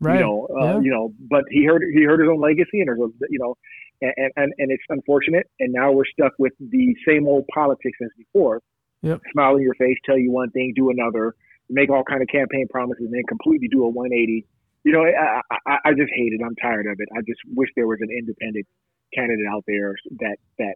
Right. 0.00 0.18
You 0.18 0.20
know, 0.20 0.48
uh, 0.50 0.64
yeah. 0.64 0.80
you 0.80 0.90
know, 0.90 1.12
but 1.28 1.44
he 1.50 1.64
heard 1.64 1.82
he 1.92 2.04
heard 2.04 2.20
his 2.20 2.28
own 2.28 2.40
legacy, 2.40 2.80
and 2.80 2.88
there's 2.88 2.98
you 3.30 3.38
know, 3.38 3.56
and, 4.00 4.32
and 4.36 4.52
and 4.58 4.70
it's 4.70 4.82
unfortunate. 4.88 5.48
And 5.60 5.72
now 5.72 5.92
we're 5.92 6.06
stuck 6.06 6.32
with 6.38 6.52
the 6.60 6.94
same 7.06 7.26
old 7.26 7.44
politics 7.52 7.98
as 8.02 8.10
before. 8.16 8.62
Yep. 9.02 9.20
Smile 9.32 9.56
in 9.56 9.62
your 9.62 9.74
face, 9.74 9.96
tell 10.04 10.18
you 10.18 10.32
one 10.32 10.50
thing, 10.50 10.72
do 10.74 10.90
another, 10.90 11.34
make 11.68 11.90
all 11.90 12.02
kind 12.02 12.22
of 12.22 12.28
campaign 12.28 12.66
promises, 12.68 13.04
and 13.04 13.12
then 13.12 13.22
completely 13.28 13.68
do 13.68 13.84
a 13.84 13.88
180 13.88 14.46
you 14.86 14.92
know, 14.92 15.02
I, 15.02 15.40
I, 15.66 15.76
I 15.86 15.90
just 15.94 16.12
hate 16.14 16.32
it. 16.32 16.40
I'm 16.46 16.54
tired 16.62 16.86
of 16.86 16.98
it. 17.00 17.08
I 17.12 17.20
just 17.26 17.40
wish 17.56 17.68
there 17.74 17.88
was 17.88 17.98
an 18.00 18.08
independent 18.08 18.66
candidate 19.12 19.44
out 19.52 19.64
there 19.66 19.96
that 20.20 20.36
that 20.60 20.74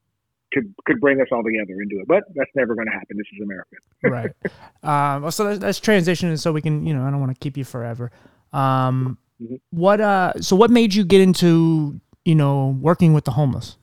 could 0.52 0.74
could 0.84 1.00
bring 1.00 1.20
us 1.20 1.28
all 1.30 1.44
together 1.44 1.74
and 1.74 1.88
do 1.88 2.00
it. 2.00 2.08
But 2.08 2.24
that's 2.34 2.50
never 2.56 2.74
going 2.74 2.88
to 2.88 2.92
happen. 2.92 3.16
This 3.16 3.28
is 3.32 3.40
America. 3.40 3.76
right. 4.02 5.22
Um, 5.22 5.30
so 5.30 5.44
let's, 5.44 5.62
let's 5.62 5.78
transition, 5.78 6.36
so 6.38 6.50
we 6.52 6.60
can, 6.60 6.84
you 6.84 6.92
know, 6.92 7.06
I 7.06 7.10
don't 7.12 7.20
want 7.20 7.32
to 7.32 7.38
keep 7.38 7.56
you 7.56 7.62
forever. 7.62 8.10
Um, 8.52 9.18
Mhm. 9.40 9.60
what, 9.70 10.00
uh, 10.00 10.32
so 10.40 10.54
what 10.56 10.70
made 10.70 10.94
you 10.94 11.04
get 11.04 11.20
into, 11.20 12.00
you 12.24 12.34
know, 12.34 12.76
working 12.80 13.12
with 13.14 13.24
the 13.24 13.30
homeless? 13.32 13.76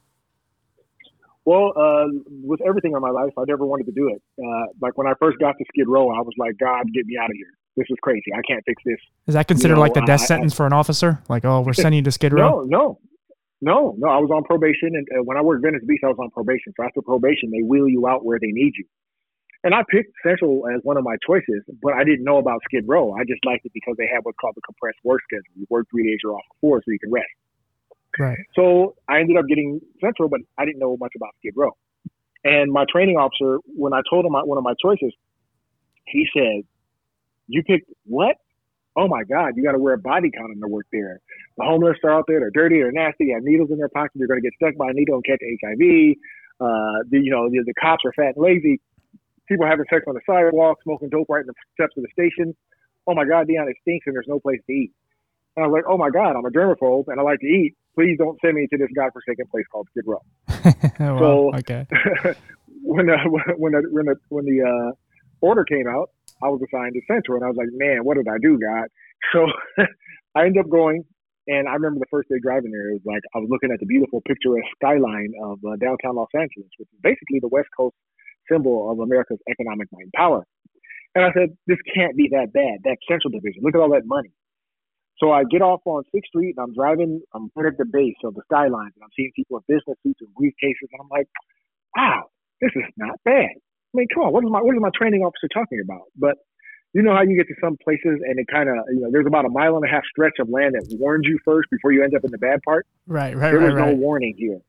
Well, 1.45 1.71
uh, 1.77 2.07
with 2.43 2.59
everything 2.61 2.91
in 2.93 3.01
my 3.01 3.09
life, 3.09 3.31
I 3.37 3.43
never 3.47 3.65
wanted 3.65 3.85
to 3.85 3.93
do 3.93 4.09
it. 4.09 4.21
Uh, 4.37 4.65
like 4.81 4.97
when 4.97 5.07
I 5.07 5.13
first 5.19 5.39
got 5.39 5.57
to 5.57 5.65
Skid 5.69 5.87
Row, 5.87 6.09
I 6.09 6.19
was 6.19 6.33
like, 6.37 6.57
God, 6.59 6.85
get 6.93 7.05
me 7.05 7.17
out 7.17 7.29
of 7.29 7.35
here. 7.35 7.47
This 7.77 7.85
is 7.89 7.97
crazy. 8.01 8.33
I 8.35 8.41
can't 8.47 8.63
fix 8.65 8.81
this. 8.85 8.97
Is 9.27 9.33
that 9.35 9.47
considered 9.47 9.75
know, 9.75 9.81
like 9.81 9.93
the 9.93 10.01
death 10.01 10.19
I- 10.21 10.23
I- 10.23 10.27
sentence 10.27 10.53
for 10.53 10.65
an 10.65 10.73
officer? 10.73 11.19
Like, 11.29 11.45
oh, 11.45 11.61
we're 11.61 11.73
sending 11.73 11.99
you 11.99 12.03
to 12.03 12.11
Skid 12.11 12.33
Row? 12.33 12.49
No, 12.49 12.63
no, 12.63 12.99
no, 13.61 13.95
no. 13.97 14.07
I 14.09 14.17
was 14.17 14.29
on 14.29 14.43
probation, 14.43 14.89
and 14.93 15.07
uh, 15.17 15.23
when 15.23 15.37
I 15.37 15.41
worked 15.41 15.63
Venice 15.63 15.83
Beach, 15.87 16.01
I 16.03 16.07
was 16.07 16.17
on 16.19 16.29
probation. 16.31 16.73
So 16.75 16.83
after 16.83 17.01
probation, 17.01 17.49
they 17.51 17.61
wheel 17.63 17.87
you 17.87 18.07
out 18.07 18.25
where 18.25 18.39
they 18.39 18.51
need 18.51 18.73
you. 18.77 18.85
And 19.63 19.73
I 19.73 19.83
picked 19.89 20.13
Central 20.23 20.67
as 20.73 20.81
one 20.83 20.97
of 20.97 21.03
my 21.03 21.15
choices, 21.25 21.63
but 21.81 21.93
I 21.93 22.03
didn't 22.03 22.23
know 22.23 22.37
about 22.37 22.61
Skid 22.65 22.85
Row. 22.87 23.13
I 23.13 23.23
just 23.23 23.43
liked 23.45 23.65
it 23.65 23.71
because 23.73 23.95
they 23.97 24.07
had 24.07 24.19
what's 24.23 24.37
called 24.39 24.55
the 24.55 24.61
compressed 24.61 24.99
work 25.03 25.21
schedule. 25.23 25.51
You 25.55 25.65
work 25.69 25.87
three 25.89 26.03
days, 26.07 26.19
you're 26.23 26.33
off 26.33 26.43
for 26.47 26.57
four, 26.61 26.81
so 26.85 26.91
you 26.91 26.99
can 26.99 27.11
rest. 27.11 27.27
Right. 28.19 28.37
So 28.55 28.95
I 29.09 29.19
ended 29.19 29.37
up 29.37 29.45
getting 29.47 29.79
Central, 30.01 30.29
but 30.29 30.41
I 30.57 30.65
didn't 30.65 30.79
know 30.79 30.97
much 30.99 31.13
about 31.15 31.35
Skid 31.39 31.53
Row. 31.55 31.71
And 32.43 32.71
my 32.71 32.85
training 32.89 33.17
officer, 33.17 33.59
when 33.65 33.93
I 33.93 34.01
told 34.09 34.25
him 34.25 34.31
my, 34.31 34.41
one 34.43 34.57
of 34.57 34.63
my 34.63 34.73
choices, 34.81 35.13
he 36.05 36.25
said, 36.35 36.63
"You 37.47 37.63
picked 37.63 37.89
what? 38.05 38.37
Oh 38.95 39.07
my 39.07 39.23
God, 39.23 39.53
you 39.55 39.63
got 39.63 39.73
to 39.73 39.79
wear 39.79 39.93
a 39.93 39.99
body 39.99 40.31
condom 40.31 40.61
to 40.61 40.67
work 40.67 40.87
there. 40.91 41.19
The 41.57 41.65
homeless 41.65 41.97
are 42.03 42.11
out 42.11 42.25
there; 42.27 42.39
they're 42.39 42.51
dirty, 42.51 42.77
they're 42.77 42.91
nasty, 42.91 43.25
they 43.27 43.33
have 43.33 43.43
needles 43.43 43.69
in 43.71 43.77
their 43.77 43.89
pocket. 43.89 44.13
You're 44.15 44.27
going 44.27 44.41
to 44.41 44.45
get 44.45 44.53
stuck 44.55 44.77
by 44.77 44.89
a 44.89 44.93
needle 44.93 45.15
and 45.15 45.25
catch 45.25 45.41
HIV. 45.41 46.15
Uh, 46.59 47.03
the, 47.09 47.19
you 47.21 47.29
know, 47.29 47.49
the, 47.49 47.61
the 47.65 47.73
cops 47.79 48.03
are 48.05 48.13
fat 48.13 48.35
and 48.35 48.43
lazy. 48.43 48.79
People 49.47 49.65
having 49.65 49.85
sex 49.89 50.03
on 50.07 50.15
the 50.15 50.21
sidewalk, 50.25 50.77
smoking 50.83 51.09
dope 51.09 51.27
right 51.29 51.41
in 51.41 51.47
the 51.47 51.53
steps 51.73 51.93
of 51.97 52.03
the 52.03 52.09
station. 52.11 52.55
Oh 53.07 53.13
my 53.15 53.25
God, 53.25 53.47
Dion, 53.47 53.67
it 53.69 53.77
stinks, 53.81 54.05
and 54.07 54.15
there's 54.15 54.27
no 54.27 54.39
place 54.39 54.59
to 54.67 54.73
eat." 54.73 54.91
And 55.55 55.63
I 55.63 55.67
was 55.67 55.73
like, 55.73 55.85
"Oh 55.87 55.97
my 55.97 56.09
God, 56.09 56.35
I'm 56.35 56.45
a 56.45 56.51
germaphobe 56.51 57.05
and 57.07 57.19
I 57.19 57.23
like 57.23 57.39
to 57.39 57.47
eat. 57.47 57.75
Please 57.95 58.17
don't 58.17 58.37
send 58.43 58.55
me 58.55 58.67
to 58.71 58.77
this 58.77 58.89
godforsaken 58.95 59.45
place 59.49 59.65
called 59.71 59.87
Skid 59.91 60.05
Row." 60.05 60.21
Wow. 60.99 61.19
So- 61.19 61.51
okay. 61.55 61.85
when 62.83 63.05
the 63.07 63.17
when 63.57 63.71
the 63.73 63.81
when 63.91 64.05
the 64.05 64.15
when 64.29 64.45
the 64.45 64.61
uh, 64.63 64.91
order 65.41 65.63
came 65.63 65.87
out, 65.87 66.09
I 66.43 66.47
was 66.49 66.61
assigned 66.61 66.93
to 66.93 67.01
Central, 67.07 67.37
and 67.37 67.45
I 67.45 67.47
was 67.49 67.57
like, 67.57 67.69
man, 67.71 68.03
what 68.03 68.17
did 68.17 68.27
I 68.27 68.37
do, 68.41 68.59
God? 68.59 68.87
So 69.33 69.47
I 70.35 70.45
ended 70.45 70.63
up 70.63 70.69
going, 70.69 71.03
and 71.47 71.67
I 71.67 71.73
remember 71.73 71.99
the 71.99 72.11
first 72.11 72.29
day 72.29 72.37
driving 72.41 72.71
there. 72.71 72.91
It 72.91 73.01
was 73.01 73.05
like 73.05 73.21
I 73.35 73.39
was 73.39 73.49
looking 73.49 73.71
at 73.71 73.79
the 73.79 73.85
beautiful 73.87 74.21
picturesque 74.27 74.69
skyline 74.77 75.33
of 75.43 75.59
uh, 75.65 75.75
downtown 75.77 76.15
Los 76.15 76.29
Angeles, 76.35 76.69
which 76.77 76.89
is 76.93 76.99
basically 77.01 77.39
the 77.41 77.49
West 77.49 77.69
Coast 77.75 77.95
symbol 78.51 78.91
of 78.91 78.99
America's 78.99 79.39
economic 79.49 79.87
might 79.91 80.03
and 80.03 80.13
power. 80.13 80.45
And 81.15 81.25
I 81.25 81.31
said, 81.33 81.57
this 81.65 81.77
can't 81.93 82.15
be 82.15 82.29
that 82.31 82.53
bad. 82.53 82.83
That 82.83 82.97
Central 83.09 83.31
Division, 83.31 83.63
look 83.63 83.75
at 83.75 83.81
all 83.81 83.91
that 83.91 84.05
money. 84.05 84.31
So 85.19 85.31
I 85.31 85.43
get 85.49 85.61
off 85.61 85.81
on 85.85 86.03
Sixth 86.13 86.29
Street 86.29 86.53
and 86.57 86.63
I'm 86.63 86.73
driving. 86.73 87.21
I'm 87.33 87.49
right 87.55 87.65
at 87.73 87.77
the 87.77 87.85
base 87.85 88.17
of 88.23 88.35
the 88.35 88.41
skylines, 88.45 88.93
and 88.93 89.01
I'm 89.01 89.09
seeing 89.17 89.31
people 89.35 89.57
in 89.57 89.63
business 89.65 89.97
suits 90.03 90.21
and 90.21 90.29
briefcases, 90.37 90.93
and 90.93 91.01
I'm 91.01 91.09
like, 91.09 91.25
wow, 91.95 92.29
this 92.61 92.69
is 92.75 92.85
not 92.97 93.17
bad. 93.25 93.49
I 93.49 93.93
mean, 93.93 94.07
come 94.13 94.23
on, 94.23 94.33
what 94.33 94.43
is 94.43 94.51
my 94.51 94.61
what 94.61 94.75
is 94.75 94.81
my 94.81 94.91
training 94.93 95.23
officer 95.23 95.47
talking 95.51 95.81
about? 95.83 96.05
But 96.15 96.37
you 96.93 97.01
know 97.01 97.15
how 97.15 97.23
you 97.23 97.35
get 97.35 97.47
to 97.47 97.55
some 97.61 97.77
places 97.83 98.21
and 98.25 98.39
it 98.39 98.45
kind 98.51 98.69
of 98.69 98.75
you 98.93 99.01
know 99.01 99.09
there's 99.11 99.25
about 99.25 99.45
a 99.45 99.49
mile 99.49 99.75
and 99.75 99.85
a 99.85 99.89
half 99.89 100.03
stretch 100.09 100.37
of 100.39 100.49
land 100.49 100.75
that 100.75 100.85
warns 100.99 101.25
you 101.25 101.39
first 101.43 101.69
before 101.71 101.91
you 101.91 102.03
end 102.03 102.13
up 102.15 102.23
in 102.23 102.31
the 102.31 102.37
bad 102.37 102.61
part. 102.63 102.85
Right, 103.07 103.35
right, 103.35 103.51
There 103.51 103.59
right, 103.59 103.73
was 103.73 103.75
no 103.75 103.87
right. 103.87 103.97
warning 103.97 104.35
here. 104.37 104.59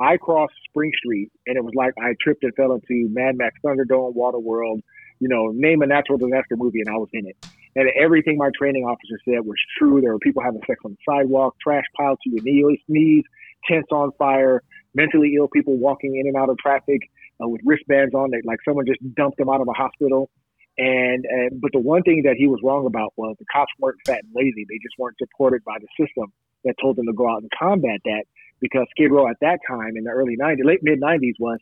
I 0.00 0.16
crossed 0.16 0.54
Spring 0.68 0.92
Street 0.98 1.30
and 1.46 1.56
it 1.56 1.64
was 1.64 1.72
like 1.74 1.94
I 1.98 2.14
tripped 2.20 2.44
and 2.44 2.54
fell 2.54 2.72
into 2.72 3.08
Mad 3.10 3.36
Max 3.36 3.54
Thunderdome, 3.64 4.14
Waterworld, 4.14 4.80
you 5.20 5.28
know, 5.28 5.50
name 5.54 5.82
a 5.82 5.86
natural 5.86 6.18
disaster 6.18 6.56
movie 6.56 6.80
and 6.84 6.94
I 6.94 6.98
was 6.98 7.08
in 7.12 7.26
it. 7.26 7.36
And 7.74 7.88
everything 8.00 8.38
my 8.38 8.50
training 8.56 8.84
officer 8.84 9.18
said 9.24 9.44
was 9.44 9.56
true. 9.78 10.00
There 10.00 10.12
were 10.12 10.18
people 10.18 10.42
having 10.42 10.60
sex 10.66 10.80
on 10.84 10.96
the 10.96 10.98
sidewalk, 11.08 11.56
trash 11.62 11.84
piled 11.96 12.18
to 12.24 12.30
your 12.30 12.42
knees, 12.88 13.24
tents 13.68 13.88
on 13.92 14.12
fire, 14.18 14.62
mentally 14.94 15.34
ill 15.36 15.48
people 15.48 15.76
walking 15.76 16.16
in 16.16 16.26
and 16.26 16.36
out 16.36 16.48
of 16.48 16.58
traffic 16.58 17.02
uh, 17.42 17.48
with 17.48 17.60
wristbands 17.64 18.14
on. 18.14 18.30
They, 18.30 18.40
like 18.44 18.58
someone 18.64 18.86
just 18.86 19.00
dumped 19.14 19.38
them 19.38 19.48
out 19.48 19.60
of 19.60 19.68
a 19.68 19.72
hospital. 19.72 20.30
And, 20.78 21.24
and 21.24 21.60
but 21.60 21.72
the 21.72 21.80
one 21.80 22.02
thing 22.02 22.22
that 22.24 22.36
he 22.36 22.46
was 22.46 22.60
wrong 22.62 22.86
about 22.86 23.12
was 23.16 23.36
the 23.38 23.46
cops 23.50 23.72
weren't 23.78 23.98
fat 24.06 24.20
and 24.24 24.32
lazy. 24.34 24.66
They 24.68 24.76
just 24.76 24.96
weren't 24.98 25.16
supported 25.18 25.64
by 25.64 25.76
the 25.80 25.88
system 25.96 26.32
that 26.64 26.74
told 26.80 26.96
them 26.96 27.06
to 27.06 27.12
go 27.12 27.28
out 27.28 27.42
and 27.42 27.50
combat 27.56 28.00
that. 28.04 28.24
Because 28.60 28.86
Skid 28.90 29.10
Row 29.10 29.28
at 29.28 29.36
that 29.40 29.58
time 29.68 29.96
in 29.96 30.04
the 30.04 30.10
early 30.10 30.36
'90s, 30.36 30.64
late 30.64 30.82
mid 30.82 31.00
'90s 31.00 31.34
was 31.38 31.58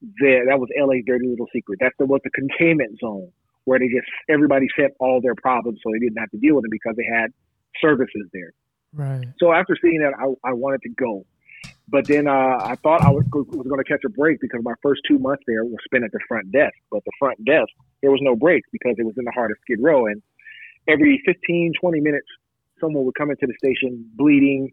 the, 0.00 0.44
that 0.48 0.58
was 0.58 0.68
LA's 0.78 1.02
dirty 1.06 1.26
little 1.26 1.48
secret. 1.52 1.78
That's 1.80 1.94
the 1.98 2.06
was 2.06 2.20
the 2.24 2.30
containment 2.30 2.98
zone 3.00 3.32
where 3.64 3.78
they 3.78 3.88
just 3.88 4.08
everybody 4.28 4.66
sent 4.78 4.92
all 5.00 5.20
their 5.20 5.34
problems 5.34 5.80
so 5.82 5.90
they 5.92 5.98
didn't 5.98 6.18
have 6.18 6.30
to 6.30 6.38
deal 6.38 6.54
with 6.54 6.62
them 6.62 6.70
because 6.70 6.94
they 6.96 7.04
had 7.04 7.32
services 7.80 8.28
there. 8.32 8.52
Right. 8.92 9.26
So 9.38 9.52
after 9.52 9.76
seeing 9.80 10.00
that, 10.00 10.12
I, 10.18 10.50
I 10.50 10.52
wanted 10.52 10.82
to 10.82 10.88
go. 10.90 11.26
But 11.88 12.06
then 12.06 12.26
uh, 12.26 12.58
I 12.60 12.74
thought 12.82 13.02
I 13.02 13.10
was, 13.10 13.24
was 13.32 13.66
going 13.68 13.82
to 13.82 13.84
catch 13.84 14.02
a 14.04 14.08
break 14.08 14.40
because 14.40 14.60
my 14.62 14.74
first 14.82 15.02
two 15.06 15.18
months 15.18 15.44
there 15.46 15.64
were 15.64 15.78
spent 15.84 16.04
at 16.04 16.10
the 16.10 16.20
front 16.26 16.50
desk. 16.50 16.74
But 16.90 17.04
the 17.04 17.12
front 17.18 17.44
desk, 17.44 17.68
there 18.02 18.10
was 18.10 18.20
no 18.22 18.34
break 18.34 18.64
because 18.72 18.96
it 18.98 19.04
was 19.04 19.14
in 19.16 19.24
the 19.24 19.30
heart 19.32 19.52
of 19.52 19.56
Skid 19.62 19.78
Row. 19.80 20.06
And 20.06 20.20
every 20.88 21.22
15, 21.24 21.74
20 21.80 22.00
minutes, 22.00 22.26
someone 22.80 23.04
would 23.04 23.14
come 23.14 23.30
into 23.30 23.46
the 23.46 23.54
station 23.58 24.08
bleeding, 24.14 24.72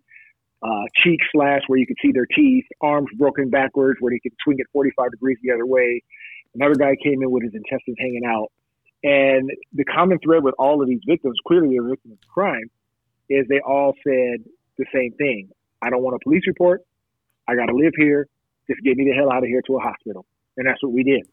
uh, 0.64 0.86
cheek 1.04 1.20
slashed 1.32 1.66
where 1.68 1.78
you 1.78 1.86
could 1.86 1.98
see 2.02 2.12
their 2.12 2.26
teeth, 2.26 2.66
arms 2.82 3.10
broken 3.18 3.50
backwards 3.50 3.98
where 4.00 4.12
they 4.12 4.20
could 4.20 4.34
swing 4.44 4.58
it 4.60 4.68
45 4.72 5.12
degrees 5.12 5.38
the 5.44 5.52
other 5.52 5.66
way. 5.66 6.02
Another 6.56 6.76
guy 6.76 6.96
came 7.04 7.22
in 7.22 7.32
with 7.32 7.44
his 7.44 7.54
intestines 7.54 7.98
hanging 8.00 8.24
out. 8.26 8.52
And 9.04 9.52
the 9.74 9.84
common 9.84 10.20
thread 10.20 10.44
with 10.44 10.56
all 10.58 10.82
of 10.82 10.88
these 10.88 11.02
victims, 11.06 11.36
clearly 11.46 11.76
they're 11.76 11.90
victims 11.90 12.18
of 12.22 12.30
crime, 12.30 12.70
is 13.30 13.46
they 13.50 13.60
all 13.60 13.94
said 14.04 14.46
the 14.78 14.86
same 14.94 15.12
thing. 15.18 15.50
I 15.82 15.90
don't 15.90 16.02
want 16.02 16.16
a 16.16 16.24
police 16.24 16.44
report. 16.48 16.82
I 17.48 17.56
got 17.56 17.66
to 17.66 17.76
live 17.76 17.92
here. 17.98 18.28
Just 18.70 18.82
get 18.84 18.96
me 18.96 19.04
the 19.06 19.12
hell 19.12 19.32
out 19.32 19.44
of 19.44 19.50
here 19.50 19.62
to 19.68 19.76
a 19.76 19.80
hospital. 19.80 20.26
And 20.56 20.66
that's 20.66 20.82
what 20.82 20.94
we 20.94 21.04
did. 21.04 21.28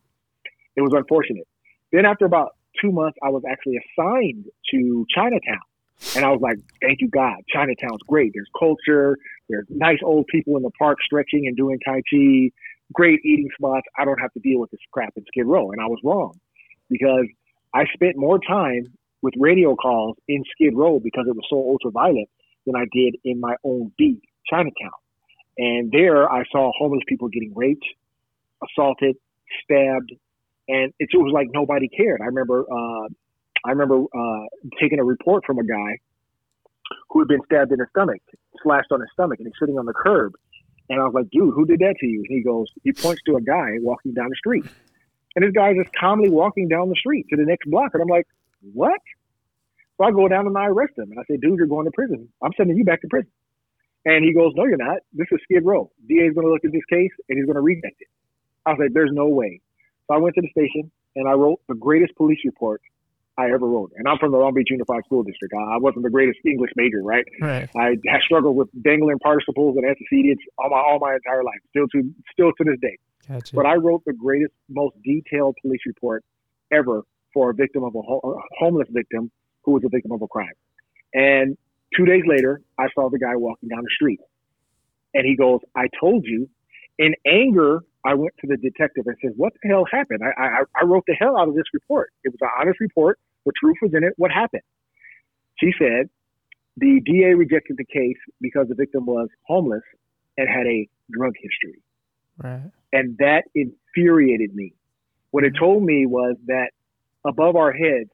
It 0.74 0.80
was 0.80 0.92
unfortunate. 0.94 1.46
Then 1.92 2.04
after 2.04 2.24
about 2.24 2.56
two 2.80 2.90
months, 2.90 3.18
I 3.22 3.28
was 3.28 3.42
actually 3.48 3.78
assigned 3.78 4.46
to 4.72 5.06
Chinatown. 5.14 5.60
And 6.16 6.24
I 6.24 6.30
was 6.30 6.40
like, 6.40 6.58
thank 6.80 7.00
you, 7.00 7.08
God. 7.08 7.36
Chinatown's 7.52 8.02
great. 8.08 8.32
There's 8.34 8.50
culture. 8.58 9.16
There's 9.48 9.66
nice 9.68 9.98
old 10.04 10.26
people 10.26 10.56
in 10.56 10.62
the 10.62 10.70
park 10.78 10.98
stretching 11.04 11.46
and 11.46 11.56
doing 11.56 11.78
Tai 11.84 12.02
Chi. 12.10 12.50
Great 12.92 13.20
eating 13.24 13.48
spots. 13.54 13.86
I 13.98 14.04
don't 14.04 14.20
have 14.20 14.32
to 14.32 14.40
deal 14.40 14.58
with 14.58 14.70
this 14.70 14.80
crap 14.92 15.12
in 15.16 15.24
Skid 15.28 15.46
Row. 15.46 15.70
And 15.70 15.80
I 15.80 15.86
was 15.86 15.98
wrong 16.02 16.38
because 16.88 17.26
I 17.74 17.84
spent 17.94 18.16
more 18.16 18.38
time 18.38 18.86
with 19.22 19.34
radio 19.38 19.76
calls 19.76 20.16
in 20.26 20.42
Skid 20.52 20.74
Row 20.74 20.98
because 20.98 21.26
it 21.28 21.36
was 21.36 21.46
so 21.48 21.56
ultra 21.56 21.90
violent 21.90 22.28
than 22.66 22.74
I 22.76 22.84
did 22.92 23.16
in 23.24 23.40
my 23.40 23.54
own 23.64 23.92
beat, 23.96 24.22
Chinatown. 24.48 24.90
And 25.58 25.92
there 25.92 26.30
I 26.30 26.44
saw 26.50 26.72
homeless 26.76 27.02
people 27.06 27.28
getting 27.28 27.52
raped, 27.54 27.84
assaulted, 28.64 29.16
stabbed, 29.62 30.12
and 30.68 30.92
it, 30.98 31.08
was 31.12 31.32
like 31.34 31.48
nobody 31.52 31.88
cared. 31.88 32.20
I 32.22 32.26
remember, 32.26 32.62
uh, 32.62 33.08
I 33.64 33.70
remember 33.70 34.02
uh, 34.02 34.46
taking 34.80 34.98
a 34.98 35.04
report 35.04 35.44
from 35.44 35.58
a 35.58 35.64
guy 35.64 35.98
who 37.10 37.20
had 37.20 37.28
been 37.28 37.40
stabbed 37.44 37.72
in 37.72 37.78
the 37.78 37.86
stomach, 37.90 38.22
slashed 38.62 38.90
on 38.90 39.00
his 39.00 39.08
stomach, 39.12 39.38
and 39.38 39.46
he's 39.46 39.58
sitting 39.60 39.78
on 39.78 39.86
the 39.86 39.92
curb. 39.92 40.34
And 40.88 41.00
I 41.00 41.04
was 41.04 41.14
like, 41.14 41.30
dude, 41.30 41.54
who 41.54 41.66
did 41.66 41.78
that 41.80 41.94
to 42.00 42.06
you? 42.06 42.24
And 42.28 42.36
he 42.36 42.42
goes, 42.42 42.66
he 42.82 42.92
points 42.92 43.22
to 43.26 43.36
a 43.36 43.40
guy 43.40 43.76
walking 43.80 44.12
down 44.12 44.28
the 44.28 44.36
street. 44.36 44.64
And 45.36 45.44
this 45.44 45.52
guy 45.52 45.70
is 45.70 45.76
just 45.84 45.94
calmly 45.94 46.28
walking 46.28 46.68
down 46.68 46.88
the 46.88 46.96
street 46.96 47.26
to 47.30 47.36
the 47.36 47.44
next 47.44 47.70
block. 47.70 47.92
And 47.94 48.02
I'm 48.02 48.08
like, 48.08 48.26
what? 48.72 49.00
So 49.96 50.04
I 50.04 50.10
go 50.10 50.26
down 50.26 50.46
and 50.46 50.58
I 50.58 50.66
arrest 50.66 50.98
him. 50.98 51.10
And 51.10 51.20
I 51.20 51.22
say, 51.30 51.36
dude, 51.36 51.58
you're 51.58 51.66
going 51.66 51.84
to 51.84 51.92
prison. 51.92 52.28
I'm 52.42 52.52
sending 52.56 52.76
you 52.76 52.84
back 52.84 53.02
to 53.02 53.08
prison. 53.08 53.30
And 54.04 54.24
he 54.24 54.32
goes, 54.34 54.52
no, 54.56 54.64
you're 54.64 54.78
not. 54.78 54.98
This 55.12 55.28
is 55.30 55.38
Skid 55.44 55.64
Row. 55.64 55.90
DA 56.08 56.26
is 56.26 56.34
going 56.34 56.46
to 56.46 56.52
look 56.52 56.64
at 56.64 56.72
this 56.72 56.84
case 56.90 57.12
and 57.28 57.38
he's 57.38 57.46
going 57.46 57.56
to 57.56 57.60
reject 57.60 58.00
it. 58.00 58.08
I 58.66 58.70
was 58.70 58.78
like, 58.80 58.92
there's 58.94 59.12
no 59.12 59.28
way. 59.28 59.60
So 60.08 60.14
I 60.14 60.18
went 60.18 60.34
to 60.36 60.40
the 60.40 60.50
station 60.50 60.90
and 61.14 61.28
I 61.28 61.32
wrote 61.32 61.60
the 61.68 61.74
greatest 61.74 62.16
police 62.16 62.38
report 62.44 62.80
I 63.40 63.52
ever 63.52 63.66
wrote. 63.66 63.92
And 63.96 64.06
I'm 64.06 64.18
from 64.18 64.32
the 64.32 64.38
Long 64.38 64.52
Beach 64.54 64.68
Unified 64.70 65.02
School 65.06 65.22
District. 65.22 65.54
I 65.54 65.78
wasn't 65.78 66.04
the 66.04 66.10
greatest 66.10 66.38
English 66.44 66.70
major, 66.76 67.02
right? 67.02 67.24
Right. 67.40 67.68
I 67.76 67.96
have 68.12 68.20
struggled 68.24 68.56
with 68.56 68.68
dangling 68.82 69.18
participles 69.18 69.76
and 69.76 69.86
antecedents 69.86 70.42
all 70.58 70.70
my 70.70 70.76
all 70.76 70.98
my 71.00 71.14
entire 71.14 71.42
life, 71.42 71.60
still 71.70 71.88
to 71.88 72.14
still 72.32 72.52
to 72.52 72.64
this 72.64 72.78
day. 72.80 72.96
Gotcha. 73.28 73.56
But 73.56 73.66
I 73.66 73.74
wrote 73.76 74.02
the 74.04 74.12
greatest, 74.12 74.52
most 74.68 74.96
detailed 75.04 75.56
police 75.62 75.80
report 75.86 76.24
ever 76.70 77.02
for 77.32 77.50
a 77.50 77.54
victim 77.54 77.84
of 77.84 77.94
a, 77.94 78.02
ho- 78.02 78.20
a 78.24 78.64
homeless 78.64 78.88
victim 78.90 79.30
who 79.64 79.72
was 79.72 79.82
a 79.84 79.88
victim 79.88 80.12
of 80.12 80.20
a 80.22 80.28
crime. 80.28 80.52
And 81.14 81.56
two 81.96 82.04
days 82.04 82.22
later, 82.26 82.60
I 82.78 82.86
saw 82.94 83.08
the 83.08 83.18
guy 83.18 83.36
walking 83.36 83.68
down 83.68 83.82
the 83.82 83.94
street, 83.94 84.20
and 85.14 85.24
he 85.26 85.36
goes, 85.36 85.60
"I 85.74 85.88
told 85.98 86.24
you." 86.26 86.48
In 86.98 87.14
anger, 87.26 87.80
I 88.04 88.12
went 88.12 88.34
to 88.42 88.46
the 88.46 88.58
detective 88.58 89.04
and 89.06 89.16
said, 89.22 89.32
"What 89.36 89.54
the 89.62 89.68
hell 89.70 89.86
happened?" 89.90 90.20
I, 90.22 90.32
I, 90.42 90.62
I 90.80 90.84
wrote 90.84 91.04
the 91.06 91.14
hell 91.14 91.38
out 91.38 91.48
of 91.48 91.54
this 91.54 91.64
report. 91.72 92.10
It 92.24 92.28
was 92.28 92.38
an 92.42 92.50
honest 92.60 92.78
report. 92.78 93.18
The 93.46 93.52
truth 93.58 93.76
was 93.82 93.92
in 93.94 94.04
it. 94.04 94.14
What 94.16 94.30
happened? 94.30 94.62
She 95.58 95.72
said 95.78 96.08
the 96.76 97.00
DA 97.04 97.34
rejected 97.34 97.76
the 97.76 97.84
case 97.84 98.16
because 98.40 98.68
the 98.68 98.74
victim 98.74 99.06
was 99.06 99.28
homeless 99.46 99.82
and 100.38 100.48
had 100.48 100.66
a 100.66 100.88
drug 101.10 101.32
history. 101.36 101.82
Right. 102.38 102.70
And 102.92 103.16
that 103.18 103.44
infuriated 103.54 104.54
me. 104.54 104.74
What 105.30 105.44
it 105.44 105.52
told 105.58 105.82
me 105.82 106.06
was 106.06 106.36
that 106.46 106.70
above 107.24 107.56
our 107.56 107.72
heads, 107.72 108.10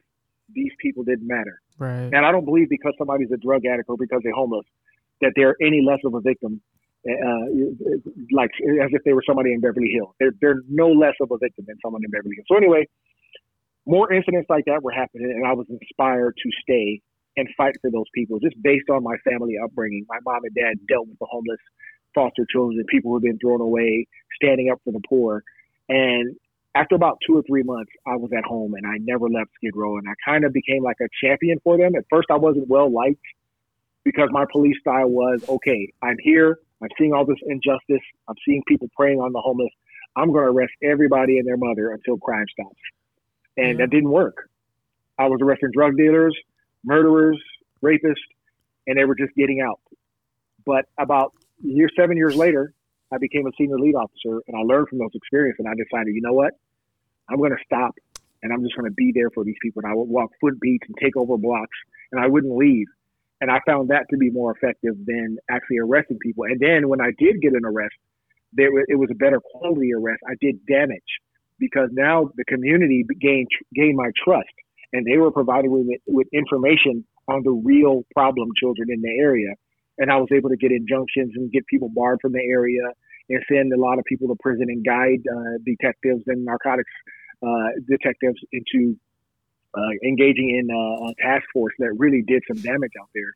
these 0.53 0.73
people 0.81 1.05
didn't 1.05 1.27
matter. 1.27 1.61
Right. 1.79 2.11
And 2.13 2.27
I 2.27 2.33
don't 2.33 2.45
believe 2.45 2.69
because 2.69 2.95
somebody's 2.99 3.31
a 3.33 3.37
drug 3.37 3.65
addict 3.67 3.89
or 3.89 3.97
because 3.97 4.21
they're 4.23 4.35
homeless 4.35 4.67
that 5.21 5.33
they're 5.35 5.57
any 5.63 5.83
less 5.83 6.01
of 6.05 6.15
a 6.15 6.21
victim, 6.21 6.61
uh, 7.09 7.47
like 8.33 8.51
as 8.83 8.91
if 8.93 9.03
they 9.05 9.13
were 9.13 9.23
somebody 9.27 9.53
in 9.53 9.61
Beverly 9.61 9.91
Hills. 9.95 10.15
They're, 10.21 10.33
they're 10.41 10.63
no 10.69 10.89
less 10.91 11.15
of 11.21 11.31
a 11.31 11.39
victim 11.39 11.65
than 11.67 11.77
someone 11.83 12.03
in 12.05 12.11
Beverly 12.11 12.37
Hills. 12.37 12.47
So 12.49 12.57
anyway, 12.57 12.87
more 13.87 14.13
incidents 14.13 14.51
like 14.51 14.65
that 14.67 14.83
were 14.83 14.91
happening, 14.91 15.31
and 15.31 15.47
I 15.47 15.53
was 15.53 15.67
inspired 15.71 16.35
to 16.43 16.51
stay 16.63 17.01
and 17.37 17.49
fight 17.57 17.77
for 17.81 17.91
those 17.91 18.07
people 18.15 18.41
just 18.41 18.61
based 18.63 18.91
on 18.91 19.03
my 19.03 19.17
family 19.19 19.55
upbringing. 19.63 20.05
My 20.09 20.19
mom 20.25 20.45
and 20.45 20.55
dad 20.55 20.75
dealt 20.89 21.07
with 21.07 21.19
the 21.19 21.27
homeless, 21.31 21.61
foster 22.15 22.47
children, 22.51 22.83
people 22.89 23.11
who 23.11 23.17
had 23.17 23.23
been 23.23 23.39
thrown 23.39 23.61
away, 23.61 24.07
standing 24.35 24.71
up 24.71 24.81
for 24.85 24.93
the 24.93 25.03
poor. 25.09 25.43
And 25.89 26.35
after 26.75 26.95
about 26.95 27.19
two 27.27 27.37
or 27.37 27.43
three 27.47 27.63
months, 27.63 27.93
I 28.07 28.17
was 28.17 28.31
at 28.37 28.45
home 28.45 28.75
and 28.75 28.87
I 28.87 28.97
never 29.01 29.29
left 29.29 29.51
Skid 29.57 29.77
Row. 29.77 29.99
And 29.99 30.09
I 30.09 30.15
kind 30.25 30.45
of 30.45 30.53
became 30.53 30.83
like 30.83 30.97
a 31.01 31.09
champion 31.23 31.59
for 31.63 31.79
them. 31.79 31.95
At 31.95 32.05
first, 32.11 32.29
I 32.31 32.37
wasn't 32.37 32.69
well 32.69 32.93
liked 32.93 33.21
because 34.05 34.29
my 34.33 34.47
police 34.51 34.77
style 34.81 35.09
was 35.09 35.45
okay, 35.49 35.93
I'm 36.03 36.17
here. 36.21 36.59
I'm 36.83 36.89
seeing 36.99 37.13
all 37.13 37.25
this 37.25 37.39
injustice. 37.47 38.05
I'm 38.29 38.35
seeing 38.47 38.63
people 38.67 38.89
preying 38.97 39.19
on 39.19 39.33
the 39.33 39.41
homeless. 39.41 39.73
I'm 40.17 40.33
going 40.33 40.45
to 40.45 40.51
arrest 40.51 40.73
everybody 40.83 41.39
and 41.39 41.47
their 41.47 41.57
mother 41.57 41.91
until 41.91 42.19
crime 42.19 42.45
stops 42.53 42.77
and 43.57 43.67
mm-hmm. 43.67 43.79
that 43.79 43.91
didn't 43.91 44.11
work. 44.11 44.49
I 45.19 45.27
was 45.29 45.41
arresting 45.43 45.71
drug 45.73 45.97
dealers, 45.97 46.37
murderers, 46.85 47.39
rapists, 47.83 48.15
and 48.87 48.99
they 48.99 49.05
were 49.05 49.15
just 49.15 49.35
getting 49.35 49.61
out. 49.61 49.81
But 50.65 50.87
about 50.99 51.33
year 51.63 51.89
seven 51.99 52.17
years 52.17 52.37
later, 52.37 52.73
I 53.13 53.19
became 53.19 53.47
a 53.47 53.51
senior 53.57 53.79
lead 53.79 53.95
officer, 53.95 54.43
and 54.47 54.57
I 54.57 54.61
learned 54.61 54.89
from 54.89 54.99
those 54.99 55.15
experiences. 55.15 55.65
And 55.65 55.69
I 55.69 55.75
decided, 55.75 56.15
you 56.15 56.23
know 56.23 56.33
what, 56.33 56.55
I'm 57.29 57.39
going 57.39 57.53
to 57.53 57.65
stop, 57.65 57.95
and 58.43 58.53
I'm 58.53 58.63
just 58.63 58.77
going 58.77 58.91
to 58.91 58.95
be 58.95 59.13
there 59.15 59.31
for 59.31 59.45
these 59.45 59.57
people. 59.63 59.83
And 59.83 59.91
I 59.91 59.95
would 59.95 60.09
walk 60.09 60.31
foot 60.41 60.61
beats 60.61 60.87
and 60.87 60.97
take 61.01 61.17
over 61.17 61.37
blocks, 61.37 61.77
and 62.13 62.21
I 62.21 62.27
wouldn't 62.27 62.57
leave. 62.57 62.87
And 63.41 63.51
I 63.51 63.61
found 63.67 63.91
that 63.91 64.07
to 64.11 64.17
be 64.17 64.31
more 64.31 64.55
effective 64.57 64.95
than 65.05 65.39
actually 65.51 65.79
arresting 65.79 66.19
people. 66.19 66.45
And 66.45 66.59
then 66.59 66.89
when 66.89 67.01
I 67.01 67.11
did 67.19 67.41
get 67.43 67.53
an 67.53 67.65
arrest, 67.65 67.95
there 68.53 68.71
it 68.89 68.99
was 68.99 69.11
a 69.11 69.15
better 69.15 69.41
quality 69.41 69.93
arrest. 69.93 70.23
I 70.27 70.35
did 70.41 70.65
damage 70.67 71.21
because 71.59 71.89
now 71.93 72.31
the 72.37 72.45
community 72.45 73.05
gained 73.21 73.49
gained 73.75 73.97
my 73.97 74.11
trust, 74.25 74.49
and 74.93 75.07
they 75.07 75.19
were 75.19 75.31
providing 75.31 75.73
me 75.73 75.85
with, 75.87 76.01
with 76.07 76.29
information 76.33 77.05
on 77.29 77.43
the 77.43 77.51
real 77.51 78.05
problem 78.15 78.49
children 78.59 78.89
in 78.91 79.01
the 79.03 79.19
area, 79.19 79.53
and 79.99 80.11
I 80.11 80.17
was 80.17 80.29
able 80.33 80.51
to 80.51 80.57
get 80.57 80.71
injunctions 80.71 81.33
and 81.35 81.51
get 81.51 81.67
people 81.67 81.89
barred 81.89 82.21
from 82.21 82.33
the 82.33 82.43
area 82.43 82.83
and 83.29 83.43
send 83.51 83.73
a 83.73 83.81
lot 83.81 83.99
of 83.99 84.05
people 84.05 84.29
to 84.29 84.37
prison 84.41 84.67
and 84.69 84.85
guide 84.85 85.23
uh, 85.27 85.59
detectives 85.65 86.23
and 86.27 86.45
narcotics 86.45 86.91
uh, 87.43 87.69
detectives 87.89 88.39
into 88.53 88.97
uh, 89.77 89.93
engaging 90.05 90.51
in 90.51 90.71
uh, 90.71 91.11
a 91.11 91.15
task 91.21 91.45
force 91.53 91.75
that 91.79 91.93
really 91.99 92.23
did 92.23 92.43
some 92.49 92.61
damage 92.63 92.93
out 93.01 93.09
there. 93.15 93.35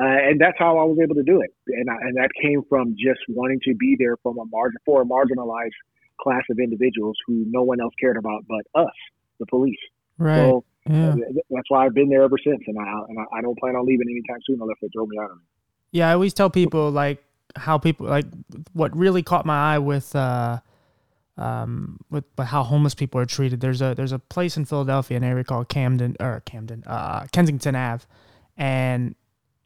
Uh, 0.00 0.30
and 0.30 0.40
that's 0.40 0.56
how 0.58 0.78
I 0.78 0.84
was 0.84 0.98
able 1.02 1.16
to 1.16 1.24
do 1.24 1.40
it. 1.40 1.50
And, 1.66 1.90
I, 1.90 1.94
and 1.94 2.16
that 2.16 2.30
came 2.40 2.62
from 2.68 2.94
just 2.94 3.20
wanting 3.28 3.60
to 3.64 3.74
be 3.74 3.96
there 3.98 4.16
from 4.22 4.38
a 4.38 4.44
margin 4.44 4.78
for 4.84 5.02
a 5.02 5.04
marginalized 5.04 5.74
class 6.20 6.42
of 6.50 6.58
individuals 6.58 7.16
who 7.26 7.44
no 7.48 7.62
one 7.62 7.80
else 7.80 7.94
cared 8.00 8.16
about 8.16 8.44
but 8.48 8.80
us, 8.80 8.94
the 9.38 9.46
police. 9.46 9.78
Right. 10.18 10.36
So 10.36 10.64
yeah. 10.88 11.10
uh, 11.10 11.16
that's 11.50 11.70
why 11.70 11.86
I've 11.86 11.94
been 11.94 12.08
there 12.08 12.22
ever 12.22 12.36
since, 12.44 12.60
and 12.66 12.78
I 12.78 12.82
and 13.08 13.18
I, 13.18 13.38
I 13.38 13.40
don't 13.40 13.58
plan 13.58 13.76
on 13.76 13.86
leaving 13.86 14.08
anytime 14.10 14.40
soon 14.46 14.58
unless 14.60 14.78
they 14.82 14.88
throw 14.88 15.06
me 15.06 15.18
out 15.18 15.30
of 15.30 15.38
it. 15.38 15.44
Yeah, 15.92 16.10
I 16.10 16.12
always 16.12 16.34
tell 16.34 16.50
people 16.50 16.90
like 16.90 17.22
how 17.56 17.78
people 17.78 18.06
like 18.06 18.26
what 18.72 18.96
really 18.96 19.22
caught 19.22 19.46
my 19.46 19.74
eye 19.74 19.78
with 19.78 20.14
uh 20.14 20.60
um 21.36 21.98
with, 22.10 22.24
with 22.36 22.48
how 22.48 22.62
homeless 22.62 22.94
people 22.94 23.20
are 23.20 23.26
treated. 23.26 23.60
There's 23.60 23.80
a 23.80 23.94
there's 23.94 24.12
a 24.12 24.18
place 24.18 24.56
in 24.56 24.64
Philadelphia, 24.64 25.16
an 25.16 25.24
area 25.24 25.44
called 25.44 25.68
Camden 25.68 26.16
or 26.20 26.42
Camden, 26.44 26.84
uh 26.86 27.26
Kensington 27.32 27.74
Ave, 27.74 28.04
and 28.56 29.14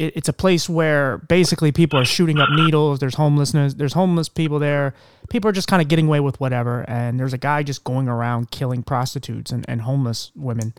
it, 0.02 0.16
it's 0.16 0.28
a 0.28 0.32
place 0.32 0.68
where 0.68 1.18
basically 1.18 1.70
people 1.70 1.98
are 1.98 2.04
shooting 2.04 2.38
up 2.38 2.48
needles. 2.50 2.98
There's 2.98 3.14
homelessness. 3.14 3.74
There's 3.74 3.92
homeless 3.92 4.28
people 4.28 4.58
there. 4.58 4.94
People 5.30 5.48
are 5.48 5.52
just 5.52 5.68
kind 5.68 5.80
of 5.80 5.88
getting 5.88 6.06
away 6.06 6.20
with 6.20 6.40
whatever. 6.40 6.84
And 6.88 7.20
there's 7.20 7.32
a 7.32 7.38
guy 7.38 7.62
just 7.62 7.84
going 7.84 8.08
around 8.08 8.50
killing 8.50 8.82
prostitutes 8.82 9.52
and, 9.52 9.64
and 9.68 9.82
homeless 9.82 10.32
women. 10.34 10.74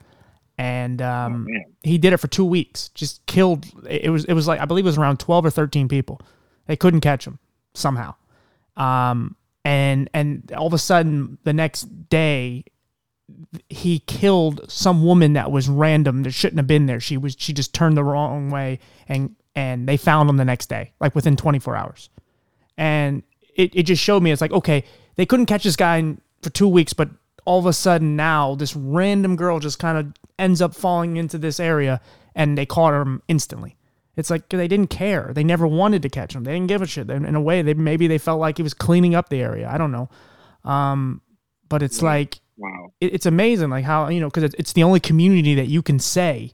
And 0.58 1.02
um, 1.02 1.48
oh, 1.50 1.72
he 1.82 1.98
did 1.98 2.14
it 2.14 2.18
for 2.18 2.28
two 2.28 2.46
weeks. 2.46 2.90
Just 2.90 3.26
killed. 3.26 3.66
It 3.90 4.12
was 4.12 4.26
it 4.26 4.34
was 4.34 4.48
like 4.48 4.60
I 4.60 4.66
believe 4.66 4.86
it 4.86 4.90
was 4.90 5.00
around 5.00 5.20
twelve 5.20 5.46
or 5.46 5.50
thirteen 5.50 5.88
people. 5.88 6.22
They 6.68 6.76
couldn't 6.76 7.02
catch 7.02 7.26
him 7.26 7.40
somehow. 7.74 8.14
Um, 8.78 9.36
and 9.66 10.10
and 10.14 10.52
all 10.56 10.68
of 10.68 10.74
a 10.74 10.78
sudden 10.78 11.40
the 11.44 11.54
next 11.54 12.10
day 12.10 12.66
he 13.70 14.00
killed 14.00 14.62
some 14.70 15.04
woman 15.04 15.34
that 15.34 15.52
was 15.52 15.70
random 15.70 16.24
that 16.24 16.32
shouldn't 16.32 16.58
have 16.60 16.68
been 16.68 16.86
there. 16.86 17.00
She 17.00 17.18
was 17.18 17.36
she 17.40 17.54
just 17.54 17.74
turned 17.74 17.96
the 17.98 18.04
wrong 18.04 18.50
way 18.50 18.80
and 19.08 19.36
and 19.56 19.88
they 19.88 19.98
found 19.98 20.30
him 20.30 20.38
the 20.38 20.46
next 20.46 20.68
day, 20.68 20.94
like 21.00 21.14
within 21.16 21.36
24 21.36 21.76
hours. 21.76 22.10
And 22.78 23.24
it, 23.56 23.76
it 23.76 23.84
just 23.84 24.02
showed 24.02 24.24
me 24.24 24.32
it's 24.32 24.42
like, 24.42 24.52
okay, 24.52 24.84
they 25.16 25.28
couldn't 25.28 25.46
catch 25.46 25.64
this 25.64 25.76
guy 25.76 25.98
in, 25.98 26.20
for 26.42 26.50
two 26.50 26.68
weeks, 26.68 26.92
but 26.94 27.10
all 27.46 27.60
of 27.60 27.68
a 27.68 27.74
sudden 27.74 28.16
now 28.16 28.56
this 28.56 28.76
random 28.76 29.36
girl 29.36 29.60
just 29.60 29.78
kind 29.78 29.98
of 29.98 30.14
ends 30.40 30.62
up 30.62 30.74
falling 30.74 31.18
into 31.18 31.38
this 31.38 31.60
area 31.60 32.02
and 32.34 32.58
they 32.58 32.66
caught 32.66 33.00
him 33.00 33.22
instantly. 33.28 33.76
It's 34.16 34.30
like 34.30 34.50
they 34.50 34.68
didn't 34.68 34.90
care. 34.90 35.32
They 35.34 35.44
never 35.44 35.68
wanted 35.68 36.02
to 36.04 36.10
catch 36.10 36.36
him. 36.36 36.44
They 36.44 36.54
didn't 36.54 36.68
give 36.68 36.82
a 36.82 36.88
shit. 36.88 37.10
In 37.10 37.36
a 37.36 37.42
way, 37.42 37.62
they 37.62 37.74
maybe 37.74 38.08
they 38.08 38.20
felt 38.20 38.40
like 38.40 38.58
he 38.58 38.64
was 38.64 38.74
cleaning 38.74 39.16
up 39.16 39.30
the 39.30 39.42
area. 39.42 39.68
I 39.70 39.78
don't 39.78 39.92
know. 39.92 40.10
Um, 40.64 41.22
but 41.70 41.82
it's 41.82 42.00
Yeah. 42.02 42.10
like 42.10 42.40
Wow. 42.58 42.94
it, 43.02 43.14
it's 43.16 43.26
amazing 43.26 43.70
like 43.72 43.84
how 43.86 44.10
you 44.10 44.20
know 44.20 44.28
because 44.30 44.44
it's, 44.44 44.56
it's 44.60 44.74
the 44.74 44.84
only 44.84 45.00
community 45.00 45.56
that 45.56 45.68
you 45.68 45.82
can 45.82 45.98
say 46.00 46.52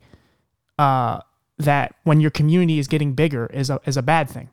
uh, 0.77 1.19
that 1.57 1.93
when 2.03 2.19
your 2.21 2.31
community 2.31 2.79
is 2.79 2.87
getting 2.87 3.13
bigger 3.13 3.47
is 3.47 3.69
a 3.69 3.79
is 3.85 3.97
a 3.97 4.01
bad 4.01 4.29
thing 4.29 4.49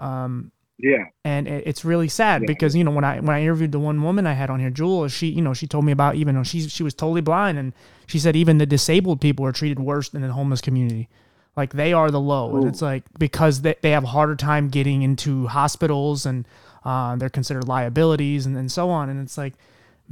um, 0.00 0.52
Yeah. 0.78 1.04
and 1.24 1.46
it, 1.48 1.64
it's 1.66 1.84
really 1.84 2.08
sad 2.08 2.42
Yeah. 2.42 2.46
because 2.46 2.74
you 2.76 2.84
know 2.84 2.90
when 2.92 3.04
I 3.04 3.18
when 3.20 3.30
I 3.36 3.42
interviewed 3.42 3.72
the 3.72 3.78
one 3.80 4.02
woman 4.02 4.26
I 4.26 4.32
had 4.34 4.50
on 4.50 4.60
here 4.60 4.70
Jewel 4.70 5.08
she 5.08 5.28
you 5.28 5.42
know 5.42 5.54
she 5.54 5.66
told 5.66 5.84
me 5.84 5.92
about 5.92 6.14
even 6.16 6.34
though 6.34 6.42
she 6.44 6.68
she 6.68 6.82
was 6.82 6.94
totally 6.94 7.20
blind 7.22 7.58
and 7.58 7.72
she 8.06 8.18
said 8.18 8.36
even 8.36 8.58
the 8.58 8.66
disabled 8.66 9.20
people 9.20 9.44
are 9.44 9.52
treated 9.52 9.80
worse 9.80 10.08
than 10.10 10.22
the 10.22 10.32
homeless 10.32 10.60
community 10.60 11.08
Like 11.56 11.72
they 11.74 11.92
are 11.92 12.10
the 12.10 12.20
low, 12.20 12.52
Ooh. 12.52 12.56
and 12.58 12.68
it's 12.68 12.80
like 12.82 13.02
because 13.18 13.60
they, 13.62 13.74
they 13.82 13.90
have 13.90 14.04
a 14.04 14.12
harder 14.14 14.36
time 14.36 14.68
getting 14.70 15.02
into 15.02 15.48
hospitals 15.48 16.24
and 16.24 16.46
uh, 16.84 17.14
they're 17.16 17.28
considered 17.30 17.68
liabilities 17.68 18.46
and, 18.46 18.56
and 18.56 18.72
so 18.72 18.88
on. 18.90 19.08
And 19.10 19.20
it's 19.20 19.36
like, 19.38 19.52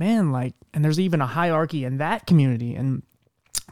man, 0.01 0.33
like, 0.33 0.55
and 0.75 0.85
there's 0.85 0.99
even 0.99 1.21
a 1.21 1.27
hierarchy 1.27 1.85
in 1.85 1.99
that 1.99 2.27
community. 2.27 2.75
And, 2.75 3.05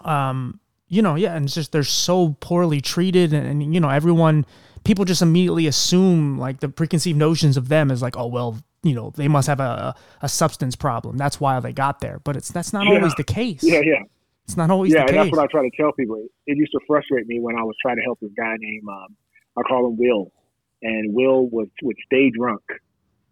um, 0.02 0.60
you 0.86 1.02
know, 1.02 1.16
yeah, 1.16 1.34
and 1.34 1.46
it's 1.46 1.54
just 1.54 1.72
they're 1.72 1.82
so 1.82 2.36
poorly 2.40 2.80
treated, 2.80 3.32
and, 3.32 3.46
and 3.46 3.74
you 3.74 3.80
know, 3.80 3.88
everyone, 3.88 4.46
people 4.84 5.04
just 5.04 5.22
immediately 5.22 5.66
assume 5.66 6.38
like 6.38 6.60
the 6.60 6.68
preconceived 6.68 7.18
notions 7.18 7.56
of 7.56 7.68
them 7.68 7.90
is 7.90 8.00
like, 8.00 8.16
oh 8.16 8.26
well, 8.26 8.58
you 8.82 8.94
know, 8.94 9.12
they 9.16 9.28
must 9.28 9.48
have 9.48 9.60
a 9.60 9.94
a 10.22 10.28
substance 10.28 10.76
problem. 10.76 11.16
That's 11.16 11.40
why 11.40 11.58
they 11.60 11.72
got 11.72 12.00
there. 12.00 12.20
But 12.22 12.36
it's 12.36 12.50
that's 12.50 12.72
not 12.72 12.86
yeah. 12.86 12.94
always 12.94 13.14
the 13.16 13.24
case. 13.24 13.62
Yeah, 13.62 13.80
yeah. 13.80 14.02
It's 14.44 14.56
not 14.56 14.70
always 14.70 14.92
yeah, 14.92 15.00
the 15.00 15.06
case. 15.08 15.14
Yeah, 15.14 15.24
that's 15.24 15.36
what 15.36 15.42
I 15.42 15.46
try 15.50 15.62
to 15.68 15.76
tell 15.76 15.92
people. 15.92 16.24
It 16.46 16.56
used 16.56 16.72
to 16.72 16.80
frustrate 16.86 17.26
me 17.26 17.38
when 17.40 17.56
I 17.56 17.62
was 17.64 17.74
trying 17.82 17.96
to 17.96 18.02
help 18.02 18.18
this 18.20 18.30
guy 18.34 18.54
named 18.58 18.88
um, 18.88 19.16
I 19.58 19.62
call 19.62 19.88
him 19.88 19.98
Will, 19.98 20.32
and 20.80 21.12
Will 21.12 21.48
was 21.48 21.68
would 21.82 21.96
stay 22.06 22.30
drunk 22.30 22.62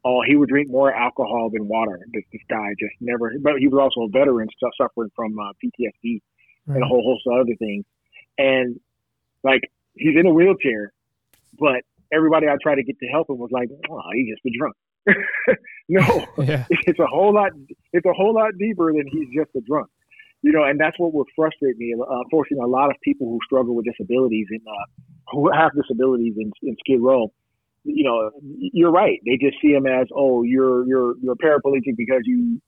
oh, 0.07 0.23
he 0.25 0.37
would 0.37 0.49
drink 0.49 0.71
more 0.71 0.95
alcohol 0.95 1.51
than 1.53 1.67
water. 1.67 1.99
This, 2.13 2.23
this 2.33 2.43
guy 2.49 2.69
just 2.79 2.95
never, 3.01 3.33
but 3.43 3.55
he 3.59 3.67
was 3.67 3.81
also 3.81 4.07
a 4.07 4.09
veteran 4.09 4.49
suffering 4.81 5.11
from 5.17 5.37
uh, 5.39 5.51
PTSD 5.63 6.23
right. 6.67 6.77
and 6.77 6.83
a 6.83 6.87
whole 6.87 7.03
host 7.03 7.27
of 7.27 7.41
other 7.41 7.57
things. 7.59 7.85
And 8.39 8.79
like, 9.43 9.63
he's 9.95 10.17
in 10.17 10.27
a 10.27 10.33
wheelchair, 10.33 10.93
but 11.59 11.83
everybody 12.13 12.47
I 12.47 12.55
tried 12.63 12.77
to 12.77 12.85
get 12.85 12.99
to 13.01 13.07
help 13.07 13.29
him 13.29 13.39
was 13.39 13.51
like, 13.51 13.69
oh, 13.91 14.01
he's 14.15 14.29
just 14.33 14.47
a 14.47 14.57
drunk. 14.57 14.77
no, 15.89 16.45
yeah. 16.45 16.65
it's 16.71 17.01
a 17.01 17.07
whole 17.07 17.35
lot, 17.35 17.51
it's 17.93 18.07
a 18.07 18.13
whole 18.13 18.35
lot 18.35 18.53
deeper 18.59 18.93
than 18.93 19.07
he's 19.11 19.29
just 19.37 19.51
a 19.57 19.61
drunk. 19.61 19.89
You 20.43 20.53
know, 20.53 20.63
and 20.63 20.79
that's 20.79 20.97
what 20.99 21.13
would 21.15 21.27
frustrate 21.35 21.77
me. 21.79 21.95
Uh, 21.99 22.21
unfortunately, 22.23 22.63
a 22.63 22.69
lot 22.69 22.91
of 22.91 22.97
people 23.03 23.27
who 23.27 23.41
struggle 23.45 23.75
with 23.75 23.87
disabilities 23.87 24.47
and 24.51 24.61
uh, 24.69 25.03
who 25.33 25.51
have 25.51 25.73
disabilities 25.75 26.35
in, 26.39 26.53
in 26.63 26.77
Skid 26.79 27.01
Row, 27.01 27.33
you 27.87 28.05
know, 28.05 28.31
you're 28.43 28.91
right. 28.91 29.19
They 29.25 29.39
just 29.41 29.57
see 29.63 29.73
him 29.73 29.87
as, 29.87 30.07
oh, 30.15 30.43
you're 30.43 30.87
you're 30.87 31.15
you're 31.23 31.37
paraplegic 31.37 31.97
because 31.97 32.23
you 32.25 32.61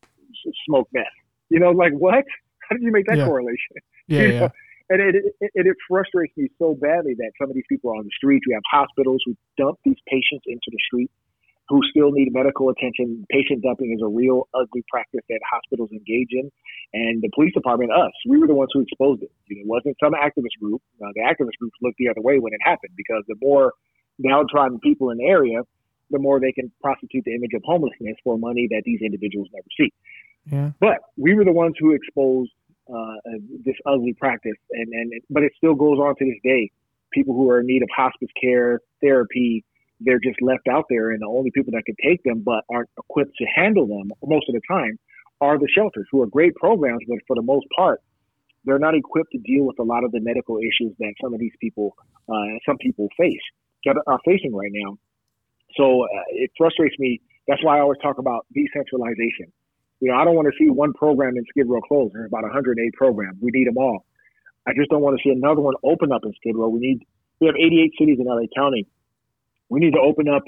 smoke 0.67 0.89
meth. 0.93 1.05
You 1.51 1.61
know, 1.61 1.71
like 1.71 1.93
what? 1.93 2.25
How 2.69 2.77
did 2.77 2.83
you 2.83 2.93
make 2.93 3.07
that 3.07 3.19
yeah. 3.19 3.27
correlation? 3.27 3.77
Yeah, 4.09 4.23
you 4.23 4.29
know? 4.29 4.35
yeah. 4.35 4.49
And 4.91 5.01
it, 5.03 5.15
it, 5.17 5.51
it, 5.53 5.67
it 5.67 5.77
frustrates 5.87 6.33
me 6.37 6.49
so 6.59 6.73
badly 6.81 7.13
that 7.19 7.33
some 7.41 7.51
of 7.51 7.55
these 7.55 7.69
people 7.69 7.91
are 7.91 7.97
on 7.97 8.05
the 8.05 8.17
streets. 8.17 8.47
We 8.49 8.55
have 8.55 8.65
hospitals 8.73 9.21
who 9.27 9.37
dump 9.59 9.79
these 9.85 10.01
patients 10.09 10.45
into 10.49 10.73
the 10.73 10.79
street 10.87 11.11
who 11.69 11.81
still 11.91 12.11
need 12.11 12.33
medical 12.33 12.71
attention. 12.71 13.25
Patient 13.31 13.63
dumping 13.63 13.93
is 13.93 14.01
a 14.03 14.09
real 14.09 14.49
ugly 14.55 14.83
practice 14.89 15.21
that 15.29 15.41
hospitals 15.45 15.91
engage 15.93 16.33
in. 16.33 16.51
And 16.93 17.21
the 17.21 17.29
police 17.35 17.53
department, 17.53 17.93
us, 17.93 18.13
we 18.27 18.39
were 18.39 18.47
the 18.47 18.57
ones 18.57 18.71
who 18.73 18.81
exposed 18.81 19.23
it. 19.23 19.31
You 19.49 19.57
know, 19.57 19.63
it 19.63 19.69
wasn't 19.69 19.97
some 20.03 20.17
activist 20.17 20.57
group. 20.61 20.81
Uh, 20.97 21.13
the 21.15 21.21
activist 21.21 21.61
groups 21.61 21.77
looked 21.83 21.99
the 21.99 22.09
other 22.09 22.25
way 22.25 22.39
when 22.39 22.55
it 22.55 22.61
happened 22.65 22.97
because 22.97 23.23
the 23.29 23.37
more 23.41 23.73
downtrodden 24.23 24.79
people 24.81 25.11
in 25.11 25.19
the 25.19 25.25
area, 25.25 25.61
the 26.11 26.19
more 26.19 26.41
they 26.41 26.53
can 26.53 26.71
prostitute 26.83 27.25
the 27.25 27.35
image 27.35 27.53
of 27.55 27.63
homelessness 27.65 28.17
for 28.25 28.39
money 28.39 28.67
that 28.71 28.83
these 28.85 29.01
individuals 29.03 29.49
never 29.53 29.67
see. 29.79 29.93
Yeah. 30.51 30.71
But 30.81 30.99
we 31.17 31.35
were 31.35 31.45
the 31.45 31.53
ones 31.53 31.75
who 31.79 31.93
exposed 31.93 32.51
uh, 32.93 33.15
this 33.65 33.77
ugly 33.87 34.15
practice, 34.15 34.57
and 34.73 34.89
and 34.93 35.13
but 35.29 35.43
it 35.43 35.53
still 35.57 35.75
goes 35.75 35.99
on 35.99 36.15
to 36.19 36.25
this 36.25 36.39
day. 36.43 36.71
People 37.13 37.35
who 37.35 37.51
are 37.51 37.61
in 37.61 37.67
need 37.67 37.83
of 37.83 37.89
hospice 37.95 38.29
care, 38.41 38.81
therapy, 39.03 39.65
they're 40.01 40.21
just 40.21 40.41
left 40.41 40.69
out 40.69 40.85
there, 40.89 41.11
and 41.11 41.21
the 41.21 41.27
only 41.27 41.51
people 41.51 41.73
that 41.73 41.85
can 41.85 41.97
take 42.03 42.23
them 42.23 42.41
but 42.45 42.65
aren't 42.71 42.89
equipped 42.99 43.37
to 43.39 43.45
handle 43.45 43.87
them 43.87 44.11
most 44.25 44.49
of 44.49 44.55
the 44.55 44.61
time 44.69 44.99
are 45.41 45.59
the 45.59 45.69
shelters, 45.75 46.07
who 46.11 46.21
are 46.21 46.27
great 46.27 46.55
programs, 46.57 47.01
but 47.09 47.19
for 47.27 47.37
the 47.37 47.43
most 47.43 47.67
part, 47.77 48.01
they're 48.65 48.79
not 48.79 48.95
equipped 48.95 49.31
to 49.33 49.39
deal 49.39 49.65
with 49.65 49.79
a 49.79 49.83
lot 49.83 50.05
of 50.05 50.11
the 50.13 50.21
medical 50.21 50.59
issues 50.59 50.93
that 50.99 51.15
some 51.23 51.33
of 51.33 51.41
these 51.41 51.53
people, 51.61 51.95
uh, 52.29 52.59
some 52.67 52.77
people 52.79 53.09
face 53.17 53.41
that 53.85 54.01
are 54.07 54.19
facing 54.25 54.55
right 54.55 54.71
now. 54.73 54.99
So 55.77 56.05
uh, 56.05 56.09
it 56.31 56.51
frustrates 56.57 56.97
me. 56.99 57.21
That's 57.47 57.63
why 57.63 57.79
I 57.79 57.81
always 57.81 57.99
talk 58.03 58.19
about 58.19 58.47
decentralization. 58.55 59.53
You 60.01 60.13
know, 60.13 60.17
I 60.17 60.25
don't 60.25 60.35
want 60.35 60.47
to 60.47 60.57
see 60.59 60.71
one 60.71 60.93
program 60.93 61.37
in 61.37 61.45
Skid 61.51 61.69
Row 61.69 61.81
close. 61.81 62.11
There's 62.13 62.29
about 62.29 62.43
108 62.43 62.93
programs. 62.95 63.39
We 63.41 63.51
need 63.53 63.67
them 63.67 63.79
all. 63.79 64.05
I 64.67 64.73
just 64.77 64.91
don't 64.91 65.03
want 65.03 65.19
to 65.19 65.23
see 65.23 65.33
another 65.33 65.61
one 65.61 65.75
open 65.83 66.13
up 66.13 66.23
in 66.25 66.33
Skid 66.35 66.57
Row. 66.57 66.69
We 66.69 66.81
need. 66.81 67.07
We 67.41 67.47
have 67.47 67.57
88 67.57 67.93
cities 67.99 68.19
in 68.21 68.27
LA 68.27 68.51
County. 68.55 68.87
We 69.69 69.81
need 69.81 69.93
to 69.93 70.01
open 70.01 70.29
up 70.29 70.43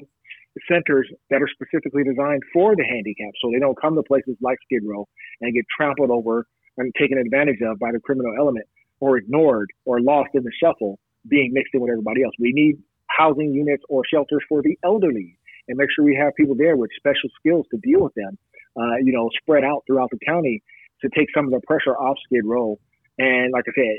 centers 0.70 1.08
that 1.30 1.40
are 1.42 1.48
specifically 1.48 2.02
designed 2.02 2.42
for 2.52 2.74
the 2.74 2.84
handicapped, 2.84 3.36
so 3.40 3.50
they 3.52 3.60
don't 3.60 3.80
come 3.80 3.94
to 3.94 4.02
places 4.02 4.36
like 4.40 4.58
Skid 4.64 4.82
Row 4.84 5.06
and 5.40 5.54
get 5.54 5.64
trampled 5.74 6.10
over 6.10 6.46
and 6.76 6.92
taken 6.98 7.18
advantage 7.18 7.60
of 7.62 7.78
by 7.78 7.92
the 7.92 8.00
criminal 8.00 8.32
element, 8.38 8.66
or 9.00 9.16
ignored, 9.16 9.70
or 9.84 10.00
lost 10.00 10.30
in 10.34 10.42
the 10.42 10.52
shuffle, 10.62 10.98
being 11.28 11.52
mixed 11.52 11.74
in 11.74 11.80
with 11.80 11.90
everybody 11.90 12.22
else. 12.22 12.34
We 12.38 12.52
need 12.52 12.78
housing 13.20 13.52
units 13.52 13.84
or 13.88 14.02
shelters 14.12 14.42
for 14.48 14.62
the 14.62 14.76
elderly 14.84 15.36
and 15.68 15.76
make 15.76 15.88
sure 15.94 16.04
we 16.04 16.16
have 16.16 16.32
people 16.40 16.56
there 16.56 16.76
with 16.76 16.90
special 16.96 17.28
skills 17.38 17.66
to 17.70 17.78
deal 17.88 18.00
with 18.06 18.14
them, 18.14 18.32
uh, 18.80 18.96
you 19.04 19.12
know, 19.12 19.28
spread 19.40 19.64
out 19.64 19.80
throughout 19.86 20.10
the 20.10 20.18
county 20.26 20.62
to 21.02 21.08
take 21.16 21.28
some 21.34 21.44
of 21.46 21.52
the 21.52 21.60
pressure 21.66 21.96
off 21.96 22.16
Skid 22.26 22.44
Row. 22.44 22.78
And 23.18 23.52
like 23.52 23.64
I 23.68 23.72
said, 23.76 23.94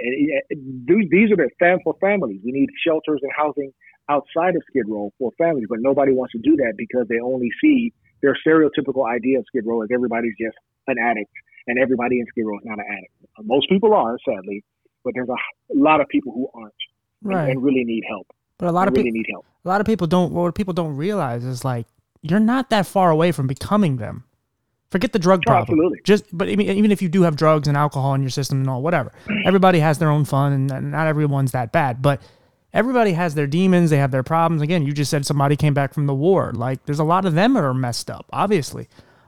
these 1.15 1.30
are 1.31 1.38
the 1.38 1.49
fam 1.60 1.77
for 1.84 1.93
families. 2.02 2.41
We 2.43 2.52
need 2.52 2.69
shelters 2.85 3.19
and 3.22 3.31
housing 3.38 3.72
outside 4.10 4.56
of 4.56 4.64
Skid 4.69 4.85
Row 4.88 5.11
for 5.19 5.31
families, 5.38 5.68
but 5.69 5.80
nobody 5.80 6.11
wants 6.11 6.34
to 6.34 6.39
do 6.39 6.56
that 6.57 6.73
because 6.77 7.06
they 7.07 7.19
only 7.23 7.49
see 7.61 7.93
their 8.22 8.35
stereotypical 8.45 9.06
idea 9.07 9.39
of 9.39 9.45
Skid 9.48 9.65
Row 9.65 9.81
as 9.84 9.89
everybody's 9.93 10.35
just 10.39 10.57
an 10.88 10.98
addict, 10.98 11.31
and 11.68 11.77
everybody 11.80 12.19
in 12.19 12.26
Skid 12.30 12.45
Row 12.45 12.57
is 12.57 12.65
not 12.65 12.80
an 12.80 12.85
addict. 12.89 13.14
Most 13.43 13.69
people 13.69 13.93
are, 13.93 14.18
sadly, 14.27 14.64
but 15.03 15.14
there's 15.15 15.30
a 15.30 15.39
lot 15.76 16.02
of 16.02 16.07
people 16.10 16.34
who 16.34 16.49
aren't 16.53 16.73
right. 17.22 17.41
and, 17.41 17.52
and 17.52 17.64
really 17.64 17.84
need 17.84 18.03
help. 18.10 18.27
But 18.62 18.70
a 18.70 18.72
lot 18.72 18.88
of 18.88 18.94
really 18.94 19.06
people 19.06 19.18
need 19.18 19.26
help. 19.30 19.46
A 19.66 19.68
lot 19.68 19.82
of 19.82 19.88
people 19.88 20.08
don't. 20.08 20.32
What 20.32 20.56
people 20.56 20.74
don't 20.74 20.96
realize 20.96 21.44
is 21.44 21.66
like 21.66 21.88
you're 22.22 22.40
not 22.40 22.70
that 22.70 22.86
far 22.86 23.10
away 23.10 23.32
from 23.32 23.48
becoming 23.48 23.98
them. 23.98 24.24
Forget 24.92 25.14
the 25.14 25.20
drug 25.20 25.42
problem. 25.44 25.64
Absolutely. 25.64 26.02
Just, 26.04 26.26
but 26.38 26.50
I 26.50 26.56
mean, 26.56 26.70
even 26.70 26.92
if 26.92 27.02
you 27.02 27.10
do 27.10 27.24
have 27.24 27.36
drugs 27.36 27.68
and 27.68 27.76
alcohol 27.76 28.14
in 28.14 28.22
your 28.22 28.30
system 28.30 28.60
and 28.60 28.70
all, 28.70 28.82
whatever, 28.82 29.12
everybody 29.46 29.80
has 29.80 29.98
their 29.98 30.10
own 30.10 30.26
fun, 30.26 30.70
and 30.72 30.92
not 30.92 31.08
everyone's 31.08 31.54
that 31.54 31.72
bad. 31.72 32.02
But 32.02 32.22
everybody 32.74 33.14
has 33.14 33.34
their 33.34 33.48
demons. 33.48 33.90
They 33.90 33.98
have 33.98 34.12
their 34.12 34.22
problems. 34.22 34.62
Again, 34.62 34.86
you 34.86 34.92
just 34.92 35.10
said 35.10 35.26
somebody 35.26 35.56
came 35.56 35.74
back 35.74 35.94
from 35.94 36.06
the 36.08 36.14
war. 36.14 36.52
Like, 36.54 36.86
there's 36.86 37.00
a 37.00 37.06
lot 37.06 37.26
of 37.26 37.34
them 37.34 37.54
that 37.54 37.64
are 37.64 37.74
messed 37.74 38.12
up, 38.12 38.26
obviously. 38.32 38.88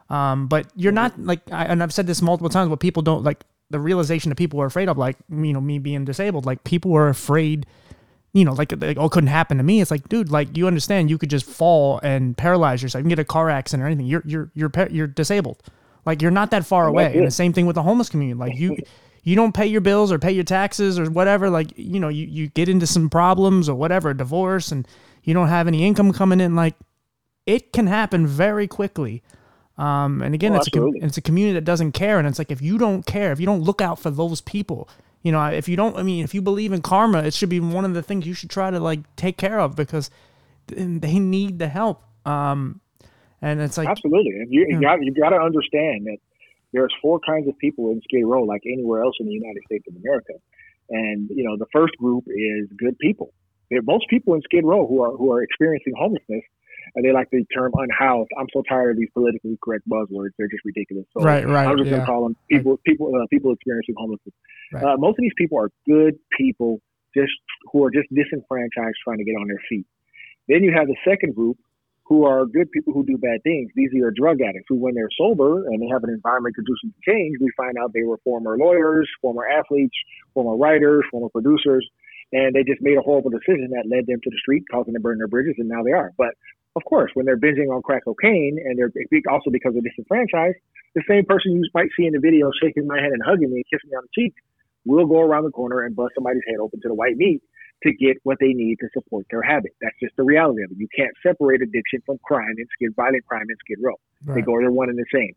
Um, 0.09 0.47
but 0.47 0.67
you're 0.75 0.91
not 0.91 1.17
like, 1.17 1.39
I, 1.51 1.65
and 1.65 1.81
I've 1.81 1.93
said 1.93 2.07
this 2.07 2.21
multiple 2.21 2.49
times. 2.49 2.69
What 2.69 2.81
people 2.81 3.01
don't 3.01 3.23
like, 3.23 3.43
the 3.69 3.79
realization 3.79 4.29
that 4.29 4.35
people 4.35 4.61
are 4.61 4.65
afraid 4.65 4.89
of, 4.89 4.97
like 4.97 5.15
you 5.29 5.53
know, 5.53 5.61
me 5.61 5.79
being 5.79 6.05
disabled. 6.05 6.45
Like 6.45 6.63
people 6.65 6.93
are 6.93 7.07
afraid 7.07 7.65
you 8.33 8.43
know, 8.43 8.53
like, 8.53 8.71
like 8.81 8.97
oh, 8.97 9.05
it 9.05 9.11
couldn't 9.11 9.27
happen 9.27 9.57
to 9.57 9.63
me. 9.63 9.79
It's 9.79 9.91
like, 9.91 10.09
dude, 10.09 10.31
like 10.31 10.57
you 10.57 10.67
understand, 10.67 11.09
you 11.09 11.17
could 11.17 11.29
just 11.29 11.45
fall 11.45 11.99
and 12.01 12.35
paralyze 12.35 12.81
yourself. 12.81 13.01
You 13.01 13.03
can 13.03 13.09
get 13.09 13.19
a 13.19 13.25
car 13.25 13.49
accident 13.49 13.83
or 13.83 13.87
anything. 13.87 14.07
You're 14.07 14.23
you're 14.25 14.51
you're 14.55 14.71
you're 14.89 15.07
disabled. 15.07 15.61
Like 16.05 16.21
you're 16.21 16.31
not 16.31 16.51
that 16.51 16.65
far 16.65 16.87
away. 16.87 17.15
And 17.15 17.27
the 17.27 17.31
same 17.31 17.53
thing 17.53 17.65
with 17.67 17.75
the 17.75 17.83
homeless 17.83 18.09
community. 18.09 18.37
Like 18.37 18.55
you 18.55 18.75
you 19.23 19.35
don't 19.35 19.53
pay 19.53 19.67
your 19.67 19.81
bills 19.81 20.11
or 20.11 20.19
pay 20.19 20.31
your 20.31 20.43
taxes 20.43 20.97
or 20.97 21.09
whatever. 21.09 21.49
Like 21.49 21.77
you 21.77 21.99
know, 21.99 22.09
you 22.09 22.25
you 22.25 22.47
get 22.49 22.69
into 22.69 22.87
some 22.87 23.09
problems 23.09 23.69
or 23.69 23.75
whatever, 23.75 24.13
divorce, 24.13 24.71
and 24.71 24.87
you 25.23 25.33
don't 25.33 25.47
have 25.47 25.67
any 25.67 25.85
income 25.85 26.11
coming 26.11 26.41
in. 26.41 26.55
Like 26.55 26.75
it 27.45 27.71
can 27.71 27.87
happen 27.87 28.25
very 28.25 28.67
quickly. 28.67 29.21
Um, 29.77 30.21
and 30.21 30.35
again, 30.35 30.53
oh, 30.53 30.57
it's 30.57 30.75
a 30.75 31.05
it's 31.05 31.17
a 31.17 31.21
community 31.21 31.53
that 31.53 31.65
doesn't 31.65 31.93
care, 31.93 32.19
and 32.19 32.27
it's 32.27 32.39
like 32.39 32.51
if 32.51 32.61
you 32.61 32.77
don't 32.77 33.05
care, 33.05 33.31
if 33.31 33.39
you 33.39 33.45
don't 33.45 33.61
look 33.61 33.81
out 33.81 33.99
for 33.99 34.11
those 34.11 34.41
people, 34.41 34.87
you 35.23 35.31
know, 35.31 35.45
if 35.45 35.69
you 35.69 35.75
don't, 35.77 35.97
I 35.97 36.03
mean, 36.03 36.23
if 36.23 36.33
you 36.33 36.41
believe 36.41 36.73
in 36.73 36.81
karma, 36.81 37.23
it 37.23 37.33
should 37.33 37.49
be 37.49 37.61
one 37.61 37.85
of 37.85 37.93
the 37.93 38.03
things 38.03 38.27
you 38.27 38.33
should 38.33 38.49
try 38.49 38.69
to 38.69 38.79
like 38.79 38.99
take 39.15 39.37
care 39.37 39.59
of 39.59 39.75
because 39.75 40.11
they 40.67 41.17
need 41.17 41.59
the 41.59 41.69
help. 41.69 42.03
Um, 42.25 42.81
and 43.41 43.61
it's 43.61 43.77
like 43.77 43.87
absolutely, 43.87 44.31
and 44.39 44.51
you, 44.51 44.65
you 44.69 44.81
got 44.81 45.01
you 45.01 45.13
got 45.13 45.29
to 45.29 45.37
understand 45.37 46.05
that 46.05 46.17
there's 46.73 46.93
four 47.01 47.19
kinds 47.19 47.47
of 47.47 47.57
people 47.57 47.91
in 47.91 48.01
Skid 48.03 48.25
Row, 48.25 48.43
like 48.43 48.63
anywhere 48.65 49.03
else 49.03 49.15
in 49.19 49.25
the 49.25 49.33
United 49.33 49.63
States 49.65 49.85
of 49.87 49.95
America. 49.95 50.33
And 50.89 51.29
you 51.29 51.43
know, 51.43 51.57
the 51.57 51.67
first 51.73 51.95
group 51.97 52.25
is 52.27 52.69
good 52.77 52.97
people. 52.99 53.33
There, 53.69 53.81
most 53.81 54.05
people 54.09 54.33
in 54.33 54.41
Skid 54.41 54.65
Row 54.65 54.85
who 54.87 55.01
are 55.01 55.11
who 55.11 55.31
are 55.31 55.41
experiencing 55.41 55.93
homelessness 55.97 56.43
and 56.95 57.05
they 57.05 57.11
like 57.11 57.29
the 57.31 57.43
term 57.55 57.71
unhoused. 57.75 58.29
I'm 58.39 58.47
so 58.53 58.63
tired 58.67 58.91
of 58.91 58.97
these 58.97 59.09
politically 59.13 59.57
correct 59.63 59.87
buzzwords; 59.87 60.31
they're 60.37 60.47
just 60.47 60.65
ridiculous. 60.65 61.05
So 61.17 61.23
right, 61.23 61.47
right. 61.47 61.67
I'm 61.67 61.77
just 61.77 61.89
yeah. 61.89 61.97
gonna 61.97 62.05
call 62.05 62.23
them 62.23 62.35
people, 62.49 62.79
people, 62.85 63.11
uh, 63.15 63.25
people 63.29 63.51
experiencing 63.53 63.95
homelessness. 63.97 64.33
Right. 64.71 64.83
Uh, 64.83 64.97
most 64.97 65.19
of 65.19 65.21
these 65.21 65.37
people 65.37 65.59
are 65.59 65.69
good 65.87 66.15
people, 66.37 66.81
just 67.15 67.33
who 67.71 67.83
are 67.83 67.91
just 67.91 68.07
disenfranchised, 68.13 68.97
trying 69.03 69.17
to 69.17 69.23
get 69.23 69.33
on 69.33 69.47
their 69.47 69.61
feet. 69.69 69.85
Then 70.47 70.63
you 70.63 70.73
have 70.75 70.87
the 70.87 70.97
second 71.05 71.35
group, 71.35 71.57
who 72.05 72.25
are 72.25 72.45
good 72.45 72.69
people 72.71 72.93
who 72.93 73.05
do 73.05 73.17
bad 73.17 73.41
things. 73.43 73.71
These 73.75 73.91
are 73.93 73.97
your 73.97 74.11
drug 74.11 74.41
addicts 74.41 74.67
who, 74.67 74.75
when 74.75 74.93
they're 74.93 75.09
sober 75.17 75.65
and 75.67 75.81
they 75.81 75.87
have 75.87 76.03
an 76.03 76.09
environment 76.09 76.55
conducive 76.55 76.91
to 76.91 77.11
change, 77.11 77.37
we 77.39 77.51
find 77.55 77.77
out 77.77 77.93
they 77.93 78.03
were 78.03 78.17
former 78.23 78.57
lawyers, 78.57 79.09
former 79.21 79.47
athletes, 79.47 79.95
former 80.33 80.57
writers, 80.57 81.03
former 81.11 81.29
producers, 81.29 81.87
and 82.33 82.53
they 82.53 82.63
just 82.63 82.81
made 82.81 82.97
a 82.97 83.01
horrible 83.01 83.29
decision 83.29 83.69
that 83.71 83.87
led 83.89 84.05
them 84.07 84.19
to 84.21 84.29
the 84.29 84.37
street, 84.37 84.63
causing 84.69 84.93
them 84.93 85.01
to 85.01 85.03
burn 85.03 85.17
their 85.17 85.27
bridges, 85.27 85.55
and 85.57 85.69
now 85.69 85.83
they 85.83 85.91
are. 85.91 86.11
But 86.17 86.35
of 86.75 86.83
course, 86.85 87.11
when 87.13 87.25
they're 87.25 87.37
binging 87.37 87.73
on 87.73 87.81
crack 87.81 88.05
cocaine 88.05 88.57
and 88.63 88.77
they're 88.77 88.91
also 89.29 89.49
because 89.51 89.75
of 89.75 89.83
disenfranchised, 89.83 90.57
the 90.95 91.03
same 91.07 91.25
person 91.25 91.53
you 91.53 91.63
might 91.73 91.89
see 91.97 92.05
in 92.05 92.13
the 92.13 92.19
video 92.19 92.51
shaking 92.61 92.87
my 92.87 92.99
hand 92.99 93.13
and 93.13 93.21
hugging 93.25 93.49
me 93.49 93.61
and 93.61 93.65
kissing 93.69 93.89
me 93.89 93.97
on 93.97 94.03
the 94.03 94.21
cheek 94.21 94.33
will 94.85 95.05
go 95.05 95.21
around 95.21 95.43
the 95.43 95.51
corner 95.51 95.81
and 95.81 95.95
bust 95.95 96.13
somebody's 96.15 96.43
head 96.47 96.57
open 96.59 96.81
to 96.81 96.87
the 96.87 96.93
white 96.93 97.17
meat 97.17 97.41
to 97.83 97.93
get 97.93 98.17
what 98.23 98.37
they 98.39 98.53
need 98.53 98.77
to 98.79 98.87
support 98.93 99.25
their 99.29 99.41
habit. 99.41 99.71
That's 99.81 99.95
just 100.01 100.15
the 100.15 100.23
reality 100.23 100.63
of 100.63 100.71
it. 100.71 100.77
You 100.77 100.87
can't 100.95 101.13
separate 101.21 101.61
addiction 101.61 102.01
from 102.05 102.17
crime 102.23 102.55
and 102.57 102.67
skid 102.73 102.95
violent 102.95 103.25
crime 103.25 103.45
and 103.47 103.57
skid 103.59 103.77
row. 103.81 103.95
Right. 104.25 104.35
They 104.35 104.41
go 104.41 104.57
they're 104.59 104.71
one 104.71 104.89
and 104.89 104.97
the 104.97 105.05
same. 105.13 105.33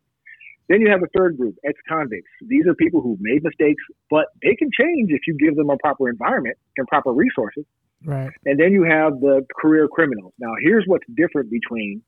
Then 0.68 0.80
you 0.80 0.90
have 0.90 1.02
a 1.02 1.06
third 1.16 1.36
group, 1.36 1.54
ex-convicts. 1.64 2.30
These 2.42 2.66
are 2.66 2.74
people 2.74 3.00
who've 3.00 3.20
made 3.20 3.44
mistakes, 3.44 3.82
but 4.10 4.26
they 4.42 4.56
can 4.56 4.68
change 4.74 5.10
if 5.10 5.20
you 5.26 5.36
give 5.38 5.54
them 5.54 5.70
a 5.70 5.76
proper 5.78 6.08
environment 6.08 6.56
and 6.76 6.86
proper 6.88 7.12
resources. 7.12 7.64
Right. 8.06 8.30
And 8.44 8.58
then 8.58 8.72
you 8.72 8.84
have 8.84 9.20
the 9.20 9.44
career 9.60 9.88
criminals. 9.88 10.32
Now, 10.38 10.52
here's 10.62 10.84
what's 10.86 11.04
different 11.16 11.50
between 11.50 12.02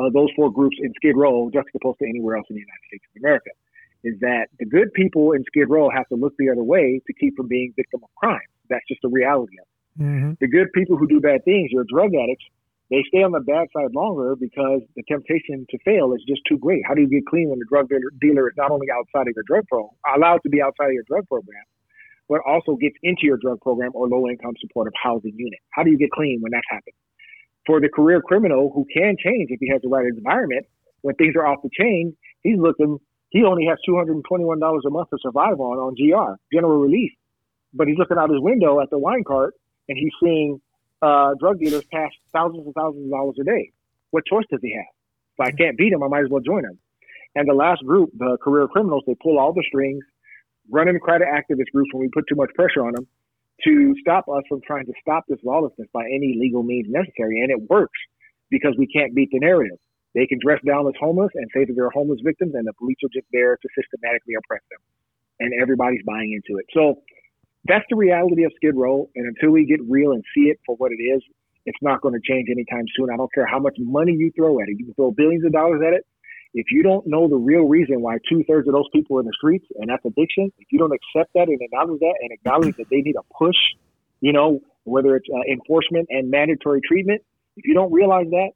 uh, 0.00 0.08
those 0.12 0.30
four 0.34 0.50
groups 0.50 0.76
in 0.80 0.92
Skid 0.96 1.16
Row, 1.16 1.50
juxtaposed 1.52 1.98
to 1.98 2.08
anywhere 2.08 2.36
else 2.36 2.46
in 2.48 2.56
the 2.56 2.60
United 2.60 2.84
States 2.88 3.04
of 3.14 3.20
America, 3.20 3.50
is 4.04 4.18
that 4.20 4.46
the 4.58 4.64
good 4.64 4.90
people 4.94 5.32
in 5.32 5.44
Skid 5.44 5.68
Row 5.68 5.90
have 5.90 6.08
to 6.08 6.14
look 6.14 6.32
the 6.38 6.48
other 6.48 6.64
way 6.64 7.02
to 7.06 7.12
keep 7.12 7.36
from 7.36 7.48
being 7.48 7.74
victim 7.76 8.00
of 8.02 8.08
crime. 8.16 8.40
That's 8.70 8.86
just 8.88 9.02
the 9.02 9.10
reality 9.10 9.56
of 9.60 9.66
it. 9.68 10.02
Mm-hmm. 10.02 10.32
The 10.40 10.48
good 10.48 10.72
people 10.72 10.96
who 10.96 11.06
do 11.06 11.20
bad 11.20 11.44
things, 11.44 11.70
your 11.70 11.84
drug 11.84 12.14
addicts, 12.14 12.46
they 12.90 13.04
stay 13.06 13.22
on 13.22 13.32
the 13.32 13.40
bad 13.40 13.68
side 13.76 13.94
longer 13.94 14.34
because 14.34 14.80
the 14.96 15.02
temptation 15.06 15.66
to 15.68 15.78
fail 15.84 16.14
is 16.14 16.24
just 16.26 16.40
too 16.48 16.56
great. 16.56 16.82
How 16.88 16.94
do 16.94 17.02
you 17.02 17.08
get 17.08 17.26
clean 17.26 17.50
when 17.50 17.58
the 17.58 17.66
drug 17.68 17.88
dealer 18.20 18.48
is 18.48 18.56
not 18.56 18.70
only 18.70 18.88
outside 18.90 19.28
of 19.28 19.34
your 19.36 19.44
drug 19.46 19.66
program, 19.68 19.92
allowed 20.16 20.40
to 20.42 20.48
be 20.48 20.62
outside 20.62 20.86
of 20.86 20.94
your 20.94 21.04
drug 21.06 21.28
program, 21.28 21.62
but 22.30 22.40
also 22.46 22.76
gets 22.76 22.94
into 23.02 23.22
your 23.26 23.36
drug 23.36 23.60
program 23.60 23.90
or 23.92 24.06
low 24.06 24.28
income 24.28 24.54
supportive 24.60 24.92
housing 25.02 25.34
unit? 25.36 25.58
How 25.70 25.82
do 25.82 25.90
you 25.90 25.98
get 25.98 26.12
clean 26.12 26.38
when 26.40 26.52
that's 26.52 26.66
happening? 26.70 26.94
For 27.66 27.80
the 27.80 27.88
career 27.88 28.22
criminal 28.22 28.70
who 28.72 28.86
can 28.86 29.16
change 29.18 29.50
if 29.50 29.58
he 29.58 29.68
has 29.70 29.82
the 29.82 29.88
right 29.88 30.06
environment, 30.06 30.64
when 31.02 31.16
things 31.16 31.34
are 31.34 31.44
off 31.44 31.58
the 31.64 31.70
chain, 31.76 32.16
he's 32.42 32.56
looking, 32.56 32.98
he 33.30 33.42
only 33.42 33.66
has 33.66 33.78
$221 33.86 34.22
a 34.22 34.90
month 34.90 35.10
to 35.10 35.18
survive 35.20 35.58
on, 35.58 35.78
on 35.78 35.94
GR, 35.98 36.38
general 36.54 36.78
relief. 36.78 37.10
But 37.74 37.88
he's 37.88 37.98
looking 37.98 38.16
out 38.16 38.30
his 38.30 38.40
window 38.40 38.80
at 38.80 38.90
the 38.90 38.98
wine 38.98 39.24
cart 39.24 39.54
and 39.88 39.98
he's 39.98 40.12
seeing 40.22 40.60
uh, 41.02 41.34
drug 41.40 41.58
dealers 41.58 41.84
pass 41.92 42.10
thousands 42.32 42.64
and 42.64 42.74
thousands 42.74 43.06
of 43.06 43.10
dollars 43.10 43.36
a 43.40 43.44
day. 43.44 43.72
What 44.12 44.24
choice 44.26 44.44
does 44.50 44.60
he 44.62 44.72
have? 44.74 44.86
If 45.36 45.54
I 45.54 45.56
can't 45.56 45.76
beat 45.76 45.92
him, 45.92 46.02
I 46.04 46.08
might 46.08 46.24
as 46.24 46.30
well 46.30 46.42
join 46.42 46.64
him. 46.64 46.78
And 47.34 47.48
the 47.48 47.54
last 47.54 47.84
group, 47.84 48.10
the 48.16 48.38
career 48.42 48.68
criminals, 48.68 49.02
they 49.06 49.16
pull 49.20 49.38
all 49.38 49.52
the 49.52 49.64
strings, 49.66 50.04
run 50.70 50.88
into 50.88 51.00
credit 51.00 51.28
activist 51.28 51.70
groups 51.72 51.90
when 51.92 52.02
we 52.02 52.08
put 52.12 52.24
too 52.28 52.36
much 52.36 52.50
pressure 52.54 52.86
on 52.86 52.94
them 52.94 53.06
to 53.64 53.94
stop 54.00 54.24
us 54.28 54.42
from 54.48 54.60
trying 54.66 54.86
to 54.86 54.92
stop 55.00 55.24
this 55.28 55.38
lawlessness 55.44 55.88
by 55.92 56.04
any 56.04 56.36
legal 56.38 56.62
means 56.62 56.86
necessary. 56.88 57.40
And 57.40 57.50
it 57.50 57.68
works 57.68 57.98
because 58.50 58.74
we 58.78 58.86
can't 58.86 59.14
beat 59.14 59.30
the 59.32 59.38
narrative. 59.38 59.78
They 60.14 60.26
can 60.26 60.38
dress 60.42 60.58
down 60.66 60.88
as 60.88 60.94
homeless 60.98 61.30
and 61.34 61.48
say 61.54 61.64
that 61.64 61.74
they're 61.74 61.90
homeless 61.90 62.20
victims, 62.24 62.54
and 62.54 62.66
the 62.66 62.72
police 62.74 62.96
are 63.04 63.12
just 63.14 63.26
there 63.32 63.56
to 63.56 63.68
systematically 63.78 64.34
oppress 64.34 64.62
them. 64.70 64.80
And 65.38 65.52
everybody's 65.60 66.02
buying 66.04 66.32
into 66.32 66.58
it. 66.58 66.66
So 66.74 67.02
that's 67.64 67.84
the 67.88 67.96
reality 67.96 68.44
of 68.44 68.52
Skid 68.56 68.74
Row. 68.74 69.08
And 69.14 69.26
until 69.26 69.50
we 69.50 69.66
get 69.66 69.80
real 69.88 70.12
and 70.12 70.24
see 70.34 70.50
it 70.50 70.58
for 70.66 70.74
what 70.76 70.90
it 70.90 71.00
is, 71.02 71.22
it's 71.66 71.78
not 71.80 72.00
going 72.00 72.14
to 72.14 72.20
change 72.20 72.48
anytime 72.50 72.84
soon. 72.96 73.10
I 73.10 73.16
don't 73.16 73.32
care 73.32 73.46
how 73.46 73.58
much 73.58 73.76
money 73.78 74.12
you 74.12 74.32
throw 74.34 74.60
at 74.60 74.68
it. 74.68 74.76
You 74.78 74.86
can 74.86 74.94
throw 74.94 75.12
billions 75.12 75.44
of 75.44 75.52
dollars 75.52 75.80
at 75.86 75.92
it. 75.92 76.06
If 76.52 76.66
you 76.72 76.82
don't 76.82 77.06
know 77.06 77.28
the 77.28 77.36
real 77.36 77.68
reason 77.68 78.00
why 78.00 78.18
two 78.28 78.42
thirds 78.48 78.66
of 78.66 78.74
those 78.74 78.88
people 78.92 79.16
are 79.16 79.20
in 79.20 79.26
the 79.26 79.32
streets 79.36 79.66
and 79.76 79.88
that's 79.88 80.04
addiction, 80.04 80.52
if 80.58 80.66
you 80.70 80.78
don't 80.78 80.92
accept 80.92 81.32
that 81.34 81.48
and 81.48 81.60
acknowledge 81.60 82.00
that 82.00 82.14
and 82.20 82.32
acknowledge 82.32 82.76
that 82.76 82.86
they 82.90 83.02
need 83.02 83.14
a 83.16 83.22
push, 83.34 83.56
you 84.20 84.32
know, 84.32 84.60
whether 84.84 85.14
it's 85.14 85.26
uh, 85.32 85.52
enforcement 85.52 86.08
and 86.10 86.30
mandatory 86.30 86.80
treatment, 86.80 87.22
if 87.56 87.66
you 87.66 87.74
don't 87.74 87.92
realize 87.92 88.26
that, 88.30 88.50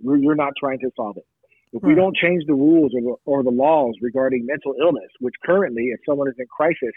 you're 0.00 0.34
not 0.34 0.52
trying 0.58 0.78
to 0.80 0.90
solve 0.96 1.16
it. 1.16 1.26
If 1.72 1.82
we 1.82 1.96
don't 1.96 2.14
change 2.16 2.44
the 2.46 2.54
rules 2.54 2.92
or, 2.94 3.18
or 3.24 3.42
the 3.42 3.50
laws 3.50 3.94
regarding 4.00 4.46
mental 4.46 4.74
illness, 4.80 5.10
which 5.18 5.34
currently, 5.44 5.90
if 5.92 5.98
someone 6.06 6.28
is 6.28 6.34
in 6.38 6.46
crisis 6.46 6.94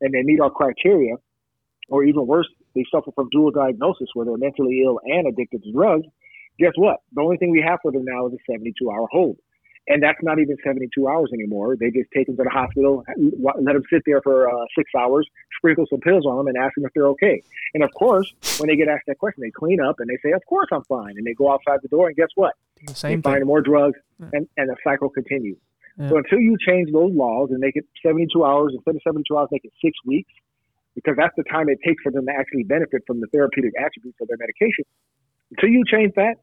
and 0.00 0.14
they 0.14 0.22
meet 0.22 0.40
our 0.40 0.50
criteria, 0.50 1.16
or 1.88 2.04
even 2.04 2.26
worse, 2.26 2.48
they 2.76 2.84
suffer 2.92 3.10
from 3.12 3.28
dual 3.32 3.50
diagnosis 3.50 4.06
where 4.14 4.24
they're 4.24 4.38
mentally 4.38 4.82
ill 4.84 5.00
and 5.04 5.26
addicted 5.26 5.64
to 5.64 5.72
drugs, 5.72 6.06
guess 6.60 6.72
what? 6.76 6.98
The 7.12 7.22
only 7.22 7.38
thing 7.38 7.50
we 7.50 7.64
have 7.66 7.80
for 7.82 7.90
them 7.90 8.04
now 8.04 8.28
is 8.28 8.34
a 8.34 8.52
72 8.52 8.88
hour 8.88 9.08
hold. 9.10 9.36
And 9.88 10.02
that's 10.02 10.18
not 10.22 10.38
even 10.38 10.56
72 10.64 11.08
hours 11.08 11.30
anymore. 11.32 11.76
They 11.76 11.90
just 11.90 12.10
take 12.14 12.26
them 12.26 12.36
to 12.36 12.44
the 12.44 12.50
hospital, 12.50 13.02
let 13.40 13.72
them 13.72 13.82
sit 13.92 14.02
there 14.06 14.20
for 14.22 14.48
uh, 14.48 14.64
six 14.76 14.90
hours, 14.96 15.28
sprinkle 15.56 15.86
some 15.90 16.00
pills 16.00 16.26
on 16.26 16.36
them, 16.36 16.46
and 16.46 16.56
ask 16.56 16.74
them 16.76 16.84
if 16.84 16.92
they're 16.94 17.08
okay. 17.08 17.42
And 17.74 17.82
of 17.82 17.90
course, 17.94 18.32
when 18.58 18.68
they 18.68 18.76
get 18.76 18.88
asked 18.88 19.06
that 19.08 19.18
question, 19.18 19.42
they 19.42 19.50
clean 19.50 19.80
up 19.80 19.96
and 19.98 20.08
they 20.08 20.18
say, 20.22 20.32
"Of 20.32 20.44
course 20.46 20.68
I'm 20.70 20.84
fine." 20.84 21.16
And 21.16 21.26
they 21.26 21.34
go 21.34 21.50
outside 21.50 21.80
the 21.82 21.88
door, 21.88 22.08
and 22.08 22.16
guess 22.16 22.28
what? 22.34 22.54
The 22.86 22.94
same 22.94 23.20
they 23.20 23.30
find 23.30 23.44
more 23.46 23.62
drugs, 23.62 23.98
and, 24.32 24.46
and 24.56 24.68
the 24.68 24.76
cycle 24.84 25.08
continues. 25.08 25.58
Yeah. 25.98 26.08
So 26.08 26.16
until 26.18 26.38
you 26.38 26.56
change 26.64 26.92
those 26.92 27.12
laws 27.12 27.48
and 27.50 27.58
make 27.58 27.76
it 27.76 27.84
72 28.02 28.44
hours 28.44 28.72
instead 28.74 28.94
of 28.94 29.02
72 29.02 29.36
hours, 29.36 29.48
make 29.50 29.64
it 29.64 29.72
six 29.82 29.98
weeks, 30.06 30.32
because 30.94 31.14
that's 31.16 31.34
the 31.36 31.44
time 31.44 31.68
it 31.68 31.78
takes 31.86 32.02
for 32.02 32.12
them 32.12 32.26
to 32.26 32.32
actually 32.32 32.64
benefit 32.64 33.02
from 33.06 33.20
the 33.20 33.26
therapeutic 33.28 33.72
attributes 33.78 34.18
of 34.20 34.28
their 34.28 34.38
medication. 34.38 34.84
Until 35.50 35.70
you 35.70 35.84
change 35.84 36.12
that, 36.16 36.36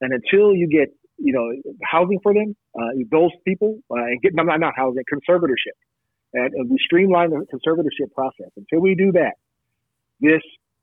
and 0.00 0.12
until 0.12 0.54
you 0.54 0.68
get 0.68 0.92
you 1.18 1.32
know 1.32 1.50
housing 1.82 2.18
for 2.22 2.34
them, 2.34 2.56
uh, 2.78 2.90
those 3.10 3.30
people, 3.46 3.78
uh, 3.90 3.94
and 3.94 4.20
get 4.22 4.34
not 4.34 4.46
not 4.46 4.74
housing, 4.76 5.02
conservatorship, 5.12 5.76
and, 6.34 6.54
and 6.54 6.70
we 6.70 6.78
streamline 6.84 7.30
the 7.30 7.46
conservatorship 7.52 8.12
process. 8.14 8.50
Until 8.56 8.80
we 8.80 8.94
do 8.94 9.12
that, 9.12 9.34
this 10.20 10.42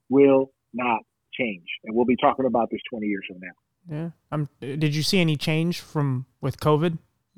will 0.10 0.52
not 0.74 1.00
change, 1.34 1.66
and 1.84 1.96
we'll 1.96 2.06
be 2.06 2.18
talking 2.18 2.46
about 2.46 2.70
this 2.72 2.82
20 2.90 3.08
years 3.08 3.26
from 3.28 3.40
now. 3.40 3.96
Yeah. 3.96 4.10
Um. 4.32 4.50
Did 4.60 4.96
you 4.96 5.04
see 5.04 5.20
any 5.20 5.36
change 5.36 5.80
from 5.80 6.26
with 6.42 6.60
COVID? 6.60 6.98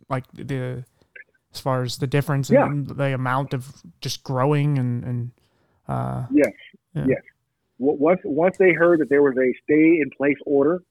like 0.09 0.25
the 0.33 0.83
as 1.53 1.59
far 1.59 1.83
as 1.83 1.97
the 1.97 2.07
difference 2.07 2.49
yeah. 2.49 2.65
in 2.65 2.85
the 2.85 3.13
amount 3.13 3.53
of 3.53 3.81
just 4.01 4.23
growing 4.23 4.77
and 4.77 5.03
and 5.03 5.31
uh, 5.87 6.25
yes, 6.31 6.51
yeah. 6.93 7.05
yes. 7.07 7.21
Once 7.77 8.21
once 8.23 8.57
they 8.57 8.71
heard 8.71 8.99
that 8.99 9.09
there 9.09 9.21
was 9.21 9.35
a 9.37 9.53
stay 9.63 9.99
in 10.01 10.09
place 10.17 10.37
order 10.45 10.81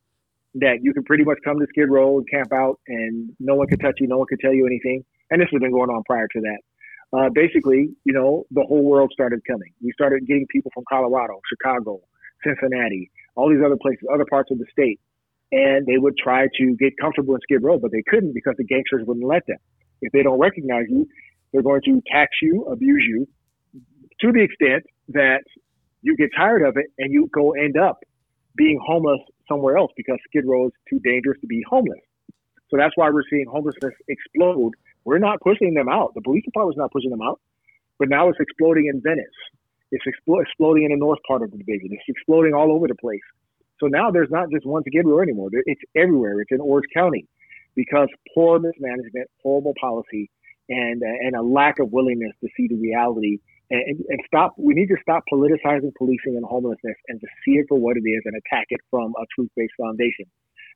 that 0.54 0.78
you 0.82 0.92
could 0.92 1.04
pretty 1.04 1.24
much 1.24 1.38
come 1.44 1.58
to 1.58 1.66
Skid 1.70 1.90
Row 1.90 2.18
and 2.18 2.30
camp 2.30 2.52
out 2.52 2.78
and 2.86 3.30
no 3.40 3.54
one 3.54 3.66
could 3.66 3.80
touch 3.80 3.94
you, 3.98 4.06
no 4.06 4.18
one 4.18 4.26
could 4.28 4.40
tell 4.40 4.52
you 4.52 4.66
anything, 4.66 5.04
and 5.30 5.40
this 5.40 5.48
has 5.52 5.60
been 5.60 5.72
going 5.72 5.90
on 5.90 6.02
prior 6.04 6.28
to 6.28 6.40
that. 6.40 6.58
Uh, 7.16 7.28
basically, 7.32 7.90
you 8.04 8.12
know, 8.12 8.44
the 8.50 8.62
whole 8.62 8.82
world 8.82 9.10
started 9.12 9.40
coming. 9.48 9.72
We 9.82 9.92
started 9.92 10.26
getting 10.26 10.46
people 10.50 10.70
from 10.74 10.84
Colorado, 10.88 11.40
Chicago, 11.48 12.00
Cincinnati, 12.44 13.10
all 13.36 13.48
these 13.48 13.62
other 13.64 13.76
places, 13.80 14.06
other 14.12 14.26
parts 14.28 14.50
of 14.50 14.58
the 14.58 14.66
state 14.70 15.00
and 15.54 15.86
they 15.86 15.98
would 15.98 16.16
try 16.18 16.48
to 16.58 16.76
get 16.80 16.92
comfortable 17.00 17.34
in 17.34 17.40
Skid 17.42 17.62
Row, 17.62 17.78
but 17.78 17.92
they 17.92 18.02
couldn't 18.08 18.34
because 18.34 18.54
the 18.58 18.64
gangsters 18.64 19.02
wouldn't 19.06 19.26
let 19.26 19.46
them. 19.46 19.58
If 20.02 20.12
they 20.12 20.22
don't 20.22 20.40
recognize 20.40 20.86
you, 20.88 21.06
they're 21.52 21.62
going 21.62 21.82
to 21.84 22.02
tax 22.10 22.30
you, 22.42 22.66
abuse 22.70 23.04
you, 23.06 23.28
to 24.20 24.32
the 24.32 24.42
extent 24.42 24.82
that 25.10 25.44
you 26.02 26.16
get 26.16 26.30
tired 26.36 26.62
of 26.66 26.76
it 26.76 26.86
and 26.98 27.12
you 27.12 27.28
go 27.32 27.52
end 27.52 27.76
up 27.76 27.98
being 28.56 28.80
homeless 28.84 29.20
somewhere 29.48 29.76
else 29.76 29.92
because 29.96 30.18
Skid 30.28 30.44
Row 30.46 30.66
is 30.66 30.72
too 30.88 30.98
dangerous 31.00 31.40
to 31.40 31.46
be 31.46 31.62
homeless. 31.68 32.00
So 32.70 32.76
that's 32.76 32.92
why 32.96 33.10
we're 33.10 33.28
seeing 33.30 33.46
homelessness 33.46 33.94
explode. 34.08 34.72
We're 35.04 35.18
not 35.18 35.40
pushing 35.40 35.74
them 35.74 35.88
out. 35.88 36.14
The 36.14 36.22
police 36.22 36.44
department's 36.44 36.78
not 36.78 36.92
pushing 36.92 37.10
them 37.10 37.22
out, 37.22 37.40
but 37.98 38.08
now 38.08 38.28
it's 38.28 38.40
exploding 38.40 38.86
in 38.86 39.00
Venice. 39.02 39.26
It's 39.92 40.04
exploding 40.06 40.84
in 40.84 40.90
the 40.90 40.96
north 40.96 41.20
part 41.28 41.42
of 41.42 41.50
the 41.50 41.58
division. 41.58 41.90
It's 41.92 42.02
exploding 42.08 42.54
all 42.54 42.72
over 42.72 42.88
the 42.88 42.96
place. 42.96 43.22
So 43.78 43.86
now 43.86 44.10
there's 44.10 44.30
not 44.30 44.50
just 44.50 44.66
one 44.66 44.82
Skid 44.86 45.06
Row 45.06 45.20
anymore. 45.20 45.50
It's 45.52 45.82
everywhere. 45.94 46.40
It's 46.40 46.50
in 46.50 46.60
Orange 46.60 46.86
County 46.94 47.26
because 47.76 48.08
poor 48.34 48.58
mismanagement, 48.58 49.28
horrible 49.42 49.74
policy, 49.80 50.30
and 50.68 51.02
uh, 51.02 51.26
and 51.26 51.36
a 51.36 51.42
lack 51.42 51.78
of 51.78 51.92
willingness 51.92 52.32
to 52.40 52.48
see 52.56 52.68
the 52.68 52.76
reality 52.76 53.38
and, 53.70 54.04
and, 54.08 54.20
stop. 54.26 54.54
We 54.56 54.74
need 54.74 54.88
to 54.88 54.96
stop 55.02 55.24
politicizing 55.32 55.92
policing 55.96 56.36
and 56.36 56.44
homelessness 56.44 56.96
and 57.08 57.20
to 57.20 57.26
see 57.44 57.52
it 57.52 57.66
for 57.68 57.78
what 57.78 57.96
it 57.96 58.08
is 58.08 58.22
and 58.24 58.34
attack 58.36 58.66
it 58.70 58.80
from 58.90 59.12
a 59.20 59.24
truth-based 59.34 59.72
foundation. 59.80 60.26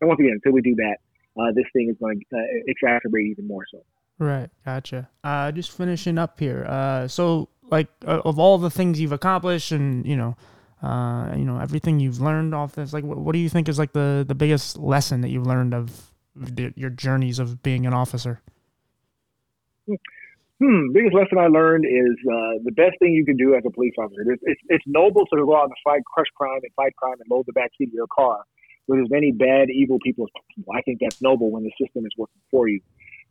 And 0.01 0.09
once 0.09 0.20
again, 0.20 0.32
until 0.35 0.52
we 0.52 0.62
do 0.62 0.74
that, 0.77 0.97
uh, 1.40 1.52
this 1.55 1.66
thing 1.73 1.89
is 1.90 1.97
going 2.01 2.20
to 2.31 2.36
uh, 2.36 2.40
exacerbate 2.69 3.31
even 3.31 3.47
more 3.47 3.65
so. 3.70 3.82
Right, 4.19 4.51
gotcha. 4.65 5.09
Uh, 5.23 5.52
just 5.52 5.70
finishing 5.70 6.19
up 6.19 6.40
here. 6.40 6.65
Uh, 6.69 7.06
so, 7.06 7.48
like, 7.70 7.89
uh, 8.06 8.23
of 8.24 8.39
all 8.39 8.59
the 8.59 8.70
things 8.70 9.01
you've 9.01 9.12
accomplished, 9.12 9.70
and 9.70 10.05
you 10.05 10.16
know, 10.16 10.36
uh, 10.82 11.35
you 11.36 11.44
know 11.44 11.59
everything 11.59 12.01
you've 12.01 12.20
learned 12.20 12.55
off 12.55 12.74
this 12.74 12.93
like 12.93 13.05
what, 13.05 13.19
what, 13.19 13.32
do 13.32 13.39
you 13.39 13.48
think 13.48 13.69
is 13.69 13.78
like 13.78 13.93
the 13.93 14.24
the 14.27 14.35
biggest 14.35 14.78
lesson 14.78 15.23
that 15.23 15.28
you've 15.28 15.47
learned 15.47 15.74
of 15.74 16.12
the, 16.36 16.73
your 16.77 16.90
journeys 16.90 17.40
of 17.40 17.62
being 17.62 17.85
an 17.85 17.93
officer 17.93 18.40
hmm 20.60 20.93
biggest 20.93 21.14
lesson 21.14 21.39
i 21.39 21.47
learned 21.47 21.85
is 21.85 22.16
uh, 22.26 22.59
the 22.64 22.72
best 22.72 22.98
thing 22.98 23.12
you 23.12 23.24
can 23.24 23.36
do 23.36 23.55
as 23.55 23.62
a 23.66 23.70
police 23.70 23.94
officer 23.98 24.22
it's, 24.32 24.43
it's, 24.44 24.60
it's 24.68 24.85
noble 24.86 25.24
to 25.26 25.36
go 25.44 25.56
out 25.56 25.64
and 25.64 25.74
fight 25.85 26.02
crush 26.12 26.26
crime 26.36 26.60
and 26.62 26.72
fight 26.74 26.94
crime 26.97 27.16
and 27.18 27.28
load 27.30 27.44
the 27.47 27.52
back 27.52 27.70
seat 27.78 27.89
of 27.89 27.94
your 27.94 28.10
car 28.14 28.39
with 28.89 29.01
as 29.01 29.10
many 29.10 29.32
bad 29.32 29.68
evil 29.70 29.98
people 30.05 30.24
as 30.24 30.32
possible 30.35 30.72
i 30.74 30.82
think 30.82 30.98
that's 31.01 31.20
noble 31.20 31.51
when 31.51 31.62
the 31.62 31.72
system 31.80 32.05
is 32.05 32.12
working 32.16 32.43
for 32.51 32.68
you 32.68 32.80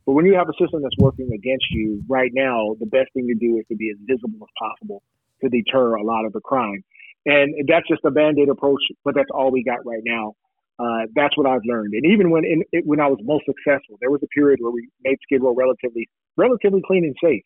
but 0.06 0.14
when 0.14 0.26
you 0.26 0.34
have 0.36 0.48
a 0.48 0.58
system 0.60 0.82
that's 0.82 0.98
working 0.98 1.30
against 1.34 1.66
you 1.72 2.02
right 2.08 2.32
now 2.34 2.76
the 2.80 2.86
best 2.88 3.12
thing 3.14 3.28
to 3.28 3.36
do 3.36 3.58
is 3.58 3.66
to 3.68 3.76
be 3.76 3.90
as 3.92 3.98
visible 4.08 4.40
as 4.42 4.54
possible 4.58 5.04
to 5.42 5.50
deter 5.50 5.96
a 5.96 6.04
lot 6.04 6.26
of 6.26 6.34
the 6.34 6.42
crime 6.42 6.84
and 7.28 7.54
that's 7.68 7.86
just 7.88 8.06
a 8.06 8.12
band-aid 8.12 8.48
approach, 8.48 8.80
but 9.04 9.14
that's 9.14 9.30
all 9.34 9.52
we 9.52 9.62
got 9.62 9.86
right 9.86 10.02
now. 10.06 10.34
Uh, 10.80 11.12
that's 11.14 11.36
what 11.36 11.46
I've 11.46 11.66
learned. 11.66 11.94
And 11.94 12.06
even 12.06 12.30
when 12.30 12.46
in, 12.46 12.64
when 12.86 13.02
I 13.02 13.08
was 13.08 13.20
most 13.22 13.44
successful, 13.46 13.98
there 14.00 14.10
was 14.10 14.22
a 14.24 14.28
period 14.28 14.60
where 14.62 14.72
we 14.72 14.88
made 15.04 15.18
Skid 15.24 15.44
Row 15.44 15.54
relatively 15.54 16.08
relatively 16.38 16.82
clean 16.86 17.04
and 17.04 17.16
safe. 17.22 17.44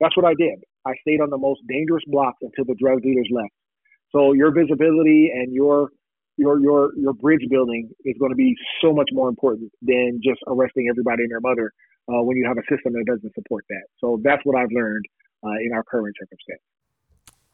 That's 0.00 0.16
what 0.16 0.26
I 0.26 0.34
did. 0.34 0.58
I 0.86 0.92
stayed 1.00 1.20
on 1.20 1.30
the 1.30 1.38
most 1.38 1.60
dangerous 1.68 2.02
blocks 2.06 2.38
until 2.42 2.64
the 2.64 2.74
drug 2.74 3.02
dealers 3.02 3.28
left. 3.30 3.54
So 4.10 4.32
your 4.32 4.52
visibility 4.52 5.30
and 5.32 5.52
your 5.52 5.90
your 6.36 6.60
your 6.60 6.90
your 6.96 7.12
bridge 7.12 7.46
building 7.50 7.90
is 8.04 8.16
going 8.18 8.30
to 8.30 8.36
be 8.36 8.54
so 8.82 8.92
much 8.92 9.08
more 9.12 9.28
important 9.28 9.70
than 9.80 10.20
just 10.22 10.40
arresting 10.46 10.88
everybody 10.90 11.22
and 11.22 11.30
their 11.30 11.40
mother 11.40 11.72
uh, 12.08 12.22
when 12.22 12.36
you 12.36 12.46
have 12.46 12.58
a 12.58 12.62
system 12.62 12.92
that 12.94 13.04
doesn't 13.06 13.32
support 13.34 13.64
that. 13.68 13.84
So 14.00 14.20
that's 14.22 14.42
what 14.44 14.56
I've 14.56 14.72
learned 14.72 15.04
uh, 15.44 15.58
in 15.64 15.72
our 15.72 15.84
current 15.84 16.14
circumstance. 16.20 16.60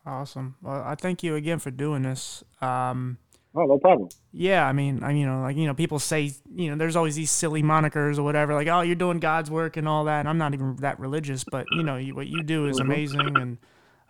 Awesome. 0.07 0.57
Well, 0.63 0.83
I 0.85 0.95
thank 0.95 1.23
you 1.23 1.35
again 1.35 1.59
for 1.59 1.71
doing 1.71 2.03
this. 2.03 2.43
Um, 2.63 3.19
oh, 3.55 3.65
no 3.65 3.79
problem. 3.79 4.09
Yeah, 4.33 4.67
I 4.67 4.73
mean, 4.73 5.03
I 5.03 5.13
you 5.13 5.27
know, 5.27 5.43
like 5.43 5.57
you 5.57 5.67
know, 5.67 5.75
people 5.75 5.99
say, 5.99 6.33
you 6.55 6.71
know, 6.71 6.77
there's 6.77 6.97
always 6.97 7.17
these 7.17 7.31
silly 7.31 7.63
monikers 7.63 8.19
or 8.19 8.23
whatever, 8.23 8.55
like, 8.55 8.69
oh, 8.69 8.83
you're 8.83 8.95
doing 8.95 9.19
God's 9.21 9.51
work 9.51 9.77
and 9.77 9.89
all 9.89 10.05
that. 10.05 10.21
And 10.21 10.29
I'm 10.29 10.39
not 10.39 10.55
even 10.55 10.77
that 10.77 10.99
religious, 11.01 11.45
but 11.45 11.67
you 11.73 11.83
know, 11.83 11.97
you, 11.97 12.15
what 12.15 12.27
you 12.27 12.43
do 12.43 12.67
is 12.67 12.79
mm-hmm. 12.79 12.91
amazing, 12.91 13.37
and 13.37 13.59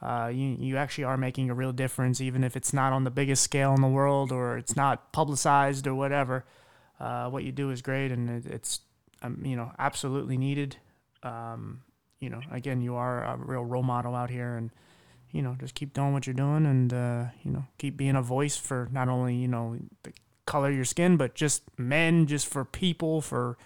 uh, 0.02 0.30
you 0.32 0.56
you 0.58 0.76
actually 0.76 1.04
are 1.04 1.16
making 1.16 1.50
a 1.50 1.54
real 1.54 1.72
difference, 1.72 2.20
even 2.20 2.44
if 2.44 2.56
it's 2.56 2.72
not 2.72 2.92
on 2.92 3.04
the 3.04 3.10
biggest 3.10 3.42
scale 3.42 3.74
in 3.74 3.80
the 3.80 3.88
world 3.88 4.32
or 4.32 4.58
it's 4.58 4.76
not 4.76 5.12
publicized 5.12 5.86
or 5.86 5.94
whatever. 5.94 6.44
Uh, 7.00 7.28
what 7.30 7.44
you 7.44 7.52
do 7.52 7.70
is 7.70 7.80
great, 7.80 8.10
and 8.10 8.28
it, 8.28 8.46
it's 8.46 8.80
um, 9.22 9.42
you 9.44 9.56
know 9.56 9.72
absolutely 9.78 10.36
needed. 10.36 10.76
Um, 11.22 11.82
you 12.20 12.30
know, 12.30 12.40
again, 12.50 12.80
you 12.80 12.96
are 12.96 13.22
a 13.22 13.36
real 13.36 13.64
role 13.64 13.82
model 13.82 14.14
out 14.14 14.30
here, 14.30 14.56
and 14.56 14.70
you 15.32 15.42
know, 15.42 15.56
just 15.60 15.74
keep 15.74 15.92
doing 15.92 16.12
what 16.12 16.26
you're 16.26 16.34
doing, 16.34 16.66
and 16.66 16.92
uh, 16.92 17.24
you 17.42 17.50
know, 17.50 17.64
keep 17.78 17.96
being 17.96 18.16
a 18.16 18.22
voice 18.22 18.56
for 18.56 18.88
not 18.92 19.08
only 19.08 19.34
you 19.34 19.48
know 19.48 19.76
the 20.02 20.12
color 20.46 20.70
of 20.70 20.74
your 20.74 20.84
skin, 20.84 21.16
but 21.16 21.34
just 21.34 21.62
men, 21.78 22.26
just 22.26 22.46
for 22.46 22.64
people, 22.64 23.20
for 23.20 23.58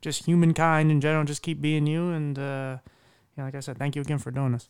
just 0.00 0.26
humankind 0.26 0.90
in 0.90 1.00
general. 1.00 1.24
Just 1.24 1.42
keep 1.42 1.60
being 1.60 1.86
you, 1.86 2.10
and 2.10 2.38
uh, 2.38 2.78
yeah, 3.36 3.44
like 3.44 3.54
I 3.54 3.60
said, 3.60 3.78
thank 3.78 3.96
you 3.96 4.02
again 4.02 4.18
for 4.18 4.30
doing 4.30 4.52
this. 4.52 4.68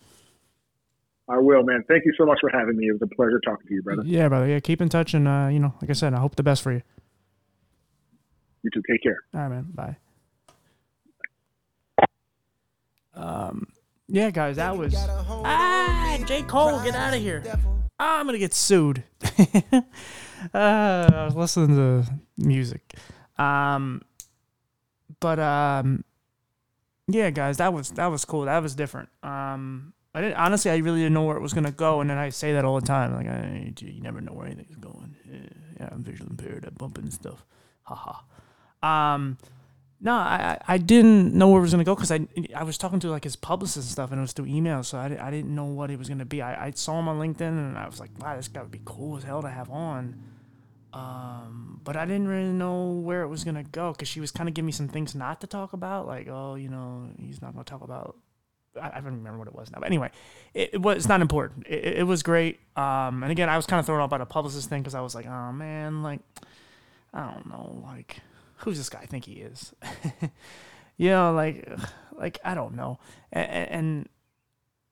I 1.29 1.39
will, 1.39 1.65
man. 1.65 1.83
Thank 1.89 2.05
you 2.05 2.15
so 2.17 2.25
much 2.25 2.39
for 2.41 2.51
having 2.51 2.77
me. 2.77 2.87
It 2.87 2.93
was 2.93 3.03
a 3.03 3.15
pleasure 3.15 3.41
talking 3.45 3.67
to 3.67 3.75
you, 3.75 3.83
brother. 3.83 4.03
Yeah, 4.05 4.29
brother. 4.29 4.47
Yeah, 4.47 4.61
keep 4.61 4.81
in 4.81 4.89
touch, 4.89 5.13
and 5.13 5.27
uh, 5.27 5.49
you 5.51 5.59
know, 5.59 5.75
like 5.81 5.91
I 5.91 5.95
said, 5.95 6.15
I 6.15 6.21
hope 6.21 6.37
the 6.37 6.45
best 6.45 6.63
for 6.63 6.73
you. 6.73 6.83
You 8.63 8.71
too. 8.73 8.83
Take 8.89 9.03
care. 9.03 9.25
All 9.35 9.41
right, 9.41 9.49
man. 9.49 9.67
Bye. 9.75 9.97
Um, 13.15 13.69
yeah, 14.09 14.31
guys, 14.31 14.57
that 14.57 14.77
was 14.77 14.95
ah 14.97 16.19
J 16.27 16.43
Cole. 16.43 16.81
Get 16.83 16.95
out 16.95 17.15
of 17.15 17.21
here! 17.21 17.43
Oh, 17.99 18.19
I'm 18.19 18.27
gonna 18.27 18.39
get 18.39 18.55
sued. 18.55 19.05
uh, 19.23 19.83
I 20.55 21.25
was 21.25 21.35
listening 21.35 21.77
to 21.77 22.11
music. 22.37 22.95
Um, 23.39 24.03
but 25.21 25.39
um, 25.39 26.05
yeah, 27.09 27.31
guys, 27.31 27.57
that 27.57 27.73
was 27.73 27.91
that 27.93 28.07
was 28.07 28.25
cool. 28.25 28.43
That 28.43 28.63
was 28.63 28.75
different. 28.75 29.09
Um, 29.23 29.95
I 30.15 30.21
didn't 30.21 30.37
honestly. 30.37 30.71
I 30.71 30.77
really 30.77 31.01
didn't 31.01 31.15
know 31.15 31.25
where 31.25 31.37
it 31.37 31.43
was 31.43 31.53
gonna 31.53 31.71
go, 31.71 32.01
and 32.01 32.11
then 32.11 32.19
I 32.19 32.31
say 32.31 32.53
that 32.53 32.65
all 32.65 32.79
the 32.81 32.87
time. 32.87 33.15
Like, 33.15 33.29
I, 33.29 33.73
you 33.81 34.01
never 34.03 34.21
know 34.21 34.33
where 34.33 34.47
anything's 34.47 34.77
going. 34.77 35.17
Yeah, 35.79 35.89
I'm 35.91 36.03
visually 36.03 36.31
impaired. 36.31 36.65
I 36.67 36.71
bump 36.71 36.99
into 36.99 37.13
stuff. 37.13 37.45
Haha. 37.83 38.21
Um, 38.83 39.39
no, 40.01 40.13
I 40.13 40.59
I 40.69 40.79
didn't 40.79 41.33
know 41.33 41.49
where 41.49 41.59
it 41.59 41.63
was 41.63 41.71
gonna 41.71 41.85
go 41.85 41.95
because 41.95 42.13
I 42.13 42.27
I 42.55 42.65
was 42.65 42.77
talking 42.77 43.01
to 43.01 43.11
like 43.11 43.25
his 43.25 43.37
publicist 43.37 43.89
and 43.89 43.93
stuff, 43.93 44.11
and 44.11 44.19
it 44.19 44.23
was 44.23 44.33
through 44.33 44.47
email, 44.47 44.83
so 44.83 44.99
I, 44.99 45.17
I 45.21 45.31
didn't 45.31 45.55
know 45.55 45.65
what 45.65 45.91
it 45.91 45.99
was 45.99 46.09
gonna 46.09 46.27
be. 46.27 46.43
I, 46.43 46.67
I 46.67 46.71
saw 46.73 46.99
him 46.99 47.09
on 47.09 47.19
LinkedIn, 47.19 47.41
and 47.41 47.79
I 47.79 47.87
was 47.87 47.99
like, 47.99 48.11
wow, 48.21 48.37
this 48.37 48.49
guy 48.49 48.63
would 48.63 48.71
be 48.71 48.83
cool 48.85 49.17
as 49.17 49.25
hell 49.25 49.43
to 49.43 49.49
have 49.49 49.71
on. 49.71 50.23
Um, 50.93 51.81
but 51.83 51.97
I 51.97 52.05
didn't 52.05 52.29
really 52.29 52.53
know 52.53 52.91
where 52.91 53.23
it 53.23 53.29
was 53.29 53.43
gonna 53.43 53.65
go 53.65 53.93
because 53.93 54.09
she 54.09 54.21
was 54.21 54.31
kind 54.31 54.49
of 54.49 54.55
giving 54.55 54.67
me 54.67 54.73
some 54.73 54.89
things 54.89 55.15
not 55.15 55.41
to 55.41 55.47
talk 55.47 55.73
about, 55.73 56.07
like, 56.07 56.29
oh, 56.29 56.57
you 56.57 56.69
know, 56.69 57.09
he's 57.19 57.41
not 57.41 57.53
gonna 57.53 57.65
talk 57.65 57.83
about. 57.83 58.17
I, 58.81 58.89
I 58.89 59.01
don't 59.01 59.17
remember 59.17 59.39
what 59.39 59.49
it 59.49 59.55
was 59.55 59.71
now, 59.71 59.79
but 59.81 59.87
anyway, 59.87 60.11
it, 60.53 60.71
it 60.75 60.83
was 60.83 61.09
not 61.09 61.23
important. 61.23 61.67
It, 61.67 61.99
it 61.99 62.07
was 62.07 62.23
great. 62.23 62.61
Um, 62.77 63.23
and 63.23 63.33
again, 63.33 63.49
I 63.49 63.57
was 63.57 63.65
kind 63.65 63.81
of 63.81 63.87
thrown 63.87 64.01
off 64.01 64.11
by 64.11 64.19
the 64.19 64.27
publicist 64.27 64.69
thing 64.69 64.83
because 64.83 64.95
I 64.95 65.01
was 65.01 65.15
like, 65.15 65.27
oh 65.27 65.53
man, 65.53 66.03
like, 66.03 66.21
I 67.15 67.33
don't 67.33 67.47
know, 67.49 67.83
like 67.83 68.21
who's 68.59 68.79
this 68.79 68.89
guy 68.89 69.01
I 69.03 69.07
think 69.07 69.25
he 69.25 69.35
is? 69.35 69.75
you 70.97 71.11
know, 71.11 71.33
like, 71.33 71.69
like 72.17 72.39
I 72.45 72.55
don't 72.55 72.75
know, 72.75 72.99
and, 73.33 73.71
and, 73.71 74.09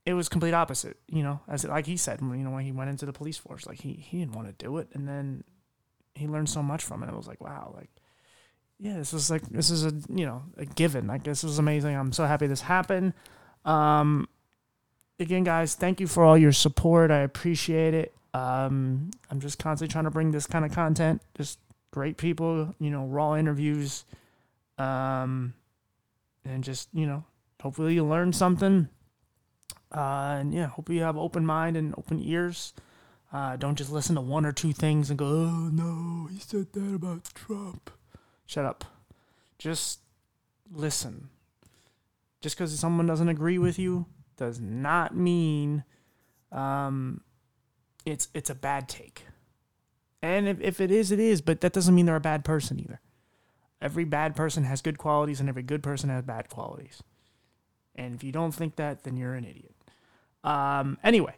it 0.06 0.12
was 0.12 0.28
complete 0.28 0.52
opposite. 0.52 0.98
You 1.08 1.22
know, 1.22 1.40
as 1.48 1.64
like 1.64 1.86
he 1.86 1.96
said, 1.96 2.20
you 2.20 2.26
know, 2.26 2.50
when 2.50 2.64
he 2.64 2.72
went 2.72 2.90
into 2.90 3.06
the 3.06 3.12
police 3.12 3.38
force, 3.38 3.66
like 3.66 3.80
he 3.80 3.94
he 3.94 4.18
didn't 4.18 4.34
want 4.34 4.48
to 4.48 4.64
do 4.64 4.76
it, 4.76 4.88
and 4.92 5.08
then 5.08 5.44
he 6.14 6.28
learned 6.28 6.50
so 6.50 6.62
much 6.62 6.84
from 6.84 7.02
it. 7.02 7.08
It 7.08 7.16
was 7.16 7.26
like, 7.26 7.40
wow, 7.40 7.72
like, 7.74 7.88
yeah, 8.78 8.98
this 8.98 9.14
is 9.14 9.30
like 9.30 9.48
this 9.48 9.70
is 9.70 9.86
a 9.86 9.92
you 10.14 10.26
know 10.26 10.42
a 10.58 10.66
given. 10.66 11.06
Like 11.06 11.24
this 11.24 11.42
was 11.42 11.58
amazing. 11.58 11.96
I'm 11.96 12.12
so 12.12 12.26
happy 12.26 12.46
this 12.46 12.60
happened. 12.60 13.14
Um, 13.64 14.28
again, 15.18 15.44
guys, 15.44 15.74
thank 15.74 16.00
you 16.00 16.06
for 16.06 16.22
all 16.22 16.36
your 16.36 16.52
support. 16.52 17.10
I 17.10 17.20
appreciate 17.20 17.94
it. 17.94 18.14
Um, 18.34 19.10
I'm 19.30 19.40
just 19.40 19.58
constantly 19.58 19.92
trying 19.92 20.04
to 20.04 20.10
bring 20.10 20.32
this 20.32 20.46
kind 20.46 20.64
of 20.64 20.72
content, 20.72 21.22
just 21.36 21.58
great 21.94 22.16
people, 22.16 22.74
you 22.80 22.90
know, 22.90 23.06
raw 23.06 23.36
interviews, 23.36 24.04
um, 24.78 25.54
and 26.44 26.64
just 26.64 26.88
you 26.92 27.06
know, 27.06 27.22
hopefully 27.62 27.94
you 27.94 28.04
learn 28.04 28.32
something. 28.32 28.88
Uh, 29.94 30.38
and 30.40 30.52
yeah, 30.52 30.66
hope 30.66 30.90
you 30.90 31.02
have 31.02 31.16
open 31.16 31.46
mind 31.46 31.76
and 31.76 31.94
open 31.96 32.20
ears. 32.20 32.74
Uh, 33.32 33.54
don't 33.54 33.78
just 33.78 33.92
listen 33.92 34.16
to 34.16 34.20
one 34.20 34.44
or 34.44 34.50
two 34.50 34.72
things 34.72 35.08
and 35.08 35.16
go, 35.16 35.26
"Oh 35.26 35.70
no, 35.72 36.26
he 36.32 36.40
said 36.40 36.72
that 36.72 36.94
about 36.96 37.32
Trump." 37.32 37.92
Shut 38.44 38.64
up. 38.64 38.84
Just 39.56 40.00
listen. 40.72 41.28
Just 42.40 42.56
because 42.56 42.76
someone 42.76 43.06
doesn't 43.06 43.28
agree 43.28 43.58
with 43.58 43.78
you 43.78 44.06
does 44.36 44.58
not 44.60 45.16
mean 45.16 45.84
um, 46.50 47.20
it's 48.04 48.26
it's 48.34 48.50
a 48.50 48.54
bad 48.56 48.88
take. 48.88 49.26
And 50.24 50.48
if, 50.48 50.58
if 50.62 50.80
it 50.80 50.90
is, 50.90 51.12
it 51.12 51.20
is, 51.20 51.42
but 51.42 51.60
that 51.60 51.74
doesn't 51.74 51.94
mean 51.94 52.06
they're 52.06 52.16
a 52.16 52.20
bad 52.20 52.46
person 52.46 52.80
either. 52.80 52.98
Every 53.82 54.04
bad 54.04 54.34
person 54.34 54.64
has 54.64 54.80
good 54.80 54.96
qualities, 54.96 55.38
and 55.38 55.50
every 55.50 55.62
good 55.62 55.82
person 55.82 56.08
has 56.08 56.24
bad 56.24 56.48
qualities. 56.48 57.02
And 57.94 58.14
if 58.14 58.24
you 58.24 58.32
don't 58.32 58.52
think 58.52 58.76
that, 58.76 59.02
then 59.04 59.18
you're 59.18 59.34
an 59.34 59.44
idiot. 59.44 59.74
Um, 60.42 60.96
anyway, 61.04 61.34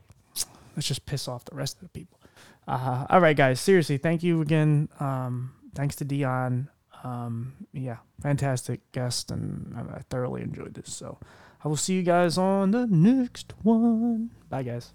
let's 0.77 0.87
just 0.87 1.05
piss 1.05 1.27
off 1.27 1.45
the 1.47 1.57
rest 1.57 1.79
of 1.79 1.83
the 1.83 1.89
people. 1.89 2.21
Uh, 2.69 3.07
all 3.11 3.21
right, 3.21 3.37
guys. 3.37 3.61
Seriously, 3.61 3.99
thank 3.99 4.23
you 4.23 4.41
again. 4.41 4.89
Um, 5.01 5.55
thanks 5.75 5.97
to 5.97 6.05
Dion. 6.05 6.69
Um, 7.03 7.55
yeah, 7.73 7.97
fantastic 8.23 8.93
guest, 8.93 9.33
and 9.33 9.75
I 9.77 10.03
thoroughly 10.11 10.43
enjoyed 10.43 10.75
this. 10.75 10.95
So 10.95 11.19
I 11.65 11.67
will 11.67 11.77
see 11.77 11.95
you 11.95 12.05
guys 12.05 12.39
on 12.39 12.71
the 12.71 12.87
next 12.87 13.53
one. 13.65 14.31
Bye, 14.49 14.63
guys. 14.63 14.93